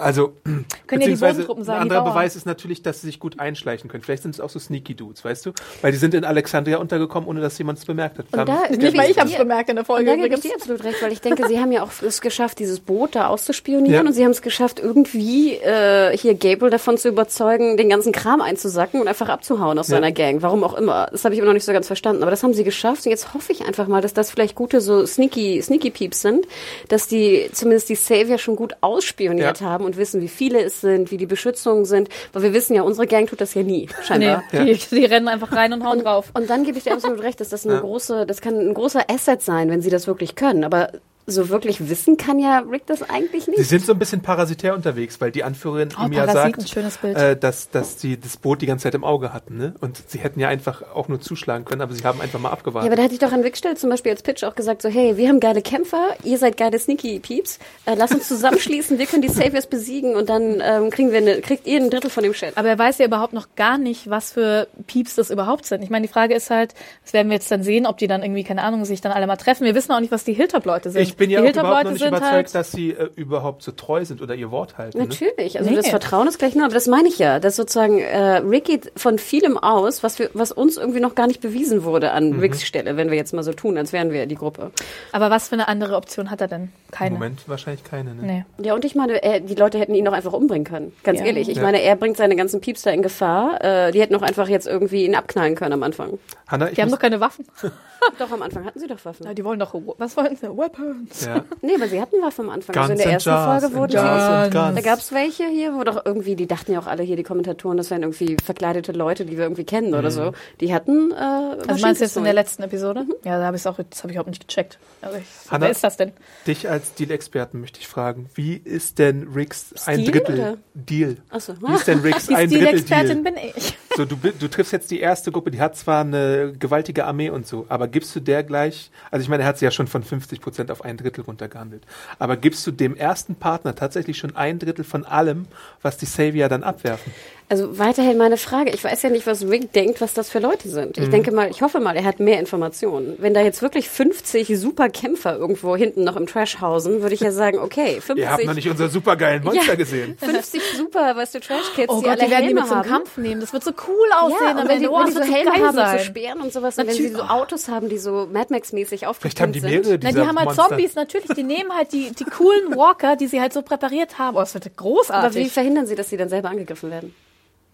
Also, 0.00 0.32
Können 0.44 0.64
ja 0.64 0.64
die 0.90 0.96
beziehungsweise 0.96 1.32
Bodentruppen 1.34 1.64
sein, 1.64 1.76
ein 1.76 1.82
anderer. 1.82 2.04
Beweis 2.04 2.36
ist 2.36 2.46
natürlich, 2.46 2.82
dass 2.82 3.00
sie 3.00 3.06
sich 3.08 3.20
gut 3.20 3.38
einschleichen 3.38 3.88
können. 3.90 4.02
Vielleicht 4.02 4.22
sind 4.22 4.34
es 4.34 4.40
auch 4.40 4.50
so 4.50 4.58
Sneaky 4.58 4.94
Dudes, 4.94 5.24
weißt 5.24 5.46
du? 5.46 5.52
Weil 5.82 5.92
die 5.92 5.98
sind 5.98 6.14
in 6.14 6.24
Alexandria 6.24 6.78
untergekommen, 6.78 7.28
ohne 7.28 7.40
dass 7.40 7.56
jemand 7.58 7.78
es 7.78 7.84
bemerkt 7.84 8.18
hat. 8.18 8.26
Und 8.32 8.48
da- 8.48 8.62
Nicht 8.70 8.96
mal 8.96 9.08
ich 9.10 9.18
habe 9.18 9.30
es 9.30 9.36
bemerkt 9.36 9.68
in 9.70 9.76
der 9.76 9.82
Und 9.82 9.86
Folge 9.86 10.06
da 10.10 10.16
gebe 10.16 10.34
ich 10.42 10.54
absolut 10.54 10.82
recht, 10.84 11.02
weil 11.02 11.12
ich 11.12 11.20
denke, 11.20 11.46
sie 11.46 11.58
haben 11.60 11.72
ja 11.72 11.82
auch 11.82 11.90
es 12.02 12.20
geschafft, 12.20 12.58
dieses 12.58 12.80
Boot 12.80 13.14
da 13.14 13.28
auszuspionieren 13.28 13.92
Ja. 13.94 14.00
und 14.00 14.12
sie 14.12 14.24
haben 14.24 14.30
es 14.30 14.42
geschafft, 14.42 14.80
irgendwie 14.80 15.54
äh, 15.54 16.16
hier 16.16 16.34
Gable 16.34 16.70
davon 16.70 16.96
zu 16.98 17.08
überzeugen, 17.08 17.76
den 17.76 17.88
ganzen 17.88 18.12
Kram 18.12 18.40
einzusacken 18.40 19.00
und 19.00 19.08
einfach 19.08 19.28
abzuhauen 19.28 19.78
aus 19.78 19.88
Ja. 19.88 19.96
seiner 19.96 20.12
Gang. 20.12 20.42
Warum 20.42 20.64
auch 20.64 20.74
immer. 20.74 21.08
Das 21.12 21.24
habe 21.24 21.34
ich 21.34 21.38
immer 21.38 21.46
noch 21.48 21.54
nicht 21.54 21.64
so 21.64 21.72
ganz 21.72 21.86
verstanden. 21.86 22.22
Aber 22.22 22.30
das 22.30 22.42
haben 22.42 22.54
sie 22.54 22.64
geschafft 22.64 23.04
und 23.06 23.10
jetzt 23.10 23.34
hoffe 23.34 23.52
ich 23.52 23.66
einfach 23.66 23.86
mal, 23.86 24.00
dass 24.00 24.14
das 24.14 24.30
vielleicht 24.30 24.54
gute 24.54 24.80
so 24.80 25.04
sneaky, 25.06 25.60
sneaky 25.62 25.90
Peeps 25.90 26.20
sind, 26.22 26.46
dass 26.88 27.06
die 27.08 27.50
zumindest 27.52 27.88
die 27.88 27.94
Savior 27.94 28.38
schon 28.38 28.56
gut 28.56 28.74
ausspioniert 28.80 29.60
Ja. 29.60 29.66
haben 29.66 29.84
und 29.90 29.96
wissen, 29.96 30.20
wie 30.20 30.28
viele 30.28 30.62
es 30.62 30.80
sind, 30.80 31.10
wie 31.10 31.16
die 31.16 31.26
Beschützungen 31.26 31.84
sind. 31.84 32.08
Weil 32.32 32.42
wir 32.42 32.52
wissen 32.54 32.74
ja, 32.74 32.82
unsere 32.82 33.06
Gang 33.06 33.28
tut 33.28 33.40
das 33.40 33.54
ja 33.54 33.62
nie, 33.62 33.86
Nee, 33.86 34.04
scheinbar. 34.04 34.44
die, 34.52 34.74
die 34.90 35.04
rennen 35.04 35.28
einfach 35.28 35.52
rein 35.52 35.72
und 35.72 35.84
hauen 35.84 36.00
drauf. 36.00 36.30
Und 36.34 36.48
dann 36.48 36.64
gebe 36.64 36.78
ich 36.78 36.84
dir 36.84 36.92
absolut 36.92 37.22
recht, 37.22 37.40
dass 37.40 37.48
das 37.48 37.66
eine 37.66 37.80
große, 37.80 38.26
das 38.26 38.40
kann 38.40 38.58
ein 38.58 38.74
großer 38.74 39.04
Asset 39.10 39.42
sein, 39.42 39.70
wenn 39.70 39.82
sie 39.82 39.90
das 39.90 40.06
wirklich 40.06 40.34
können. 40.36 40.64
Aber 40.64 40.90
so 41.26 41.48
wirklich 41.48 41.88
wissen 41.88 42.16
kann 42.16 42.38
ja 42.38 42.58
Rick 42.68 42.86
das 42.86 43.08
eigentlich 43.08 43.44
Sie 43.44 43.52
nicht. 43.52 43.68
sind 43.68 43.84
so 43.84 43.92
ein 43.92 43.98
bisschen 43.98 44.20
parasitär 44.20 44.74
unterwegs, 44.74 45.20
weil 45.20 45.30
die 45.30 45.44
Anführerin 45.44 45.90
Oh, 46.00 46.06
ihm 46.06 46.12
ja 46.12 46.26
sagt, 46.26 46.68
schönes 46.68 46.96
Bild. 46.98 47.16
äh, 47.16 47.36
dass, 47.36 47.70
dass 47.70 48.00
sie 48.00 48.18
das 48.18 48.36
Boot 48.36 48.62
die 48.62 48.66
ganze 48.66 48.84
Zeit 48.84 48.94
im 48.94 49.04
Auge 49.04 49.32
hatten. 49.32 49.56
Ne? 49.56 49.74
Und 49.80 50.02
sie 50.08 50.18
hätten 50.18 50.40
ja 50.40 50.48
einfach 50.48 50.82
auch 50.94 51.08
nur 51.08 51.20
zuschlagen 51.20 51.64
können, 51.64 51.82
aber 51.82 51.92
sie 51.94 52.02
haben 52.04 52.20
einfach 52.20 52.40
mal 52.40 52.48
Ja, 52.48 52.52
abgewartet. 52.54 52.88
aber 52.88 52.96
da 52.96 53.02
hatte 53.04 53.12
ich 53.14 53.20
doch 53.20 53.32
an 53.32 53.42
Rick 53.42 53.56
Stell 53.56 53.76
zum 53.76 53.90
Beispiel 53.90 54.12
als 54.12 54.22
Pitch 54.22 54.42
auch 54.44 54.54
gesagt, 54.54 54.82
so, 54.82 54.88
hey, 54.88 55.16
wir 55.16 55.28
haben 55.28 55.38
geile 55.40 55.62
Kämpfer, 55.62 56.16
ihr 56.24 56.38
seid 56.38 56.56
geile 56.56 56.78
Sneaky 56.78 57.20
Peeps, 57.20 57.58
äh, 57.86 57.94
lasst 57.94 58.14
uns 58.14 58.26
zusammenschließen, 58.26 58.98
wir 58.98 59.06
können 59.06 59.22
die 59.22 59.28
Saviors 59.28 59.66
besiegen 59.66 60.16
und 60.16 60.28
dann 60.28 60.60
ähm, 60.62 60.90
kriegen 60.90 61.12
wir 61.12 61.18
eine, 61.18 61.40
kriegt 61.40 61.66
ihr 61.66 61.80
ein 61.80 61.90
Drittel 61.90 62.10
von 62.10 62.22
dem 62.24 62.34
Shit. 62.34 62.56
Aber 62.56 62.68
er 62.68 62.78
weiß 62.78 62.98
ja 62.98 63.06
überhaupt 63.06 63.32
noch 63.34 63.48
gar 63.56 63.78
nicht, 63.78 64.10
was 64.10 64.32
für 64.32 64.66
Pieps 64.86 65.14
das 65.14 65.30
überhaupt 65.30 65.66
sind. 65.66 65.82
Ich 65.82 65.90
meine, 65.90 66.06
die 66.06 66.12
Frage 66.12 66.34
ist 66.34 66.50
halt, 66.50 66.74
das 67.04 67.12
werden 67.12 67.28
wir 67.28 67.34
jetzt 67.36 67.50
dann 67.50 67.62
sehen, 67.62 67.86
ob 67.86 67.98
die 67.98 68.06
dann 68.08 68.22
irgendwie, 68.22 68.42
keine 68.44 68.62
Ahnung, 68.62 68.84
sich 68.84 69.00
dann 69.00 69.12
alle 69.12 69.26
mal 69.26 69.36
treffen. 69.36 69.64
Wir 69.64 69.74
wissen 69.74 69.92
auch 69.92 70.00
nicht, 70.00 70.10
was 70.12 70.24
die 70.24 70.32
Hilltop-Leute 70.32 70.90
sind. 70.90 71.02
ich 71.02 71.09
bin 71.16 71.30
ja 71.30 71.40
auch 71.42 71.48
überhaupt 71.48 71.84
noch 71.84 71.90
nicht 71.92 72.04
überzeugt, 72.06 72.30
halt, 72.32 72.54
dass 72.54 72.72
sie 72.72 72.90
äh, 72.92 73.08
überhaupt 73.16 73.62
so 73.62 73.72
treu 73.72 74.04
sind 74.04 74.22
oder 74.22 74.34
ihr 74.34 74.50
Wort 74.50 74.78
halten. 74.78 74.98
Ne? 74.98 75.04
Natürlich, 75.04 75.58
also 75.58 75.70
Nee. 75.70 75.76
das 75.76 75.88
Vertrauen 75.88 76.26
ist 76.28 76.38
gleich 76.38 76.54
nur, 76.54 76.64
aber 76.64 76.74
das 76.74 76.86
meine 76.86 77.08
ich 77.08 77.18
ja, 77.18 77.38
dass 77.40 77.56
sozusagen 77.56 77.98
äh, 77.98 78.36
Rick 78.38 78.64
geht 78.64 78.92
von 78.96 79.18
vielem 79.18 79.56
aus, 79.58 80.02
was 80.02 80.18
wir, 80.18 80.30
was 80.34 80.52
uns 80.52 80.76
irgendwie 80.76 81.00
noch 81.00 81.14
gar 81.14 81.26
nicht 81.26 81.40
bewiesen 81.40 81.84
wurde 81.84 82.12
an 82.12 82.30
Mhm. 82.30 82.40
Ricks 82.40 82.62
Stelle, 82.64 82.96
wenn 82.96 83.10
wir 83.10 83.16
jetzt 83.16 83.32
mal 83.34 83.42
so 83.42 83.52
tun, 83.52 83.76
als 83.78 83.92
wären 83.92 84.10
wir 84.12 84.26
die 84.26 84.34
Gruppe. 84.36 84.70
Aber 85.12 85.30
was 85.30 85.48
für 85.48 85.54
eine 85.54 85.68
andere 85.68 85.96
Option 85.96 86.30
hat 86.30 86.40
er 86.40 86.48
denn? 86.48 86.70
Keine. 86.90 87.12
Moment 87.14 87.48
wahrscheinlich 87.48 87.84
keine. 87.84 88.14
Ne? 88.14 88.44
Nee. 88.58 88.66
Ja, 88.66 88.74
und 88.74 88.84
ich 88.84 88.94
meine, 88.94 89.22
er, 89.22 89.40
die 89.40 89.54
Leute 89.54 89.78
hätten 89.78 89.94
ihn 89.94 90.06
auch 90.08 90.12
einfach 90.12 90.32
umbringen 90.32 90.64
können. 90.64 90.92
Ganz 91.04 91.20
Ja. 91.20 91.26
ehrlich. 91.26 91.48
Ich 91.48 91.56
Ja. 91.56 91.62
meine, 91.62 91.80
er 91.82 91.96
bringt 91.96 92.16
seine 92.16 92.36
ganzen 92.36 92.60
Pieps 92.60 92.82
da 92.82 92.90
in 92.90 93.02
Gefahr. 93.02 93.62
Äh, 93.64 93.92
die 93.92 94.00
hätten 94.00 94.14
auch 94.14 94.22
einfach 94.22 94.48
jetzt 94.48 94.66
irgendwie 94.66 95.04
ihn 95.04 95.14
abknallen 95.14 95.54
können 95.54 95.72
am 95.74 95.82
Anfang. 95.82 96.18
Hanna, 96.48 96.68
ich 96.68 96.74
Die 96.74 96.82
haben 96.82 96.90
doch 96.90 96.98
keine 96.98 97.20
Waffen. 97.20 97.46
Doch, 98.18 98.32
am 98.32 98.40
Anfang 98.40 98.64
hatten 98.64 98.80
sie 98.80 98.86
doch 98.86 99.04
Waffen. 99.04 99.26
Ja, 99.26 99.34
die 99.34 99.44
wollen 99.44 99.58
doch, 99.60 99.74
was 99.98 100.16
wollen 100.16 100.34
sie? 100.34 100.48
Weapons. 100.48 100.99
Ja. 101.24 101.44
Nee, 101.62 101.74
aber 101.76 101.88
sie 101.88 102.00
hatten 102.00 102.16
Waffen 102.22 102.46
am 102.46 102.50
Anfang. 102.50 102.76
also 102.76 102.92
in 102.92 102.96
Guns 102.98 103.02
der 103.04 103.12
ersten 103.12 103.28
Jars 103.30 103.62
Folge 103.62 103.76
wurden 103.76 103.92
sie. 103.92 103.98
and 103.98 104.52
Guns. 104.52 104.74
Da 104.74 104.80
gab's 104.80 105.12
welche 105.12 105.46
hier, 105.48 105.74
wo 105.74 105.84
doch 105.84 106.04
irgendwie, 106.04 106.36
die 106.36 106.46
dachten 106.46 106.72
ja 106.72 106.80
auch 106.80 106.86
alle 106.86 107.02
hier, 107.02 107.16
die 107.16 107.22
Kommentatoren, 107.22 107.76
das 107.76 107.90
wären 107.90 108.02
irgendwie 108.02 108.36
verkleidete 108.44 108.92
Leute, 108.92 109.24
die 109.24 109.36
wir 109.36 109.44
irgendwie 109.44 109.64
kennen 109.64 109.94
oder 109.94 110.10
so. 110.10 110.32
Die 110.60 110.72
hatten 110.74 111.12
äh, 111.12 111.14
Also 111.14 111.80
meinst 111.82 112.00
du 112.00 112.04
jetzt 112.04 112.16
in 112.16 112.24
der 112.24 112.32
letzten 112.34 112.62
Episode? 112.62 113.06
Ja, 113.24 113.38
da 113.38 113.46
habe 113.46 113.56
ich 113.56 113.66
auch, 113.66 113.78
das 113.88 114.00
habe 114.02 114.12
ich 114.12 114.16
überhaupt 114.16 114.30
nicht 114.30 114.46
gecheckt. 114.48 114.78
Also 115.02 115.16
ich, 115.18 115.50
Hanna? 115.50 115.64
wer 115.66 115.70
ist 115.70 115.82
das 115.84 115.96
denn? 115.96 116.12
Dich 116.46 116.68
als 116.68 116.94
Deal-Experten 116.94 117.60
möchte 117.60 117.80
ich 117.80 117.88
fragen, 117.88 118.28
wie 118.34 118.54
ist 118.56 118.98
denn 118.98 119.28
Ricks 119.34 119.72
ein 119.86 120.00
Stil, 120.00 120.10
Drittel 120.12 120.38
oder? 120.40 120.56
Deal? 120.74 121.16
Ach 121.30 121.40
so. 121.40 121.54
Wie 121.60 121.72
ist 121.74 121.86
denn 121.86 121.98
Ricks 122.04 122.26
Die 122.26 122.34
ein 122.34 122.50
Drittel 122.50 122.82
Deal? 122.82 123.16
bin 123.16 123.34
ich. 123.56 123.76
So, 123.96 124.04
du, 124.04 124.16
du 124.16 124.48
triffst 124.48 124.72
jetzt 124.72 124.90
die 124.90 125.00
erste 125.00 125.32
Gruppe, 125.32 125.50
die 125.50 125.60
hat 125.60 125.76
zwar 125.76 126.02
eine 126.02 126.52
gewaltige 126.58 127.06
Armee 127.06 127.30
und 127.30 127.46
so, 127.46 127.66
aber 127.68 127.88
gibst 127.88 128.14
du 128.14 128.20
der 128.20 128.44
gleich, 128.44 128.90
also 129.10 129.22
ich 129.22 129.28
meine, 129.28 129.42
er 129.42 129.48
hat 129.48 129.58
sie 129.58 129.64
ja 129.64 129.70
schon 129.70 129.86
von 129.88 130.02
50 130.02 130.40
Prozent 130.40 130.70
auf 130.70 130.84
ein 130.90 130.96
Drittel 130.98 131.22
runtergehandelt, 131.24 131.82
aber 132.18 132.36
gibst 132.36 132.66
du 132.66 132.70
dem 132.70 132.94
ersten 132.96 133.34
Partner 133.36 133.74
tatsächlich 133.74 134.18
schon 134.18 134.36
ein 134.36 134.58
Drittel 134.58 134.84
von 134.84 135.04
allem, 135.06 135.46
was 135.82 135.96
die 135.96 136.06
Savior 136.06 136.48
dann 136.48 136.62
abwerfen? 136.62 137.12
Also 137.48 137.78
weiterhin 137.80 138.16
meine 138.16 138.36
Frage. 138.36 138.70
Ich 138.70 138.84
weiß 138.84 139.02
ja 139.02 139.10
nicht, 139.10 139.26
was 139.26 139.42
Rick 139.44 139.72
denkt, 139.72 140.00
was 140.00 140.14
das 140.14 140.30
für 140.30 140.38
Leute 140.38 140.68
sind. 140.68 140.96
Ich 140.98 141.08
denke 141.10 141.32
mal, 141.32 141.50
ich 141.50 141.62
hoffe 141.62 141.80
mal, 141.80 141.96
er 141.96 142.04
hat 142.04 142.20
mehr 142.20 142.38
Informationen. 142.38 143.16
Wenn 143.18 143.34
da 143.34 143.40
jetzt 143.40 143.60
wirklich 143.60 143.88
50 143.88 144.56
super 144.56 144.88
Kämpfer 144.88 145.36
irgendwo 145.36 145.74
hinten 145.76 146.04
noch 146.04 146.14
im 146.14 146.28
Trash 146.28 146.60
hausen, 146.60 147.02
würde 147.02 147.16
ich 147.16 147.20
ja 147.22 147.32
sagen, 147.32 147.58
okay, 147.58 147.94
50. 148.00 148.16
Ihr 148.18 148.30
habt 148.30 148.44
noch 148.44 148.54
nicht 148.54 148.70
unser 148.70 148.88
supergeilen 148.88 149.42
Monster 149.42 149.64
Ja. 149.66 149.74
gesehen. 149.74 150.16
50 150.20 150.62
super, 150.76 151.16
weißt 151.16 151.34
du, 151.34 151.40
Trash-Kids, 151.40 151.88
Oh 151.92 151.98
die 151.98 152.04
Gott, 152.04 152.20
alle 152.20 152.24
die 152.26 152.30
werden 152.30 152.42
die 152.42 152.46
Helme 152.46 152.60
mit 152.60 152.68
zum. 152.68 152.82
Kampf 152.82 153.16
nehmen. 153.16 153.40
Das 153.40 153.52
wird 153.52 153.64
so 153.64 153.72
cool 153.88 154.08
aussehen. 154.20 154.38
Ja, 154.56 154.62
und 154.62 154.68
wenn 154.68 154.78
die, 154.78 154.84
Ende. 154.84 154.90
Oh, 154.92 154.98
wenn 155.00 155.06
die 155.06 155.12
so 155.12 155.22
Helme 155.22 155.50
haben 155.66 155.74
sein. 155.74 155.98
so 155.98 156.04
Speeren 156.04 156.40
und 156.42 156.52
sowas, 156.52 156.78
und 156.78 156.86
wenn 156.86 156.94
sie 156.94 157.08
so 157.08 157.22
Autos 157.22 157.66
haben, 157.68 157.88
die 157.88 157.98
so 157.98 158.28
Mad 158.32 158.46
Max-mäßig 158.50 159.08
aufgepumpt 159.08 159.22
Vielleicht 159.22 159.40
haben 159.40 159.52
die 159.52 159.58
sind. 159.58 159.70
mehrere 159.70 159.90
Na, 160.00 160.08
dieser 160.10 160.22
die 160.22 160.28
haben 160.28 160.36
halt 160.38 160.46
Monster. 160.46 160.62
Zombies, 160.88 160.94
natürlich. 160.94 161.28
Die 161.36 161.42
nehmen 161.42 161.72
halt 161.74 161.92
die, 161.92 162.10
die 162.12 162.24
coolen 162.24 162.76
Walker, 162.76 163.16
die 163.16 163.26
sie 163.26 163.40
halt 163.40 163.52
so 163.52 163.62
präpariert 163.62 164.18
haben. 164.18 164.36
Oh, 164.36 164.40
das 164.40 164.54
wird 164.54 164.66
Aber 164.66 164.74
wie 164.74 164.76
großartig. 164.76 165.52
verhindern 165.52 165.86
sie, 165.86 165.94
dass 165.94 166.10
sie 166.10 166.16
dann 166.16 166.28
selber 166.28 166.48
angegriffen 166.50 166.90
werden? 166.90 167.14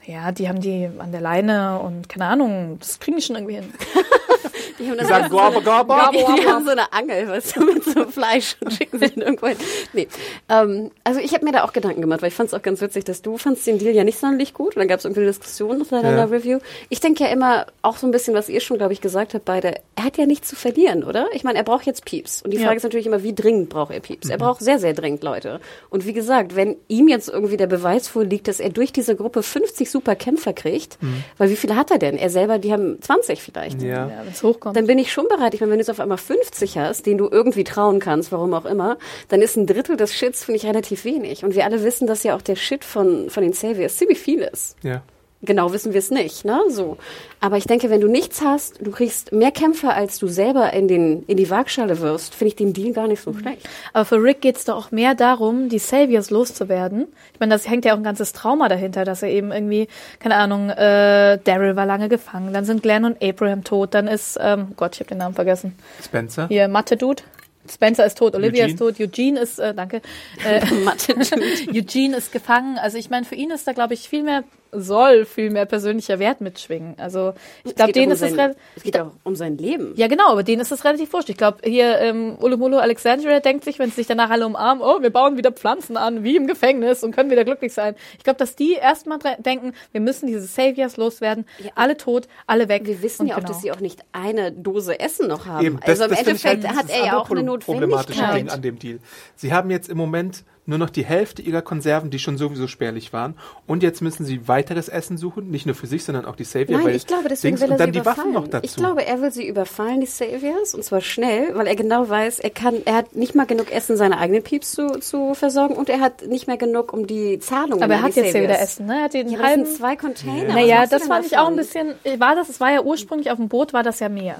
Ja, 0.05 0.31
die 0.31 0.49
haben 0.49 0.61
die 0.61 0.89
an 0.99 1.11
der 1.11 1.21
Leine 1.21 1.81
und 1.81 2.09
keine 2.09 2.27
Ahnung, 2.27 2.79
das 2.79 3.01
kriegen 3.01 3.17
die 3.17 3.23
schon 3.23 3.37
irgendwie 3.37 3.57
hin. 3.57 3.73
Die 4.79 4.89
haben 4.91 4.99
Die 4.99 5.05
sagen 5.05 5.29
Gorbe, 5.31 5.63
Gorbe. 5.63 5.95
Die, 6.13 6.19
die 6.43 6.47
haben 6.49 6.65
so 6.65 6.71
eine 6.71 6.93
Angel, 6.93 7.29
weißt 7.29 7.57
du, 7.57 7.65
mit 7.65 7.85
so 7.85 8.05
Fleisch 8.07 8.57
und 8.61 8.73
schicken 8.73 8.99
sie 8.99 9.09
den 9.11 9.23
irgendwo 9.23 9.47
hin. 9.49 9.57
Nee. 9.93 10.09
Ähm, 10.49 10.91
also 11.05 11.21
ich 11.21 11.33
habe 11.35 11.45
mir 11.45 11.53
da 11.53 11.65
auch 11.65 11.73
Gedanken 11.73 12.01
gemacht, 12.01 12.23
weil 12.23 12.29
ich 12.29 12.35
fand 12.35 12.49
es 12.49 12.55
auch 12.55 12.63
ganz 12.63 12.81
witzig, 12.81 13.05
dass 13.05 13.23
du 13.23 13.39
fandst 13.39 13.67
den 13.67 13.79
Deal 13.79 13.95
ja 13.95 14.05
nicht 14.05 14.19
sonderlich 14.19 14.55
gut. 14.55 14.77
Und 14.77 14.81
dann 14.81 14.89
gab 14.89 14.99
es 14.99 15.05
irgendwie 15.05 15.21
eine 15.23 15.31
Diskussion 15.31 15.79
nach 15.79 15.87
deiner 15.87 16.17
Ja. 16.17 16.25
Review. 16.25 16.59
Ich 16.89 17.01
denke 17.01 17.25
ja 17.25 17.31
immer 17.31 17.67
auch 17.83 17.97
so 17.97 18.07
ein 18.07 18.11
bisschen, 18.11 18.35
was 18.35 18.49
ihr 18.49 18.61
schon, 18.61 18.79
glaube 18.79 18.93
ich, 18.93 19.01
gesagt 19.01 19.35
habt 19.35 19.45
beide. 19.45 19.75
Er 19.97 20.05
hat 20.05 20.17
ja 20.19 20.27
nichts 20.27 20.49
zu 20.49 20.57
verlieren, 20.57 21.05
oder? 21.05 21.27
Ich 21.33 21.45
meine, 21.45 21.59
er 21.59 21.65
braucht 21.65 21.87
jetzt 21.87 22.05
Pieps. 22.05 22.43
Und 22.43 22.51
die 22.53 22.59
Frage 22.59 22.71
Ja. 22.73 22.77
ist 22.77 22.83
natürlich 22.83 23.07
immer, 23.07 23.23
wie 23.23 23.35
dringend 23.35 23.69
braucht 23.69 23.93
er 23.93 24.01
Pieps? 24.01 24.27
Mhm. 24.27 24.33
Er 24.33 24.39
braucht 24.39 24.61
sehr, 24.61 24.79
sehr 24.79 24.93
dringend 24.95 25.23
Leute. 25.23 25.61
Und 25.91 26.07
wie 26.07 26.13
gesagt, 26.13 26.55
wenn 26.57 26.77
ihm 26.89 27.09
jetzt 27.09 27.29
irgendwie 27.29 27.57
der 27.57 27.67
Beweis 27.67 28.09
vorliegt, 28.09 28.49
dass 28.49 28.61
er 28.61 28.71
durch 28.71 28.93
diese 28.93 29.17
Gruppe 29.17 29.43
50 29.43 29.91
super 29.91 30.15
Kämpfer 30.17 30.53
kriegt, 30.53 30.99
weil 31.39 31.51
wie 31.51 31.57
viele 31.57 31.77
hat 31.77 31.91
er 31.91 31.99
denn? 31.99 32.17
Er 32.17 32.31
selber, 32.31 32.59
die 32.59 32.73
haben 32.73 33.01
20 33.01 33.41
vielleicht. 33.43 33.81
Mhm. 33.81 33.87
Ja. 33.89 33.97
Ja, 34.09 34.21
wenn 34.25 34.33
es 34.33 34.43
hochkommt. 34.43 34.66
Dann 34.73 34.87
bin 34.87 34.99
ich 34.99 35.13
schon 35.13 35.29
bereit. 35.29 35.55
Ich 35.55 35.61
meine, 35.61 35.73
wenn 35.73 35.79
du 35.79 35.83
jetzt 35.83 35.91
auf 35.91 36.01
einmal 36.01 36.19
50 36.19 36.79
hast, 36.79 37.07
denen 37.07 37.19
du 37.19 37.29
irgendwie 37.31 37.65
trauen 37.65 38.01
kannst, 38.01 38.33
warum 38.33 38.55
auch 38.55 38.65
immer, 38.65 38.99
dann 39.29 39.43
ist 39.43 39.57
ein 39.57 39.67
Drittel 39.67 39.97
des 39.97 40.15
Shits, 40.15 40.45
finde 40.45 40.57
ich, 40.57 40.67
relativ 40.67 41.05
wenig. 41.05 41.45
Und 41.45 41.55
wir 41.55 41.65
alle 41.65 41.83
wissen, 41.83 42.07
dass 42.07 42.23
ja 42.23 42.37
auch 42.37 42.43
der 42.43 42.57
Shit 42.57 42.85
von, 42.85 43.31
von 43.31 43.43
den 43.43 43.53
Saviors 43.53 43.97
ziemlich 43.97 44.19
viel 44.19 44.41
ist. 44.41 44.77
Ja. 44.83 45.03
Genau 45.43 45.73
wissen 45.73 45.93
wir 45.93 45.99
es 45.99 46.11
nicht, 46.11 46.47
ne? 46.47 46.59
So. 46.71 46.97
Aber 47.41 47.59
ich 47.59 47.67
denke, 47.67 47.91
wenn 47.91 48.01
du 48.01 48.09
nichts 48.09 48.41
hast, 48.41 48.81
du 48.81 48.91
kriegst 48.91 49.33
mehr 49.33 49.51
Kämpfer, 49.51 49.95
als 49.95 50.19
du 50.19 50.29
selber 50.29 50.73
in, 50.73 50.89
den, 50.89 51.25
in 51.27 51.37
die 51.37 51.51
Waagschale 51.51 52.01
wirst, 52.01 52.35
finde 52.35 52.49
ich 52.49 52.57
den 52.57 52.73
Deal 52.73 52.93
gar 52.93 53.07
nicht 53.07 53.21
so 53.21 53.35
schlecht. 53.35 53.69
Aber 53.93 54.07
für 54.07 54.23
Rick 54.23 54.41
geht's 54.41 54.65
doch 54.65 54.77
auch 54.77 54.91
mehr 54.93 55.15
darum, 55.15 55.69
die 55.69 55.79
Saviors 55.79 56.31
loszuwerden. 56.31 57.07
Ich 57.35 57.41
meine, 57.41 57.55
das 57.55 57.69
hängt 57.69 57.85
ja 57.85 57.93
auch 57.93 57.99
ein 57.99 58.03
ganzes 58.03 58.33
Trauma 58.33 58.69
dahinter, 58.69 59.05
dass 59.05 59.23
er 59.23 59.29
eben 59.29 59.53
irgendwie, 59.53 59.89
keine 60.21 60.37
Ahnung, 60.37 60.71
äh, 60.71 61.39
Daryl 61.45 61.77
war 61.77 61.87
lange 61.87 62.09
gefangen, 62.09 62.55
dann 62.55 62.65
sind 62.65 62.83
Glenn 62.83 63.05
und 63.05 63.23
Abraham 63.23 63.63
tot, 63.63 63.93
dann 63.93 64.09
ist, 64.09 64.39
ähm, 64.41 64.69
Gott, 64.77 64.95
ich 64.95 65.01
habe 65.01 65.09
den 65.09 65.19
Namen 65.19 65.35
vergessen. 65.35 65.77
Spencer. 66.03 66.49
Hier, 66.49 66.67
Mathe-Dude. 66.69 67.23
Spencer 67.71 68.07
ist 68.07 68.19
tot, 68.19 68.35
Olivia 68.35 68.65
Eugene. 68.65 68.73
ist 68.73 68.79
tot, 68.79 69.01
Eugene 69.01 69.41
ist, 69.41 69.59
äh, 69.59 69.75
danke, 69.75 70.01
äh, 70.47 70.65
Mathe. 70.85 71.15
Eugene 71.73 72.17
ist 72.17 72.33
gefangen. 72.33 72.79
Also 72.79 72.99
ich 72.99 73.11
meine, 73.11 73.27
für 73.27 73.35
ihn 73.35 73.51
ist 73.51 73.67
da, 73.67 73.73
glaube 73.73 73.95
ich, 73.95 74.09
viel 74.09 74.23
mehr, 74.23 74.45
soll 74.81 75.25
viel 75.25 75.51
mehr 75.51 75.67
persönlicher 75.67 76.19
Wert 76.19 76.41
mitschwingen. 76.41 76.95
Also 76.99 77.35
ich 77.65 77.75
glaube, 77.75 77.93
denen 77.93 78.13
ist 78.13 78.23
es 78.23 78.31
sein, 78.31 78.39
relativ... 78.39 78.63
es 78.77 78.83
geht 78.83 78.99
auch 78.99 79.13
um 79.25 79.35
sein 79.37 79.59
Leben. 79.59 79.93
Ja, 79.97 80.07
genau, 80.09 80.31
aber 80.31 80.43
denen 80.43 80.61
ist 80.63 80.73
es 80.73 80.85
relativ 80.85 81.13
wurscht. 81.13 81.29
Ich 81.29 81.37
glaube, 81.37 81.59
hier 81.65 81.99
ähm, 82.01 82.37
Ulumulu 82.41 82.77
Alexandria 82.79 83.41
denkt 83.41 83.65
sich, 83.65 83.79
wenn 83.79 83.91
sie 83.91 83.97
sich 83.97 84.07
danach 84.07 84.31
alle 84.31 84.47
umarmen, 84.47 84.83
oh, 84.85 85.03
wir 85.03 85.11
bauen 85.11 85.37
wieder 85.37 85.53
Pflanzen 85.53 85.97
an, 85.97 86.25
wie 86.25 86.37
im 86.37 86.47
Gefängnis 86.47 87.03
und 87.03 87.15
können 87.15 87.31
wieder 87.31 87.45
glücklich 87.45 87.73
sein. 87.73 87.95
Ich 88.19 88.25
glaube, 88.25 88.39
dass 88.39 88.57
die 88.57 88.75
erstmal 88.75 89.19
denken, 89.39 89.73
wir 89.93 90.01
müssen 90.01 90.27
diese 90.27 90.43
Saviors 90.43 90.97
loswerden, 90.97 91.47
Ja. 91.59 91.71
alle 91.75 91.97
tot, 91.97 92.29
alle 92.47 92.69
weg. 92.69 92.83
Wir 92.87 93.03
wissen 93.03 93.23
Und 93.23 93.29
ja 93.29 93.35
auch, 93.35 93.39
genau. 93.41 93.49
dass 93.53 93.63
sie 93.63 93.73
auch 93.73 93.81
nicht 93.81 94.01
eine 94.13 94.53
Dose 94.53 94.99
Essen 95.01 95.29
noch 95.29 95.47
haben. 95.47 95.65
Eben, 95.65 95.79
also 95.83 96.05
im 96.05 96.11
finde 96.11 96.33
ich 96.33 96.45
Endeffekt 96.45 96.67
halt 96.69 96.77
hat 96.77 96.91
er 96.91 97.07
ja 97.07 97.19
auch 97.19 97.31
eine 97.31 97.45
Pro- 97.45 97.59
problematische 97.59 98.21
Notwendigkeit. 98.21 98.37
Ding 98.37 98.51
an 98.51 98.63
dem 98.63 98.79
Deal. 98.79 98.99
Sie 99.35 99.53
haben 99.53 99.71
jetzt 99.71 99.89
im 99.89 99.97
Moment 99.97 100.45
nur 100.67 100.79
noch 100.79 100.91
die 100.91 101.05
Hälfte 101.05 101.43
ihrer 101.43 101.63
Konserven, 101.63 102.11
die 102.11 102.19
schon 102.19 102.37
sowieso 102.37 102.67
spärlich 102.67 103.13
waren. 103.13 103.35
Und 103.67 103.83
jetzt 103.83 104.03
müssen 104.03 104.25
sie 104.25 104.49
weiteres 104.49 104.89
Essen 104.89 105.17
suchen, 105.17 105.51
nicht 105.51 105.65
nur 105.67 105.75
für 105.75 105.87
sich, 105.87 106.05
sondern 106.05 106.25
auch 106.25 106.37
die 106.37 106.45
Savior. 106.45 106.79
Nein, 106.79 106.89
weil 106.89 106.97
ich 106.97 107.07
glaube, 107.07 107.29
deswegen 107.29 107.57
Dings, 107.57 107.61
will 107.63 107.69
er 107.71 107.73
und 107.75 107.81
dann 107.81 107.93
sie 107.93 108.01
die 108.01 108.05
Waffen 108.07 108.31
überfallen. 108.31 108.33
noch 108.35 108.49
dazu. 108.49 108.65
Ich 108.65 108.77
glaube, 108.77 109.07
er 109.07 109.23
will 109.23 109.31
sie 109.31 109.47
überfallen, 109.49 110.01
die 110.01 110.07
Saviors, 110.07 110.75
und 110.75 110.83
zwar 110.85 111.01
schnell, 111.01 111.55
weil 111.55 111.67
er 111.67 111.77
genau 111.77 112.09
weiß, 112.09 112.41
er 112.41 112.51
kann, 112.51 112.75
er 112.85 112.95
hat 112.97 113.15
nicht 113.15 113.35
mal 113.35 113.47
genug 113.47 113.71
Essen, 113.73 113.97
seine 113.97 114.19
eigenen 114.19 114.43
Pieps 114.43 114.73
zu, 114.73 114.99
zu 115.01 115.35
versorgen, 115.35 115.75
und 115.75 115.89
er 115.89 116.01
hat 116.01 116.27
nicht 116.27 116.47
mehr 116.47 116.57
genug, 116.57 116.93
um 116.93 117.07
die 117.07 117.39
Zahlungen 117.39 117.83
Aber 117.83 117.95
er 117.95 118.03
hat 118.03 118.17
jetzt 118.17 118.27
ja 118.27 118.33
Saviors. 118.33 118.43
wieder 118.51 118.61
Essen, 118.61 118.87
ne? 118.87 118.97
Er 118.99 119.05
hat 119.05 119.15
den 119.15 119.29
Ja, 119.31 119.39
halben. 119.39 119.67
zwei 119.67 119.97
Container. 119.97 120.53
Naja, 120.55 120.87
das 120.87 121.07
fand 121.07 121.27
ich 121.27 121.39
auch 121.39 121.49
ein 121.49 121.57
bisschen, 121.57 121.95
war 122.19 122.35
das, 122.35 122.49
es 122.49 122.61
war 122.61 122.73
ja 122.73 122.83
ursprünglich 122.83 123.31
auf 123.31 123.37
dem 123.39 123.49
Boot, 123.49 123.73
war 123.73 123.83
das 123.83 124.01
ja 124.01 124.09
mehr. 124.09 124.37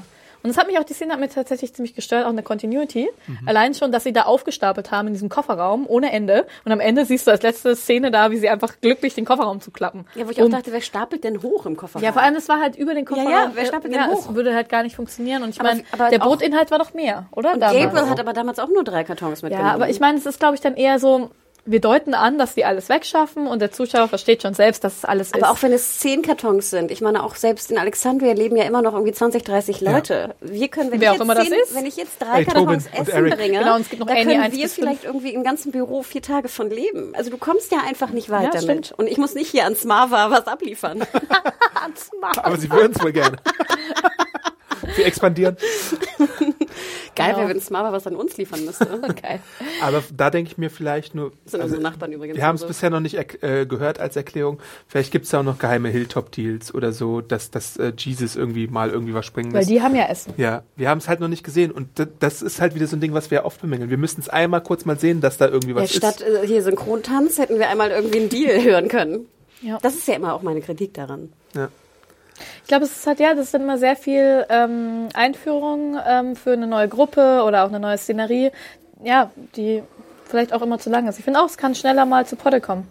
Und 0.47 0.51
es 0.51 0.59
hat 0.59 0.69
mich 0.69 0.79
auch, 0.79 0.85
die 0.85 0.95
Szene 0.95 1.13
hat 1.13 1.19
mir 1.19 1.29
tatsächlich 1.29 1.75
ziemlich 1.75 1.95
gestört, 1.97 2.25
auch 2.25 2.31
eine 2.31 2.45
Continuity. 2.45 3.09
Mhm. 3.27 3.39
Allein 3.49 3.75
schon, 3.75 3.91
dass 3.91 4.05
sie 4.05 4.13
da 4.13 4.23
aufgestapelt 4.23 4.93
haben 4.93 5.09
in 5.09 5.15
diesem 5.15 5.29
Kofferraum, 5.29 5.85
ohne 5.89 6.13
Ende. 6.13 6.47
Und 6.65 6.71
am 6.71 6.79
Ende 6.79 7.05
siehst 7.05 7.27
du 7.27 7.33
als 7.33 7.43
letzte 7.43 7.75
Szene 7.75 8.13
da, 8.13 8.31
wie 8.31 8.37
sie 8.37 8.49
einfach 8.49 8.75
glücklich 8.81 9.15
den 9.17 9.25
Kofferraum 9.25 9.61
zu 9.61 9.73
klappen. 9.73 10.07
Ja, 10.15 10.25
wo 10.27 10.31
ich 10.31 10.41
auch 10.41 10.45
Um- 10.47 10.53
dachte, 10.53 10.71
wer 10.71 10.81
stapelt 10.81 11.25
denn 11.25 11.43
hoch 11.43 11.67
im 11.67 11.77
Kofferraum? 11.77 12.05
Ja, 12.05 12.13
vor 12.13 12.23
allem, 12.23 12.37
es 12.37 12.49
war 12.49 12.61
halt 12.61 12.77
über 12.77 12.95
den 12.95 13.05
Kofferraum. 13.05 13.31
ja, 13.33 13.51
wer 13.55 13.67
stapelt 13.67 13.93
denn 13.93 14.01
ja, 14.01 14.07
hoch? 14.09 14.29
Es 14.31 14.35
würde 14.37 14.55
halt 14.55 14.69
gar 14.69 14.85
nicht 14.85 14.95
funktionieren. 14.95 15.43
Und 15.43 15.49
ich 15.51 15.61
meine, 15.61 15.83
der 16.11 16.23
auch- 16.23 16.31
Bootinhalt 16.31 16.71
war 16.71 16.79
doch 16.79 16.95
mehr, 16.95 17.27
oder? 17.33 17.55
Und 17.55 17.61
Damals. 17.61 17.83
Gabriel 17.83 18.09
hat 18.11 18.21
aber 18.21 18.33
damals 18.33 18.59
auch 18.61 18.69
nur 18.69 18.85
drei 18.85 19.03
Kartons 19.03 19.43
mitgenommen. 19.43 19.69
Ja, 19.69 19.75
aber 19.75 19.89
ich 19.89 19.99
meine, 19.99 20.19
es 20.19 20.27
ist, 20.27 20.39
glaube 20.39 20.55
ich, 20.55 20.61
dann 20.61 20.77
eher 20.77 20.99
so, 21.01 21.31
wir 21.67 21.81
deuten 21.81 22.15
an, 22.15 22.39
dass 22.39 22.55
die 22.55 22.65
alles 22.65 22.89
wegschaffen 22.89 23.47
und 23.47 23.61
der 23.61 23.73
Zuschauer 23.73 24.09
versteht 24.09 24.43
schon 24.43 24.55
selbst, 24.55 24.85
dass 24.85 24.99
es 24.99 25.05
alles 25.05 25.29
ist. 25.29 25.35
Aber 25.43 25.51
auch 25.51 25.61
wenn 25.63 25.73
es 25.73 25.99
zehn 25.99 26.23
Kartons 26.23 26.71
sind, 26.71 26.91
ich 26.91 27.01
meine, 27.01 27.23
auch 27.25 27.35
selbst 27.35 27.71
in 27.71 27.79
Alexandria 27.79 28.33
leben 28.35 28.57
ja 28.57 28.65
immer 28.65 28.83
noch 28.83 28.93
irgendwie 28.95 29.13
20, 29.13 29.43
30 29.45 29.81
Leute. 29.81 30.35
Wir 30.41 30.69
können, 30.69 30.91
wenn 30.93 31.01
Wer 31.01 31.13
ich 31.15 31.19
auch 31.19 31.25
immer 31.25 31.35
jetzt 31.39 31.51
das 31.51 31.59
zehn, 31.59 31.65
ist. 31.65 31.75
wenn 31.75 31.87
ich 31.87 31.97
jetzt 31.97 32.23
drei 32.23 32.39
Ey, 32.39 32.45
Tobin 32.45 32.65
Kartons 32.65 32.87
Essen 32.93 33.11
Eric. 33.13 33.37
bringe, 33.37 33.59
Genau, 33.59 33.77
es 33.79 33.89
gibt 33.89 34.01
noch 34.01 34.07
da 34.07 34.13
Annie 34.15 34.25
können 34.27 34.41
1 34.43 34.55
wir 34.57 34.69
vielleicht 34.69 35.05
irgendwie 35.05 35.35
im 35.35 35.43
ganzen 35.45 35.73
Büro 35.73 36.03
vier 36.03 36.23
Tage 36.23 36.49
von 36.49 36.71
leben. 36.71 37.13
Also 37.17 37.31
du 37.31 37.39
kommst 37.39 37.73
ja 37.73 37.79
einfach 37.87 38.11
nicht 38.11 38.31
weit 38.31 38.55
Ja, 38.55 38.61
damit. 38.61 38.87
stimmt. 38.87 38.95
Und 38.99 39.09
ich 39.09 39.19
muss 39.19 39.35
nicht 39.35 39.51
hier 39.51 39.65
ans 39.65 39.85
Marva 39.85 40.31
was 40.31 40.47
abliefern. 40.47 41.05
Aber 42.43 42.57
sie 42.57 42.71
würden 42.71 42.93
es 42.97 43.03
wohl 43.03 43.13
gerne. 43.13 43.37
sie 44.97 45.03
expandieren. 45.03 45.57
Geil 47.15 47.29
Genau. 47.29 47.39
wäre, 47.39 47.49
wenn 47.49 47.61
Smava 47.61 47.93
was 47.93 48.07
an 48.07 48.15
uns 48.15 48.37
liefern 48.37 48.65
müsste. 48.67 48.85
Geil. 49.23 49.41
Aber 49.83 50.03
da 50.15 50.29
denke 50.31 50.51
ich 50.51 50.59
mir 50.59 50.69
vielleicht 50.71 51.15
nur. 51.15 51.33
Das 51.45 51.53
sind 51.53 51.63
unsere 51.63 51.81
Nachbarn 51.81 52.13
übrigens. 52.13 52.37
Wir 52.37 52.45
haben 52.45 52.57
es 52.57 52.63
Also- 52.63 52.69
bisher 52.69 52.91
noch 52.91 53.01
nicht 53.01 53.15
äh, 53.43 53.65
gehört 53.67 53.99
als 54.01 54.17
Erklärung. 54.17 54.59
Vielleicht 54.87 55.13
gibt 55.13 55.25
es 55.25 55.31
da 55.31 55.41
auch 55.41 55.45
noch 55.45 55.59
geheime 55.59 55.89
Hilltop-Deals 55.89 56.75
oder 56.75 56.93
so, 56.93 57.23
dass, 57.23 57.51
dass 57.51 57.79
äh, 57.79 57.93
Jesus 57.97 58.37
irgendwie 58.37 58.67
mal 58.67 58.91
irgendwie 58.91 59.15
was 59.15 59.25
springen 59.25 59.53
Weil 59.53 59.61
lässt. 59.61 59.71
die 59.71 59.81
haben 59.81 59.95
ja 59.97 60.07
Essen. 60.09 60.35
Ja, 60.37 60.63
wir 60.77 60.91
haben 60.91 60.99
es 60.99 61.09
halt 61.09 61.21
noch 61.21 61.29
nicht 61.29 61.43
gesehen. 61.45 61.71
Und 61.71 61.89
das 62.21 62.43
ist 62.43 62.61
halt 62.61 62.75
wieder 62.75 62.87
so 62.87 62.97
ein 62.97 63.01
Ding, 63.01 63.15
was 63.15 63.31
wir 63.31 63.47
oft 63.47 63.63
bemängeln. 63.63 63.89
Wir 63.89 63.99
müssten 63.99 64.21
es 64.21 64.29
einmal 64.29 64.63
kurz 64.63 64.85
mal 64.85 64.99
sehen, 64.99 65.21
dass 65.23 65.39
da 65.39 65.47
irgendwie 65.47 65.71
Ja, 65.71 65.77
was 65.77 65.95
statt 65.95 66.21
ist. 66.21 66.45
äh, 66.45 66.47
hier 66.47 66.63
Synchrontanz 66.63 67.39
hätten 67.39 67.59
wir 67.59 67.71
einmal 67.71 67.91
irgendwie 67.91 68.19
einen 68.21 68.29
Deal 68.29 68.63
hören 68.63 68.89
können. 68.89 69.27
Ja. 69.63 69.79
Das 69.81 69.95
ist 69.95 70.07
ja 70.07 70.15
immer 70.15 70.35
auch 70.35 70.43
meine 70.43 70.61
Kritik 70.61 70.93
daran. 70.93 71.33
Ja. 71.55 71.69
Ich 72.63 72.69
glaube, 72.69 72.85
es 72.85 72.93
ist 72.97 73.07
halt, 73.07 73.21
ja, 73.21 73.35
das 73.35 73.47
ist 73.47 73.55
dann 73.55 73.63
immer 73.63 73.79
sehr 73.79 73.97
viel 73.97 74.45
ähm, 74.49 75.09
Einführung 75.15 75.99
ähm, 76.07 76.37
für 76.37 76.53
eine 76.53 76.67
neue 76.67 76.89
Gruppe 76.89 77.43
oder 77.45 77.65
auch 77.65 77.69
eine 77.69 77.81
neue 77.81 77.99
Szenerie, 77.99 78.51
ja, 79.03 79.31
die 79.57 79.83
vielleicht 80.27 80.53
auch 80.53 80.63
immer 80.63 80.79
zu 80.79 80.91
lang 80.91 81.07
ist. 81.09 81.19
Ich 81.19 81.25
finde 81.25 81.41
auch, 81.41 81.47
es 81.47 81.57
kann 81.57 81.75
schneller 81.75 82.05
mal 82.05 82.27
zu 82.27 82.37
Potte 82.37 82.61
kommen. 82.61 82.89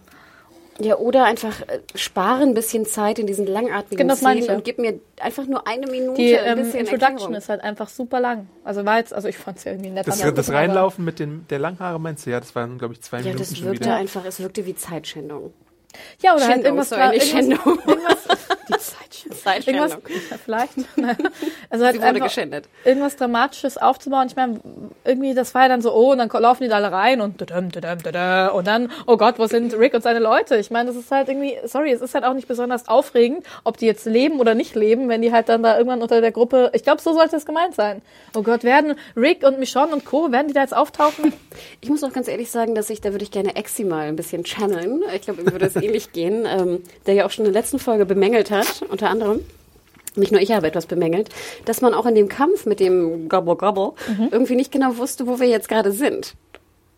Ja, 0.77 0.97
oder 0.97 1.23
einfach 1.23 1.61
äh, 1.61 1.79
spare 1.95 2.41
ein 2.43 2.53
bisschen 2.53 2.85
Zeit 2.85 3.17
in 3.17 3.27
diesen 3.27 3.47
langatmigen 3.47 4.09
Genau, 4.09 4.15
Szenen 4.15 4.49
und 4.49 4.65
gib 4.65 4.77
mir 4.77 4.99
einfach 5.21 5.45
nur 5.45 5.65
eine 5.67 5.87
Minute 5.87 6.15
Die 6.21 6.37
ein 6.37 6.57
ähm, 6.57 6.63
bisschen 6.65 6.81
Introduction 6.81 7.11
Erklärung. 7.13 7.35
ist 7.35 7.47
halt 7.47 7.63
einfach 7.63 7.87
super 7.87 8.19
lang. 8.19 8.49
Also 8.65 8.83
war 8.83 8.97
jetzt, 8.97 9.13
also 9.13 9.29
ich 9.29 9.37
fand 9.37 9.57
es 9.57 9.63
ja 9.63 9.71
irgendwie 9.71 9.91
nett. 9.91 10.05
Das, 10.05 10.19
das 10.19 10.51
Reinlaufen 10.51 11.05
mit 11.05 11.19
den, 11.19 11.45
der 11.49 11.59
Langhaare 11.59 11.97
meinst 11.97 12.25
du? 12.25 12.31
Ja, 12.31 12.41
das 12.41 12.55
waren, 12.55 12.77
glaube 12.77 12.93
ich, 12.93 13.01
zwei 13.01 13.17
Ja, 13.19 13.23
Minuten 13.23 13.39
das 13.39 13.57
schon 13.57 13.67
wirkte 13.67 13.85
wieder. 13.85 13.95
einfach, 13.95 14.25
es 14.25 14.41
wirkte 14.41 14.65
wie 14.65 14.75
Zeitschändung. 14.75 15.53
Ja, 16.21 16.33
oder 16.35 16.41
halt 16.41 16.51
Schändung, 16.55 16.65
irgendwas, 16.77 16.89
sorry, 16.89 17.17
irgendwas, 17.19 17.87
irgendwas 17.87 18.27
Zeitschändung. 19.43 19.89
Vielleicht. 20.45 20.73
Also 21.69 21.85
halt 21.85 21.95
Sie 21.95 22.01
wurde 22.01 22.19
geschändet. 22.19 22.69
irgendwas 22.85 23.15
Dramatisches 23.15 23.77
aufzubauen. 23.77 24.27
Ich 24.27 24.35
meine, 24.35 24.59
irgendwie, 25.03 25.33
das 25.33 25.53
war 25.53 25.63
ja 25.63 25.67
dann 25.67 25.81
so, 25.81 25.93
oh, 25.93 26.11
und 26.11 26.19
dann 26.19 26.29
laufen 26.29 26.63
die 26.63 26.69
da 26.69 26.75
alle 26.75 26.91
rein 26.91 27.21
und 27.21 27.41
dadum, 27.41 27.71
dadum, 27.71 28.01
dadum, 28.03 28.55
und 28.55 28.67
dann, 28.67 28.91
oh 29.07 29.17
Gott, 29.17 29.39
wo 29.39 29.47
sind 29.47 29.73
Rick 29.77 29.93
und 29.93 30.01
seine 30.01 30.19
Leute? 30.19 30.55
Ich 30.57 30.71
meine, 30.71 30.87
das 30.87 30.95
ist 30.95 31.11
halt 31.11 31.27
irgendwie, 31.27 31.57
sorry, 31.65 31.91
es 31.91 32.01
ist 32.01 32.13
halt 32.13 32.23
auch 32.23 32.33
nicht 32.33 32.47
besonders 32.47 32.87
aufregend, 32.87 33.45
ob 33.63 33.77
die 33.77 33.85
jetzt 33.85 34.05
leben 34.05 34.39
oder 34.39 34.55
nicht 34.55 34.75
leben, 34.75 35.09
wenn 35.09 35.21
die 35.21 35.31
halt 35.31 35.49
dann 35.49 35.63
da 35.63 35.77
irgendwann 35.77 36.01
unter 36.01 36.21
der 36.21 36.31
Gruppe, 36.31 36.71
ich 36.73 36.83
glaube, 36.83 37.01
so 37.01 37.13
sollte 37.13 37.35
es 37.35 37.45
gemeint 37.45 37.75
sein. 37.75 38.01
Oh 38.35 38.41
Gott, 38.41 38.63
werden 38.63 38.95
Rick 39.17 39.43
und 39.43 39.59
Michonne 39.59 39.91
und 39.93 40.05
Co., 40.05 40.31
werden 40.31 40.47
die 40.47 40.53
da 40.53 40.61
jetzt 40.61 40.75
auftauchen? 40.75 41.33
Ich 41.81 41.89
muss 41.89 42.03
auch 42.03 42.13
ganz 42.13 42.27
ehrlich 42.27 42.51
sagen, 42.51 42.75
dass 42.75 42.89
ich, 42.89 43.01
da 43.01 43.11
würde 43.11 43.23
ich 43.23 43.31
gerne 43.31 43.55
Exi 43.55 43.83
mal 43.83 44.07
ein 44.07 44.15
bisschen 44.15 44.43
channeln. 44.43 45.01
Ich 45.13 45.23
glaube, 45.23 45.41
ihm 45.41 45.51
würde 45.51 45.65
es 45.65 45.75
ähnlich 45.75 46.11
gehen, 46.11 46.45
ähm, 46.47 46.83
der 47.05 47.15
ja 47.15 47.25
auch 47.25 47.31
schon 47.31 47.45
in 47.45 47.51
der 47.51 47.61
letzten 47.61 47.79
Folge 47.79 48.05
bemängelt 48.05 48.51
hat, 48.51 48.83
unter 48.89 49.04
anderem. 49.09 49.41
Nicht 50.17 50.31
nur 50.31 50.39
ich 50.39 50.51
habe 50.53 50.65
etwas 50.67 50.85
bemängelt, 50.85 51.27
dass 51.65 51.81
man 51.81 51.93
auch 51.93 52.05
in 52.05 52.15
dem 52.15 52.29
Kampf 52.29 52.65
mit 52.65 52.79
dem 52.79 53.27
Gobble 53.27 53.55
Gobble 53.57 53.91
Mhm. 54.07 54.29
irgendwie 54.31 54.55
nicht 54.55 54.71
genau 54.71 54.95
wusste, 54.97 55.27
wo 55.27 55.39
wir 55.41 55.47
jetzt 55.47 55.67
gerade 55.67 55.91
sind. 55.91 56.35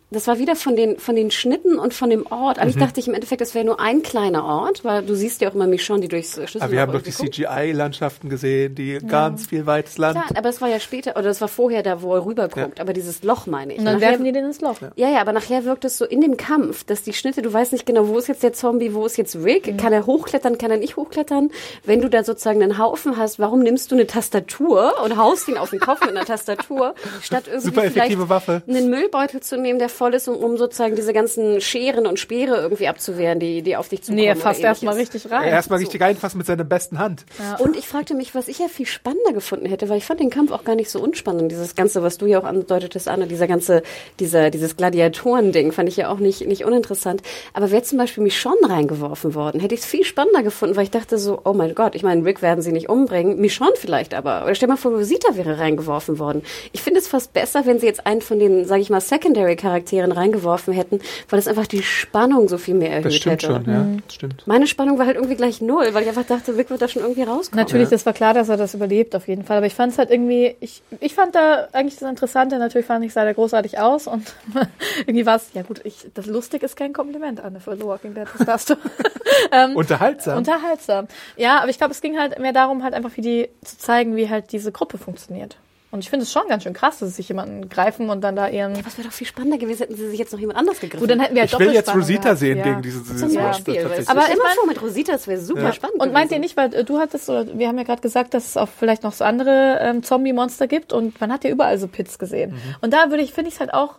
Das 0.10 0.26
war 0.28 0.40
wieder 0.40 0.56
von 0.56 0.76
den, 0.78 0.98
von 1.00 1.16
den 1.18 1.32
Schnitten 1.32 1.78
und 1.78 1.94
von 1.94 2.10
dem 2.10 2.26
Ort. 2.28 2.58
Mhm. 2.58 2.64
Eigentlich 2.64 2.78
dachte 2.78 3.00
ich 3.02 3.08
im 3.10 3.14
Endeffekt, 3.14 3.42
das 3.42 3.54
wäre 3.54 3.66
nur 3.66 3.80
ein 3.82 4.04
kleiner 4.04 4.46
Ort, 4.46 4.86
weil 4.86 5.04
du 5.04 5.16
siehst 5.16 5.42
ja 5.42 5.50
auch 5.50 5.54
immer 5.56 5.68
Michonne, 5.68 6.00
die 6.02 6.08
durchs 6.08 6.34
Schlüssel 6.36 6.62
Aber 6.62 6.72
wir 6.72 6.80
haben 6.80 6.94
doch 6.94 7.02
die 7.02 7.12
CGI-Landschaften 7.12 8.30
gesehen, 8.30 8.76
die 8.76 9.00
ganz 9.06 9.48
viel 9.48 9.66
weites 9.66 9.98
Land. 9.98 10.18
Klar, 10.26 10.38
aber 10.38 10.50
es 10.50 10.62
war 10.62 10.70
ja 10.70 10.80
später, 10.80 11.18
oder 11.18 11.26
es 11.30 11.42
war 11.42 11.48
vorher 11.48 11.84
da, 11.84 12.02
wo 12.02 12.14
er 12.16 12.26
rüberguckt, 12.26 12.80
aber 12.80 12.94
dieses 12.94 13.24
Loch 13.24 13.48
meine 13.48 13.74
ich. 13.74 13.80
Und 13.80 13.86
dann 13.86 13.96
Nachher- 13.96 14.12
werfen 14.12 14.26
die 14.26 14.32
den 14.32 14.46
ins 14.46 14.62
Loch. 14.62 14.78
Ja, 14.96 15.10
ja, 15.10 15.20
aber 15.20 15.34
nachher 15.34 15.66
wirkt 15.66 15.84
es 15.86 15.98
so 15.98 16.06
in 16.06 16.22
dem 16.22 16.38
Kampf, 16.38 16.84
dass 16.86 17.04
die 17.04 17.14
Schnitte, 17.14 17.42
du 17.42 17.52
weißt 17.52 17.74
nicht 17.74 17.86
genau, 17.86 18.08
wo 18.08 18.18
ist 18.18 18.28
jetzt 18.28 18.44
der 18.44 18.54
Zombie, 18.54 18.94
wo 18.94 19.06
ist 19.06 19.18
jetzt 19.18 19.36
Rick, 19.36 19.68
Mhm. 19.74 19.78
kann 19.78 19.92
er 19.94 20.06
hochklettern, 20.06 20.58
kann 20.58 20.72
er 20.72 20.78
nicht 20.78 20.96
hochklettern? 20.96 21.50
Wenn 21.84 22.02
du 22.02 22.10
da 22.10 22.24
sozusagen 22.24 22.62
einen 22.64 22.78
Haufen 22.78 23.18
hast, 23.18 23.40
warum 23.40 23.60
nimmst 23.60 23.92
du 23.92 23.96
eine 23.96 24.08
Tastatur 24.08 24.94
und 25.04 25.18
haust 25.18 25.48
ihn 25.48 25.58
auf 25.58 25.72
den 25.72 25.80
Kopf 25.80 26.02
mit 26.02 26.12
einer 26.12 26.26
Tastatur, 26.26 26.96
statt 27.22 27.44
irgendwie 27.48 27.66
Super 27.68 27.84
effektive 27.86 28.08
vielleicht 28.26 28.30
Waffe. 28.30 28.62
einen 28.68 28.90
Müllbeutel 28.90 29.42
zu 29.42 29.58
nehmen, 29.58 29.80
der 29.80 29.90
voll 29.98 30.14
ist, 30.14 30.28
um, 30.28 30.38
um 30.38 30.58
sozusagen 30.58 30.96
diese 30.96 31.12
ganzen 31.12 31.60
Scheren 31.60 32.06
und 32.08 32.20
Speere 32.20 32.58
irgendwie 32.58 32.88
abzuwehren, 32.88 33.40
die, 33.40 33.62
die 33.62 33.76
auf 33.76 33.90
dich 33.90 34.04
zukommen. 34.04 34.22
Nee, 34.22 34.28
er 34.28 34.36
fasst 34.36 34.62
erstmal 34.62 34.96
richtig 34.96 35.30
rein. 35.30 35.50
Erstmal 35.50 35.80
richtig 35.80 36.02
reinfassen 36.02 36.38
mit 36.38 36.48
seiner 36.48 36.64
besten 36.64 37.00
Hand. 37.00 37.26
Und 37.60 37.76
ich 37.76 37.88
fragte 37.88 38.14
mich, 38.14 38.36
was 38.36 38.48
ich 38.48 38.60
ja 38.60 38.68
viel 38.68 38.86
spannender 38.86 39.34
gefunden 39.34 39.66
hätte, 39.66 39.90
weil 39.90 39.98
ich 39.98 40.06
fand 40.06 40.20
den 40.20 40.30
Kampf 40.30 40.52
auch 40.52 40.64
gar 40.64 40.76
nicht 40.76 40.90
so 40.90 41.00
unspannend. 41.00 41.52
Dieses 41.52 41.76
Ganze, 41.76 42.04
was 42.04 42.18
du 42.18 42.28
ja 42.28 42.40
auch 42.40 42.44
andeutetest, 42.44 43.08
Anne, 43.08 43.28
dieser 43.28 43.48
ganze, 43.48 43.82
dieser, 44.20 44.50
dieses 44.52 44.78
Gladiatoren-Ding 44.78 45.72
fand 45.72 45.90
ich 45.90 45.98
ja 45.98 46.10
auch 46.10 46.20
nicht, 46.20 46.46
nicht 46.48 46.64
uninteressant. 46.64 47.22
Aber 47.54 47.72
wäre 47.72 47.84
zum 47.84 47.98
Beispiel 47.98 48.24
Michonne 48.24 48.70
reingeworfen 48.70 49.34
worden, 49.34 49.60
hätte 49.60 49.74
ich 49.74 49.82
es 49.82 49.88
viel 49.88 50.04
spannender 50.04 50.44
gefunden, 50.44 50.76
weil 50.76 50.84
ich 50.84 50.92
dachte 50.92 51.18
so, 51.18 51.42
oh 51.44 51.54
mein 51.54 51.74
Gott, 51.76 51.96
ich 51.96 52.04
meine, 52.04 52.24
Rick 52.24 52.42
werden 52.42 52.62
sie 52.62 52.72
nicht 52.72 52.90
umbringen, 52.90 53.40
Michonne 53.40 53.74
vielleicht 53.76 54.14
aber. 54.14 54.44
Oder 54.44 54.56
stell 54.56 54.70
mal 54.70 54.78
vor, 54.78 54.92
Rosita 54.92 55.36
wäre 55.36 55.58
reingeworfen 55.58 56.20
worden. 56.20 56.44
Ich 56.72 56.82
finde 56.82 57.00
es 57.00 57.08
fast 57.08 57.34
besser, 57.34 57.66
wenn 57.66 57.80
sie 57.80 57.88
jetzt 57.88 58.06
einen 58.06 58.22
von 58.22 58.40
den, 58.40 58.66
sage 58.66 58.82
ich 58.82 58.90
mal, 58.90 59.02
Secondary-Charakteren 59.02 59.87
reingeworfen 59.96 60.74
hätten, 60.74 61.00
weil 61.30 61.40
es 61.40 61.48
einfach 61.48 61.68
die 61.68 61.84
Spannung 61.84 62.48
so 62.48 62.58
viel 62.58 62.76
mehr 62.76 62.92
erhöht 62.92 63.06
Das 63.06 63.16
stimmt 63.16 63.44
hätte. 63.44 63.46
schon, 63.46 63.66
ja. 63.66 63.86
Das 64.06 64.16
stimmt. 64.16 64.44
Meine 64.46 64.68
Spannung 64.68 64.98
war 65.00 65.06
halt 65.06 65.16
irgendwie 65.16 65.36
gleich 65.36 65.62
null, 65.62 65.88
weil 65.94 66.04
ich 66.04 66.10
einfach 66.10 66.26
dachte, 66.26 66.56
Rick 66.58 66.70
wird 66.70 66.82
da 66.82 66.88
schon 66.88 67.02
irgendwie 67.02 67.24
rauskommen. 67.24 67.64
Natürlich, 67.64 67.90
das 67.90 68.06
war 68.06 68.14
klar, 68.14 68.34
dass 68.34 68.50
er 68.50 68.58
das 68.58 68.74
überlebt, 68.74 69.16
auf 69.16 69.28
jeden 69.28 69.44
Fall. 69.44 69.58
Aber 69.58 69.66
ich 69.66 69.76
fand 69.76 69.94
es 69.94 69.98
halt 70.00 70.12
irgendwie, 70.12 70.56
ich, 70.60 70.82
ich 71.00 71.16
fand 71.16 71.36
da 71.36 71.68
eigentlich 71.74 71.98
das 72.00 72.10
Interessante, 72.10 72.58
natürlich 72.58 72.88
fand 72.88 73.06
ich, 73.06 73.14
sah 73.14 73.24
der 73.24 73.34
großartig 73.34 73.80
aus 73.80 74.08
und 74.08 74.34
irgendwie 75.06 75.26
war 75.26 75.38
es, 75.38 75.50
ja 75.54 75.62
gut, 75.62 75.82
ich, 75.84 76.08
das 76.14 76.26
lustig 76.26 76.64
ist 76.64 76.76
kein 76.76 76.94
Kompliment, 76.94 77.40
Anne, 77.40 77.60
für 77.60 77.76
The 77.76 77.84
Walking 77.84 78.14
Dead, 78.14 78.28
das 78.38 78.46
darfst 78.46 78.70
du. 78.70 78.76
ähm, 79.52 79.76
Unterhaltsam. 79.76 80.38
Unterhaltsam. 80.38 81.08
Ja, 81.36 81.60
aber 81.60 81.70
ich 81.70 81.78
glaube, 81.78 81.92
es 81.92 82.02
ging 82.02 82.18
halt 82.18 82.40
mehr 82.40 82.54
darum, 82.54 82.84
halt 82.84 82.94
einfach, 82.94 83.12
wie 83.16 83.22
die 83.22 83.50
zu 83.64 83.78
zeigen, 83.78 84.16
wie 84.16 84.30
halt 84.30 84.52
diese 84.52 84.72
Gruppe 84.72 84.98
funktioniert. 84.98 85.58
Und 85.90 86.00
ich 86.00 86.10
finde 86.10 86.24
es 86.24 86.32
schon 86.32 86.44
ganz 86.50 86.64
schön 86.64 86.74
krass, 86.74 87.00
dass 87.00 87.10
sie 87.10 87.16
sich 87.16 87.30
jemanden 87.30 87.70
greifen 87.70 88.10
und 88.10 88.20
dann 88.22 88.36
da 88.36 88.50
ihren. 88.50 88.74
Was 88.86 88.98
wäre 88.98 89.08
doch 89.08 89.14
viel 89.14 89.26
spannender 89.26 89.58
gewesen, 89.58 89.84
hätten 89.84 89.96
sie 89.96 90.10
sich 90.10 90.20
jetzt 90.20 90.34
noch 90.34 90.40
jemand 90.40 90.60
anders 90.60 90.82
gegriffen. 90.82 91.00
Gut, 91.00 91.10
dann 91.10 91.22
hätten 91.22 91.36
wir 91.36 91.44
halt 91.44 91.54
ich 91.54 91.60
will 91.60 91.72
jetzt 91.72 91.96
Rosita 91.96 92.24
gehabt. 92.24 92.40
sehen 92.40 92.58
ja. 92.58 92.64
gegen 92.66 92.82
diese, 92.82 93.00
dieses 93.02 93.20
Zum 93.20 93.34
Monster 93.42 93.72
Beispiel. 93.74 94.04
Aber 94.08 94.26
immer 94.26 94.44
mein- 94.44 94.56
vor 94.56 94.68
mit 94.68 94.82
Rosita, 94.82 95.14
das 95.14 95.28
wäre 95.28 95.40
super 95.40 95.72
spannend. 95.72 96.02
Und 96.02 96.12
meint 96.12 96.32
ihr 96.32 96.40
nicht, 96.40 96.58
weil 96.58 96.74
äh, 96.74 96.84
du 96.84 97.00
hattest, 97.00 97.30
oder 97.30 97.58
wir 97.58 97.70
haben 97.70 97.78
ja 97.78 97.84
gerade 97.86 98.02
gesagt, 98.02 98.34
dass 98.34 98.48
es 98.48 98.58
auch 98.58 98.68
vielleicht 98.68 99.04
noch 99.04 99.14
so 99.14 99.24
andere 99.24 99.80
ähm, 99.82 100.04
Zombie-Monster 100.04 100.68
gibt 100.68 100.92
und 100.92 101.20
man 101.22 101.32
hat 101.32 101.46
ja 101.46 101.50
überall 101.52 101.78
so 101.78 101.88
Pits 101.88 102.20
gesehen. 102.20 102.52
Mhm. 102.52 102.76
Und 102.82 102.94
da 102.94 103.10
würde 103.10 103.24
ich, 103.24 103.32
finde 103.34 103.48
ich 103.48 103.56
es 103.56 103.60
halt 103.62 103.74
auch 103.74 103.96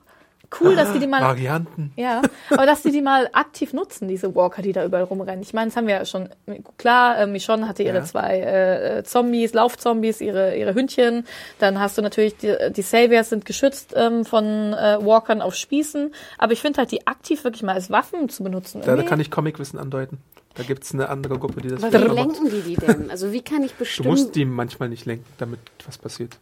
cool, 0.60 0.74
dass 0.76 0.92
die 0.92 0.98
die 0.98 1.06
mal 1.06 1.20
Varianten. 1.20 1.92
Ja, 1.96 2.22
aber 2.50 2.66
dass 2.66 2.82
die 2.82 2.90
die 2.90 3.02
mal 3.02 3.28
aktiv 3.32 3.72
nutzen, 3.72 4.08
diese 4.08 4.34
Walker, 4.34 4.62
die 4.62 4.72
da 4.72 4.84
überall 4.84 5.04
rumrennen. 5.04 5.42
Ich 5.42 5.52
meine, 5.54 5.68
das 5.68 5.76
haben 5.76 5.86
wir 5.86 5.94
ja 5.96 6.04
schon, 6.04 6.28
klar, 6.78 7.18
äh, 7.18 7.26
Michonne 7.26 7.68
hatte 7.68 7.82
ihre 7.82 7.98
Ja. 7.98 8.04
zwei 8.04 8.40
äh, 8.40 9.04
Zombies, 9.04 9.52
Laufzombies, 9.54 10.20
ihre, 10.20 10.56
ihre 10.56 10.74
Hündchen. 10.74 11.26
Dann 11.58 11.78
hast 11.78 11.98
du 11.98 12.02
natürlich, 12.02 12.36
die, 12.36 12.54
die 12.70 12.82
Saviors 12.82 13.28
sind 13.30 13.44
geschützt 13.44 13.92
ähm, 13.96 14.24
von 14.24 14.44
äh, 14.72 14.98
Walkern 15.04 15.42
auf 15.42 15.54
Spießen. 15.54 16.12
Aber 16.38 16.52
ich 16.52 16.60
finde 16.60 16.78
halt, 16.78 16.92
die 16.92 17.06
aktiv 17.06 17.44
wirklich 17.44 17.62
mal 17.62 17.74
als 17.74 17.90
Waffen 17.90 18.28
zu 18.28 18.42
benutzen. 18.42 18.82
Da, 18.84 18.96
da 18.96 19.02
kann 19.02 19.20
ich 19.20 19.30
Comicwissen 19.30 19.78
andeuten. 19.78 20.18
Da 20.54 20.64
gibt 20.64 20.82
es 20.82 20.92
eine 20.92 21.08
andere 21.08 21.38
Gruppe, 21.38 21.60
die 21.60 21.68
das 21.68 21.84
Aber 21.84 21.92
wie 21.92 21.96
vielleicht 21.98 22.14
macht. 22.16 22.40
lenken 22.40 22.50
die 22.50 22.62
die 22.62 22.76
denn? 22.76 23.10
Also 23.12 23.32
wie 23.32 23.42
kann 23.42 23.62
ich 23.62 23.72
Du 23.72 23.78
bestimmen... 23.78 24.08
musst 24.08 24.34
die 24.34 24.44
manchmal 24.44 24.88
nicht 24.88 25.06
lenken, 25.06 25.24
damit 25.38 25.60
was 25.86 25.98
passiert. 25.98 26.36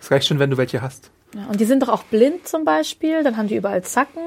Es 0.00 0.10
reicht 0.10 0.28
schon, 0.28 0.38
wenn 0.38 0.50
du 0.50 0.58
welche 0.58 0.80
hast. 0.82 1.10
Ja, 1.34 1.46
und 1.50 1.60
die 1.60 1.64
sind 1.64 1.82
doch 1.82 1.88
auch 1.88 2.04
blind 2.04 2.46
zum 2.46 2.64
Beispiel, 2.64 3.22
dann 3.24 3.36
haben 3.36 3.48
die 3.48 3.56
überall 3.56 3.82
Zacken, 3.82 4.22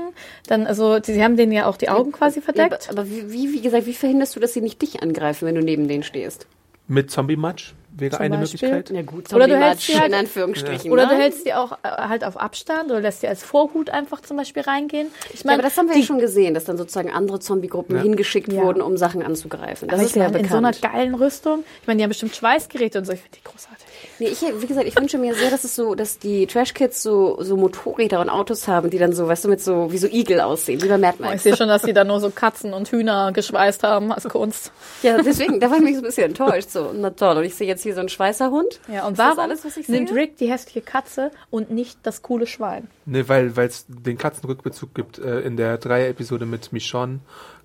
dann, 0.48 0.68
also, 0.68 1.00
die, 1.00 1.14
sie 1.14 1.24
haben 1.24 1.38
denen 1.38 1.52
ja 1.54 1.66
auch 1.68 1.78
die 1.78 1.90
Augen 1.90 2.12
quasi 2.12 2.40
Ja, 2.40 2.46
verdeckt. 2.46 2.90
aber 2.90 3.02
aber 3.02 3.10
wie, 3.10 3.54
wie, 3.54 3.62
gesagt, 3.62 3.86
wie 3.86 3.94
verhinderst 3.94 4.36
du, 4.36 4.40
dass 4.40 4.54
sie 4.54 4.62
nicht 4.62 4.82
dich 4.82 5.02
angreifen, 5.02 5.48
wenn 5.48 5.56
du 5.56 5.62
neben 5.62 5.88
denen 5.88 6.04
stehst? 6.04 6.48
Mit 6.90 7.12
Zombie-Match 7.12 7.76
wäre 7.98 8.12
Zum 8.16 8.22
eine 8.22 8.38
Beispiel? 8.38 8.70
Möglichkeit. 8.70 8.96
Ja 8.96 9.02
gut, 9.02 9.34
Oder 9.34 9.46
du 9.48 9.52
Zombie-Match 9.54 9.66
hältst 9.68 9.88
sie 9.88 10.00
halt- 10.00 10.08
in 10.08 10.14
Anführungsstrichen. 10.14 10.92
Oder 10.92 11.06
ne? 11.08 11.16
du 11.16 11.22
hältst 11.22 11.46
die 11.46 11.54
auch 11.54 11.74
äh, 11.74 11.78
halt 11.84 12.24
auf 12.24 12.38
Abstand 12.38 12.90
oder 12.92 13.02
lässt 13.02 13.24
die 13.24 13.28
als 13.28 13.44
Vorhut 13.44 13.90
einfach 13.90 14.22
zum 14.22 14.38
Beispiel 14.38 14.62
reingehen. 14.64 15.08
Ich 15.34 15.42
Ja, 15.42 15.48
meine, 15.48 15.56
aber 15.60 15.64
das 15.64 15.78
haben 15.78 15.88
wir 15.88 15.96
die, 15.96 16.00
ja 16.02 16.06
schon 16.06 16.20
gesehen, 16.20 16.54
dass 16.54 16.64
dann 16.64 16.78
sozusagen 16.78 17.12
andere 17.12 17.40
Zombie-Gruppen 17.40 17.96
Ja. 17.98 18.04
hingeschickt 18.04 18.54
Ja. 18.54 18.64
wurden, 18.64 18.82
um 18.82 18.96
Sachen 18.98 19.22
anzugreifen. 19.22 19.88
Das 19.90 20.00
aber 20.00 20.08
ist 20.08 20.16
ja 20.16 20.24
meine, 20.24 20.38
in 20.38 20.44
bekannt. 20.44 20.52
so 20.82 20.88
einer 20.88 20.94
geilen 20.94 21.16
Rüstung. 21.16 21.64
Ich 21.82 21.88
meine, 21.88 21.98
die 21.98 22.04
haben 22.04 22.10
bestimmt 22.10 22.36
Schweißgeräte 22.36 23.00
und 23.00 23.06
so. 23.06 23.12
Ich 23.14 23.20
finde 23.22 23.38
die 23.38 23.44
großartig. 23.44 23.87
Nee, 24.20 24.28
ich, 24.30 24.42
wie 24.42 24.66
gesagt, 24.68 24.88
ich 24.88 24.98
wünsche 25.00 25.18
mir 25.18 25.36
sehr, 25.36 25.52
dass 25.52 25.64
es 25.64 25.76
so, 25.76 25.94
dass 25.96 26.18
die 26.18 26.48
Trash 26.48 26.74
Kids 26.74 27.04
so, 27.04 27.38
so 27.42 27.56
Motorräder 27.56 28.20
und 28.20 28.30
Autos 28.30 28.68
haben, 28.68 28.90
die 28.90 28.98
dann 28.98 29.14
so, 29.14 29.28
weißt 29.28 29.46
du, 29.46 29.50
mit 29.50 29.62
so, 29.62 29.92
wie 29.92 29.98
so 29.98 30.08
Igel 30.08 30.42
aussehen, 30.42 30.82
wie 30.82 30.88
bei 30.88 30.98
Mad 30.98 31.18
Oh, 31.20 31.24
ich 31.24 31.30
Max. 31.30 31.44
sehe 31.44 31.56
schon, 31.56 31.68
dass 31.68 31.84
die 31.84 31.94
da 31.94 32.04
nur 32.04 32.20
so 32.20 32.30
Katzen 32.30 32.74
und 32.74 32.90
Hühner 32.92 33.32
geschweißt 33.32 33.84
haben 33.84 34.12
als 34.12 34.28
Kunst. 34.28 34.72
Ja, 35.04 35.22
deswegen, 35.22 35.60
da 35.60 35.70
war 35.70 35.78
ich 35.78 35.84
mich 35.84 35.96
so 35.96 36.02
ein 36.02 36.06
bisschen 36.06 36.26
enttäuscht, 36.30 36.70
so, 36.70 36.92
na 36.96 37.12
toll. 37.12 37.38
Und 37.38 37.44
ich 37.44 37.56
sehe 37.56 37.68
jetzt 37.68 37.84
hier 37.84 37.94
so 37.94 38.00
einen 38.00 38.10
Schweißerhund. 38.10 38.80
Ja, 38.92 39.06
und 39.06 39.14
Ist 39.14 39.20
das 39.20 39.28
warum 39.28 39.40
alles, 39.40 39.66
was 39.66 39.78
ich 39.78 39.88
nimmt 39.88 40.10
sehe? 40.10 40.18
Rick 40.18 40.38
die 40.38 40.50
hässliche 40.52 40.82
Katze 40.82 41.32
und 41.50 41.70
nicht 41.72 42.00
das 42.04 42.22
coole 42.22 42.48
Schwein? 42.48 42.88
Ne, 43.06 43.28
weil 43.30 43.54
es 43.58 43.86
den 43.88 44.18
Katzenrückbezug 44.18 44.94
gibt 44.96 45.20
äh, 45.20 45.42
in 45.42 45.58
der 45.58 45.78
Dreier-Episode 45.78 46.46
mit 46.46 46.74
Michonne, 46.74 47.20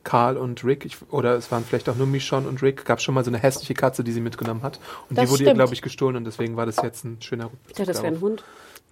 Carl 0.04 0.36
und 0.36 0.64
Rick. 0.64 0.84
Ich, 0.84 0.96
oder 1.10 1.34
es 1.36 1.50
waren 1.52 1.64
vielleicht 1.64 1.88
auch 1.88 1.96
nur 1.96 2.06
Michonne 2.06 2.48
und 2.48 2.62
Rick. 2.62 2.84
Gab 2.84 3.00
schon 3.00 3.14
mal 3.14 3.24
so 3.24 3.30
eine 3.30 3.38
hässliche 3.38 3.74
Katze, 3.74 4.02
die 4.04 4.12
sie 4.12 4.20
mitgenommen 4.20 4.62
hat. 4.62 4.78
Und 5.08 5.18
Das 5.18 5.26
die 5.26 5.30
wurde 5.32 5.44
ihr, 5.44 5.54
glaube 5.54 5.74
ich, 5.74 5.82
gestohlen 5.82 6.16
und 6.16 6.24
deswegen 6.24 6.56
war 6.56 6.66
das 6.66 6.76
jetzt 6.82 7.04
ein 7.04 7.18
schöner 7.20 7.44
Rückbezug. 7.46 7.70
Ich 7.70 7.76
dachte, 7.76 7.92
das 7.92 8.02
wäre 8.02 8.14
ein. 8.14 8.20
Hund. 8.20 8.44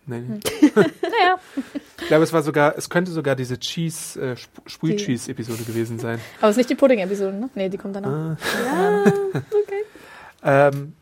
Nee, 0.06 0.20
nee. 0.26 0.40
Naja, 0.74 1.38
Ich 2.00 2.06
glaube, 2.08 2.24
es 2.24 2.32
war 2.32 2.42
sogar, 2.42 2.74
es 2.76 2.88
könnte 2.88 3.11
sogar 3.12 3.36
diese 3.36 3.58
Cheese, 3.61 4.18
äh, 4.20 4.32
Sp- 4.34 4.64
Sprüh-Cheese-Episode 4.66 5.62
gewesen 5.64 5.98
sein. 5.98 6.18
aber 6.40 6.48
es 6.48 6.54
ist 6.54 6.56
nicht 6.58 6.70
die 6.70 6.74
Pudding-Episode, 6.74 7.36
ne? 7.36 7.50
Nee, 7.54 7.68
die 7.68 7.76
kommt 7.78 7.96
danach. 7.96 8.36
Ähm, 10.42 10.94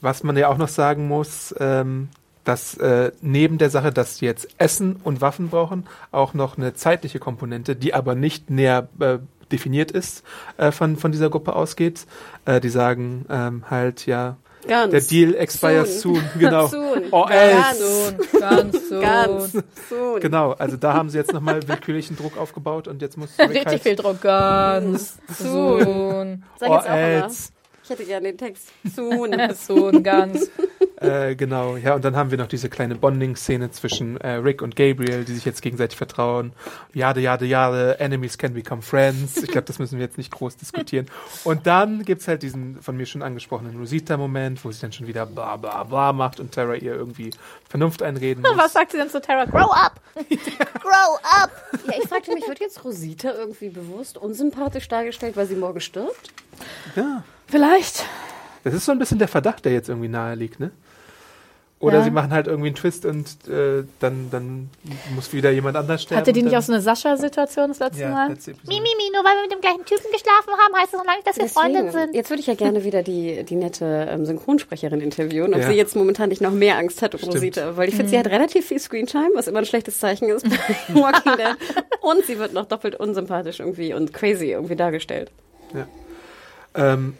was 0.00 0.22
man 0.22 0.36
ja 0.36 0.48
auch 0.48 0.56
noch 0.56 0.68
sagen 0.68 1.06
muss, 1.06 1.54
ähm, 1.60 2.08
dass 2.44 2.76
äh, 2.78 3.12
neben 3.20 3.58
der 3.58 3.70
Sache, 3.70 3.92
dass 3.92 4.18
sie 4.18 4.26
jetzt 4.26 4.48
Essen 4.58 4.96
und 5.04 5.20
Waffen 5.20 5.48
brauchen, 5.48 5.86
auch 6.10 6.34
noch 6.34 6.58
eine 6.58 6.74
zeitliche 6.74 7.18
Komponente, 7.18 7.76
die 7.76 7.94
aber 7.94 8.14
nicht 8.14 8.50
näher 8.50 8.88
äh, 9.00 9.18
definiert 9.50 9.90
ist, 9.90 10.24
äh, 10.56 10.72
von, 10.72 10.96
von 10.96 11.12
dieser 11.12 11.30
Gruppe 11.30 11.54
ausgeht. 11.54 12.06
Äh, 12.44 12.60
die 12.60 12.70
sagen 12.70 13.26
ähm, 13.28 13.64
halt, 13.70 14.06
ja, 14.06 14.36
Ganz. 14.66 14.90
der 14.90 15.00
Deal 15.00 15.34
expires 15.34 16.00
soon. 16.00 16.14
Soon. 16.16 16.24
Genau. 16.38 16.66
Soon. 16.68 17.02
Or 17.10 17.28
Ganz. 17.28 17.80
else. 17.80 18.16
Sohn, 18.32 18.40
ganz 18.40 18.88
so. 18.88 19.00
Ganz. 19.00 19.52
So. 19.90 20.18
Genau, 20.20 20.52
also 20.52 20.76
da 20.76 20.94
haben 20.94 21.10
sie 21.10 21.18
jetzt 21.18 21.32
nochmal 21.32 21.66
willkürlichen 21.66 22.16
Druck 22.16 22.36
aufgebaut 22.38 22.88
und 22.88 23.02
jetzt 23.02 23.16
muss 23.16 23.30
Richtig 23.38 23.66
halt, 23.66 23.82
viel 23.82 23.96
Druck. 23.96 24.20
Ganz 24.20 25.18
Sohn. 25.38 26.44
Sag 26.58 26.70
or 26.70 26.76
jetzt 26.76 26.86
auch 26.86 26.90
mal. 26.90 26.98
else. 26.98 27.52
Hätte 27.92 28.04
gerne 28.04 28.28
den 28.28 28.38
Text. 28.38 28.68
Soon. 28.94 29.34
Sohn, 29.54 30.02
ganz. 30.02 30.50
Äh, 31.02 31.34
genau, 31.34 31.76
ja, 31.76 31.96
und 31.96 32.04
dann 32.04 32.14
haben 32.14 32.30
wir 32.30 32.38
noch 32.38 32.46
diese 32.46 32.68
kleine 32.68 32.94
Bonding-Szene 32.94 33.72
zwischen 33.72 34.18
äh, 34.20 34.34
Rick 34.34 34.62
und 34.62 34.76
Gabriel, 34.76 35.24
die 35.24 35.34
sich 35.34 35.44
jetzt 35.44 35.60
gegenseitig 35.60 35.98
vertrauen. 35.98 36.52
Jade, 36.94 37.20
jade, 37.20 37.44
jade, 37.44 37.98
enemies 37.98 38.38
can 38.38 38.54
become 38.54 38.82
friends. 38.82 39.36
Ich 39.38 39.50
glaube, 39.50 39.64
das 39.64 39.80
müssen 39.80 39.98
wir 39.98 40.04
jetzt 40.04 40.16
nicht 40.16 40.30
groß 40.30 40.56
diskutieren. 40.56 41.06
Und 41.42 41.66
dann 41.66 42.04
gibt's 42.04 42.28
halt 42.28 42.42
diesen 42.42 42.80
von 42.80 42.96
mir 42.96 43.06
schon 43.06 43.22
angesprochenen 43.22 43.76
Rosita-Moment, 43.78 44.64
wo 44.64 44.70
sie 44.70 44.80
dann 44.80 44.92
schon 44.92 45.08
wieder 45.08 45.26
bla 45.26 45.56
bla 45.56 45.82
bla 45.82 46.12
macht 46.12 46.38
und 46.38 46.54
Tara 46.54 46.76
ihr 46.76 46.94
irgendwie 46.94 47.30
Vernunft 47.68 48.02
einreden 48.02 48.42
muss. 48.46 48.56
Was 48.56 48.72
sagt 48.72 48.92
sie 48.92 48.98
denn 48.98 49.10
zu 49.10 49.20
Tara? 49.20 49.44
Grow 49.46 49.72
up! 49.72 50.00
Grow 50.14 51.18
up! 51.24 51.50
Ja, 51.86 51.94
ich 52.00 52.08
fragte 52.08 52.32
mich, 52.32 52.46
wird 52.46 52.60
jetzt 52.60 52.84
Rosita 52.84 53.32
irgendwie 53.32 53.70
bewusst 53.70 54.18
unsympathisch 54.18 54.86
dargestellt, 54.86 55.36
weil 55.36 55.46
sie 55.46 55.56
morgen 55.56 55.80
stirbt? 55.80 56.30
Ja, 56.94 57.24
Vielleicht. 57.52 58.04
das 58.64 58.72
ist 58.72 58.86
so 58.86 58.92
ein 58.92 58.98
bisschen 58.98 59.18
der 59.18 59.28
Verdacht, 59.28 59.64
der 59.66 59.72
jetzt 59.72 59.88
irgendwie 59.90 60.08
nahe 60.08 60.34
liegt, 60.34 60.58
ne? 60.58 60.70
Oder 61.80 61.98
Ja. 61.98 62.04
sie 62.04 62.10
machen 62.12 62.30
halt 62.32 62.46
irgendwie 62.46 62.68
einen 62.68 62.76
Twist 62.76 63.04
und 63.04 63.26
äh, 63.48 63.82
dann, 63.98 64.28
dann 64.30 64.70
muss 65.16 65.32
wieder 65.32 65.50
jemand 65.50 65.76
anders 65.76 66.02
sterben. 66.04 66.20
Hatte 66.20 66.32
die 66.32 66.42
nicht 66.42 66.56
auch 66.56 66.62
so 66.62 66.72
eine 66.72 66.80
Sascha-Situation 66.80 67.68
das 67.68 67.80
letzte 67.80 68.02
ja, 68.02 68.08
Mal? 68.10 68.28
letzte. 68.30 68.52
Mimi, 68.68 68.88
nur 69.12 69.24
weil 69.24 69.34
wir 69.36 69.42
mit 69.42 69.52
dem 69.52 69.60
gleichen 69.60 69.84
Typen 69.84 70.10
geschlafen 70.12 70.52
haben, 70.56 70.74
heißt 70.80 70.92
das 70.94 70.98
noch 71.00 71.04
lange 71.04 71.18
nicht, 71.18 71.26
dass 71.28 71.36
wir 71.38 71.48
Freundinnen 71.48 71.90
sind. 71.90 72.14
Jetzt 72.14 72.30
würde 72.30 72.40
ich 72.40 72.46
ja 72.46 72.54
gerne 72.54 72.84
wieder 72.84 73.02
die, 73.02 73.42
die 73.44 73.56
nette 73.56 74.06
ähm, 74.10 74.24
Synchronsprecherin 74.24 75.00
interviewen, 75.00 75.52
ob 75.54 75.60
Ja. 75.60 75.66
sie 75.66 75.74
jetzt 75.74 75.94
momentan 75.96 76.28
nicht 76.30 76.40
noch 76.40 76.52
mehr 76.52 76.78
Angst 76.78 77.02
hat 77.02 77.14
um 77.14 77.18
Stimmt. 77.18 77.34
Rosita. 77.34 77.76
Weil 77.76 77.88
ich 77.88 77.96
finde, 77.96 78.10
sie 78.10 78.18
hat 78.18 78.28
relativ 78.28 78.64
viel 78.66 78.78
Screentime, 78.78 79.30
was 79.34 79.48
immer 79.48 79.58
ein 79.58 79.66
schlechtes 79.66 79.98
Zeichen 79.98 80.28
ist 80.30 80.48
bei 80.48 80.56
Walking 80.94 81.32
Dead. 81.36 81.56
Und 82.00 82.24
sie 82.26 82.38
wird 82.38 82.52
noch 82.54 82.66
doppelt 82.66 82.94
unsympathisch 82.94 83.58
irgendwie 83.58 83.92
und 83.92 84.12
crazy 84.14 84.52
irgendwie 84.52 84.76
dargestellt. 84.76 85.32
Ähm, 86.74 87.16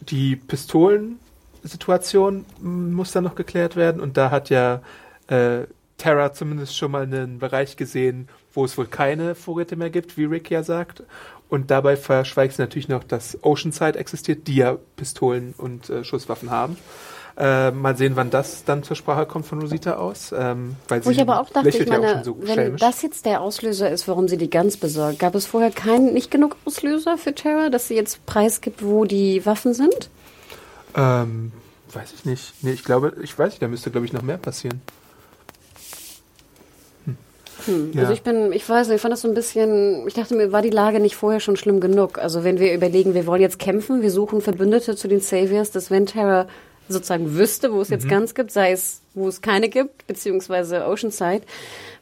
die 0.00 0.36
Pistolensituation 0.36 2.46
muss 2.60 3.12
dann 3.12 3.24
noch 3.24 3.34
geklärt 3.34 3.76
werden 3.76 4.00
und 4.00 4.16
da 4.16 4.30
hat 4.30 4.48
ja 4.50 4.80
äh, 5.28 5.66
Terra 5.98 6.32
zumindest 6.32 6.76
schon 6.76 6.92
mal 6.92 7.02
einen 7.02 7.38
Bereich 7.38 7.76
gesehen, 7.76 8.28
wo 8.54 8.64
es 8.64 8.78
wohl 8.78 8.86
keine 8.86 9.34
Vorräte 9.34 9.76
mehr 9.76 9.90
gibt, 9.90 10.16
wie 10.16 10.24
Rick 10.24 10.50
ja 10.50 10.62
sagt. 10.62 11.02
Und 11.48 11.70
dabei 11.70 11.96
verschweigt 11.96 12.54
sie 12.54 12.62
natürlich 12.62 12.88
noch, 12.88 13.04
dass 13.04 13.38
Oceanside 13.42 13.98
existiert, 13.98 14.46
die 14.46 14.56
ja 14.56 14.78
Pistolen 14.96 15.54
und 15.58 15.90
äh, 15.90 16.04
Schusswaffen 16.04 16.50
haben. 16.50 16.78
Äh, 17.36 17.70
mal 17.70 17.96
sehen, 17.96 18.16
wann 18.16 18.30
das 18.30 18.64
dann 18.64 18.82
zur 18.82 18.96
Sprache 18.96 19.26
kommt 19.26 19.46
von 19.46 19.60
Rosita 19.60 19.94
aus. 19.94 20.34
Ähm, 20.36 20.76
weil 20.88 21.04
Wo 21.04 21.10
sie 21.10 21.16
ich 21.16 21.20
aber 21.20 21.40
auch 21.40 21.48
dachte, 21.50 21.68
ich 21.68 21.78
ja 21.78 21.86
meine, 21.86 22.14
schon 22.14 22.24
so 22.24 22.36
wenn 22.40 22.54
schelmisch. 22.54 22.80
das 22.80 23.02
jetzt 23.02 23.24
der 23.24 23.40
Auslöser 23.40 23.90
ist, 23.90 24.08
warum 24.08 24.28
sie 24.28 24.36
die 24.36 24.50
Gans 24.50 24.76
besorgt, 24.76 25.18
gab 25.18 25.34
es 25.34 25.46
vorher 25.46 25.70
keinen, 25.70 26.12
nicht 26.12 26.30
genug 26.30 26.56
Auslöser 26.64 27.18
für 27.18 27.34
Terra, 27.34 27.70
dass 27.70 27.88
sie 27.88 27.94
jetzt 27.94 28.26
preisgibt, 28.26 28.84
wo 28.84 29.04
die 29.04 29.44
Waffen 29.46 29.74
sind? 29.74 30.10
Ähm, 30.96 31.52
weiß 31.92 32.12
ich 32.14 32.24
nicht. 32.24 32.54
Nee, 32.62 32.72
ich 32.72 32.84
glaube, 32.84 33.14
ich 33.22 33.38
weiß 33.38 33.50
nicht, 33.50 33.62
da 33.62 33.68
müsste, 33.68 33.90
glaube 33.90 34.06
ich, 34.06 34.12
noch 34.12 34.22
mehr 34.22 34.38
passieren. 34.38 34.80
Hm. 37.66 37.92
Ja. 37.92 38.02
Also 38.02 38.12
ich 38.12 38.22
bin, 38.22 38.52
ich 38.52 38.68
weiß 38.68 38.88
nicht, 38.88 38.96
ich 38.96 39.02
fand 39.02 39.12
das 39.12 39.22
so 39.22 39.28
ein 39.28 39.34
bisschen, 39.34 40.06
ich 40.06 40.14
dachte 40.14 40.34
mir, 40.34 40.52
war 40.52 40.62
die 40.62 40.70
Lage 40.70 41.00
nicht 41.00 41.16
vorher 41.16 41.40
schon 41.40 41.56
schlimm 41.56 41.80
genug? 41.80 42.18
Also 42.18 42.44
wenn 42.44 42.58
wir 42.58 42.74
überlegen, 42.74 43.14
wir 43.14 43.26
wollen 43.26 43.42
jetzt 43.42 43.58
kämpfen, 43.58 44.02
wir 44.02 44.10
suchen 44.10 44.40
Verbündete 44.40 44.96
zu 44.96 45.08
den 45.08 45.20
Saviors, 45.20 45.70
dass 45.70 45.90
wenn 45.90 46.06
Terra 46.06 46.46
sozusagen 46.92 47.36
wüsste, 47.36 47.72
wo 47.72 47.80
es 47.80 47.88
Mhm. 47.88 47.94
jetzt 47.94 48.08
ganz 48.08 48.34
gibt, 48.34 48.50
sei 48.50 48.72
es, 48.72 49.00
wo 49.14 49.26
es 49.28 49.40
keine 49.40 49.68
gibt, 49.68 50.06
beziehungsweise 50.06 50.86
Oceanside, 50.86 51.42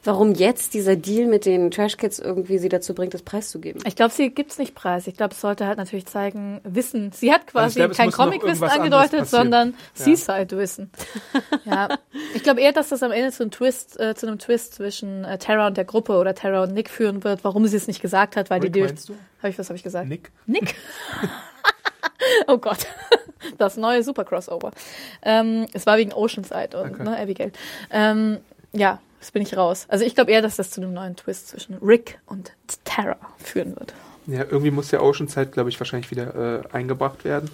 warum 0.03 0.33
jetzt 0.33 0.73
dieser 0.73 0.95
Deal 0.95 1.27
mit 1.27 1.45
den 1.45 1.71
Trash 1.71 1.97
Kids 1.97 2.19
irgendwie 2.19 2.57
sie 2.59 2.69
dazu 2.69 2.93
bringt, 2.93 3.13
das 3.13 3.21
preiszugeben? 3.23 3.81
Ich 3.85 3.95
glaube, 3.95 4.13
sie 4.13 4.29
gibt's 4.29 4.57
nicht 4.57 4.75
preis. 4.75 5.07
Ich 5.07 5.15
glaube, 5.15 5.33
es 5.33 5.41
sollte 5.41 5.65
halt 5.65 5.77
natürlich 5.77 6.05
zeigen, 6.05 6.61
Wissen. 6.63 7.11
Sie 7.11 7.31
hat 7.33 7.47
quasi 7.47 7.63
Also 7.63 7.79
glaube, 7.79 7.91
es 7.91 7.97
kein 7.97 8.11
Comic-Wissen 8.11 8.63
angedeutet, 8.63 9.27
sondern 9.27 9.75
Ja. 9.97 10.03
Seaside-Wissen. 10.05 10.91
ja. 11.65 11.89
Ich 12.35 12.43
glaube 12.43 12.61
eher, 12.61 12.71
dass 12.71 12.89
das 12.89 13.01
am 13.03 13.11
Ende 13.11 13.31
zu 13.31 13.43
einem 13.43 13.51
Twist, 13.51 13.99
äh, 13.99 14.15
zu 14.15 14.27
einem 14.27 14.37
Twist 14.39 14.75
zwischen 14.75 15.23
äh, 15.25 15.37
Terra 15.39 15.67
und 15.67 15.77
der 15.77 15.85
Gruppe 15.85 16.13
oder 16.17 16.35
Terra 16.35 16.63
und 16.63 16.73
Nick 16.73 16.89
führen 16.89 17.23
wird, 17.23 17.43
warum 17.43 17.65
sie 17.67 17.77
es 17.77 17.87
nicht 17.87 18.01
gesagt 18.01 18.35
hat, 18.35 18.49
weil 18.49 18.61
Rick, 18.61 18.73
die 18.73 18.81
meinst 18.81 19.09
du? 19.09 19.13
Habe 19.39 19.49
ich 19.49 19.57
was 19.59 19.69
habe 19.69 19.77
ich 19.77 19.83
gesagt? 19.83 20.07
Nick? 20.07 20.31
Nick. 20.45 20.75
oh 22.47 22.57
Gott. 22.57 22.85
Das 23.57 23.77
neue 23.77 24.03
Super 24.03 24.25
Crossover. 24.25 24.71
Ähm, 25.21 25.65
es 25.73 25.85
war 25.85 25.97
wegen 25.97 26.13
Oceanside 26.13 26.77
und 26.81 26.93
Okay. 26.95 27.03
ne, 27.03 27.17
Abigail. 27.17 27.51
Ähm, 27.91 28.37
ja, 28.73 28.99
jetzt 29.19 29.33
bin 29.33 29.41
ich 29.41 29.55
raus. 29.57 29.85
Also 29.89 30.05
ich 30.05 30.15
glaube 30.15 30.31
eher, 30.31 30.41
dass 30.41 30.55
das 30.57 30.71
zu 30.71 30.81
einem 30.81 30.93
neuen 30.93 31.15
Twist 31.15 31.47
zwischen 31.49 31.75
Rick 31.75 32.19
und 32.25 32.51
Terra 32.83 33.17
führen 33.37 33.75
wird. 33.77 33.93
Ja, 34.27 34.41
irgendwie 34.43 34.71
muss 34.71 34.89
der 34.89 35.01
Oceanside, 35.03 35.47
glaube 35.47 35.69
ich, 35.69 35.79
wahrscheinlich 35.79 36.11
wieder 36.11 36.61
äh, 36.63 36.75
eingebracht 36.75 37.23
werden. 37.25 37.49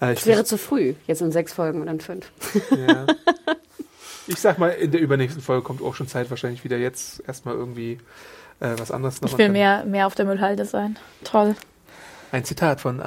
Äh, 0.00 0.12
Es 0.12 0.26
wäre 0.26 0.44
zu 0.44 0.56
früh, 0.58 0.94
jetzt 1.06 1.20
in 1.22 1.32
sechs 1.32 1.52
Folgen 1.52 1.80
und 1.80 1.86
dann 1.86 2.00
fünf. 2.00 2.30
ja. 2.70 3.06
ich 4.28 4.38
sag 4.38 4.58
mal, 4.58 4.68
in 4.68 4.90
der 4.92 5.00
übernächsten 5.00 5.42
Folge 5.42 5.62
kommt 5.62 5.80
Oceanside 5.80 6.30
wahrscheinlich 6.30 6.62
wieder 6.64 6.76
jetzt 6.76 7.22
erstmal 7.26 7.54
irgendwie 7.54 7.98
äh, 8.60 8.74
was 8.78 8.90
anderes 8.92 9.20
noch. 9.20 9.30
Ich 9.30 9.38
will 9.38 9.48
mehr, 9.48 9.84
mehr 9.84 10.06
auf 10.06 10.14
der 10.14 10.24
Müllhalde 10.26 10.64
sein. 10.64 10.96
Toll. 11.24 11.56
Ein 12.30 12.44
Zitat 12.44 12.80
von 12.80 13.00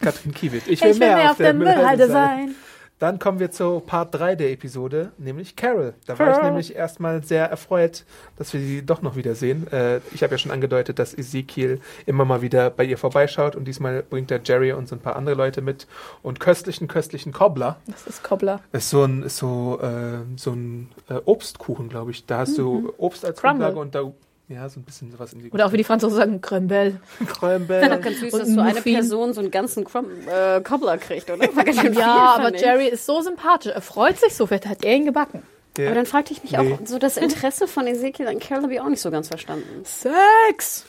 Anne-Kathrin 0.00 0.34
Kiewit. 0.34 0.66
Ich 0.66 0.82
Ich 0.82 0.82
will 0.82 0.94
mehr 0.98 1.30
auf 1.30 1.36
der 1.36 1.54
Müllhalde 1.54 2.08
sein. 2.08 2.54
Dann 3.00 3.20
kommen 3.20 3.38
wir 3.38 3.52
zu 3.52 3.78
Part 3.78 4.12
3 4.16 4.34
der 4.34 4.50
Episode, 4.50 5.12
nämlich 5.18 5.54
Carol. 5.54 5.94
Da 6.06 6.18
war 6.18 6.30
ich 6.30 6.32
Carol. 6.34 6.48
nämlich 6.48 6.74
erstmal 6.74 7.22
sehr 7.22 7.46
erfreut, 7.48 8.04
dass 8.36 8.52
wir 8.52 8.58
sie 8.60 8.84
doch 8.84 9.02
noch 9.02 9.14
wiedersehen. 9.14 9.68
Äh, 9.72 10.00
ich 10.12 10.24
habe 10.24 10.34
ja 10.34 10.38
schon 10.38 10.50
angedeutet, 10.50 10.98
dass 10.98 11.16
Ezekiel 11.16 11.80
immer 12.06 12.24
mal 12.24 12.42
wieder 12.42 12.70
bei 12.70 12.82
ihr 12.82 12.98
vorbeischaut 12.98 13.54
und 13.54 13.66
diesmal 13.66 14.02
bringt 14.02 14.32
er 14.32 14.40
Jerry 14.42 14.72
und 14.72 14.88
so 14.88 14.96
ein 14.96 15.00
paar 15.00 15.14
andere 15.14 15.36
Leute 15.36 15.60
mit 15.62 15.86
und 16.24 16.40
köstlichen, 16.40 16.88
köstlichen 16.88 17.32
Cobbler. 17.32 17.76
Das 17.86 18.04
ist 18.08 18.24
Cobbler. 18.24 18.62
Ist 18.72 18.90
so 18.90 19.04
ein, 19.04 19.22
ist 19.22 19.36
so, 19.36 19.78
äh, 19.80 20.18
so 20.36 20.50
ein 20.54 20.88
äh, 21.08 21.20
Obstkuchen, 21.24 21.88
glaube 21.88 22.10
ich. 22.10 22.26
Da 22.26 22.38
hast 22.38 22.58
du 22.58 22.92
Obst 22.98 23.24
als 23.24 23.40
Mhm. 23.40 23.46
Crumble. 23.46 23.72
Grundlage 23.74 23.78
und 23.78 23.94
da, 23.94 24.12
ja, 24.48 24.68
so 24.68 24.80
ein 24.80 24.84
bisschen 24.84 25.10
sowas 25.10 25.32
in 25.32 25.40
die 25.40 25.50
Oder 25.50 25.66
auch 25.66 25.72
wie 25.72 25.76
die 25.76 25.84
Franzosen 25.84 26.16
sagen, 26.16 26.40
Crembel. 26.40 27.00
Krömbel. 27.26 27.80
Ganz 28.00 28.20
süß, 28.20 28.32
Und 28.32 28.40
dass 28.40 28.48
so 28.48 28.60
eine. 28.60 28.80
Person 28.80 29.32
so 29.34 29.40
einen 29.40 29.50
ganzen 29.50 29.84
Crum 29.84 30.06
äh, 30.26 30.60
Cobbler 30.62 30.98
kriegt, 30.98 31.30
oder? 31.30 31.48
Ja, 31.92 32.34
aber 32.38 32.54
ich. 32.54 32.60
Jerry 32.60 32.88
ist 32.88 33.06
so 33.06 33.20
sympathisch. 33.20 33.72
Er 33.72 33.80
freut 33.82 34.18
sich 34.18 34.34
so. 34.34 34.46
Vielleicht 34.46 34.66
hat 34.66 34.84
er 34.84 34.94
ihn 34.96 35.04
gebacken. 35.04 35.42
Ja. 35.76 35.86
Aber 35.86 35.94
dann 35.94 36.06
fragte 36.06 36.32
ich 36.32 36.42
mich 36.42 36.52
Nee. 36.52 36.58
auch, 36.74 36.78
so 36.86 36.98
das 36.98 37.16
Interesse 37.16 37.68
von 37.68 37.86
Ezekiel 37.86 38.26
an 38.26 38.40
Carol 38.40 38.64
habe 38.64 38.74
ich 38.74 38.80
auch 38.80 38.88
nicht 38.88 39.00
so 39.00 39.10
ganz 39.10 39.28
verstanden. 39.28 39.84
Sex! 39.84 40.84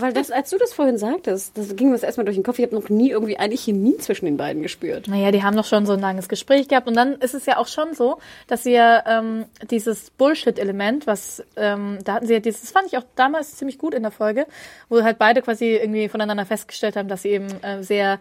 Weil 0.00 0.12
das, 0.12 0.30
als 0.30 0.50
du 0.50 0.58
das 0.58 0.72
vorhin 0.72 0.96
sagtest, 0.96 1.58
das 1.58 1.74
ging 1.74 1.88
mir 1.88 1.94
das 1.94 2.04
erstmal 2.04 2.24
durch 2.24 2.36
den 2.36 2.44
Kopf. 2.44 2.58
Ich 2.58 2.64
habe 2.64 2.74
noch 2.74 2.88
nie 2.88 3.10
irgendwie 3.10 3.36
eine 3.36 3.56
Chemie 3.56 3.96
zwischen 3.98 4.26
den 4.26 4.36
beiden 4.36 4.62
gespürt. 4.62 5.08
Naja, 5.08 5.32
die 5.32 5.42
haben 5.42 5.56
doch 5.56 5.64
schon 5.64 5.86
so 5.86 5.92
ein 5.92 6.00
langes 6.00 6.28
Gespräch 6.28 6.68
gehabt. 6.68 6.86
Und 6.86 6.94
dann 6.94 7.14
ist 7.14 7.34
es 7.34 7.46
ja 7.46 7.56
auch 7.56 7.66
schon 7.66 7.94
so, 7.94 8.18
dass 8.46 8.62
sie 8.62 8.72
ja 8.72 9.02
ähm, 9.06 9.46
dieses 9.70 10.10
Bullshit-Element, 10.10 11.06
was, 11.06 11.42
ähm, 11.56 11.98
da 12.04 12.14
hatten 12.14 12.26
sie 12.26 12.34
ja 12.34 12.40
dieses, 12.40 12.60
das 12.60 12.70
fand 12.70 12.86
ich 12.86 12.96
auch 12.96 13.04
damals 13.16 13.56
ziemlich 13.56 13.78
gut 13.78 13.94
in 13.94 14.02
der 14.02 14.12
Folge, 14.12 14.46
wo 14.88 15.02
halt 15.02 15.18
beide 15.18 15.42
quasi 15.42 15.74
irgendwie 15.74 16.08
voneinander 16.08 16.46
festgestellt 16.46 16.96
haben, 16.96 17.08
dass 17.08 17.22
sie 17.22 17.30
eben 17.30 17.48
äh, 17.62 17.82
sehr, 17.82 18.20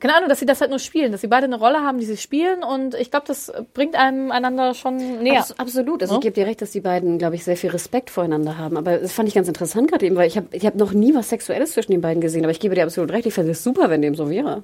keine 0.00 0.14
Ahnung, 0.14 0.28
dass 0.28 0.38
sie 0.38 0.46
das 0.46 0.60
halt 0.60 0.70
nur 0.70 0.78
spielen, 0.78 1.10
dass 1.12 1.22
sie 1.22 1.26
beide 1.26 1.44
eine 1.44 1.56
Rolle 1.58 1.80
haben, 1.80 1.98
die 1.98 2.04
sie 2.06 2.16
spielen. 2.16 2.62
Und 2.62 2.94
ich 2.94 3.10
glaube, 3.10 3.26
das 3.26 3.52
bringt 3.74 3.96
einem 3.96 4.30
einander 4.30 4.74
schon 4.74 5.22
näher. 5.22 5.40
Abs 5.40 5.58
absolut. 5.58 6.02
Also 6.02 6.14
Ja. 6.14 6.18
ich 6.18 6.22
gebe 6.22 6.34
dir 6.34 6.46
recht, 6.46 6.62
dass 6.62 6.70
die 6.70 6.80
beiden, 6.80 7.18
glaube 7.18 7.34
ich, 7.34 7.44
sehr 7.44 7.56
viel 7.56 7.70
Respekt 7.70 8.10
voreinander 8.10 8.58
haben. 8.58 8.76
Aber 8.76 8.98
das 8.98 9.12
fand 9.12 9.28
ich 9.28 9.34
ganz 9.34 9.48
interessant 9.48 9.90
gerade 9.90 10.06
eben, 10.06 10.14
weil 10.16 10.28
ich 10.28 10.36
habe 10.36 10.46
ich 10.52 10.64
hab 10.66 10.76
noch 10.76 10.92
nie 10.92 11.14
was 11.14 11.28
Sexuelles 11.30 11.72
zwischen 11.72 11.92
den 11.92 12.00
beiden 12.00 12.20
gesehen. 12.20 12.44
Aber 12.44 12.52
ich 12.52 12.60
gebe 12.60 12.74
dir 12.74 12.84
absolut 12.84 13.10
recht. 13.10 13.26
Ich 13.26 13.34
fände 13.34 13.52
es 13.52 13.64
super, 13.64 13.90
wenn 13.90 14.02
dem 14.02 14.14
so 14.14 14.30
wäre. 14.30 14.62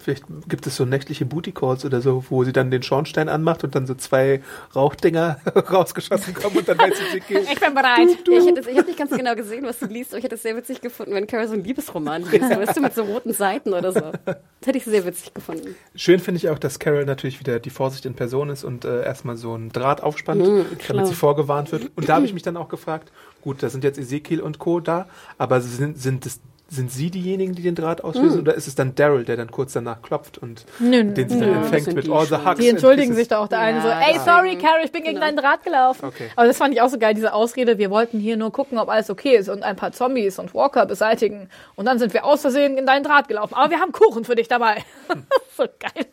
Vielleicht 0.00 0.24
gibt 0.48 0.66
es 0.66 0.76
so 0.76 0.84
nächtliche 0.84 1.26
Booty 1.26 1.52
Calls 1.52 1.84
oder 1.84 2.00
so, 2.00 2.24
wo 2.30 2.42
sie 2.44 2.52
dann 2.52 2.70
den 2.70 2.82
Schornstein 2.82 3.28
anmacht 3.28 3.62
und 3.64 3.74
dann 3.74 3.86
so 3.86 3.94
zwei 3.94 4.42
Rauchdinger 4.74 5.38
rausgeschossen 5.70 6.34
kommen 6.34 6.56
und 6.58 6.68
dann 6.68 6.78
weiß 6.78 6.94
sie, 6.96 7.04
sie 7.12 7.20
geht. 7.20 7.50
Ich 7.52 7.60
bin 7.60 7.74
bereit. 7.74 8.08
Ja, 8.28 8.38
ich 8.38 8.46
hätte- 8.46 8.70
ich 8.70 8.76
habe 8.78 8.86
nicht 8.86 8.98
ganz 8.98 9.10
genau 9.10 9.34
gesehen, 9.34 9.64
was 9.64 9.78
du 9.78 9.86
liest, 9.86 10.10
aber 10.12 10.18
ich 10.18 10.24
hätte 10.24 10.34
es 10.36 10.42
sehr 10.42 10.56
witzig 10.56 10.80
gefunden, 10.80 11.12
wenn 11.14 11.26
Carol 11.26 11.46
so 11.48 11.54
einen 11.54 11.64
Liebesroman 11.64 12.22
liest. 12.30 12.50
Weißt 12.50 12.76
du, 12.76 12.80
mit 12.80 12.94
so 12.94 13.02
roten 13.02 13.32
Seiten 13.32 13.72
oder 13.74 13.92
so. 13.92 14.00
Das 14.24 14.66
hätte 14.66 14.78
ich 14.78 14.84
sehr 14.84 15.04
witzig 15.04 15.34
gefunden. 15.34 15.74
Schön 15.94 16.18
finde 16.20 16.36
ich 16.38 16.48
auch, 16.48 16.58
dass 16.58 16.78
Carol 16.78 17.04
natürlich 17.04 17.40
wieder 17.40 17.58
die 17.60 17.70
Vorsicht 17.70 18.06
in 18.06 18.14
Person 18.14 18.50
ist 18.50 18.64
und 18.64 18.84
äh, 18.84 19.04
erstmal 19.04 19.36
so 19.36 19.54
einen 19.54 19.70
Draht 19.70 20.02
aufspannt, 20.02 20.40
Mhm, 20.46 20.64
damit 20.88 21.06
sie 21.06 21.14
vorgewarnt 21.14 21.72
wird. 21.72 21.90
Und 21.96 22.08
da 22.08 22.14
habe 22.16 22.24
ich 22.26 22.32
mich 22.34 22.42
dann 22.42 22.56
auch 22.56 22.68
gefragt, 22.68 23.12
gut, 23.42 23.62
da 23.62 23.68
sind 23.68 23.84
jetzt 23.84 23.98
Ezekiel 23.98 24.40
und 24.40 24.58
Co. 24.58 24.80
da, 24.80 25.06
aber 25.38 25.60
sind, 25.60 25.98
sind, 25.98 26.26
es, 26.26 26.40
sind 26.72 26.90
sie 26.92 27.10
diejenigen, 27.10 27.54
die 27.54 27.62
den 27.62 27.74
Draht 27.74 28.04
auslösen 28.04 28.36
Mhm. 28.36 28.42
oder 28.42 28.54
ist 28.54 28.68
es 28.68 28.76
dann 28.76 28.94
Daryl, 28.94 29.24
der 29.24 29.36
dann 29.36 29.50
kurz 29.50 29.72
danach 29.72 30.02
klopft 30.02 30.38
und 30.38 30.64
Nö, 30.78 31.02
nö, 31.02 31.12
den 31.14 31.28
sie 31.28 31.40
dann 31.40 31.54
empfängt 31.64 31.92
mit 31.94 32.06
die 32.06 32.10
all 32.12 32.26
the 32.26 32.36
hugs 32.36 32.60
Die 32.60 32.68
entschuldigen 32.68 33.12
sich 33.14 33.26
da 33.26 33.38
auch 33.40 33.48
der 33.48 33.58
eine 33.58 33.82
so, 33.82 33.88
Ja, 33.88 34.00
ey, 34.00 34.18
sorry, 34.20 34.56
Carrie, 34.56 34.84
ich 34.84 34.92
bin 34.92 35.02
gegen 35.02 35.16
Genau. 35.16 35.26
deinen 35.26 35.36
Draht 35.36 35.64
gelaufen. 35.64 36.04
Okay. 36.06 36.28
Aber 36.36 36.46
das 36.46 36.56
fand 36.56 36.72
ich 36.72 36.80
auch 36.80 36.88
so 36.88 36.98
geil, 36.98 37.14
diese 37.14 37.32
Ausrede, 37.34 37.76
wir 37.78 37.90
wollten 37.90 38.20
hier 38.20 38.36
nur 38.36 38.52
gucken, 38.52 38.78
ob 38.78 38.88
alles 38.88 39.10
okay 39.10 39.36
ist 39.36 39.48
und 39.48 39.64
ein 39.64 39.74
paar 39.74 39.90
Zombies 39.90 40.38
und 40.38 40.54
Walker 40.54 40.86
beseitigen. 40.86 41.50
Und 41.74 41.86
dann 41.86 41.98
sind 41.98 42.14
wir 42.14 42.24
aus 42.24 42.42
Versehen 42.42 42.78
in 42.78 42.86
deinen 42.86 43.02
Draht 43.02 43.26
gelaufen. 43.26 43.54
Aber 43.54 43.70
wir 43.70 43.80
haben 43.80 43.90
Kuchen 43.90 44.24
für 44.24 44.36
dich 44.36 44.46
dabei. 44.46 44.76
so 45.56 45.64
geil. 45.80 46.06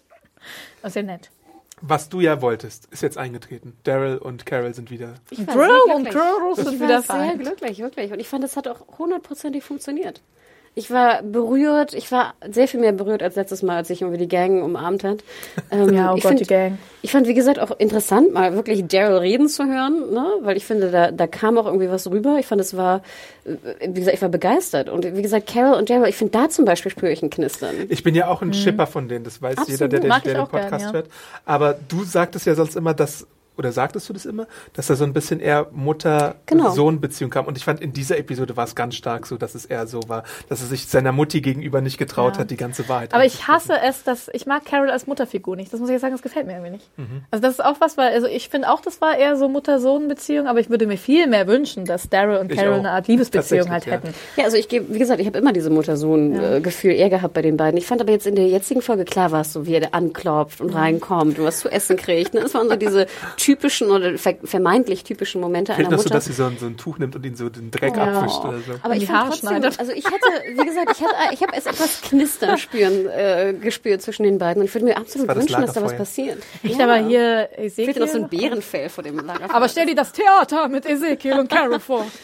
Das 0.82 0.91
ist 0.91 0.95
ja 0.95 1.03
nett. 1.03 1.30
Was 1.82 2.10
du 2.10 2.20
ja 2.22 2.41
wolltest, 2.41 2.88
ist 2.91 3.03
jetzt 3.03 3.20
eingetreten. 3.20 3.78
Daryl 3.84 4.18
und 4.18 4.47
Carol 4.47 4.74
sind 4.74 4.89
wieder. 4.89 5.14
Ich 5.30 5.45
war 5.45 5.53
Drill 5.53 5.68
sehr 5.86 5.95
und 5.95 6.03
glücklich. 6.05 6.24
Carol 6.24 6.55
sind 6.55 6.68
Ich 6.74 6.80
wieder 6.80 7.08
war 7.08 7.24
sehr 7.24 7.38
glücklich, 7.38 7.78
wirklich. 7.80 8.12
Und 8.12 8.20
ich 8.20 8.28
fand, 8.28 8.43
das 8.43 8.58
hat 8.58 8.68
auch 8.68 8.97
hundertprozentig 8.97 9.64
funktioniert. 9.64 10.22
Ich 10.78 10.91
war 10.91 11.23
berührt, 11.23 11.95
ich 11.95 12.11
war 12.11 12.36
sehr 12.51 12.67
viel 12.67 12.80
mehr 12.80 12.91
berührt 12.91 13.23
als 13.23 13.36
letztes 13.36 13.63
Mal, 13.63 13.78
als 13.78 13.88
sich 13.88 14.01
irgendwie 14.03 14.19
die 14.19 14.28
Gang 14.28 14.63
umarmt 14.63 15.03
hat. 15.03 15.23
Ähm, 15.71 15.91
Ja, 15.93 16.13
oh 16.13 16.15
ich 16.15 16.21
Gott, 16.23 16.30
find, 16.30 16.41
die 16.41 16.45
Gang. 16.45 16.78
Ich 17.01 17.11
fand, 17.11 17.28
wie 17.28 17.34
gesagt, 17.34 17.59
auch 17.59 17.71
interessant, 17.80 18.32
mal 18.32 18.53
wirklich 18.53 18.86
Daryl 18.88 19.17
reden 19.17 19.49
zu 19.49 19.65
hören, 19.65 20.13
ne? 20.13 20.25
weil 20.41 20.55
ich 20.55 20.65
finde, 20.65 20.91
da, 20.91 21.11
da 21.11 21.25
kam 21.25 21.57
auch 21.57 21.65
irgendwie 21.65 21.89
was 21.89 22.09
rüber. 22.09 22.38
Ich 22.39 22.45
fand, 22.45 22.61
es 22.61 22.78
war, 22.78 23.01
äh, 23.43 23.88
wie 23.89 23.99
gesagt, 23.99 24.15
ich 24.15 24.21
war 24.21 24.30
begeistert. 24.30 24.88
Und 24.88 25.03
wie 25.15 25.21
gesagt, 25.23 25.47
Carol 25.47 25.78
und 25.78 25.89
Daryl, 25.89 26.07
ich 26.07 26.15
finde, 26.15 26.32
da 26.38 26.47
zum 26.49 26.63
Beispiel 26.63 26.91
spüre 26.91 27.11
ich 27.11 27.23
ein 27.23 27.32
Knistern. 27.32 27.75
Ich 27.89 28.03
bin 28.03 28.13
ja 28.13 28.28
auch 28.28 28.41
ein 28.43 28.53
Schipper 28.53 28.86
von 28.86 29.07
denen, 29.09 29.25
das 29.25 29.41
weiß 29.41 29.55
Mhm. 29.55 29.61
Absolut. 29.61 29.80
jeder, 29.80 29.88
der, 29.88 29.99
der, 29.99 30.09
der 30.09 30.17
ich 30.17 30.23
den 30.23 30.38
auch 30.38 30.51
gern, 30.51 30.61
Podcast 30.61 30.86
ja. 30.86 30.93
hört. 30.93 31.07
Aber 31.45 31.75
du 31.88 32.03
sagtest 32.03 32.45
ja 32.45 32.53
sonst 32.53 32.75
immer, 32.75 32.93
dass, 32.93 33.25
oder 33.58 33.72
sagtest 33.72 34.08
du 34.10 34.14
das 34.14 34.26
immer, 34.26 34.47
dass 34.74 34.88
da 34.88 34.95
so 34.95 35.03
ein 35.03 35.14
bisschen 35.14 35.39
eher 35.39 35.68
Genau. 35.68 36.64
Mutter-Sohn-Beziehung 36.66 37.30
kam. 37.32 37.45
Und 37.45 37.58
ich 37.58 37.66
fand, 37.66 37.82
in 37.82 37.93
dieser 37.93 38.18
Episode 38.18 38.55
war 38.58 38.64
es 38.66 38.76
ganz 38.76 38.95
stark 38.95 39.26
so, 39.28 39.38
dass 39.38 39.55
es 39.55 39.66
eher 39.66 39.88
so 39.88 40.01
war, 40.08 40.24
dass 40.49 40.62
er 40.62 40.68
sich 40.68 40.88
seiner 40.88 41.12
Mutti 41.12 41.41
gegenüber 41.41 41.82
nicht 41.82 41.97
getraut 41.97 42.36
Ja. 42.36 42.41
hat, 42.41 42.51
die 42.51 42.58
ganze 42.58 42.88
Wahrheit 42.89 43.14
Aber 43.14 43.26
ich 43.26 43.47
hasse 43.47 43.74
es, 43.84 44.03
dass 44.03 44.30
ich 44.34 44.45
mag 44.45 44.66
Carol 44.66 44.89
als 44.89 45.08
Mutterfigur 45.08 45.55
nicht. 45.55 45.72
Das 45.74 45.80
muss 45.80 45.89
ich 45.89 45.93
jetzt 45.93 46.01
sagen, 46.01 46.14
das 46.14 46.22
gefällt 46.22 46.45
mir 46.47 46.53
irgendwie 46.53 46.72
nicht. 46.72 46.97
Mhm. 46.97 47.22
Also 47.32 47.41
das 47.41 47.53
ist 47.55 47.66
auch 47.66 47.80
was, 47.80 47.97
weil 47.97 48.14
also 48.14 48.28
ich 48.28 48.49
finde 48.49 48.70
auch, 48.72 48.82
das 48.82 49.01
war 49.01 49.18
eher 49.18 49.36
so 49.38 49.47
Mutter-Sohn-Beziehung, 49.49 50.47
aber 50.47 50.60
ich 50.60 50.70
würde 50.70 50.88
mir 50.88 50.97
viel 50.97 51.28
mehr 51.28 51.47
wünschen, 51.47 51.86
dass 51.86 52.10
Daryl 52.10 52.38
und 52.38 52.49
Carol 52.51 52.74
eine 52.80 52.91
Art 52.91 53.08
Liebesbeziehung 53.08 53.70
halt 53.70 53.86
Tatsächlich, 53.86 54.14
hätten. 54.14 54.39
Ja, 54.39 54.45
also 54.45 54.58
ich 54.58 54.68
gebe, 54.70 54.93
wie 54.93 54.99
gesagt, 54.99 55.20
ich 55.20 55.28
habe 55.28 55.38
immer 55.38 55.53
diese 55.53 55.70
Mutter-Sohn-Gefühl 55.70 56.91
eher 56.93 57.10
gehabt 57.10 57.34
bei 57.34 57.41
den 57.41 57.58
beiden. 57.58 57.78
Ich 57.78 57.86
fand 57.88 58.01
aber 58.01 58.12
jetzt 58.12 58.28
in 58.28 58.36
der 58.36 58.47
jetzigen 58.47 58.82
Folge 58.82 59.05
klar 59.05 59.32
war 59.32 59.41
es 59.41 59.53
so, 59.53 59.66
wie 59.66 59.76
er 59.76 59.93
anklopft 59.93 60.62
und 60.62 60.70
reinkommt 60.74 61.39
und 61.39 61.45
was 61.45 61.60
zu 61.60 61.70
essen 61.70 61.97
kriegt. 61.97 62.34
Ne? 62.34 62.41
Es 62.41 62.53
waren 62.53 62.70
so 62.70 62.76
diese 62.76 63.08
typischen 63.48 63.89
oder 63.91 64.18
ver 64.18 64.36
vermeintlich 64.43 65.04
typischen 65.04 65.39
Momente 65.41 65.74
Fehlt 65.74 65.88
einer 65.88 65.95
noch 65.95 66.04
so, 66.04 66.06
Mutter. 66.10 66.16
dass 66.16 66.26
sie 66.26 66.34
so 66.34 66.45
ein, 66.45 66.58
so 66.60 66.66
ein 66.66 66.76
Tuch 66.78 66.98
nimmt 66.98 67.16
und 67.16 67.26
ihn 67.26 67.36
so 67.36 67.50
den 67.50 67.72
Dreck 67.72 67.95
Ja. 67.95 68.04
abwischt 68.20 68.39
oder 68.43 68.60
so. 68.60 68.74
aber 68.82 68.95
ich 68.95 69.06
fand 69.08 69.30
trotzdem, 69.32 69.64
also 69.64 69.91
ich 69.93 70.06
hätte, 70.06 70.28
wie 70.62 70.66
gesagt, 70.66 70.91
ich, 70.91 71.02
hätte, 71.02 71.14
ich 71.34 71.41
habe 71.41 71.56
erst 71.56 71.68
etwas 71.68 72.02
Knistern 72.02 72.58
spüren, 72.66 73.06
äh, 73.08 73.54
gespürt 73.60 74.02
zwischen 74.02 74.24
den 74.24 74.38
beiden 74.38 74.62
und 74.62 74.68
ich 74.68 74.74
würde 74.76 74.86
mir 74.86 74.98
absolut 74.98 75.30
Das 75.30 75.38
wünschen, 75.38 75.62
dass 75.62 75.74
da 75.74 75.82
was 75.82 75.91
Lagerfeuer. 75.93 75.98
passiert. 75.98 76.43
Ich 76.64 76.78
Ja. 76.78 76.84
aber 76.86 76.98
hier 77.08 77.50
Ezekiel. 77.58 77.86
Fehlt 77.93 78.00
noch 78.00 78.08
so 78.08 78.18
ein 78.18 78.30
Bärenfell 78.30 78.89
vor 78.89 79.04
dem 79.04 79.18
Lager. 79.26 79.54
aber 79.54 79.70
stell 79.70 79.86
dir 79.86 79.95
das 79.95 80.12
Theater 80.12 80.68
mit 80.68 80.86
Ezekiel 80.86 81.39
und 81.39 81.50
Carol 81.50 81.80
vor. 81.80 82.06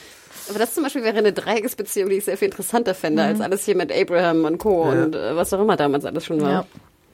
Aber 0.50 0.60
das 0.60 0.74
zum 0.74 0.84
Beispiel 0.84 1.06
wäre 1.06 1.18
eine 1.20 1.32
Dreiecksbeziehung, 1.32 2.10
die 2.10 2.18
ich 2.18 2.26
sehr 2.26 2.38
viel 2.38 2.50
interessanter 2.50 2.94
fände, 2.94 3.24
als 3.24 3.40
alles 3.40 3.64
hier 3.64 3.78
mit 3.78 3.94
Abraham 3.94 4.44
und 4.44 4.58
Co. 4.58 4.92
Ja. 4.92 5.04
und 5.04 5.16
äh, 5.16 5.34
was 5.38 5.54
auch 5.54 5.62
immer 5.62 5.78
damals 5.78 6.04
alles 6.04 6.26
schon 6.26 6.42
war. 6.42 6.66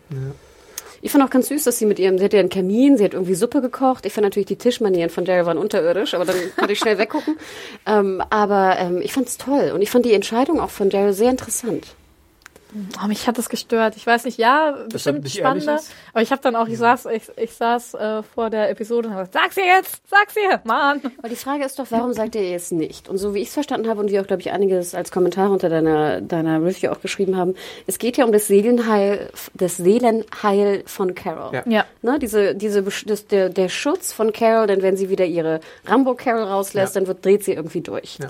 Ja. 0.10 0.18
Ich 1.02 1.12
fand 1.12 1.24
auch 1.24 1.30
ganz 1.30 1.48
süß, 1.48 1.64
dass 1.64 1.78
sie 1.78 1.86
mit 1.86 2.00
ihrem, 2.00 2.18
sie 2.18 2.26
hat 2.26 2.34
ja 2.34 2.40
einen 2.40 2.50
Kamin, 2.50 2.98
sie 2.98 3.04
hat 3.04 3.14
irgendwie 3.14 3.36
Suppe 3.36 3.62
gekocht. 3.62 4.06
Ich 4.06 4.14
fand 4.14 4.26
natürlich 4.26 4.48
die 4.48 4.58
Tischmanieren 4.58 5.10
von 5.10 5.26
Daryl 5.26 5.46
waren 5.46 5.58
unterirdisch, 5.58 6.14
aber 6.14 6.26
dann 6.26 6.36
konnte 6.58 6.74
ich 6.74 6.80
schnell 6.80 6.98
weggucken. 6.98 7.38
Ähm, 7.86 8.22
aber 8.30 8.78
ähm, 8.78 9.02
ich 9.02 9.14
fand 9.14 9.28
es 9.28 9.38
toll 9.38 9.72
und 9.74 9.82
ich 9.82 9.90
fand 9.90 10.06
die 10.06 10.14
Entscheidung 10.14 10.60
auch 10.60 10.70
von 10.70 10.90
Daryl 10.90 11.14
sehr 11.14 11.30
interessant. 11.30 11.88
Oh, 13.04 13.08
mich 13.08 13.28
hat 13.28 13.38
das 13.38 13.50
gestört. 13.50 13.96
Ich 13.98 14.06
weiß 14.06 14.26
nicht, 14.26 14.38
ja, 14.38 14.78
bestimmt 14.92 15.24
nicht 15.24 15.38
spannender. 15.38 15.80
Aber 16.14 16.22
ich 16.22 16.32
habe 16.32 16.42
dann 16.42 16.56
auch, 16.56 16.68
ich 16.68 16.78
saß, 16.78 17.08
ich, 17.08 17.24
ich 17.36 17.54
saß 17.54 17.96
äh, 17.96 18.24
vor 18.24 18.50
der 18.52 18.70
Episode 18.70 19.08
und 19.08 19.16
habe 19.16 19.28
gesagt, 19.28 19.44
sag's 19.56 19.58
ihr 19.58 19.66
jetzt, 19.66 20.02
sag's 20.08 20.36
ihr, 20.36 20.62
Mann. 20.66 21.02
Aber 21.18 21.30
die 21.30 21.36
Frage 21.36 21.66
ist 21.66 21.80
doch, 21.80 21.88
warum 21.90 22.14
sagt 22.14 22.36
ihr 22.36 22.56
es 22.56 22.72
nicht? 22.72 23.10
Und 23.10 23.18
so 23.18 23.34
wie 23.34 23.40
ich 23.40 23.48
es 23.48 23.54
verstanden 23.56 23.90
habe 23.90 24.00
und 24.00 24.12
wie 24.12 24.20
auch, 24.20 24.28
glaube 24.28 24.42
ich, 24.42 24.52
einiges 24.52 24.94
als 24.94 25.12
Kommentar 25.12 25.50
unter 25.50 25.68
deiner, 25.70 26.22
deiner 26.22 26.64
Review 26.64 26.92
auch 26.92 27.02
geschrieben 27.02 27.36
haben, 27.38 27.56
es 27.88 27.98
geht 27.98 28.18
ja 28.18 28.26
um 28.26 28.32
das 28.32 28.48
Seelenheil, 28.48 29.30
das 29.56 29.78
Seelenheil 29.78 30.84
von 30.86 31.16
Carol. 31.16 31.54
Ja. 31.54 31.64
Ja. 31.66 31.86
Ne, 32.02 32.20
diese, 32.20 32.56
diese, 32.56 32.84
das, 32.84 33.28
der, 33.28 33.50
der 33.50 33.70
Schutz 33.70 34.14
von 34.14 34.32
Carol, 34.34 34.68
denn 34.68 34.82
wenn 34.82 34.96
sie 34.98 35.10
wieder 35.10 35.26
ihre 35.26 35.60
Rambo 35.86 36.14
Carol 36.14 36.44
rauslässt, 36.44 36.96
Ja. 36.96 37.02
dann 37.02 37.08
wird, 37.08 37.26
dreht 37.26 37.44
sie 37.44 37.54
irgendwie 37.54 37.82
durch. 37.82 38.20
Ja. 38.20 38.30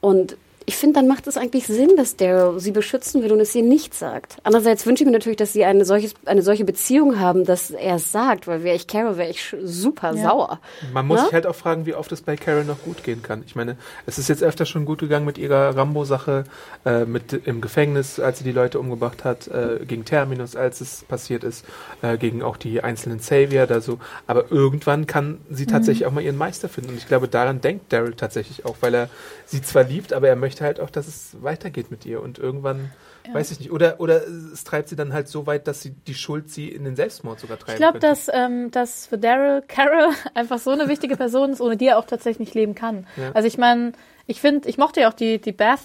Und 0.00 0.36
ich 0.68 0.76
finde, 0.76 0.94
dann 1.00 1.06
macht 1.08 1.26
es 1.28 1.36
eigentlich 1.36 1.66
Sinn, 1.66 1.96
dass 1.96 2.16
Daryl 2.16 2.58
sie 2.58 2.72
beschützen 2.72 3.22
will 3.22 3.30
und 3.32 3.38
es 3.40 3.54
ihr 3.54 3.62
nicht 3.62 3.94
sagt. 3.94 4.36
Andererseits 4.42 4.84
wünsche 4.84 5.04
ich 5.04 5.06
mir 5.06 5.12
natürlich, 5.12 5.36
dass 5.36 5.52
sie 5.52 5.64
eine, 5.64 5.84
solches, 5.84 6.14
eine 6.24 6.42
solche 6.42 6.64
Beziehung 6.64 7.20
haben, 7.20 7.44
dass 7.44 7.70
er 7.70 7.96
es 7.96 8.10
sagt, 8.10 8.46
weil 8.48 8.64
wäre 8.64 8.74
ich 8.74 8.86
Carol, 8.88 9.16
wäre 9.16 9.30
ich 9.30 9.54
super 9.62 10.12
Ja. 10.14 10.22
sauer. 10.24 10.60
Man 10.92 11.06
muss 11.06 11.20
Ne? 11.20 11.24
sich 11.26 11.32
halt 11.34 11.46
auch 11.46 11.54
fragen, 11.54 11.86
wie 11.86 11.94
oft 11.94 12.10
es 12.10 12.20
bei 12.20 12.36
Carol 12.36 12.64
noch 12.64 12.82
gut 12.82 13.04
gehen 13.04 13.22
kann. 13.22 13.44
Ich 13.46 13.54
meine, 13.54 13.76
es 14.06 14.18
ist 14.18 14.28
jetzt 14.28 14.42
öfter 14.42 14.66
schon 14.66 14.84
gut 14.86 14.98
gegangen 14.98 15.24
mit 15.24 15.38
ihrer 15.38 15.76
Rambo-Sache, 15.76 16.44
äh, 16.84 17.04
mit 17.04 17.32
im 17.32 17.60
Gefängnis, 17.60 18.18
als 18.18 18.38
sie 18.38 18.44
die 18.44 18.52
Leute 18.52 18.80
umgebracht 18.80 19.24
hat, 19.24 19.46
äh, 19.48 19.84
gegen 19.86 20.04
Terminus, 20.04 20.56
als 20.56 20.80
es 20.80 21.04
passiert 21.04 21.44
ist, 21.44 21.64
äh, 22.02 22.18
gegen 22.18 22.42
auch 22.42 22.56
die 22.56 22.82
einzelnen 22.82 23.20
Savior 23.20 23.66
da 23.66 23.80
so. 23.80 23.98
Aber 24.26 24.50
irgendwann 24.50 25.06
kann 25.06 25.38
sie 25.48 25.66
tatsächlich 25.66 26.06
auch 26.06 26.12
mal 26.12 26.22
ihren 26.22 26.36
Meister 26.36 26.68
finden. 26.68 26.90
Und 26.90 26.96
ich 26.98 27.06
glaube, 27.06 27.28
daran 27.28 27.60
denkt 27.60 27.92
Daryl 27.92 28.14
tatsächlich 28.14 28.64
auch, 28.64 28.76
weil 28.80 28.94
er 28.94 29.08
sie 29.46 29.62
zwar 29.62 29.84
liebt, 29.84 30.12
aber 30.12 30.28
er 30.28 30.34
möchte 30.36 30.55
halt 30.60 30.80
auch, 30.80 30.90
dass 30.90 31.06
es 31.06 31.36
weitergeht 31.42 31.90
mit 31.90 32.06
ihr. 32.06 32.22
Und 32.22 32.38
irgendwann, 32.38 32.90
weiß 33.32 33.50
ich 33.50 33.60
nicht, 33.60 33.72
oder, 33.72 34.00
oder 34.00 34.26
es 34.26 34.64
treibt 34.64 34.88
sie 34.88 34.96
dann 34.96 35.12
halt 35.12 35.28
so 35.28 35.46
weit, 35.46 35.66
dass 35.66 35.82
sie 35.82 35.90
die 35.90 36.14
Schuld 36.14 36.50
sie 36.50 36.68
in 36.68 36.84
den 36.84 36.96
Selbstmord 36.96 37.40
sogar 37.40 37.58
treiben 37.58 37.72
Ich 37.72 37.78
glaube, 37.78 37.98
dass, 37.98 38.30
ähm, 38.32 38.70
dass 38.70 39.06
für 39.06 39.18
Daryl 39.18 39.62
Carol 39.66 40.10
einfach 40.34 40.58
so 40.58 40.70
eine 40.70 40.88
wichtige 40.88 41.16
Person 41.16 41.50
ist, 41.50 41.60
ohne 41.60 41.76
die 41.76 41.86
er 41.86 41.98
auch 41.98 42.06
tatsächlich 42.06 42.40
nicht 42.40 42.54
leben 42.54 42.74
kann. 42.74 43.06
Ja. 43.16 43.32
Also 43.32 43.46
ich 43.48 43.58
meine, 43.58 43.92
ich 44.26 44.40
finde, 44.40 44.68
ich 44.68 44.78
mochte 44.78 45.00
ja 45.00 45.08
auch 45.08 45.14
die, 45.14 45.40
die 45.40 45.52
Beth 45.52 45.80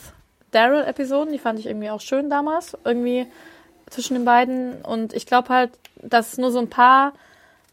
Daryl 0.51 0.84
Episoden, 0.84 1.32
die 1.32 1.39
fand 1.39 1.59
ich 1.59 1.65
irgendwie 1.65 1.89
auch 1.89 2.01
schön 2.01 2.30
damals, 2.30 2.78
irgendwie 2.84 3.28
zwischen 3.89 4.15
den 4.15 4.26
beiden. 4.26 4.82
Und 4.82 5.13
ich 5.13 5.26
glaube 5.26 5.49
halt, 5.49 5.72
dass 6.01 6.38
nur 6.38 6.51
so 6.51 6.59
ein 6.59 6.69
paar 6.69 7.13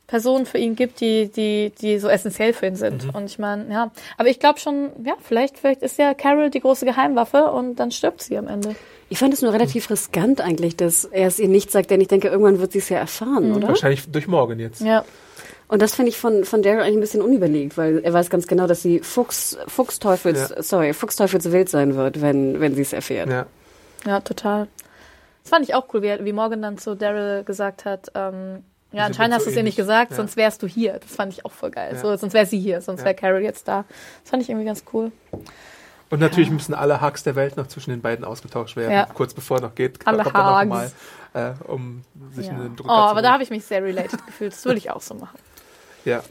Personen 0.08 0.46
für 0.46 0.58
ihn 0.58 0.74
gibt, 0.74 1.00
die, 1.00 1.28
die, 1.30 1.70
die 1.80 1.98
so 1.98 2.08
essentiell 2.08 2.52
für 2.54 2.66
ihn 2.66 2.76
sind. 2.76 3.04
Mhm. 3.04 3.10
Und 3.10 3.26
ich 3.26 3.38
meine, 3.38 3.72
ja. 3.72 3.90
Aber 4.16 4.28
ich 4.28 4.40
glaube 4.40 4.58
schon, 4.58 4.90
ja, 5.04 5.12
vielleicht, 5.22 5.58
vielleicht 5.58 5.82
ist 5.82 5.98
ja 5.98 6.14
Carol 6.14 6.50
die 6.50 6.60
große 6.60 6.84
Geheimwaffe 6.86 7.44
und 7.52 7.76
dann 7.76 7.90
stirbt 7.92 8.22
sie 8.22 8.36
am 8.38 8.48
Ende. 8.48 8.74
Ich 9.10 9.18
fand 9.18 9.32
es 9.34 9.42
nur 9.42 9.52
relativ 9.52 9.90
riskant 9.90 10.40
eigentlich, 10.40 10.76
dass 10.76 11.04
er 11.04 11.28
es 11.28 11.38
ihr 11.38 11.48
nicht 11.48 11.70
sagt, 11.70 11.90
denn 11.90 12.00
ich 12.00 12.08
denke, 12.08 12.28
irgendwann 12.28 12.58
wird 12.58 12.72
sie 12.72 12.78
es 12.78 12.88
ja 12.88 12.98
erfahren, 12.98 13.54
oder? 13.54 13.68
Wahrscheinlich 13.68 14.10
durch 14.10 14.26
morgen 14.26 14.58
jetzt. 14.58 14.80
Ja. 14.80 15.04
Und 15.68 15.82
das 15.82 15.94
finde 15.94 16.08
ich 16.08 16.16
von, 16.16 16.44
von 16.44 16.62
Daryl 16.62 16.80
eigentlich 16.80 16.96
ein 16.96 17.00
bisschen 17.00 17.22
unüberlegt, 17.22 17.76
weil 17.76 17.98
er 17.98 18.12
weiß 18.14 18.30
ganz 18.30 18.46
genau, 18.46 18.66
dass 18.66 18.80
sie 18.80 19.00
Fuchs, 19.00 19.58
Fuchsteufels, 19.66 20.54
Ja. 20.56 20.62
sorry, 20.62 20.94
Fuchsteufels 20.94 21.52
wild 21.52 21.68
sein 21.68 21.94
wird, 21.96 22.22
wenn, 22.22 22.58
wenn 22.60 22.74
sie 22.74 22.82
es 22.82 22.94
erfährt. 22.94 23.28
Ja. 23.28 23.46
Ja, 24.06 24.20
total. 24.20 24.68
Das 25.42 25.50
fand 25.50 25.66
ich 25.68 25.74
auch 25.74 25.86
cool, 25.92 26.00
wie, 26.02 26.24
wie 26.24 26.32
Morgan 26.32 26.62
dann 26.62 26.78
zu 26.78 26.94
Daryl 26.96 27.44
gesagt 27.44 27.84
hat, 27.84 28.10
ähm, 28.14 28.62
ja, 28.92 29.04
anscheinend 29.04 29.34
so 29.34 29.36
hast 29.38 29.46
du 29.46 29.50
es 29.50 29.56
ihr 29.56 29.62
nicht 29.62 29.76
gesagt, 29.76 30.10
Ja. 30.12 30.16
sonst 30.16 30.36
wärst 30.36 30.62
du 30.62 30.66
hier. 30.66 30.94
Das 31.00 31.14
fand 31.14 31.32
ich 31.32 31.44
auch 31.44 31.52
voll 31.52 31.70
geil. 31.70 31.90
Ja. 31.94 32.00
So, 32.00 32.16
sonst 32.16 32.32
wäre 32.32 32.46
sie 32.46 32.58
hier, 32.58 32.80
sonst 32.80 33.00
Ja. 33.00 33.06
wäre 33.06 33.14
Carol 33.14 33.42
jetzt 33.42 33.68
da. 33.68 33.84
Das 34.22 34.30
fand 34.30 34.42
ich 34.42 34.48
irgendwie 34.48 34.66
ganz 34.66 34.84
cool. 34.92 35.12
Und 36.10 36.20
natürlich 36.20 36.50
müssen 36.50 36.72
alle 36.72 37.02
Hacks 37.02 37.22
der 37.22 37.36
Welt 37.36 37.58
noch 37.58 37.66
zwischen 37.66 37.90
den 37.90 38.00
beiden 38.00 38.24
ausgetauscht 38.24 38.76
werden. 38.76 38.92
Ja. 38.92 39.04
Kurz 39.12 39.34
bevor 39.34 39.58
er 39.58 39.62
noch 39.64 39.74
geht, 39.74 40.06
Alle 40.06 40.22
kommt 40.22 40.34
er 40.34 40.42
noch 40.42 40.56
Hags. 40.56 40.68
mal, 40.68 40.90
äh, 41.34 41.70
um 41.70 42.02
sich 42.32 42.46
Ja. 42.46 42.52
einen 42.52 42.70
Oh, 42.72 42.76
Drucker 42.76 42.90
aber 42.90 43.20
da 43.20 43.32
habe 43.32 43.42
ich 43.42 43.50
mich 43.50 43.64
sehr 43.66 43.82
related 43.82 44.24
gefühlt. 44.24 44.52
Das 44.54 44.64
würde 44.64 44.78
ich 44.78 44.90
auch 44.90 45.02
so 45.02 45.14
machen. 45.14 45.38
Ja. 46.06 46.22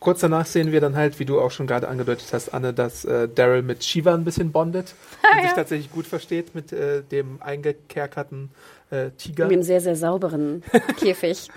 Kurz 0.00 0.20
danach 0.20 0.46
sehen 0.46 0.70
wir 0.70 0.80
dann 0.80 0.94
halt, 0.94 1.18
wie 1.18 1.24
du 1.24 1.40
auch 1.40 1.50
schon 1.50 1.66
gerade 1.66 1.88
angedeutet 1.88 2.28
hast, 2.32 2.54
Anne, 2.54 2.72
dass 2.72 3.04
äh, 3.04 3.28
Daryl 3.28 3.62
mit 3.62 3.82
Shiva 3.82 4.14
ein 4.14 4.22
bisschen 4.24 4.52
bondet 4.52 4.94
und 5.34 5.42
sich 5.42 5.52
tatsächlich 5.52 5.90
gut 5.90 6.06
versteht 6.06 6.54
mit 6.54 6.72
äh, 6.72 7.02
dem 7.02 7.42
eingekerkerten 7.42 8.50
äh, 8.90 9.10
Tiger. 9.18 9.46
Mit 9.46 9.54
einem 9.54 9.62
sehr, 9.64 9.80
sehr 9.80 9.96
sauberen 9.96 10.62
Käfig. 11.00 11.48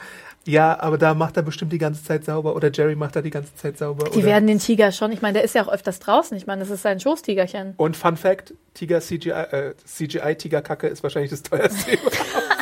Ja, 0.45 0.79
aber 0.79 0.97
da 0.97 1.13
macht 1.13 1.37
er 1.37 1.43
bestimmt 1.43 1.71
die 1.71 1.77
ganze 1.77 2.03
Zeit 2.03 2.25
sauber 2.25 2.55
oder 2.55 2.71
Jerry 2.71 2.95
macht 2.95 3.15
er 3.15 3.21
die 3.21 3.29
ganze 3.29 3.55
Zeit 3.55 3.77
sauber. 3.77 4.09
Die 4.09 4.23
werden 4.23 4.47
den 4.47 4.57
Tiger 4.59 4.91
schon, 4.91 5.11
ich 5.11 5.21
meine, 5.21 5.33
der 5.33 5.43
ist 5.43 5.53
ja 5.53 5.63
auch 5.63 5.71
öfters 5.71 5.99
draußen. 5.99 6.35
Ich 6.35 6.47
meine, 6.47 6.61
das 6.61 6.71
ist 6.71 6.81
sein 6.81 6.99
Schoßtigerchen. 6.99 7.75
und 7.77 7.95
Fun 7.95 8.17
Fact, 8.17 8.53
Tiger 8.73 9.01
CGI, 9.01 9.29
äh, 9.29 9.73
CGI 9.85 10.35
Tigerkacke 10.35 10.87
ist 10.87 11.03
wahrscheinlich 11.03 11.29
das 11.31 11.43
teuerste. 11.43 11.91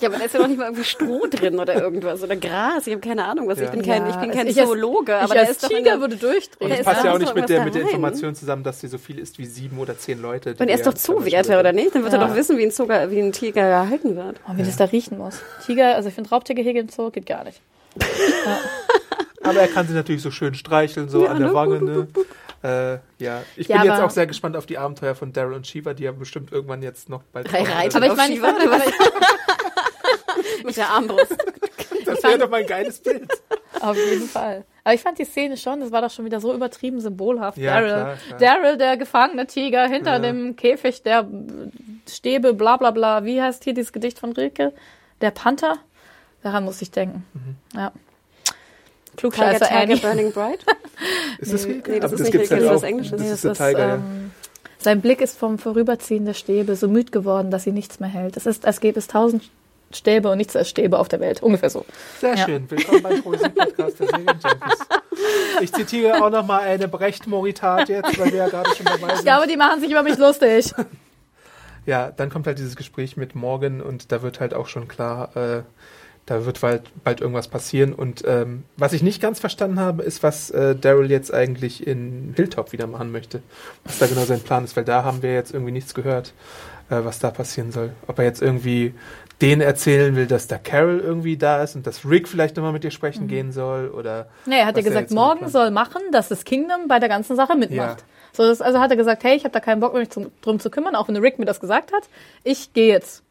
Ja, 0.00 0.08
aber 0.08 0.18
da 0.18 0.24
ist 0.24 0.34
ja 0.34 0.40
noch 0.40 0.48
nicht 0.48 0.56
mal 0.58 0.64
irgendwie 0.64 0.84
Stroh 0.84 1.26
drin 1.30 1.58
oder 1.58 1.74
irgendwas 1.80 2.22
oder 2.22 2.36
Gras. 2.36 2.86
Ich 2.86 2.92
habe 2.94 3.00
keine 3.06 3.24
Ahnung, 3.24 3.48
was. 3.48 3.58
Ja. 3.58 3.64
Ich 3.66 3.70
bin 3.70 3.82
kein, 3.82 4.08
ich 4.08 4.16
bin 4.16 4.30
kein 4.30 4.46
ich 4.46 4.58
als- 4.58 4.68
Zoologe, 4.68 5.16
aber 5.16 5.24
ich 5.26 5.30
da 5.32 5.40
als 5.40 5.50
ist 5.50 5.64
doch 5.64 5.68
Tiger 5.68 5.92
eine- 5.92 6.00
würde 6.00 6.16
durchdrehen. 6.16 6.56
Und 6.60 6.68
Da 6.70 6.74
es 6.74 6.80
ist 6.80 6.86
passt 6.86 7.04
ja 7.04 7.12
auch 7.14 7.18
nicht 7.18 7.34
mit 7.34 7.48
der, 7.48 7.64
mit 7.64 7.74
der. 7.74 7.82
Information 7.82 8.34
zusammen, 8.34 8.62
dass 8.64 8.80
sie 8.80 8.88
so 8.88 8.98
viel 8.98 9.18
ist 9.18 9.38
wie 9.38 9.46
sieben 9.46 9.78
oder 9.78 9.96
zehn 9.98 10.20
Leute. 10.22 10.54
Und 10.58 10.68
er 10.68 10.74
ist 10.74 10.86
doch 10.86 10.94
Zoowärter, 10.94 11.48
teilweise- 11.48 11.60
oder 11.60 11.72
nicht? 11.72 11.94
Dann 11.94 12.02
wird 12.02 12.12
er 12.12 12.18
doch 12.20 12.34
wissen, 12.34 12.56
wie 12.58 12.62
ein, 12.64 12.70
Zuger, 12.70 13.10
wie 13.10 13.20
ein 13.20 13.32
Tiger 13.32 13.68
gehalten 13.84 14.16
wird. 14.16 14.36
Oh, 14.48 14.52
wie 14.56 14.62
das 14.62 14.76
da 14.76 14.84
riechen 14.84 15.18
muss. 15.18 15.40
Tiger, 15.66 15.94
also 15.96 16.08
ich 16.08 16.14
finde 16.14 16.30
Raubtiergehege 16.30 16.80
im 16.80 16.88
Zoo 16.88 17.10
geht 17.10 17.26
gar 17.26 17.44
nicht. 17.44 17.60
Aber 19.42 19.60
er 19.60 19.68
kann 19.68 19.86
sie 19.88 19.94
natürlich 19.94 20.22
so 20.22 20.30
schön 20.30 20.54
streicheln, 20.54 21.08
so 21.08 21.24
Ja, 21.24 21.30
an 21.30 21.38
der 21.38 21.48
ne? 21.48 21.54
Wange. 21.54 21.80
Ne? 21.82 22.06
Äh, 22.62 22.98
ja, 23.24 23.42
ich 23.56 23.68
Ja, 23.68 23.78
bin 23.80 23.90
jetzt 23.90 24.00
auch 24.02 24.10
sehr 24.10 24.26
gespannt 24.26 24.54
auf 24.54 24.66
die 24.66 24.76
Abenteuer 24.76 25.14
von 25.14 25.32
Daryl 25.32 25.54
und 25.54 25.66
Shiva, 25.66 25.94
die 25.94 26.02
ja 26.04 26.12
bestimmt 26.12 26.52
irgendwann 26.52 26.82
jetzt 26.82 27.08
noch 27.08 27.22
bald 27.32 27.50
Drei 27.50 27.62
Reiter. 27.62 27.96
Aber 27.96 28.06
ich 28.06 28.16
meine, 28.16 28.34
ich 28.34 28.40
fand, 28.40 28.60
aber 28.60 28.76
Mit 30.70 30.76
der 30.76 30.88
Armbrust. 30.88 31.36
Das 32.06 32.22
wäre 32.24 32.38
doch 32.38 32.50
mal 32.50 32.60
ein 32.62 32.66
geiles 32.66 32.98
Bild. 32.98 33.30
Auf 33.80 33.96
jeden 33.96 34.26
Fall. 34.26 34.64
Aber 34.84 34.94
ich 34.94 35.00
fand 35.02 35.18
die 35.18 35.24
Szene 35.24 35.56
schon, 35.56 35.80
das 35.80 35.92
war 35.92 36.00
doch 36.02 36.10
schon 36.10 36.24
wieder 36.24 36.40
so 36.40 36.52
übertrieben 36.54 37.00
symbolhaft. 37.00 37.56
Ja, 37.58 37.74
Daryl, 37.74 37.88
klar, 37.90 38.16
klar. 38.26 38.38
Daryl, 38.40 38.76
der 38.78 38.96
gefangene 38.96 39.46
Tiger 39.46 39.86
hinter 39.86 40.12
Ja. 40.14 40.18
dem 40.18 40.56
Käfig 40.56 41.02
der 41.02 41.28
Stäbe, 42.08 42.52
bla 42.54 42.78
bla 42.78 42.90
bla. 42.90 43.24
Wie 43.24 43.40
heißt 43.40 43.62
hier 43.64 43.74
dieses 43.74 43.92
Gedicht 43.92 44.18
von 44.18 44.32
Rilke? 44.32 44.72
Der 45.20 45.30
Panther? 45.30 45.76
Daran 46.42 46.64
muss 46.64 46.80
ich 46.82 46.90
denken. 46.90 47.24
Mhm. 47.34 47.56
Ja. 47.78 47.92
Tiger, 47.92 49.16
Klugscheißer 49.16 49.66
Tiger, 49.66 49.80
Annie. 49.80 49.96
Burning 49.98 50.32
Bright? 50.32 50.64
Ist 51.38 51.52
das 51.52 51.66
Nee, 51.66 51.72
Rilke? 51.74 51.90
nee, 51.92 52.00
das 52.00 52.12
Aber 52.12 52.14
ist 52.14 52.20
nicht 52.26 52.32
gibt's 52.32 52.50
Rilke, 52.50 52.64
halt 52.64 52.74
das 52.74 52.82
ist 52.82 52.88
Englisches. 52.88 53.10
Das 53.12 53.20
Nee, 53.20 53.32
ist 53.32 53.44
der 53.44 53.52
Tiger, 53.54 53.78
ja. 53.88 53.94
ähm, 53.96 54.30
sein 54.78 55.00
Blick 55.02 55.20
ist 55.20 55.38
vom 55.38 55.58
Vorüberziehen 55.58 56.24
der 56.24 56.34
Stäbe 56.34 56.74
so 56.74 56.88
müd 56.88 57.12
geworden, 57.12 57.50
dass 57.50 57.64
sie 57.64 57.72
nichts 57.72 58.00
mehr 58.00 58.08
hält. 58.08 58.36
Es 58.38 58.46
ist, 58.46 58.64
als 58.66 58.80
gäbe 58.80 58.98
es 58.98 59.06
tausend 59.06 59.44
Stäbe 59.92 60.30
und 60.30 60.38
nichts 60.38 60.54
als 60.54 60.68
Stäbe 60.70 60.98
auf 60.98 61.08
der 61.08 61.18
Welt. 61.18 61.42
Ungefähr 61.42 61.68
so. 61.68 61.84
Sehr 62.20 62.36
Ja. 62.36 62.44
schön. 62.46 62.70
Willkommen 62.70 63.02
beim 63.02 63.22
Poesie-Podcast 63.22 63.98
der 63.98 64.06
Serienjunkies. 64.06 64.78
Ich 65.62 65.72
zitiere 65.72 66.24
auch 66.24 66.30
nochmal 66.30 66.60
eine 66.60 66.86
Brecht-Moritat 66.86 67.88
jetzt, 67.88 68.16
weil 68.18 68.30
wir 68.30 68.38
ja 68.38 68.48
gerade 68.48 68.70
schon 68.76 68.86
dabei 68.86 69.08
Ich 69.08 69.14
sind. 69.16 69.24
glaube, 69.24 69.48
die 69.48 69.56
machen 69.56 69.80
sich 69.80 69.90
über 69.90 70.04
mich 70.04 70.16
lustig. 70.16 70.72
Ja, 71.86 72.12
dann 72.16 72.30
kommt 72.30 72.46
halt 72.46 72.58
dieses 72.58 72.76
Gespräch 72.76 73.16
mit 73.16 73.34
Morgan 73.34 73.80
und 73.80 74.12
da 74.12 74.22
wird 74.22 74.38
halt 74.38 74.54
auch 74.54 74.68
schon 74.68 74.86
klar, 74.86 75.34
äh, 75.36 75.62
da 76.26 76.44
wird 76.46 76.60
bald, 76.60 76.82
bald 77.02 77.20
irgendwas 77.20 77.48
passieren. 77.48 77.92
Und 77.92 78.22
ähm, 78.26 78.62
was 78.76 78.92
ich 78.92 79.02
nicht 79.02 79.20
ganz 79.20 79.40
verstanden 79.40 79.80
habe, 79.80 80.04
ist, 80.04 80.22
was 80.22 80.50
äh, 80.50 80.76
Daryl 80.76 81.10
jetzt 81.10 81.34
eigentlich 81.34 81.84
in 81.84 82.34
Hilltop 82.36 82.70
wieder 82.72 82.86
machen 82.86 83.10
möchte. 83.10 83.42
Was 83.84 83.98
da 83.98 84.06
genau 84.06 84.24
sein 84.24 84.40
Plan 84.40 84.62
ist, 84.62 84.76
weil 84.76 84.84
da 84.84 85.02
haben 85.02 85.22
wir 85.22 85.34
jetzt 85.34 85.52
irgendwie 85.52 85.72
nichts 85.72 85.94
gehört, 85.94 86.32
äh, 86.90 87.02
was 87.02 87.18
da 87.18 87.30
passieren 87.30 87.72
soll. 87.72 87.90
Ob 88.06 88.18
er 88.18 88.26
jetzt 88.26 88.42
irgendwie 88.42 88.94
denen 89.40 89.60
erzählen 89.60 90.14
will, 90.16 90.26
dass 90.26 90.46
da 90.46 90.58
Carol 90.58 91.00
irgendwie 91.00 91.36
da 91.36 91.62
ist 91.62 91.74
und 91.76 91.86
dass 91.86 92.04
Rick 92.04 92.28
vielleicht 92.28 92.56
nochmal 92.56 92.72
mit 92.72 92.84
ihr 92.84 92.90
sprechen 92.90 93.26
gehen 93.28 93.52
soll 93.52 93.88
oder. 93.88 94.28
Nee, 94.46 94.58
er 94.58 94.66
hat 94.66 94.76
ja 94.76 94.82
gesagt, 94.82 95.10
jetzt 95.10 95.14
morgen 95.14 95.38
plant. 95.38 95.52
soll 95.52 95.70
machen, 95.70 96.02
dass 96.12 96.28
das 96.28 96.44
Kingdom 96.44 96.88
bei 96.88 96.98
der 96.98 97.08
ganzen 97.08 97.36
Sache 97.36 97.56
mitmacht. 97.56 98.04
So, 98.32 98.44
das, 98.44 98.62
also 98.62 98.78
hat 98.78 98.90
er 98.90 98.96
gesagt, 98.96 99.24
hey, 99.24 99.36
ich 99.36 99.44
habe 99.44 99.52
da 99.52 99.60
keinen 99.60 99.80
Bock, 99.80 99.94
mich 99.94 100.10
zum, 100.10 100.30
drum 100.42 100.60
zu 100.60 100.70
kümmern, 100.70 100.94
auch 100.94 101.08
wenn 101.08 101.16
Rick 101.16 101.38
mir 101.38 101.46
das 101.46 101.60
gesagt 101.60 101.92
hat. 101.92 102.04
Ich 102.44 102.72
gehe 102.72 102.88
jetzt. 102.88 103.22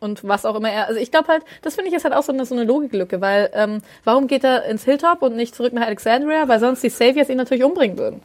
Und 0.00 0.22
was 0.24 0.44
auch 0.44 0.54
immer 0.54 0.70
er. 0.70 0.86
Also 0.86 1.00
ich 1.00 1.10
glaube 1.10 1.28
halt, 1.28 1.44
das 1.62 1.76
finde 1.76 1.88
ich 1.88 1.96
ist 1.96 2.04
halt 2.04 2.14
auch 2.14 2.22
so 2.22 2.32
eine, 2.32 2.44
so 2.44 2.54
eine 2.54 2.64
Logiklücke, 2.64 3.20
weil 3.20 3.50
ähm, 3.54 3.80
warum 4.04 4.26
geht 4.26 4.44
er 4.44 4.64
ins 4.64 4.84
Hilltop 4.84 5.22
und 5.22 5.34
nicht 5.34 5.54
zurück 5.54 5.72
nach 5.72 5.86
Alexandria? 5.86 6.46
Weil 6.46 6.60
sonst 6.60 6.82
die 6.82 6.90
Saviors 6.90 7.28
ihn 7.28 7.36
natürlich 7.36 7.64
umbringen 7.64 7.96
würden. 7.96 8.20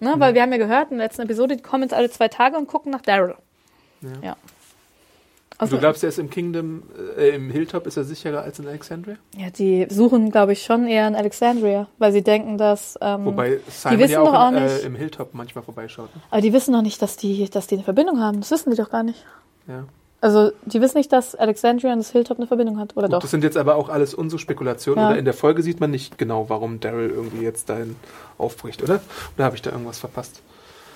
Ne? 0.00 0.14
Weil 0.16 0.34
wir 0.34 0.42
haben 0.42 0.52
ja 0.52 0.58
gehört 0.58 0.90
in 0.90 0.98
der 0.98 1.06
letzten 1.06 1.22
Episode, 1.22 1.56
die 1.56 1.62
kommen 1.62 1.84
jetzt 1.84 1.94
alle 1.94 2.10
zwei 2.10 2.28
Tage 2.28 2.56
und 2.56 2.66
gucken 2.66 2.90
nach 2.90 3.02
Daryl. 3.02 3.36
Ja. 4.22 4.36
Und 5.64 5.72
du 5.72 5.78
glaubst, 5.78 6.02
er 6.02 6.08
ist 6.08 6.18
im 6.18 6.30
Kingdom, 6.30 6.82
äh, 7.18 7.30
im 7.34 7.50
Hilltop 7.50 7.86
ist 7.86 7.96
er 7.96 8.04
sicherer 8.04 8.42
als 8.42 8.58
in 8.58 8.66
Alexandria? 8.68 9.16
Ja, 9.36 9.50
die 9.50 9.86
suchen, 9.90 10.30
glaube 10.30 10.52
ich, 10.52 10.62
schon 10.62 10.86
eher 10.86 11.08
in 11.08 11.14
Alexandria, 11.14 11.88
weil 11.98 12.12
sie 12.12 12.22
denken, 12.22 12.58
dass. 12.58 12.98
Ähm, 13.00 13.24
Wobei 13.26 13.58
Simon 13.68 13.98
wissen 13.98 14.12
ja 14.12 14.20
auch, 14.20 14.26
doch 14.26 14.34
auch 14.34 14.48
in, 14.52 14.62
nicht- 14.62 14.82
äh, 14.82 14.86
im 14.86 14.94
Hilltop 14.94 15.34
manchmal 15.34 15.64
vorbeischaut. 15.64 16.14
Ne? 16.14 16.22
aber 16.30 16.40
die 16.40 16.52
wissen 16.52 16.72
noch 16.72 16.82
nicht, 16.82 17.00
dass 17.02 17.16
die, 17.16 17.48
dass 17.50 17.66
die 17.66 17.74
eine 17.76 17.84
Verbindung 17.84 18.20
haben. 18.20 18.40
Das 18.40 18.50
wissen 18.50 18.70
die 18.70 18.76
doch 18.76 18.90
gar 18.90 19.02
nicht. 19.02 19.24
Ja. 19.66 19.84
Also, 20.20 20.52
die 20.64 20.80
wissen 20.80 20.96
nicht, 20.96 21.12
dass 21.12 21.34
Alexandria 21.34 21.92
und 21.92 21.98
das 21.98 22.10
Hilltop 22.10 22.38
eine 22.38 22.46
Verbindung 22.46 22.78
hat, 22.78 22.96
oder 22.96 23.08
Gut, 23.08 23.12
doch? 23.14 23.20
Das 23.20 23.30
sind 23.30 23.44
jetzt 23.44 23.58
aber 23.58 23.76
auch 23.76 23.90
alles 23.90 24.14
unsere 24.14 24.38
Spekulationen. 24.40 25.02
Ja. 25.02 25.10
Oder 25.10 25.18
in 25.18 25.26
der 25.26 25.34
Folge 25.34 25.62
sieht 25.62 25.80
man 25.80 25.90
nicht 25.90 26.16
genau, 26.16 26.48
warum 26.48 26.80
Daryl 26.80 27.10
irgendwie 27.10 27.44
jetzt 27.44 27.68
dahin 27.68 27.96
aufbricht, 28.38 28.82
oder? 28.82 29.00
Oder 29.36 29.44
habe 29.44 29.56
ich 29.56 29.60
da 29.60 29.70
irgendwas 29.70 29.98
verpasst? 29.98 30.40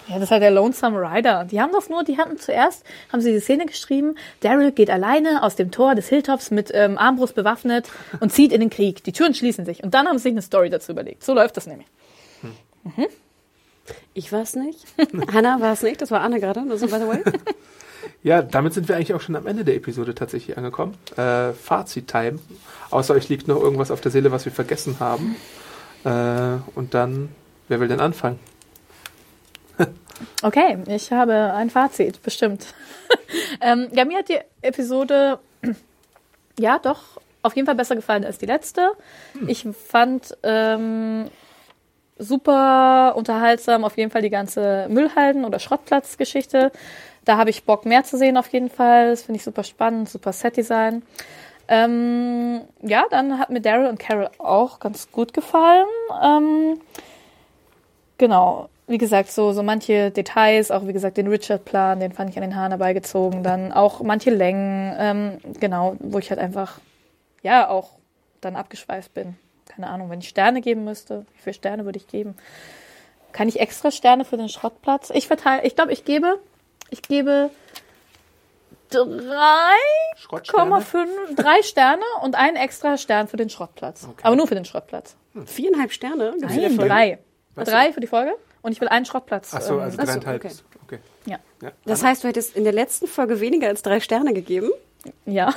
Ja, 0.08 0.14
das 0.14 0.24
ist 0.24 0.30
halt 0.30 0.42
der 0.42 0.50
Lonesome 0.50 1.00
Rider. 1.00 1.44
Die 1.44 1.60
haben 1.60 1.72
das 1.72 1.90
nur, 1.90 2.02
die 2.02 2.16
hatten 2.16 2.38
zuerst, 2.38 2.84
haben 3.12 3.20
sie 3.20 3.32
die 3.32 3.40
Szene 3.40 3.66
geschrieben, 3.66 4.14
Daryl 4.40 4.72
geht 4.72 4.88
alleine 4.90 5.42
aus 5.42 5.54
dem 5.54 5.70
Tor 5.70 5.94
des 5.94 6.08
Hilltops 6.08 6.50
mit 6.50 6.70
ähm, 6.72 6.96
Armbrust 6.96 7.34
bewaffnet 7.34 7.90
und 8.20 8.32
zieht 8.32 8.52
in 8.52 8.60
den 8.60 8.70
Krieg. 8.70 9.04
Die 9.04 9.12
Türen 9.12 9.34
schließen 9.34 9.66
sich. 9.66 9.84
Und 9.84 9.92
dann 9.92 10.06
haben 10.06 10.16
sie 10.16 10.24
sich 10.24 10.32
eine 10.32 10.42
Story 10.42 10.70
dazu 10.70 10.92
überlegt. 10.92 11.24
So 11.24 11.34
läuft 11.34 11.56
das 11.58 11.66
nämlich. 11.66 11.86
Ich 14.14 14.32
war 14.32 14.42
es 14.42 14.54
nicht. 14.54 14.84
Hannah 15.32 15.60
war 15.60 15.72
es 15.72 15.82
nicht. 15.82 16.00
Das 16.00 16.10
war 16.10 16.20
Anne 16.20 16.40
gerade. 16.40 16.60
Ist 16.72 16.80
by 16.80 16.98
the 16.98 17.06
way. 17.06 17.22
Ja, 18.22 18.42
damit 18.42 18.74
sind 18.74 18.88
wir 18.88 18.96
eigentlich 18.96 19.14
auch 19.14 19.20
schon 19.20 19.36
am 19.36 19.46
Ende 19.46 19.64
der 19.64 19.76
Episode 19.76 20.14
tatsächlich 20.14 20.56
angekommen. 20.56 20.94
Äh, 21.16 21.52
Fazit-Time. 21.52 22.38
Außer 22.90 23.14
euch 23.14 23.28
liegt 23.28 23.46
noch 23.46 23.60
irgendwas 23.60 23.90
auf 23.90 24.00
der 24.00 24.10
Seele, 24.10 24.32
was 24.32 24.44
wir 24.44 24.52
vergessen 24.52 24.96
haben. 24.98 25.36
Äh, 26.04 26.58
und 26.74 26.94
dann, 26.94 27.28
wer 27.68 27.80
will 27.80 27.88
denn 27.88 28.00
anfangen? 28.00 28.38
Okay, 30.42 30.78
ich 30.88 31.12
habe 31.12 31.52
ein 31.54 31.70
Fazit, 31.70 32.22
bestimmt. 32.22 32.74
ähm, 33.60 33.88
ja, 33.92 34.04
mir 34.04 34.18
hat 34.18 34.28
die 34.28 34.38
Episode 34.62 35.38
ja 36.58 36.78
doch 36.78 37.20
auf 37.42 37.54
jeden 37.56 37.66
Fall 37.66 37.74
besser 37.74 37.96
gefallen 37.96 38.24
als 38.24 38.38
die 38.38 38.46
letzte. 38.46 38.92
Ich 39.46 39.66
fand 39.86 40.36
ähm, 40.42 41.30
super 42.18 43.14
unterhaltsam 43.16 43.84
auf 43.84 43.96
jeden 43.96 44.10
Fall 44.10 44.22
die 44.22 44.30
ganze 44.30 44.86
Müllhalden- 44.88 45.44
oder 45.44 45.58
Schrottplatzgeschichte. 45.58 46.72
Da 47.24 47.36
habe 47.36 47.50
ich 47.50 47.64
Bock 47.64 47.84
mehr 47.84 48.04
zu 48.04 48.16
sehen 48.16 48.36
auf 48.36 48.48
jeden 48.48 48.70
Fall. 48.70 49.10
Das 49.10 49.22
finde 49.22 49.38
ich 49.38 49.44
super 49.44 49.62
spannend, 49.62 50.08
super 50.08 50.32
Setdesign. 50.32 51.02
Ähm, 51.68 52.62
ja, 52.82 53.04
dann 53.10 53.38
hat 53.38 53.50
mir 53.50 53.60
Daryl 53.60 53.88
und 53.88 53.98
Carol 53.98 54.30
auch 54.38 54.80
ganz 54.80 55.12
gut 55.12 55.34
gefallen. 55.34 55.86
Ähm, 56.22 56.80
genau, 58.16 58.70
wie 58.88 58.98
gesagt, 58.98 59.30
so, 59.30 59.52
so 59.52 59.62
manche 59.62 60.10
Details, 60.10 60.70
auch 60.70 60.86
wie 60.86 60.94
gesagt, 60.94 61.18
den 61.18 61.28
Richard-Plan, 61.28 62.00
den 62.00 62.12
fand 62.12 62.30
ich 62.30 62.36
an 62.36 62.42
den 62.42 62.56
Haaren 62.56 62.72
herbeigezogen. 62.72 63.42
Dann 63.42 63.70
auch 63.70 64.00
manche 64.00 64.30
Längen, 64.30 64.94
ähm, 64.98 65.38
genau, 65.60 65.96
wo 66.00 66.18
ich 66.18 66.30
halt 66.30 66.40
einfach, 66.40 66.80
ja, 67.42 67.68
auch 67.68 67.90
dann 68.40 68.56
abgeschweift 68.56 69.12
bin. 69.12 69.36
Keine 69.68 69.88
Ahnung, 69.88 70.08
wenn 70.08 70.20
ich 70.20 70.30
Sterne 70.30 70.62
geben 70.62 70.84
müsste, 70.84 71.26
wie 71.34 71.42
viele 71.42 71.54
Sterne 71.54 71.84
würde 71.84 71.98
ich 71.98 72.08
geben? 72.08 72.34
Kann 73.32 73.48
ich 73.48 73.60
extra 73.60 73.90
Sterne 73.90 74.24
für 74.24 74.38
den 74.38 74.48
Schrottplatz? 74.48 75.10
Ich 75.10 75.26
verteile, 75.26 75.66
ich 75.66 75.76
glaube, 75.76 75.92
ich 75.92 76.06
gebe, 76.06 76.38
ich 76.88 77.02
gebe 77.02 77.50
3,5, 78.90 81.34
drei 81.36 81.62
Sterne 81.62 82.04
und 82.22 82.36
einen 82.36 82.56
extra 82.56 82.96
Stern 82.96 83.28
für 83.28 83.36
den 83.36 83.50
Schrottplatz. 83.50 84.08
Aber 84.22 84.34
nur 84.34 84.46
für 84.46 84.54
den 84.54 84.64
Schrottplatz. 84.64 85.14
Viereinhalb 85.44 85.92
Sterne. 85.92 86.34
Nein, 86.40 86.78
drei. 86.78 87.18
Was? 87.54 87.68
Drei 87.68 87.92
für 87.92 88.00
die 88.00 88.06
Folge 88.06 88.34
und 88.62 88.72
ich 88.72 88.80
will 88.80 88.88
einen 88.88 89.04
Schrottplatz. 89.04 89.54
Achso, 89.54 89.74
ähm, 89.74 89.80
also 89.80 89.98
Ach 90.00 90.06
so, 90.06 90.18
okay. 90.18 90.50
Okay. 90.84 90.98
ja. 91.26 91.38
Ja. 91.62 91.72
Das 91.84 92.02
heißt, 92.02 92.24
du 92.24 92.28
hättest 92.28 92.56
in 92.56 92.64
der 92.64 92.72
letzten 92.72 93.06
Folge 93.06 93.40
weniger 93.40 93.68
als 93.68 93.82
drei 93.82 94.00
Sterne 94.00 94.32
gegeben. 94.32 94.70
Ja. 95.26 95.52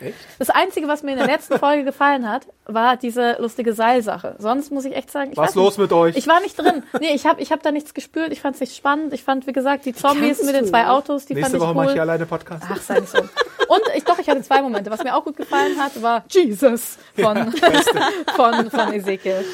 Echt? 0.00 0.16
Das 0.38 0.50
Einzige, 0.50 0.88
was 0.88 1.02
mir 1.02 1.12
in 1.12 1.18
der 1.18 1.26
letzten 1.26 1.58
Folge 1.58 1.84
gefallen 1.84 2.28
hat, 2.28 2.46
war 2.66 2.96
diese 2.96 3.36
lustige 3.40 3.74
Seilsache. 3.74 4.36
Sonst 4.38 4.72
muss 4.72 4.84
ich 4.84 4.94
echt 4.96 5.10
sagen, 5.10 5.30
ich 5.32 5.36
Was 5.36 5.50
weiß 5.50 5.54
los 5.54 5.78
nicht. 5.78 5.90
mit 5.90 5.92
euch? 5.92 6.16
Ich 6.16 6.26
war 6.26 6.40
nicht 6.40 6.58
drin. 6.58 6.82
Nee, 7.00 7.14
ich 7.14 7.26
habe 7.26 7.40
ich 7.40 7.52
hab 7.52 7.62
da 7.62 7.70
nichts 7.70 7.94
gespürt. 7.94 8.32
Ich 8.32 8.40
fand 8.40 8.54
es 8.54 8.60
nicht 8.60 8.76
spannend. 8.76 9.12
Ich 9.12 9.22
fand, 9.22 9.46
wie 9.46 9.52
gesagt, 9.52 9.84
die 9.84 9.94
Zombies 9.94 10.38
kannst 10.38 10.44
mit 10.46 10.54
den 10.54 10.66
zwei? 10.66 10.88
Autos, 10.88 11.26
die 11.26 11.34
Nächste 11.34 11.52
fand 11.52 11.62
Woche 11.62 11.70
ich 11.70 11.76
mache 11.76 11.84
ich 11.84 11.88
cool. 11.90 11.94
hier 11.94 12.02
alleine 12.02 12.26
Podcast. 12.26 12.64
Ach, 12.68 12.80
sei 12.80 13.00
nicht 13.00 13.10
so. 13.10 13.18
Und 13.18 13.82
ich 13.96 14.04
doch, 14.04 14.18
ich 14.18 14.28
hatte 14.28 14.42
zwei 14.42 14.62
Momente. 14.62 14.90
Was 14.90 15.02
mir 15.04 15.14
auch 15.14 15.24
gut 15.24 15.36
gefallen 15.36 15.78
hat, 15.78 16.00
war 16.02 16.24
Jesus 16.28 16.98
von, 17.16 17.52
von, 18.36 18.70
von 18.70 18.92
Ezekiel. 18.92 19.44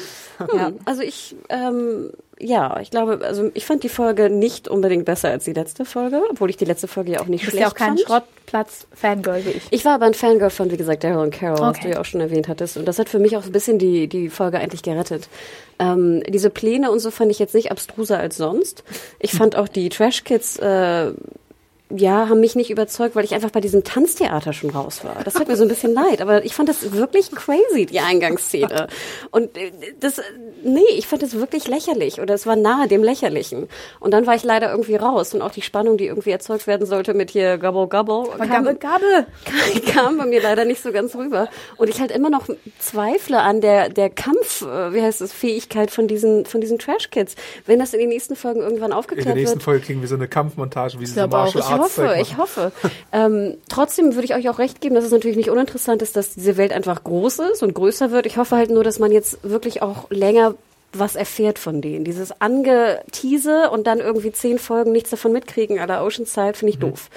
Ja. 0.53 0.71
Also 0.85 1.01
ich, 1.03 1.35
ähm, 1.49 2.11
ja, 2.41 2.79
ich 2.81 2.89
glaube, 2.91 3.19
also 3.23 3.51
ich 3.53 3.65
fand 3.65 3.83
die 3.83 3.89
Folge 3.89 4.29
nicht 4.29 4.67
unbedingt 4.67 5.05
besser 5.05 5.29
als 5.29 5.43
die 5.45 5.53
letzte 5.53 5.85
Folge, 5.85 6.21
obwohl 6.29 6.49
ich 6.49 6.57
die 6.57 6.65
letzte 6.65 6.87
Folge 6.87 7.11
ja 7.13 7.19
auch 7.21 7.27
nicht 7.27 7.43
Du 7.43 7.51
bist 7.51 7.57
schlecht 7.57 7.61
ja 7.61 7.67
auch 7.69 7.75
kein 7.75 7.97
fand. 7.97 8.25
Schrottplatz-Fangirl 8.55 9.45
wie 9.45 9.49
ich. 9.51 9.63
Ich 9.71 9.85
war 9.85 9.93
aber 9.95 10.05
ein 10.05 10.13
Fangirl 10.13 10.49
von, 10.49 10.71
wie 10.71 10.77
gesagt, 10.77 11.03
Daryl 11.03 11.17
und 11.23 11.31
Carol, 11.31 11.59
was 11.59 11.77
Okay. 11.77 11.87
du 11.87 11.93
ja 11.93 12.01
auch 12.01 12.05
schon 12.05 12.21
erwähnt 12.21 12.47
hattest. 12.47 12.77
Und 12.77 12.85
das 12.85 12.99
hat 12.99 13.09
für 13.09 13.19
mich 13.19 13.37
auch 13.37 13.45
ein 13.45 13.51
bisschen 13.51 13.77
die, 13.79 14.07
die 14.07 14.29
Folge 14.29 14.59
eigentlich 14.59 14.83
gerettet. 14.83 15.29
Ähm, 15.79 16.23
diese 16.27 16.49
Pläne 16.49 16.91
und 16.91 16.99
so 16.99 17.11
fand 17.11 17.31
ich 17.31 17.39
jetzt 17.39 17.55
nicht 17.55 17.71
abstruser 17.71 18.19
als 18.19 18.37
sonst. 18.37 18.83
Ich 19.19 19.31
fand 19.33 19.55
auch 19.55 19.67
die 19.67 19.89
Trash 19.89 20.23
Kids, 20.23 20.57
äh, 20.59 21.11
ja, 21.95 22.29
haben 22.29 22.39
mich 22.39 22.55
nicht 22.55 22.69
überzeugt, 22.69 23.15
weil 23.15 23.25
ich 23.25 23.33
einfach 23.33 23.51
bei 23.51 23.61
diesem 23.61 23.83
Tanztheater 23.83 24.53
schon 24.53 24.69
raus 24.69 25.03
war. 25.03 25.23
Das 25.23 25.33
tut 25.33 25.47
mir 25.47 25.55
so 25.55 25.63
ein 25.63 25.69
bisschen 25.69 25.93
leid, 25.93 26.21
aber 26.21 26.43
ich 26.45 26.53
fand 26.53 26.69
das 26.69 26.93
wirklich 26.93 27.31
crazy, 27.31 27.85
die 27.85 27.99
Eingangsszene. 27.99 28.87
Und 29.31 29.57
äh, 29.57 29.71
das, 29.99 30.21
nee, 30.63 30.79
ich 30.97 31.07
fand 31.07 31.23
das 31.23 31.33
wirklich 31.33 31.67
lächerlich 31.67 32.19
oder 32.21 32.33
es 32.33 32.45
war 32.45 32.55
nahe 32.55 32.87
dem 32.87 33.03
Lächerlichen. 33.03 33.67
Und 33.99 34.11
dann 34.11 34.27
war 34.27 34.35
ich 34.35 34.43
leider 34.43 34.71
irgendwie 34.71 34.95
raus 34.95 35.33
und 35.33 35.41
auch 35.41 35.51
die 35.51 35.61
Spannung, 35.61 35.97
die 35.97 36.07
irgendwie 36.07 36.31
erzeugt 36.31 36.67
werden 36.67 36.85
sollte 36.85 37.13
mit 37.13 37.31
hier 37.31 37.57
Gabble 37.57 37.87
Gabble, 37.87 38.23
kam, 38.37 38.49
Gabel, 38.49 38.75
Gabel. 38.75 39.25
kam 39.93 40.17
bei 40.17 40.25
mir 40.25 40.41
leider 40.41 40.65
nicht 40.65 40.81
so 40.81 40.91
ganz 40.91 41.15
rüber. 41.15 41.49
Und 41.77 41.89
ich 41.89 41.99
halt 41.99 42.11
immer 42.11 42.29
noch 42.29 42.47
zweifle 42.79 43.41
an 43.41 43.61
der, 43.61 43.89
der 43.89 44.09
Kampf, 44.09 44.61
äh, 44.61 44.93
wie 44.93 45.01
heißt 45.01 45.21
es, 45.21 45.33
Fähigkeit 45.33 45.91
von 45.91 46.07
diesen, 46.07 46.45
von 46.45 46.61
diesen 46.61 46.79
Trash 46.79 47.09
Kids. 47.09 47.35
Wenn 47.65 47.79
das 47.79 47.93
in 47.93 47.99
den 47.99 48.09
nächsten 48.09 48.35
Folgen 48.35 48.61
irgendwann 48.61 48.91
In 48.91 48.97
aufgeklärt 48.97 49.27
der 49.27 49.35
nächsten 49.35 49.55
wird. 49.55 49.63
Folge 49.63 49.85
kriegen 49.85 50.01
wir 50.01 50.07
so 50.07 50.15
eine 50.15 50.27
Kampfmontage, 50.27 50.99
wie 50.99 51.05
sie 51.05 51.13
so. 51.13 51.27
Martial 51.27 51.63
Arts 51.63 51.80
hoffe, 51.81 52.15
ich 52.21 52.37
hoffe. 52.37 52.71
ähm, 53.11 53.57
trotzdem 53.69 54.15
würde 54.15 54.25
ich 54.25 54.35
euch 54.35 54.49
auch 54.49 54.59
recht 54.59 54.81
geben, 54.81 54.95
dass 54.95 55.05
es 55.05 55.11
natürlich 55.11 55.37
nicht 55.37 55.49
uninteressant 55.49 56.01
ist, 56.01 56.15
dass 56.15 56.33
diese 56.33 56.57
Welt 56.57 56.71
einfach 56.71 57.03
groß 57.03 57.39
ist 57.53 57.63
und 57.63 57.73
größer 57.73 58.11
wird. 58.11 58.25
Ich 58.25 58.37
hoffe 58.37 58.55
halt 58.55 58.69
nur, 58.69 58.83
dass 58.83 58.99
man 58.99 59.11
jetzt 59.11 59.39
wirklich 59.43 59.81
auch 59.81 60.09
länger 60.09 60.55
was 60.93 61.15
erfährt 61.15 61.57
von 61.59 61.81
denen. 61.81 62.03
Dieses 62.03 62.33
Angetease 62.41 63.69
und 63.71 63.87
dann 63.87 63.99
irgendwie 63.99 64.31
zehn 64.31 64.59
Folgen 64.59 64.91
nichts 64.91 65.09
davon 65.09 65.31
mitkriegen 65.31 65.79
à 65.79 65.85
la 65.87 66.03
Oceanside 66.03 66.53
finde 66.53 66.71
ich 66.73 66.77
Mhm. 66.77 66.81
doof. 66.89 67.09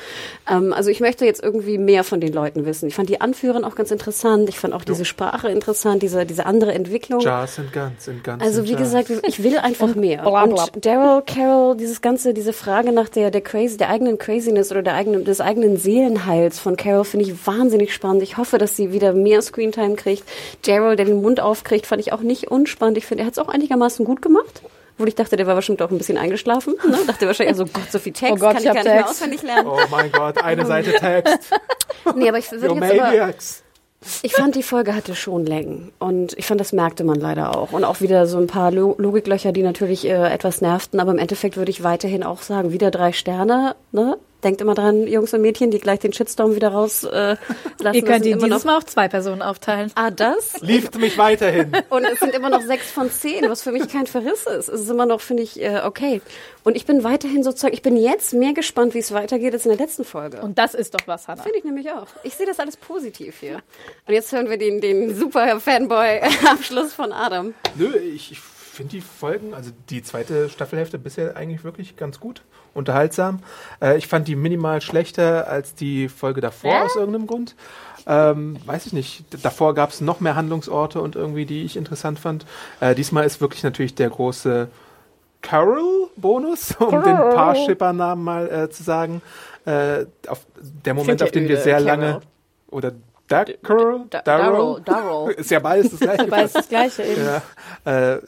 Ähm, 0.51 0.73
also 0.73 0.91
ich 0.91 1.01
möchte 1.01 1.25
jetzt 1.25 1.43
irgendwie 1.43 1.79
mehr 1.79 2.05
von 2.05 2.21
den 2.21 2.33
Leuten 2.33 2.67
wissen. 2.67 2.87
Ich 2.89 2.95
fand 2.95 3.09
die 3.09 3.21
Anführerin 3.21 3.65
auch 3.65 3.75
ganz 3.75 3.91
interessant. 3.91 4.49
Ich 4.49 4.59
fand 4.59 4.75
auch 4.75 4.85
diese 4.85 5.05
Sprache 5.05 5.49
interessant, 5.49 6.03
diese, 6.03 6.25
diese 6.27 6.47
andere 6.47 6.73
Entwicklung. 6.73 7.21
Jars 7.21 7.59
and 7.59 7.73
Guns 7.73 8.09
and 8.09 8.23
Guns 8.25 8.43
Also 8.43 8.65
wie 8.65 8.73
Jars. 8.73 8.83
gesagt, 8.83 9.11
ich 9.27 9.43
will 9.43 9.59
einfach 9.59 9.95
mehr. 9.95 10.27
Und 10.27 10.85
Daryl, 10.85 11.23
Carol, 11.27 11.77
dieses 11.77 12.01
ganze, 12.01 12.35
diese 12.35 12.53
Frage 12.53 12.93
nach 12.93 13.09
der 13.09 13.31
der 13.31 13.41
crazy, 13.41 13.77
der 13.77 13.89
eigenen 13.91 14.19
Craziness 14.19 14.71
oder 14.71 14.83
der 14.83 14.95
eigenen 14.95 15.25
des 15.25 15.41
eigenen 15.41 15.77
Seelenheils 15.77 16.59
von 16.59 16.77
Carol 16.77 17.05
finde 17.05 17.27
ich 17.27 17.47
wahnsinnig 17.47 17.93
spannend. 17.93 18.23
Ich 18.23 18.37
hoffe, 18.37 18.59
dass 18.59 18.77
sie 18.77 18.93
wieder 18.93 19.13
mehr 19.13 19.43
Screentime 19.43 19.95
kriegt. 19.97 20.25
Daryl, 20.67 20.97
der 20.97 21.07
den 21.07 21.21
Mund 21.23 21.41
aufkriegt, 21.41 21.87
fand 21.87 22.01
ich 22.01 22.13
auch 22.13 22.21
nicht 22.21 22.51
unspannend. 22.51 22.99
Ich 22.99 23.07
finde, 23.07 23.23
er 23.23 23.27
hat 23.27 23.33
es 23.33 23.39
auch 23.39 23.49
einigermaßen 23.65 24.05
gut 24.05 24.23
gemacht. 24.23 24.63
Obwohl 24.95 25.09
ich 25.09 25.17
dachte, 25.17 25.37
der 25.37 25.47
war 25.47 25.57
bestimmt 25.57 25.83
auch 25.83 25.91
ein 25.91 25.99
bisschen 25.99 26.19
eingeschlafen. 26.19 26.75
Ne? 26.89 26.99
Dachte 27.07 27.27
wahrscheinlich, 27.27 27.59
also 27.59 27.65
Gott, 27.65 27.91
so 27.91 27.99
viel 27.99 28.13
Text 28.13 28.35
Oh 28.35 28.37
Gott, 28.37 28.55
kann 28.55 28.63
ich 28.63 28.63
ich 28.63 28.67
gar 28.67 28.75
nicht 28.75 28.85
mehr 28.85 28.97
Text. 28.99 29.11
auswendig 29.11 29.43
lernen. 29.43 29.69
Oh 29.69 29.81
mein 29.91 30.13
Gott, 30.13 30.39
eine 30.43 30.67
Seite 30.67 30.93
Text. 30.93 31.39
Nee, 32.17 32.29
aber 32.29 32.37
ich 32.37 32.53
würde 32.53 32.67
jetzt 32.67 33.01
aber, 33.01 33.25
ich 34.23 34.35
fand, 34.35 34.55
die 34.57 34.63
Folge 34.63 34.95
hatte 34.95 35.15
schon 35.15 35.47
Längen. 35.47 35.91
Und 35.99 36.37
ich 36.37 36.45
fand, 36.45 36.61
das 36.61 36.75
merkte 36.75 37.03
man 37.03 37.19
leider 37.19 37.57
auch. 37.57 37.73
Und 37.73 37.85
auch 37.85 38.03
wieder 38.03 38.27
so 38.27 38.37
ein 38.37 38.47
paar 38.47 38.71
Lo 38.71 38.95
Logiklöcher, 38.99 39.53
die 39.53 39.63
natürlich 39.63 40.05
äh, 40.05 40.31
etwas 40.31 40.61
nervten. 40.61 41.01
Aber 41.01 41.13
im 41.13 41.19
Endeffekt 41.19 41.57
würde 41.57 41.71
ich 41.71 41.83
weiterhin 41.83 42.23
auch 42.23 42.43
sagen, 42.43 42.73
wieder 42.73 42.91
drei 42.91 43.13
Sterne. 43.13 43.75
Ne? 43.93 44.19
Denkt 44.45 44.61
immer 44.61 44.75
dran, 44.75 45.07
Jungs 45.07 45.33
und 45.33 45.41
Mädchen, 45.41 45.71
die 45.71 45.81
gleich 45.81 46.01
den 46.01 46.13
Shitstorm 46.13 46.55
wieder 46.55 46.69
raus 46.69 47.03
äh. 47.05 47.37
Ihr 47.93 48.05
könnt 48.05 48.27
ihn 48.27 48.39
dieses 48.39 48.49
noch, 48.49 48.65
Mal 48.65 48.77
auf 48.77 48.85
zwei 48.87 49.09
Personen 49.09 49.41
aufteilen. 49.43 49.91
Ah, 49.95 50.11
das? 50.11 50.61
Liebt 50.61 50.99
mich 50.99 51.17
weiterhin. 51.17 51.73
Und 51.89 52.05
es 52.05 52.21
sind 52.21 52.35
immer 52.35 52.51
noch 52.51 52.63
sechs 52.63 52.91
von 52.91 53.11
zehn, 53.11 53.49
was 53.49 53.63
für 53.63 53.73
mich 53.73 53.89
kein 53.89 54.07
Verriss 54.07 54.47
ist. 54.47 54.69
Es 54.69 54.81
ist 54.81 54.91
immer 54.91 55.07
noch, 55.07 55.21
finde 55.21 55.43
ich, 55.43 55.61
äh, 55.61 55.81
okay. 55.85 56.21
Und 56.63 56.77
ich 56.77 56.87
bin 56.87 57.05
weiterhin 57.05 57.43
sozusagen, 57.43 57.75
ich 57.75 57.83
bin 57.83 57.97
jetzt 57.97 58.35
mehr 58.35 58.53
gespannt, 58.53 58.95
wie 58.95 58.99
es 58.99 59.13
weitergeht 59.13 59.55
als 59.55 59.65
in 59.65 59.71
der 59.71 59.79
letzten 59.79 60.05
Folge. 60.05 60.41
Und 60.41 60.59
das 60.59 60.75
ist 60.75 60.95
doch 60.95 61.07
was, 61.07 61.27
Hannah. 61.27 61.43
Finde 61.43 61.59
ich 61.59 61.65
nämlich 61.65 61.91
auch. 61.91 62.07
Ich 62.23 62.35
sehe 62.35 62.47
das 62.47 62.61
alles 62.61 62.77
positiv 62.77 63.41
hier. 63.41 63.63
Und 64.07 64.15
jetzt 64.15 64.33
hören 64.33 64.51
wir 64.51 64.59
den, 64.59 64.81
den 64.81 65.15
super 65.15 65.61
Fanboy-Abschluss 65.61 66.93
von 66.93 67.13
Adam. 67.13 67.55
Nö, 67.77 67.97
ich, 67.97 68.33
ich 68.33 68.41
finde 68.41 68.93
die 68.93 69.01
Folgen, 69.01 69.55
also 69.55 69.71
die 69.89 70.03
zweite 70.03 70.49
Staffelhälfte 70.51 70.99
bisher 70.99 71.37
eigentlich 71.37 71.65
wirklich 71.65 71.97
ganz 71.97 72.21
gut, 72.21 72.43
unterhaltsam. 72.75 73.41
Äh, 73.81 73.97
ich 73.97 74.07
fand 74.07 74.29
die 74.29 74.37
minimal 74.37 74.81
schlechter 74.81 75.49
als 75.49 75.75
die 75.75 76.09
Folge 76.09 76.41
davor 76.41 76.85
aus 76.85 76.97
irgendeinem 76.97 77.27
Grund. 77.27 77.55
Ähm, 78.07 78.57
weiß 78.67 78.87
ich 78.87 78.93
nicht. 78.93 79.25
Davor 79.43 79.75
gab 79.75 79.91
es 79.91 80.01
noch 80.01 80.21
mehr 80.21 80.37
Handlungsorte 80.37 81.01
und 81.01 81.17
irgendwie, 81.17 81.47
die 81.47 81.65
ich 81.65 81.77
interessant 81.77 82.19
fand. 82.19 82.45
Äh, 82.81 82.95
diesmal 82.95 83.25
ist 83.25 83.41
wirklich 83.41 83.63
natürlich 83.63 83.95
der 83.95 84.11
große 84.11 84.69
Carol-Bonus, 85.41 86.77
um 86.81 87.03
den 87.03 87.17
Paar-Shipper-Namen 87.17 88.25
mal 88.25 88.51
äh, 88.51 88.71
zu 88.71 88.83
sagen. 88.83 89.23
Äh, 89.65 90.07
auf 90.29 90.45
der 90.85 90.95
Moment, 90.95 91.21
ja 91.21 91.27
auf 91.27 91.33
den 91.33 91.45
wir 91.49 91.57
öde, 91.57 91.63
sehr 91.63 91.75
Carol. 91.75 91.87
lange 91.87 92.21
oder 92.71 92.93
Daryl? 93.63 94.01
Da- 94.11 94.23
Daryl? 94.23 94.53
Daryl, 94.53 94.83
Daryl. 94.85 95.35
Ist 95.35 95.51
ja 95.51 95.59
beides 95.59 95.91
das 95.91 96.01
gleiche. 96.01 96.25
Ist 96.25 96.55
das 96.55 96.69
Gleiche 96.69 97.03
eben. 97.03 97.25
Ja, 97.85 98.15
äh, 98.15 98.21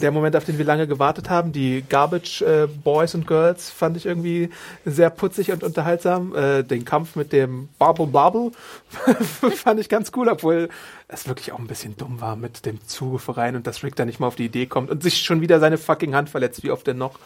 der 0.00 0.10
Moment, 0.10 0.36
auf 0.36 0.44
den 0.44 0.58
wir 0.58 0.64
lange 0.64 0.86
gewartet 0.86 1.28
haben, 1.28 1.52
die 1.52 1.84
Garbage 1.88 2.42
äh, 2.42 2.66
Boys 2.66 3.14
und 3.14 3.26
Girls, 3.26 3.70
fand 3.70 3.96
ich 3.96 4.06
irgendwie 4.06 4.50
sehr 4.84 5.10
putzig 5.10 5.52
und 5.52 5.62
unterhaltsam. 5.62 6.34
Äh, 6.34 6.62
den 6.62 6.84
Kampf 6.84 7.16
mit 7.16 7.32
dem 7.32 7.68
Bubble 7.78 8.06
Bubble 8.06 8.50
fand 9.56 9.80
ich 9.80 9.88
ganz 9.88 10.10
cool, 10.16 10.28
obwohl 10.28 10.68
es 11.12 11.28
wirklich 11.28 11.52
auch 11.52 11.58
ein 11.58 11.66
bisschen 11.66 11.96
dumm 11.96 12.20
war 12.20 12.36
mit 12.36 12.64
dem 12.64 12.84
Zugeverein 12.86 13.54
und 13.54 13.66
dass 13.66 13.82
Rick 13.82 13.96
da 13.96 14.04
nicht 14.04 14.18
mal 14.18 14.26
auf 14.26 14.36
die 14.36 14.46
Idee 14.46 14.66
kommt 14.66 14.90
und 14.90 15.02
sich 15.02 15.18
schon 15.22 15.40
wieder 15.40 15.60
seine 15.60 15.78
fucking 15.78 16.14
Hand 16.14 16.30
verletzt, 16.30 16.62
wie 16.62 16.70
oft 16.70 16.86
denn 16.86 16.98
noch. 16.98 17.18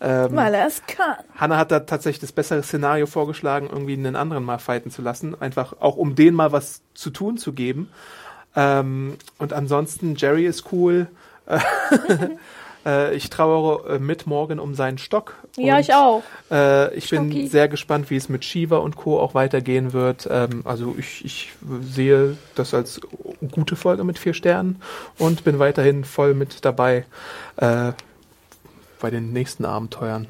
Ähm, 0.00 0.28
Weil 0.36 0.54
er 0.54 0.66
es 0.66 0.82
kann. 0.86 1.16
Hannah 1.36 1.56
hat 1.56 1.70
da 1.70 1.80
tatsächlich 1.80 2.20
das 2.20 2.32
bessere 2.32 2.62
Szenario 2.62 3.06
vorgeschlagen, 3.06 3.68
irgendwie 3.70 3.94
einen 3.94 4.16
anderen 4.16 4.44
mal 4.44 4.58
fighten 4.58 4.90
zu 4.90 5.02
lassen. 5.02 5.40
Einfach 5.40 5.74
auch 5.80 5.96
um 5.96 6.14
denen 6.14 6.36
mal 6.36 6.52
was 6.52 6.82
zu 6.94 7.10
tun 7.10 7.38
zu 7.38 7.52
geben. 7.52 7.88
Ähm, 8.56 9.16
und 9.38 9.52
ansonsten, 9.52 10.16
Jerry 10.16 10.46
ist 10.46 10.72
cool. 10.72 11.08
äh, 12.86 13.14
ich 13.14 13.30
trauere 13.30 13.94
äh, 13.94 13.98
mit 13.98 14.26
Morgan 14.26 14.58
um 14.58 14.74
seinen 14.74 14.98
Stock. 14.98 15.34
Ja, 15.56 15.76
Und, 15.76 15.80
ich 15.80 15.94
auch. 15.94 16.22
Äh, 16.50 16.94
ich 16.94 17.10
bin 17.10 17.30
Stocki. 17.30 17.46
sehr 17.48 17.68
gespannt, 17.68 18.10
wie 18.10 18.16
es 18.16 18.28
mit 18.28 18.44
Shiva 18.44 18.78
und 18.78 18.96
Co. 18.96 19.20
auch 19.20 19.34
weitergehen 19.34 19.92
wird. 19.92 20.28
Ähm, 20.30 20.62
also 20.64 20.94
ich, 20.98 21.24
ich 21.24 21.52
sehe 21.82 22.36
das 22.54 22.74
als 22.74 23.00
gute 23.52 23.76
Folge 23.76 24.04
mit 24.04 24.18
vier 24.18 24.34
Sternen 24.34 24.80
und 25.18 25.44
bin 25.44 25.58
weiterhin 25.58 26.04
voll 26.04 26.34
mit 26.34 26.64
dabei 26.64 27.04
äh, 27.56 27.92
bei 29.00 29.10
den 29.10 29.32
nächsten 29.32 29.64
Abenteuern, 29.64 30.26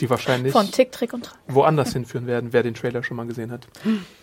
die 0.00 0.08
wahrscheinlich 0.08 0.52
Von 0.52 0.70
Tick, 0.70 0.92
Trick 0.92 1.12
und 1.12 1.26
Track. 1.26 1.38
woanders 1.46 1.92
hinführen 1.92 2.26
werden, 2.26 2.52
wer 2.52 2.62
den 2.62 2.72
Trailer 2.74 3.02
schon 3.02 3.18
mal 3.18 3.26
gesehen 3.26 3.50
hat. 3.50 3.66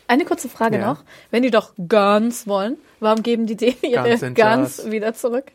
Eine 0.07 0.25
kurze 0.25 0.49
Frage 0.49 0.79
Ja. 0.79 0.87
noch. 0.87 1.03
Wenn 1.29 1.43
die 1.43 1.51
doch 1.51 1.73
Guns 1.87 2.47
wollen, 2.47 2.77
warum 2.99 3.21
geben 3.21 3.45
die 3.45 3.55
denen 3.55 3.75
ihre 3.83 4.17
Guns 4.17 4.33
Guns, 4.35 4.91
wieder 4.91 5.13
zurück? 5.13 5.45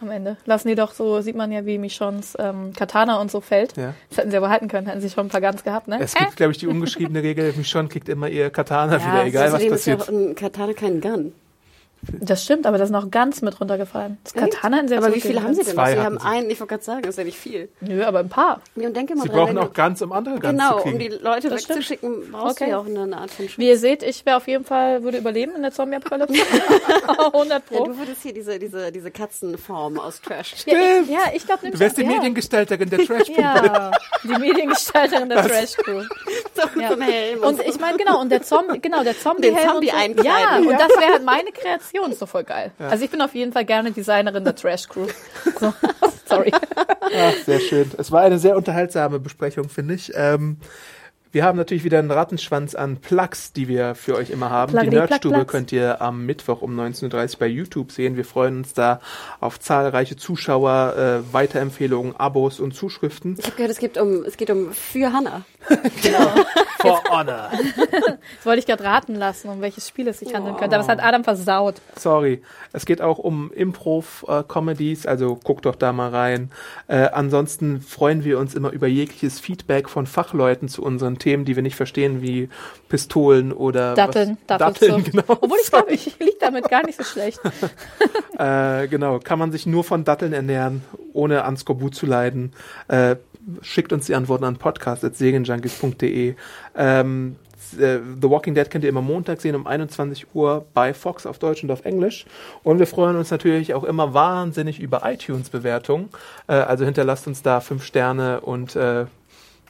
Am 0.00 0.10
Ende. 0.10 0.38
Lassen 0.46 0.68
die 0.68 0.76
doch 0.76 0.92
so, 0.94 1.20
sieht 1.20 1.36
man 1.36 1.52
ja, 1.52 1.66
wie 1.66 1.76
Michons 1.76 2.34
ähm, 2.38 2.72
Katana 2.74 3.20
und 3.20 3.30
so 3.30 3.42
fällt. 3.42 3.76
Ja. 3.76 3.92
Das 4.08 4.16
hätten 4.16 4.30
sie 4.30 4.36
aber 4.38 4.48
halten 4.48 4.68
können, 4.68 4.86
hätten 4.86 5.02
sie 5.02 5.10
schon 5.10 5.26
ein 5.26 5.28
paar 5.28 5.42
Guns 5.42 5.62
gehabt, 5.62 5.88
ne? 5.88 5.98
Es 6.00 6.14
gibt, 6.14 6.36
glaube 6.36 6.52
ich, 6.52 6.58
die 6.58 6.68
ungeschriebene 6.68 7.22
Regel, 7.22 7.52
Michonne 7.54 7.90
kriegt 7.90 8.08
immer 8.08 8.26
ihr 8.30 8.48
Katana 8.48 8.96
Ja, 8.96 8.98
wieder, 9.06 9.26
egal 9.26 9.46
was 9.48 9.54
außerdem 9.56 9.74
ist 9.74 9.86
ja 9.86 9.96
passiert. 9.96 10.16
ein 10.30 10.34
Katana 10.36 10.72
kein 10.72 11.02
Gun. 11.02 11.34
Das 12.02 12.42
stimmt, 12.44 12.66
aber 12.66 12.78
da 12.78 12.86
sind 12.86 12.96
auch 12.96 13.10
Guns 13.10 13.42
mit 13.42 13.60
runtergefallen. 13.60 14.16
Das 14.24 14.32
Katana 14.32 14.78
hätten 14.78 14.88
sie 14.88 14.96
Aber 14.96 15.14
wie 15.14 15.20
viele 15.20 15.42
haben 15.42 15.52
sie 15.54 15.62
denn 15.62 15.76
noch? 15.76 15.84
Zwei 15.84 15.92
Sie 15.94 16.00
haben 16.00 16.18
sie. 16.18 16.24
einen, 16.26 16.50
ich 16.50 16.58
wollte 16.58 16.70
gerade 16.74 16.82
sagen, 16.84 17.02
das 17.02 17.10
ist 17.10 17.18
ja 17.18 17.24
nicht 17.24 17.38
viel. 17.38 17.68
Nö, 17.80 18.02
aber 18.04 18.20
ein 18.20 18.30
paar. 18.30 18.62
Nee, 18.74 18.86
und 18.86 18.96
denke 18.96 19.14
mal 19.14 19.24
Sie 19.24 19.28
dran, 19.28 19.38
brauchen 19.38 19.58
auch 19.58 19.72
ganz, 19.74 20.00
um 20.00 20.12
andere 20.12 20.38
ganz 20.38 20.58
Genau, 20.58 20.80
um 20.82 20.98
die 20.98 21.08
Leute 21.08 21.50
Das 21.50 21.62
stimmt. 21.62 21.78
wegzuschicken, 21.78 22.30
brauchst 22.32 22.52
Okay. 22.56 22.64
du 22.66 22.70
ja 22.70 22.78
auch 22.78 22.86
eine 22.86 23.16
Art 23.16 23.30
von 23.30 23.46
Schutz. 23.48 23.58
Wie 23.58 23.68
ihr 23.68 23.78
seht, 23.78 24.02
ich 24.02 24.24
wäre 24.24 24.38
auf 24.38 24.48
jeden 24.48 24.64
Fall, 24.64 25.02
würde 25.02 25.18
überleben 25.18 25.52
in 25.56 25.62
der 25.62 25.72
Zombie-Apokalypse. 25.72 26.34
100 27.32 27.50
Ja, 27.70 27.76
Pro. 27.78 27.84
du 27.84 27.98
würdest 27.98 28.22
hier 28.22 28.32
diese, 28.32 28.58
diese, 28.58 28.90
diese 28.92 29.10
Katzenform 29.10 29.98
aus 29.98 30.20
Trash. 30.22 30.54
Ja, 30.66 30.74
ich, 31.02 31.08
ja, 31.10 31.18
ich 31.34 31.44
glaube, 31.46 31.70
Du 31.70 31.78
wärst 31.78 31.98
die 31.98 32.02
ja. 32.02 32.08
Mediengestalterin 32.08 32.88
der 32.88 33.00
trash 33.06 33.28
Ja, 33.28 33.90
die 34.24 34.28
Mediengestalterin 34.38 35.28
der 35.28 35.46
Trash 35.46 35.74
Crew. 35.76 36.02
so 36.54 36.62
mit 36.74 36.82
Ja. 36.82 36.94
so 36.96 37.00
Helm. 37.02 37.42
Und 37.42 37.60
ich 37.66 37.78
meine, 37.78 37.98
genau, 37.98 38.20
und 38.20 38.30
der 38.30 38.42
Zombie, 38.42 38.80
genau, 38.80 39.02
der 39.04 39.18
Zombie 39.18 39.42
Den 39.42 39.58
Zombie 39.58 39.90
und 39.90 40.18
so. 40.18 40.24
Ja, 40.24 40.56
und 40.58 40.70
Ja. 40.70 40.78
das 40.78 40.88
wäre 40.98 41.12
halt 41.12 41.24
meine 41.24 41.50
Kreation, 41.52 41.89
ist 42.10 42.22
doch 42.22 42.28
voll 42.28 42.44
geil. 42.44 42.72
Also 42.78 43.04
ich 43.04 43.10
bin 43.10 43.20
auf 43.20 43.34
jeden 43.34 43.52
Fall 43.52 43.64
gerne 43.64 43.92
Designerin 43.92 44.44
der 44.44 44.54
Trash 44.54 44.88
Crew. 44.88 45.06
So, 45.58 45.74
sorry. 46.26 46.52
Ach, 46.74 47.34
sehr 47.44 47.60
schön. 47.60 47.90
Es 47.98 48.10
war 48.12 48.22
eine 48.22 48.38
sehr 48.38 48.56
unterhaltsame 48.56 49.18
Besprechung, 49.20 49.68
finde 49.68 49.94
ich. 49.94 50.12
Ähm, 50.14 50.58
wir 51.32 51.44
haben 51.44 51.56
natürlich 51.56 51.84
wieder 51.84 51.98
einen 51.98 52.10
Rattenschwanz 52.10 52.74
an 52.74 52.96
Plugs, 52.96 53.52
die 53.52 53.68
wir 53.68 53.94
für 53.94 54.16
euch 54.16 54.30
immer 54.30 54.50
haben. 54.50 54.72
Pluggy, 54.72 54.90
die 54.90 54.96
Nerdstube 54.96 55.34
Plug, 55.34 55.44
Plugs. 55.44 55.52
könnt 55.52 55.72
ihr 55.72 56.02
am 56.02 56.26
Mittwoch 56.26 56.62
um 56.62 56.78
19.30 56.78 57.34
Uhr 57.34 57.38
bei 57.38 57.46
YouTube 57.46 57.92
sehen. 57.92 58.16
Wir 58.16 58.24
freuen 58.24 58.58
uns 58.58 58.74
da 58.74 59.00
auf 59.38 59.60
zahlreiche 59.60 60.16
Zuschauer, 60.16 60.96
äh, 60.96 61.32
Weiterempfehlungen, 61.32 62.16
Abos 62.16 62.58
und 62.58 62.74
Zuschriften. 62.74 63.36
Ich 63.38 63.44
habe 63.44 63.56
gehört, 63.56 63.70
es, 63.70 63.78
gibt 63.78 63.96
um, 63.96 64.24
es 64.24 64.36
geht 64.36 64.50
um 64.50 64.72
für 64.72 65.12
Hannah. 65.12 65.44
For 66.80 67.02
Honor. 67.10 67.50
Das 68.36 68.46
wollte 68.46 68.60
ich 68.60 68.66
gerade 68.66 68.84
raten 68.84 69.14
lassen, 69.14 69.48
um 69.48 69.60
welches 69.60 69.86
Spiel 69.86 70.08
es 70.08 70.18
sich 70.18 70.34
handeln 70.34 70.56
könnte. 70.56 70.76
Aber 70.76 70.82
es 70.82 70.88
hat 70.88 71.02
Adam 71.02 71.24
versaut. 71.24 71.76
Sorry. 71.96 72.42
Es 72.72 72.86
geht 72.86 73.02
auch 73.02 73.18
um 73.18 73.52
Improv-Comedies, 73.52 75.06
also 75.06 75.36
guckt 75.36 75.66
doch 75.66 75.74
da 75.74 75.92
mal 75.92 76.10
rein. 76.10 76.50
Äh, 76.86 77.08
ansonsten 77.12 77.80
freuen 77.80 78.24
wir 78.24 78.38
uns 78.38 78.54
immer 78.54 78.70
über 78.70 78.86
jegliches 78.86 79.40
Feedback 79.40 79.88
von 79.88 80.06
Fachleuten 80.06 80.68
zu 80.68 80.82
unseren 80.82 81.18
Themen, 81.20 81.44
die 81.44 81.54
wir 81.54 81.62
nicht 81.62 81.76
verstehen, 81.76 82.22
wie 82.22 82.48
Pistolen 82.88 83.52
oder 83.52 83.94
Datteln. 83.94 84.38
was, 84.48 84.58
Datteln, 84.58 85.04
genau. 85.10 85.24
Obwohl 85.28 85.58
ich 85.62 85.70
glaube, 85.70 85.92
ich 85.92 86.18
liege 86.18 86.36
damit 86.40 86.68
gar 86.68 86.84
nicht 86.84 86.98
so 86.98 87.04
schlecht. 87.04 87.40
Äh, 88.38 88.88
genau, 88.88 89.18
kann 89.18 89.38
man 89.38 89.52
sich 89.52 89.66
nur 89.66 89.84
von 89.84 90.04
Datteln 90.04 90.32
ernähren, 90.32 90.82
ohne 91.12 91.44
an 91.44 91.58
Skorbut 91.58 91.94
zu 91.94 92.06
leiden. 92.06 92.54
Äh, 92.88 93.16
schickt 93.60 93.92
uns 93.92 94.06
die 94.06 94.14
Antworten 94.14 94.44
an 94.44 94.56
podcast.segenjunkies.de. 94.56 96.36
Ähm, 96.74 97.36
äh, 97.78 97.98
The 98.20 98.30
Walking 98.30 98.54
Dead 98.54 98.70
könnt 98.70 98.84
ihr 98.84 98.90
immer 98.90 99.02
Montag 99.02 99.40
sehen 99.40 99.54
um 99.54 99.66
21 99.66 100.34
Uhr 100.34 100.66
bei 100.74 100.94
Fox 100.94 101.26
auf 101.26 101.38
Deutsch 101.38 101.62
und 101.62 101.70
auf 101.70 101.84
Englisch. 101.84 102.26
Und 102.62 102.78
wir 102.78 102.86
freuen 102.86 103.16
uns 103.16 103.30
natürlich 103.30 103.74
auch 103.74 103.84
immer 103.84 104.14
wahnsinnig 104.14 104.80
über 104.80 105.02
iTunes-Bewertungen. 105.04 106.08
Äh, 106.46 106.54
also 106.54 106.84
hinterlasst 106.84 107.26
uns 107.26 107.42
da 107.42 107.60
fünf 107.60 107.84
Sterne 107.84 108.40
und 108.40 108.76
äh, 108.76 109.06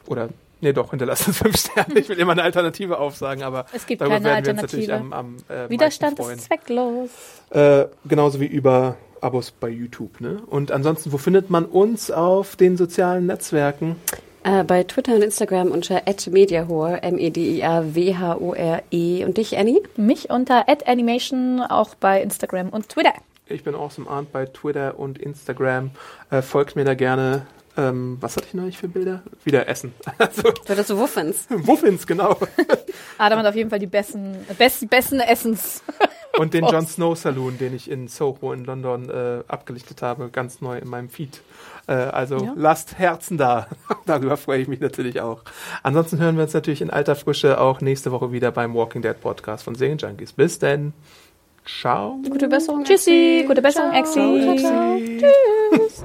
oder 0.06 0.28
Nee, 0.60 0.72
doch, 0.72 0.90
hinterlasst 0.90 1.26
uns 1.28 1.38
fünf 1.42 1.56
Sterne. 1.56 1.98
Ich 1.98 2.08
will 2.08 2.18
immer 2.18 2.32
eine 2.32 2.42
Alternative 2.42 2.98
aufsagen, 2.98 3.42
aber 3.42 3.66
Es 3.72 3.86
gibt 3.86 4.00
darüber 4.00 4.16
keine 4.16 4.26
werden 4.26 4.44
wir 4.46 4.52
uns 4.52 4.62
natürlich 4.62 4.92
Alternative. 4.92 5.16
am, 5.16 5.36
am 5.50 5.56
äh, 5.66 5.70
Widerstand 5.70 6.18
ist 6.18 6.40
zwecklos. 6.42 7.10
Äh, 7.50 7.86
genauso 8.04 8.40
wie 8.40 8.46
über 8.46 8.96
Abos 9.20 9.50
bei 9.50 9.68
YouTube. 9.68 10.20
Ne? 10.20 10.42
Und 10.46 10.72
ansonsten, 10.72 11.12
wo 11.12 11.18
findet 11.18 11.50
man 11.50 11.64
uns 11.64 12.10
auf 12.10 12.56
den 12.56 12.76
sozialen 12.76 13.26
Netzwerken? 13.26 13.96
Äh, 14.42 14.64
bei 14.64 14.84
Twitter 14.84 15.14
und 15.14 15.22
Instagram 15.22 15.70
unter 15.70 16.02
@mediahor, 16.30 17.02
M-E-D-I-A-W-H-O-R-E. 17.02 18.82
E. 18.90 19.24
Und 19.24 19.36
dich, 19.36 19.58
Annie? 19.58 19.82
Mich 19.96 20.30
unter 20.30 20.64
@animation 20.86 21.60
auch 21.60 21.94
bei 21.94 22.22
Instagram 22.22 22.70
und 22.70 22.88
Twitter. 22.88 23.12
Ich 23.46 23.64
bin 23.64 23.74
Awesome 23.74 24.08
Arndt 24.08 24.32
bei 24.32 24.46
Twitter 24.46 24.98
und 24.98 25.18
Instagram. 25.18 25.90
Äh, 26.30 26.40
folgt 26.40 26.76
mir 26.76 26.84
da 26.84 26.94
gerne. 26.94 27.46
Ähm, 27.76 28.18
was 28.20 28.36
hatte 28.36 28.46
ich 28.48 28.54
neulich 28.54 28.76
für 28.78 28.88
Bilder? 28.88 29.22
Wieder 29.44 29.68
Essen. 29.68 29.94
Also, 30.18 30.42
Du 30.42 30.68
hattest 30.68 30.88
so 30.88 30.98
Wuffens. 30.98 31.46
Muffins, 31.48 32.06
genau. 32.06 32.36
Adam 33.18 33.38
hat 33.38 33.46
auf 33.46 33.54
jeden 33.54 33.70
Fall 33.70 33.78
die 33.78 33.86
besten, 33.86 34.36
besten, 34.58 34.88
besten 34.88 35.20
Essens. 35.20 35.82
Und 36.38 36.52
den. 36.54 36.64
Jon 36.66 36.86
Snow 36.86 37.16
Saloon, 37.16 37.58
den 37.58 37.74
ich 37.74 37.90
in 37.90 38.08
Soho 38.08 38.52
in 38.52 38.64
London 38.64 39.08
äh, 39.08 39.42
abgelichtet 39.48 40.02
habe, 40.02 40.28
ganz 40.30 40.60
neu 40.60 40.78
in 40.78 40.88
meinem 40.88 41.08
Feed. 41.08 41.40
Äh, 41.86 41.92
also 41.92 42.38
Ja. 42.38 42.52
lasst 42.56 42.98
Herzen 42.98 43.38
da. 43.38 43.68
Darüber 44.06 44.36
freue 44.36 44.60
ich 44.60 44.68
mich 44.68 44.80
natürlich 44.80 45.20
auch. 45.20 45.42
Ansonsten 45.82 46.18
hören 46.18 46.36
wir 46.36 46.44
uns 46.44 46.54
natürlich 46.54 46.82
in 46.82 46.90
alter 46.90 47.14
Frische 47.16 47.60
auch 47.60 47.80
nächste 47.80 48.10
Woche 48.12 48.32
wieder 48.32 48.50
beim 48.52 48.74
Walking 48.74 49.02
Dead 49.02 49.18
Podcast 49.20 49.64
von 49.64 49.74
Segen 49.74 49.96
Junkies. 49.98 50.32
Bis 50.32 50.58
denn. 50.58 50.92
Ciao. 51.64 52.18
Gute 52.28 52.48
Besserung. 52.48 52.84
Tschüssi, 52.84 53.44
gute 53.46 53.62
Besserung, 53.62 53.92
Exi. 53.92 54.56
Tschüssi. 54.56 56.04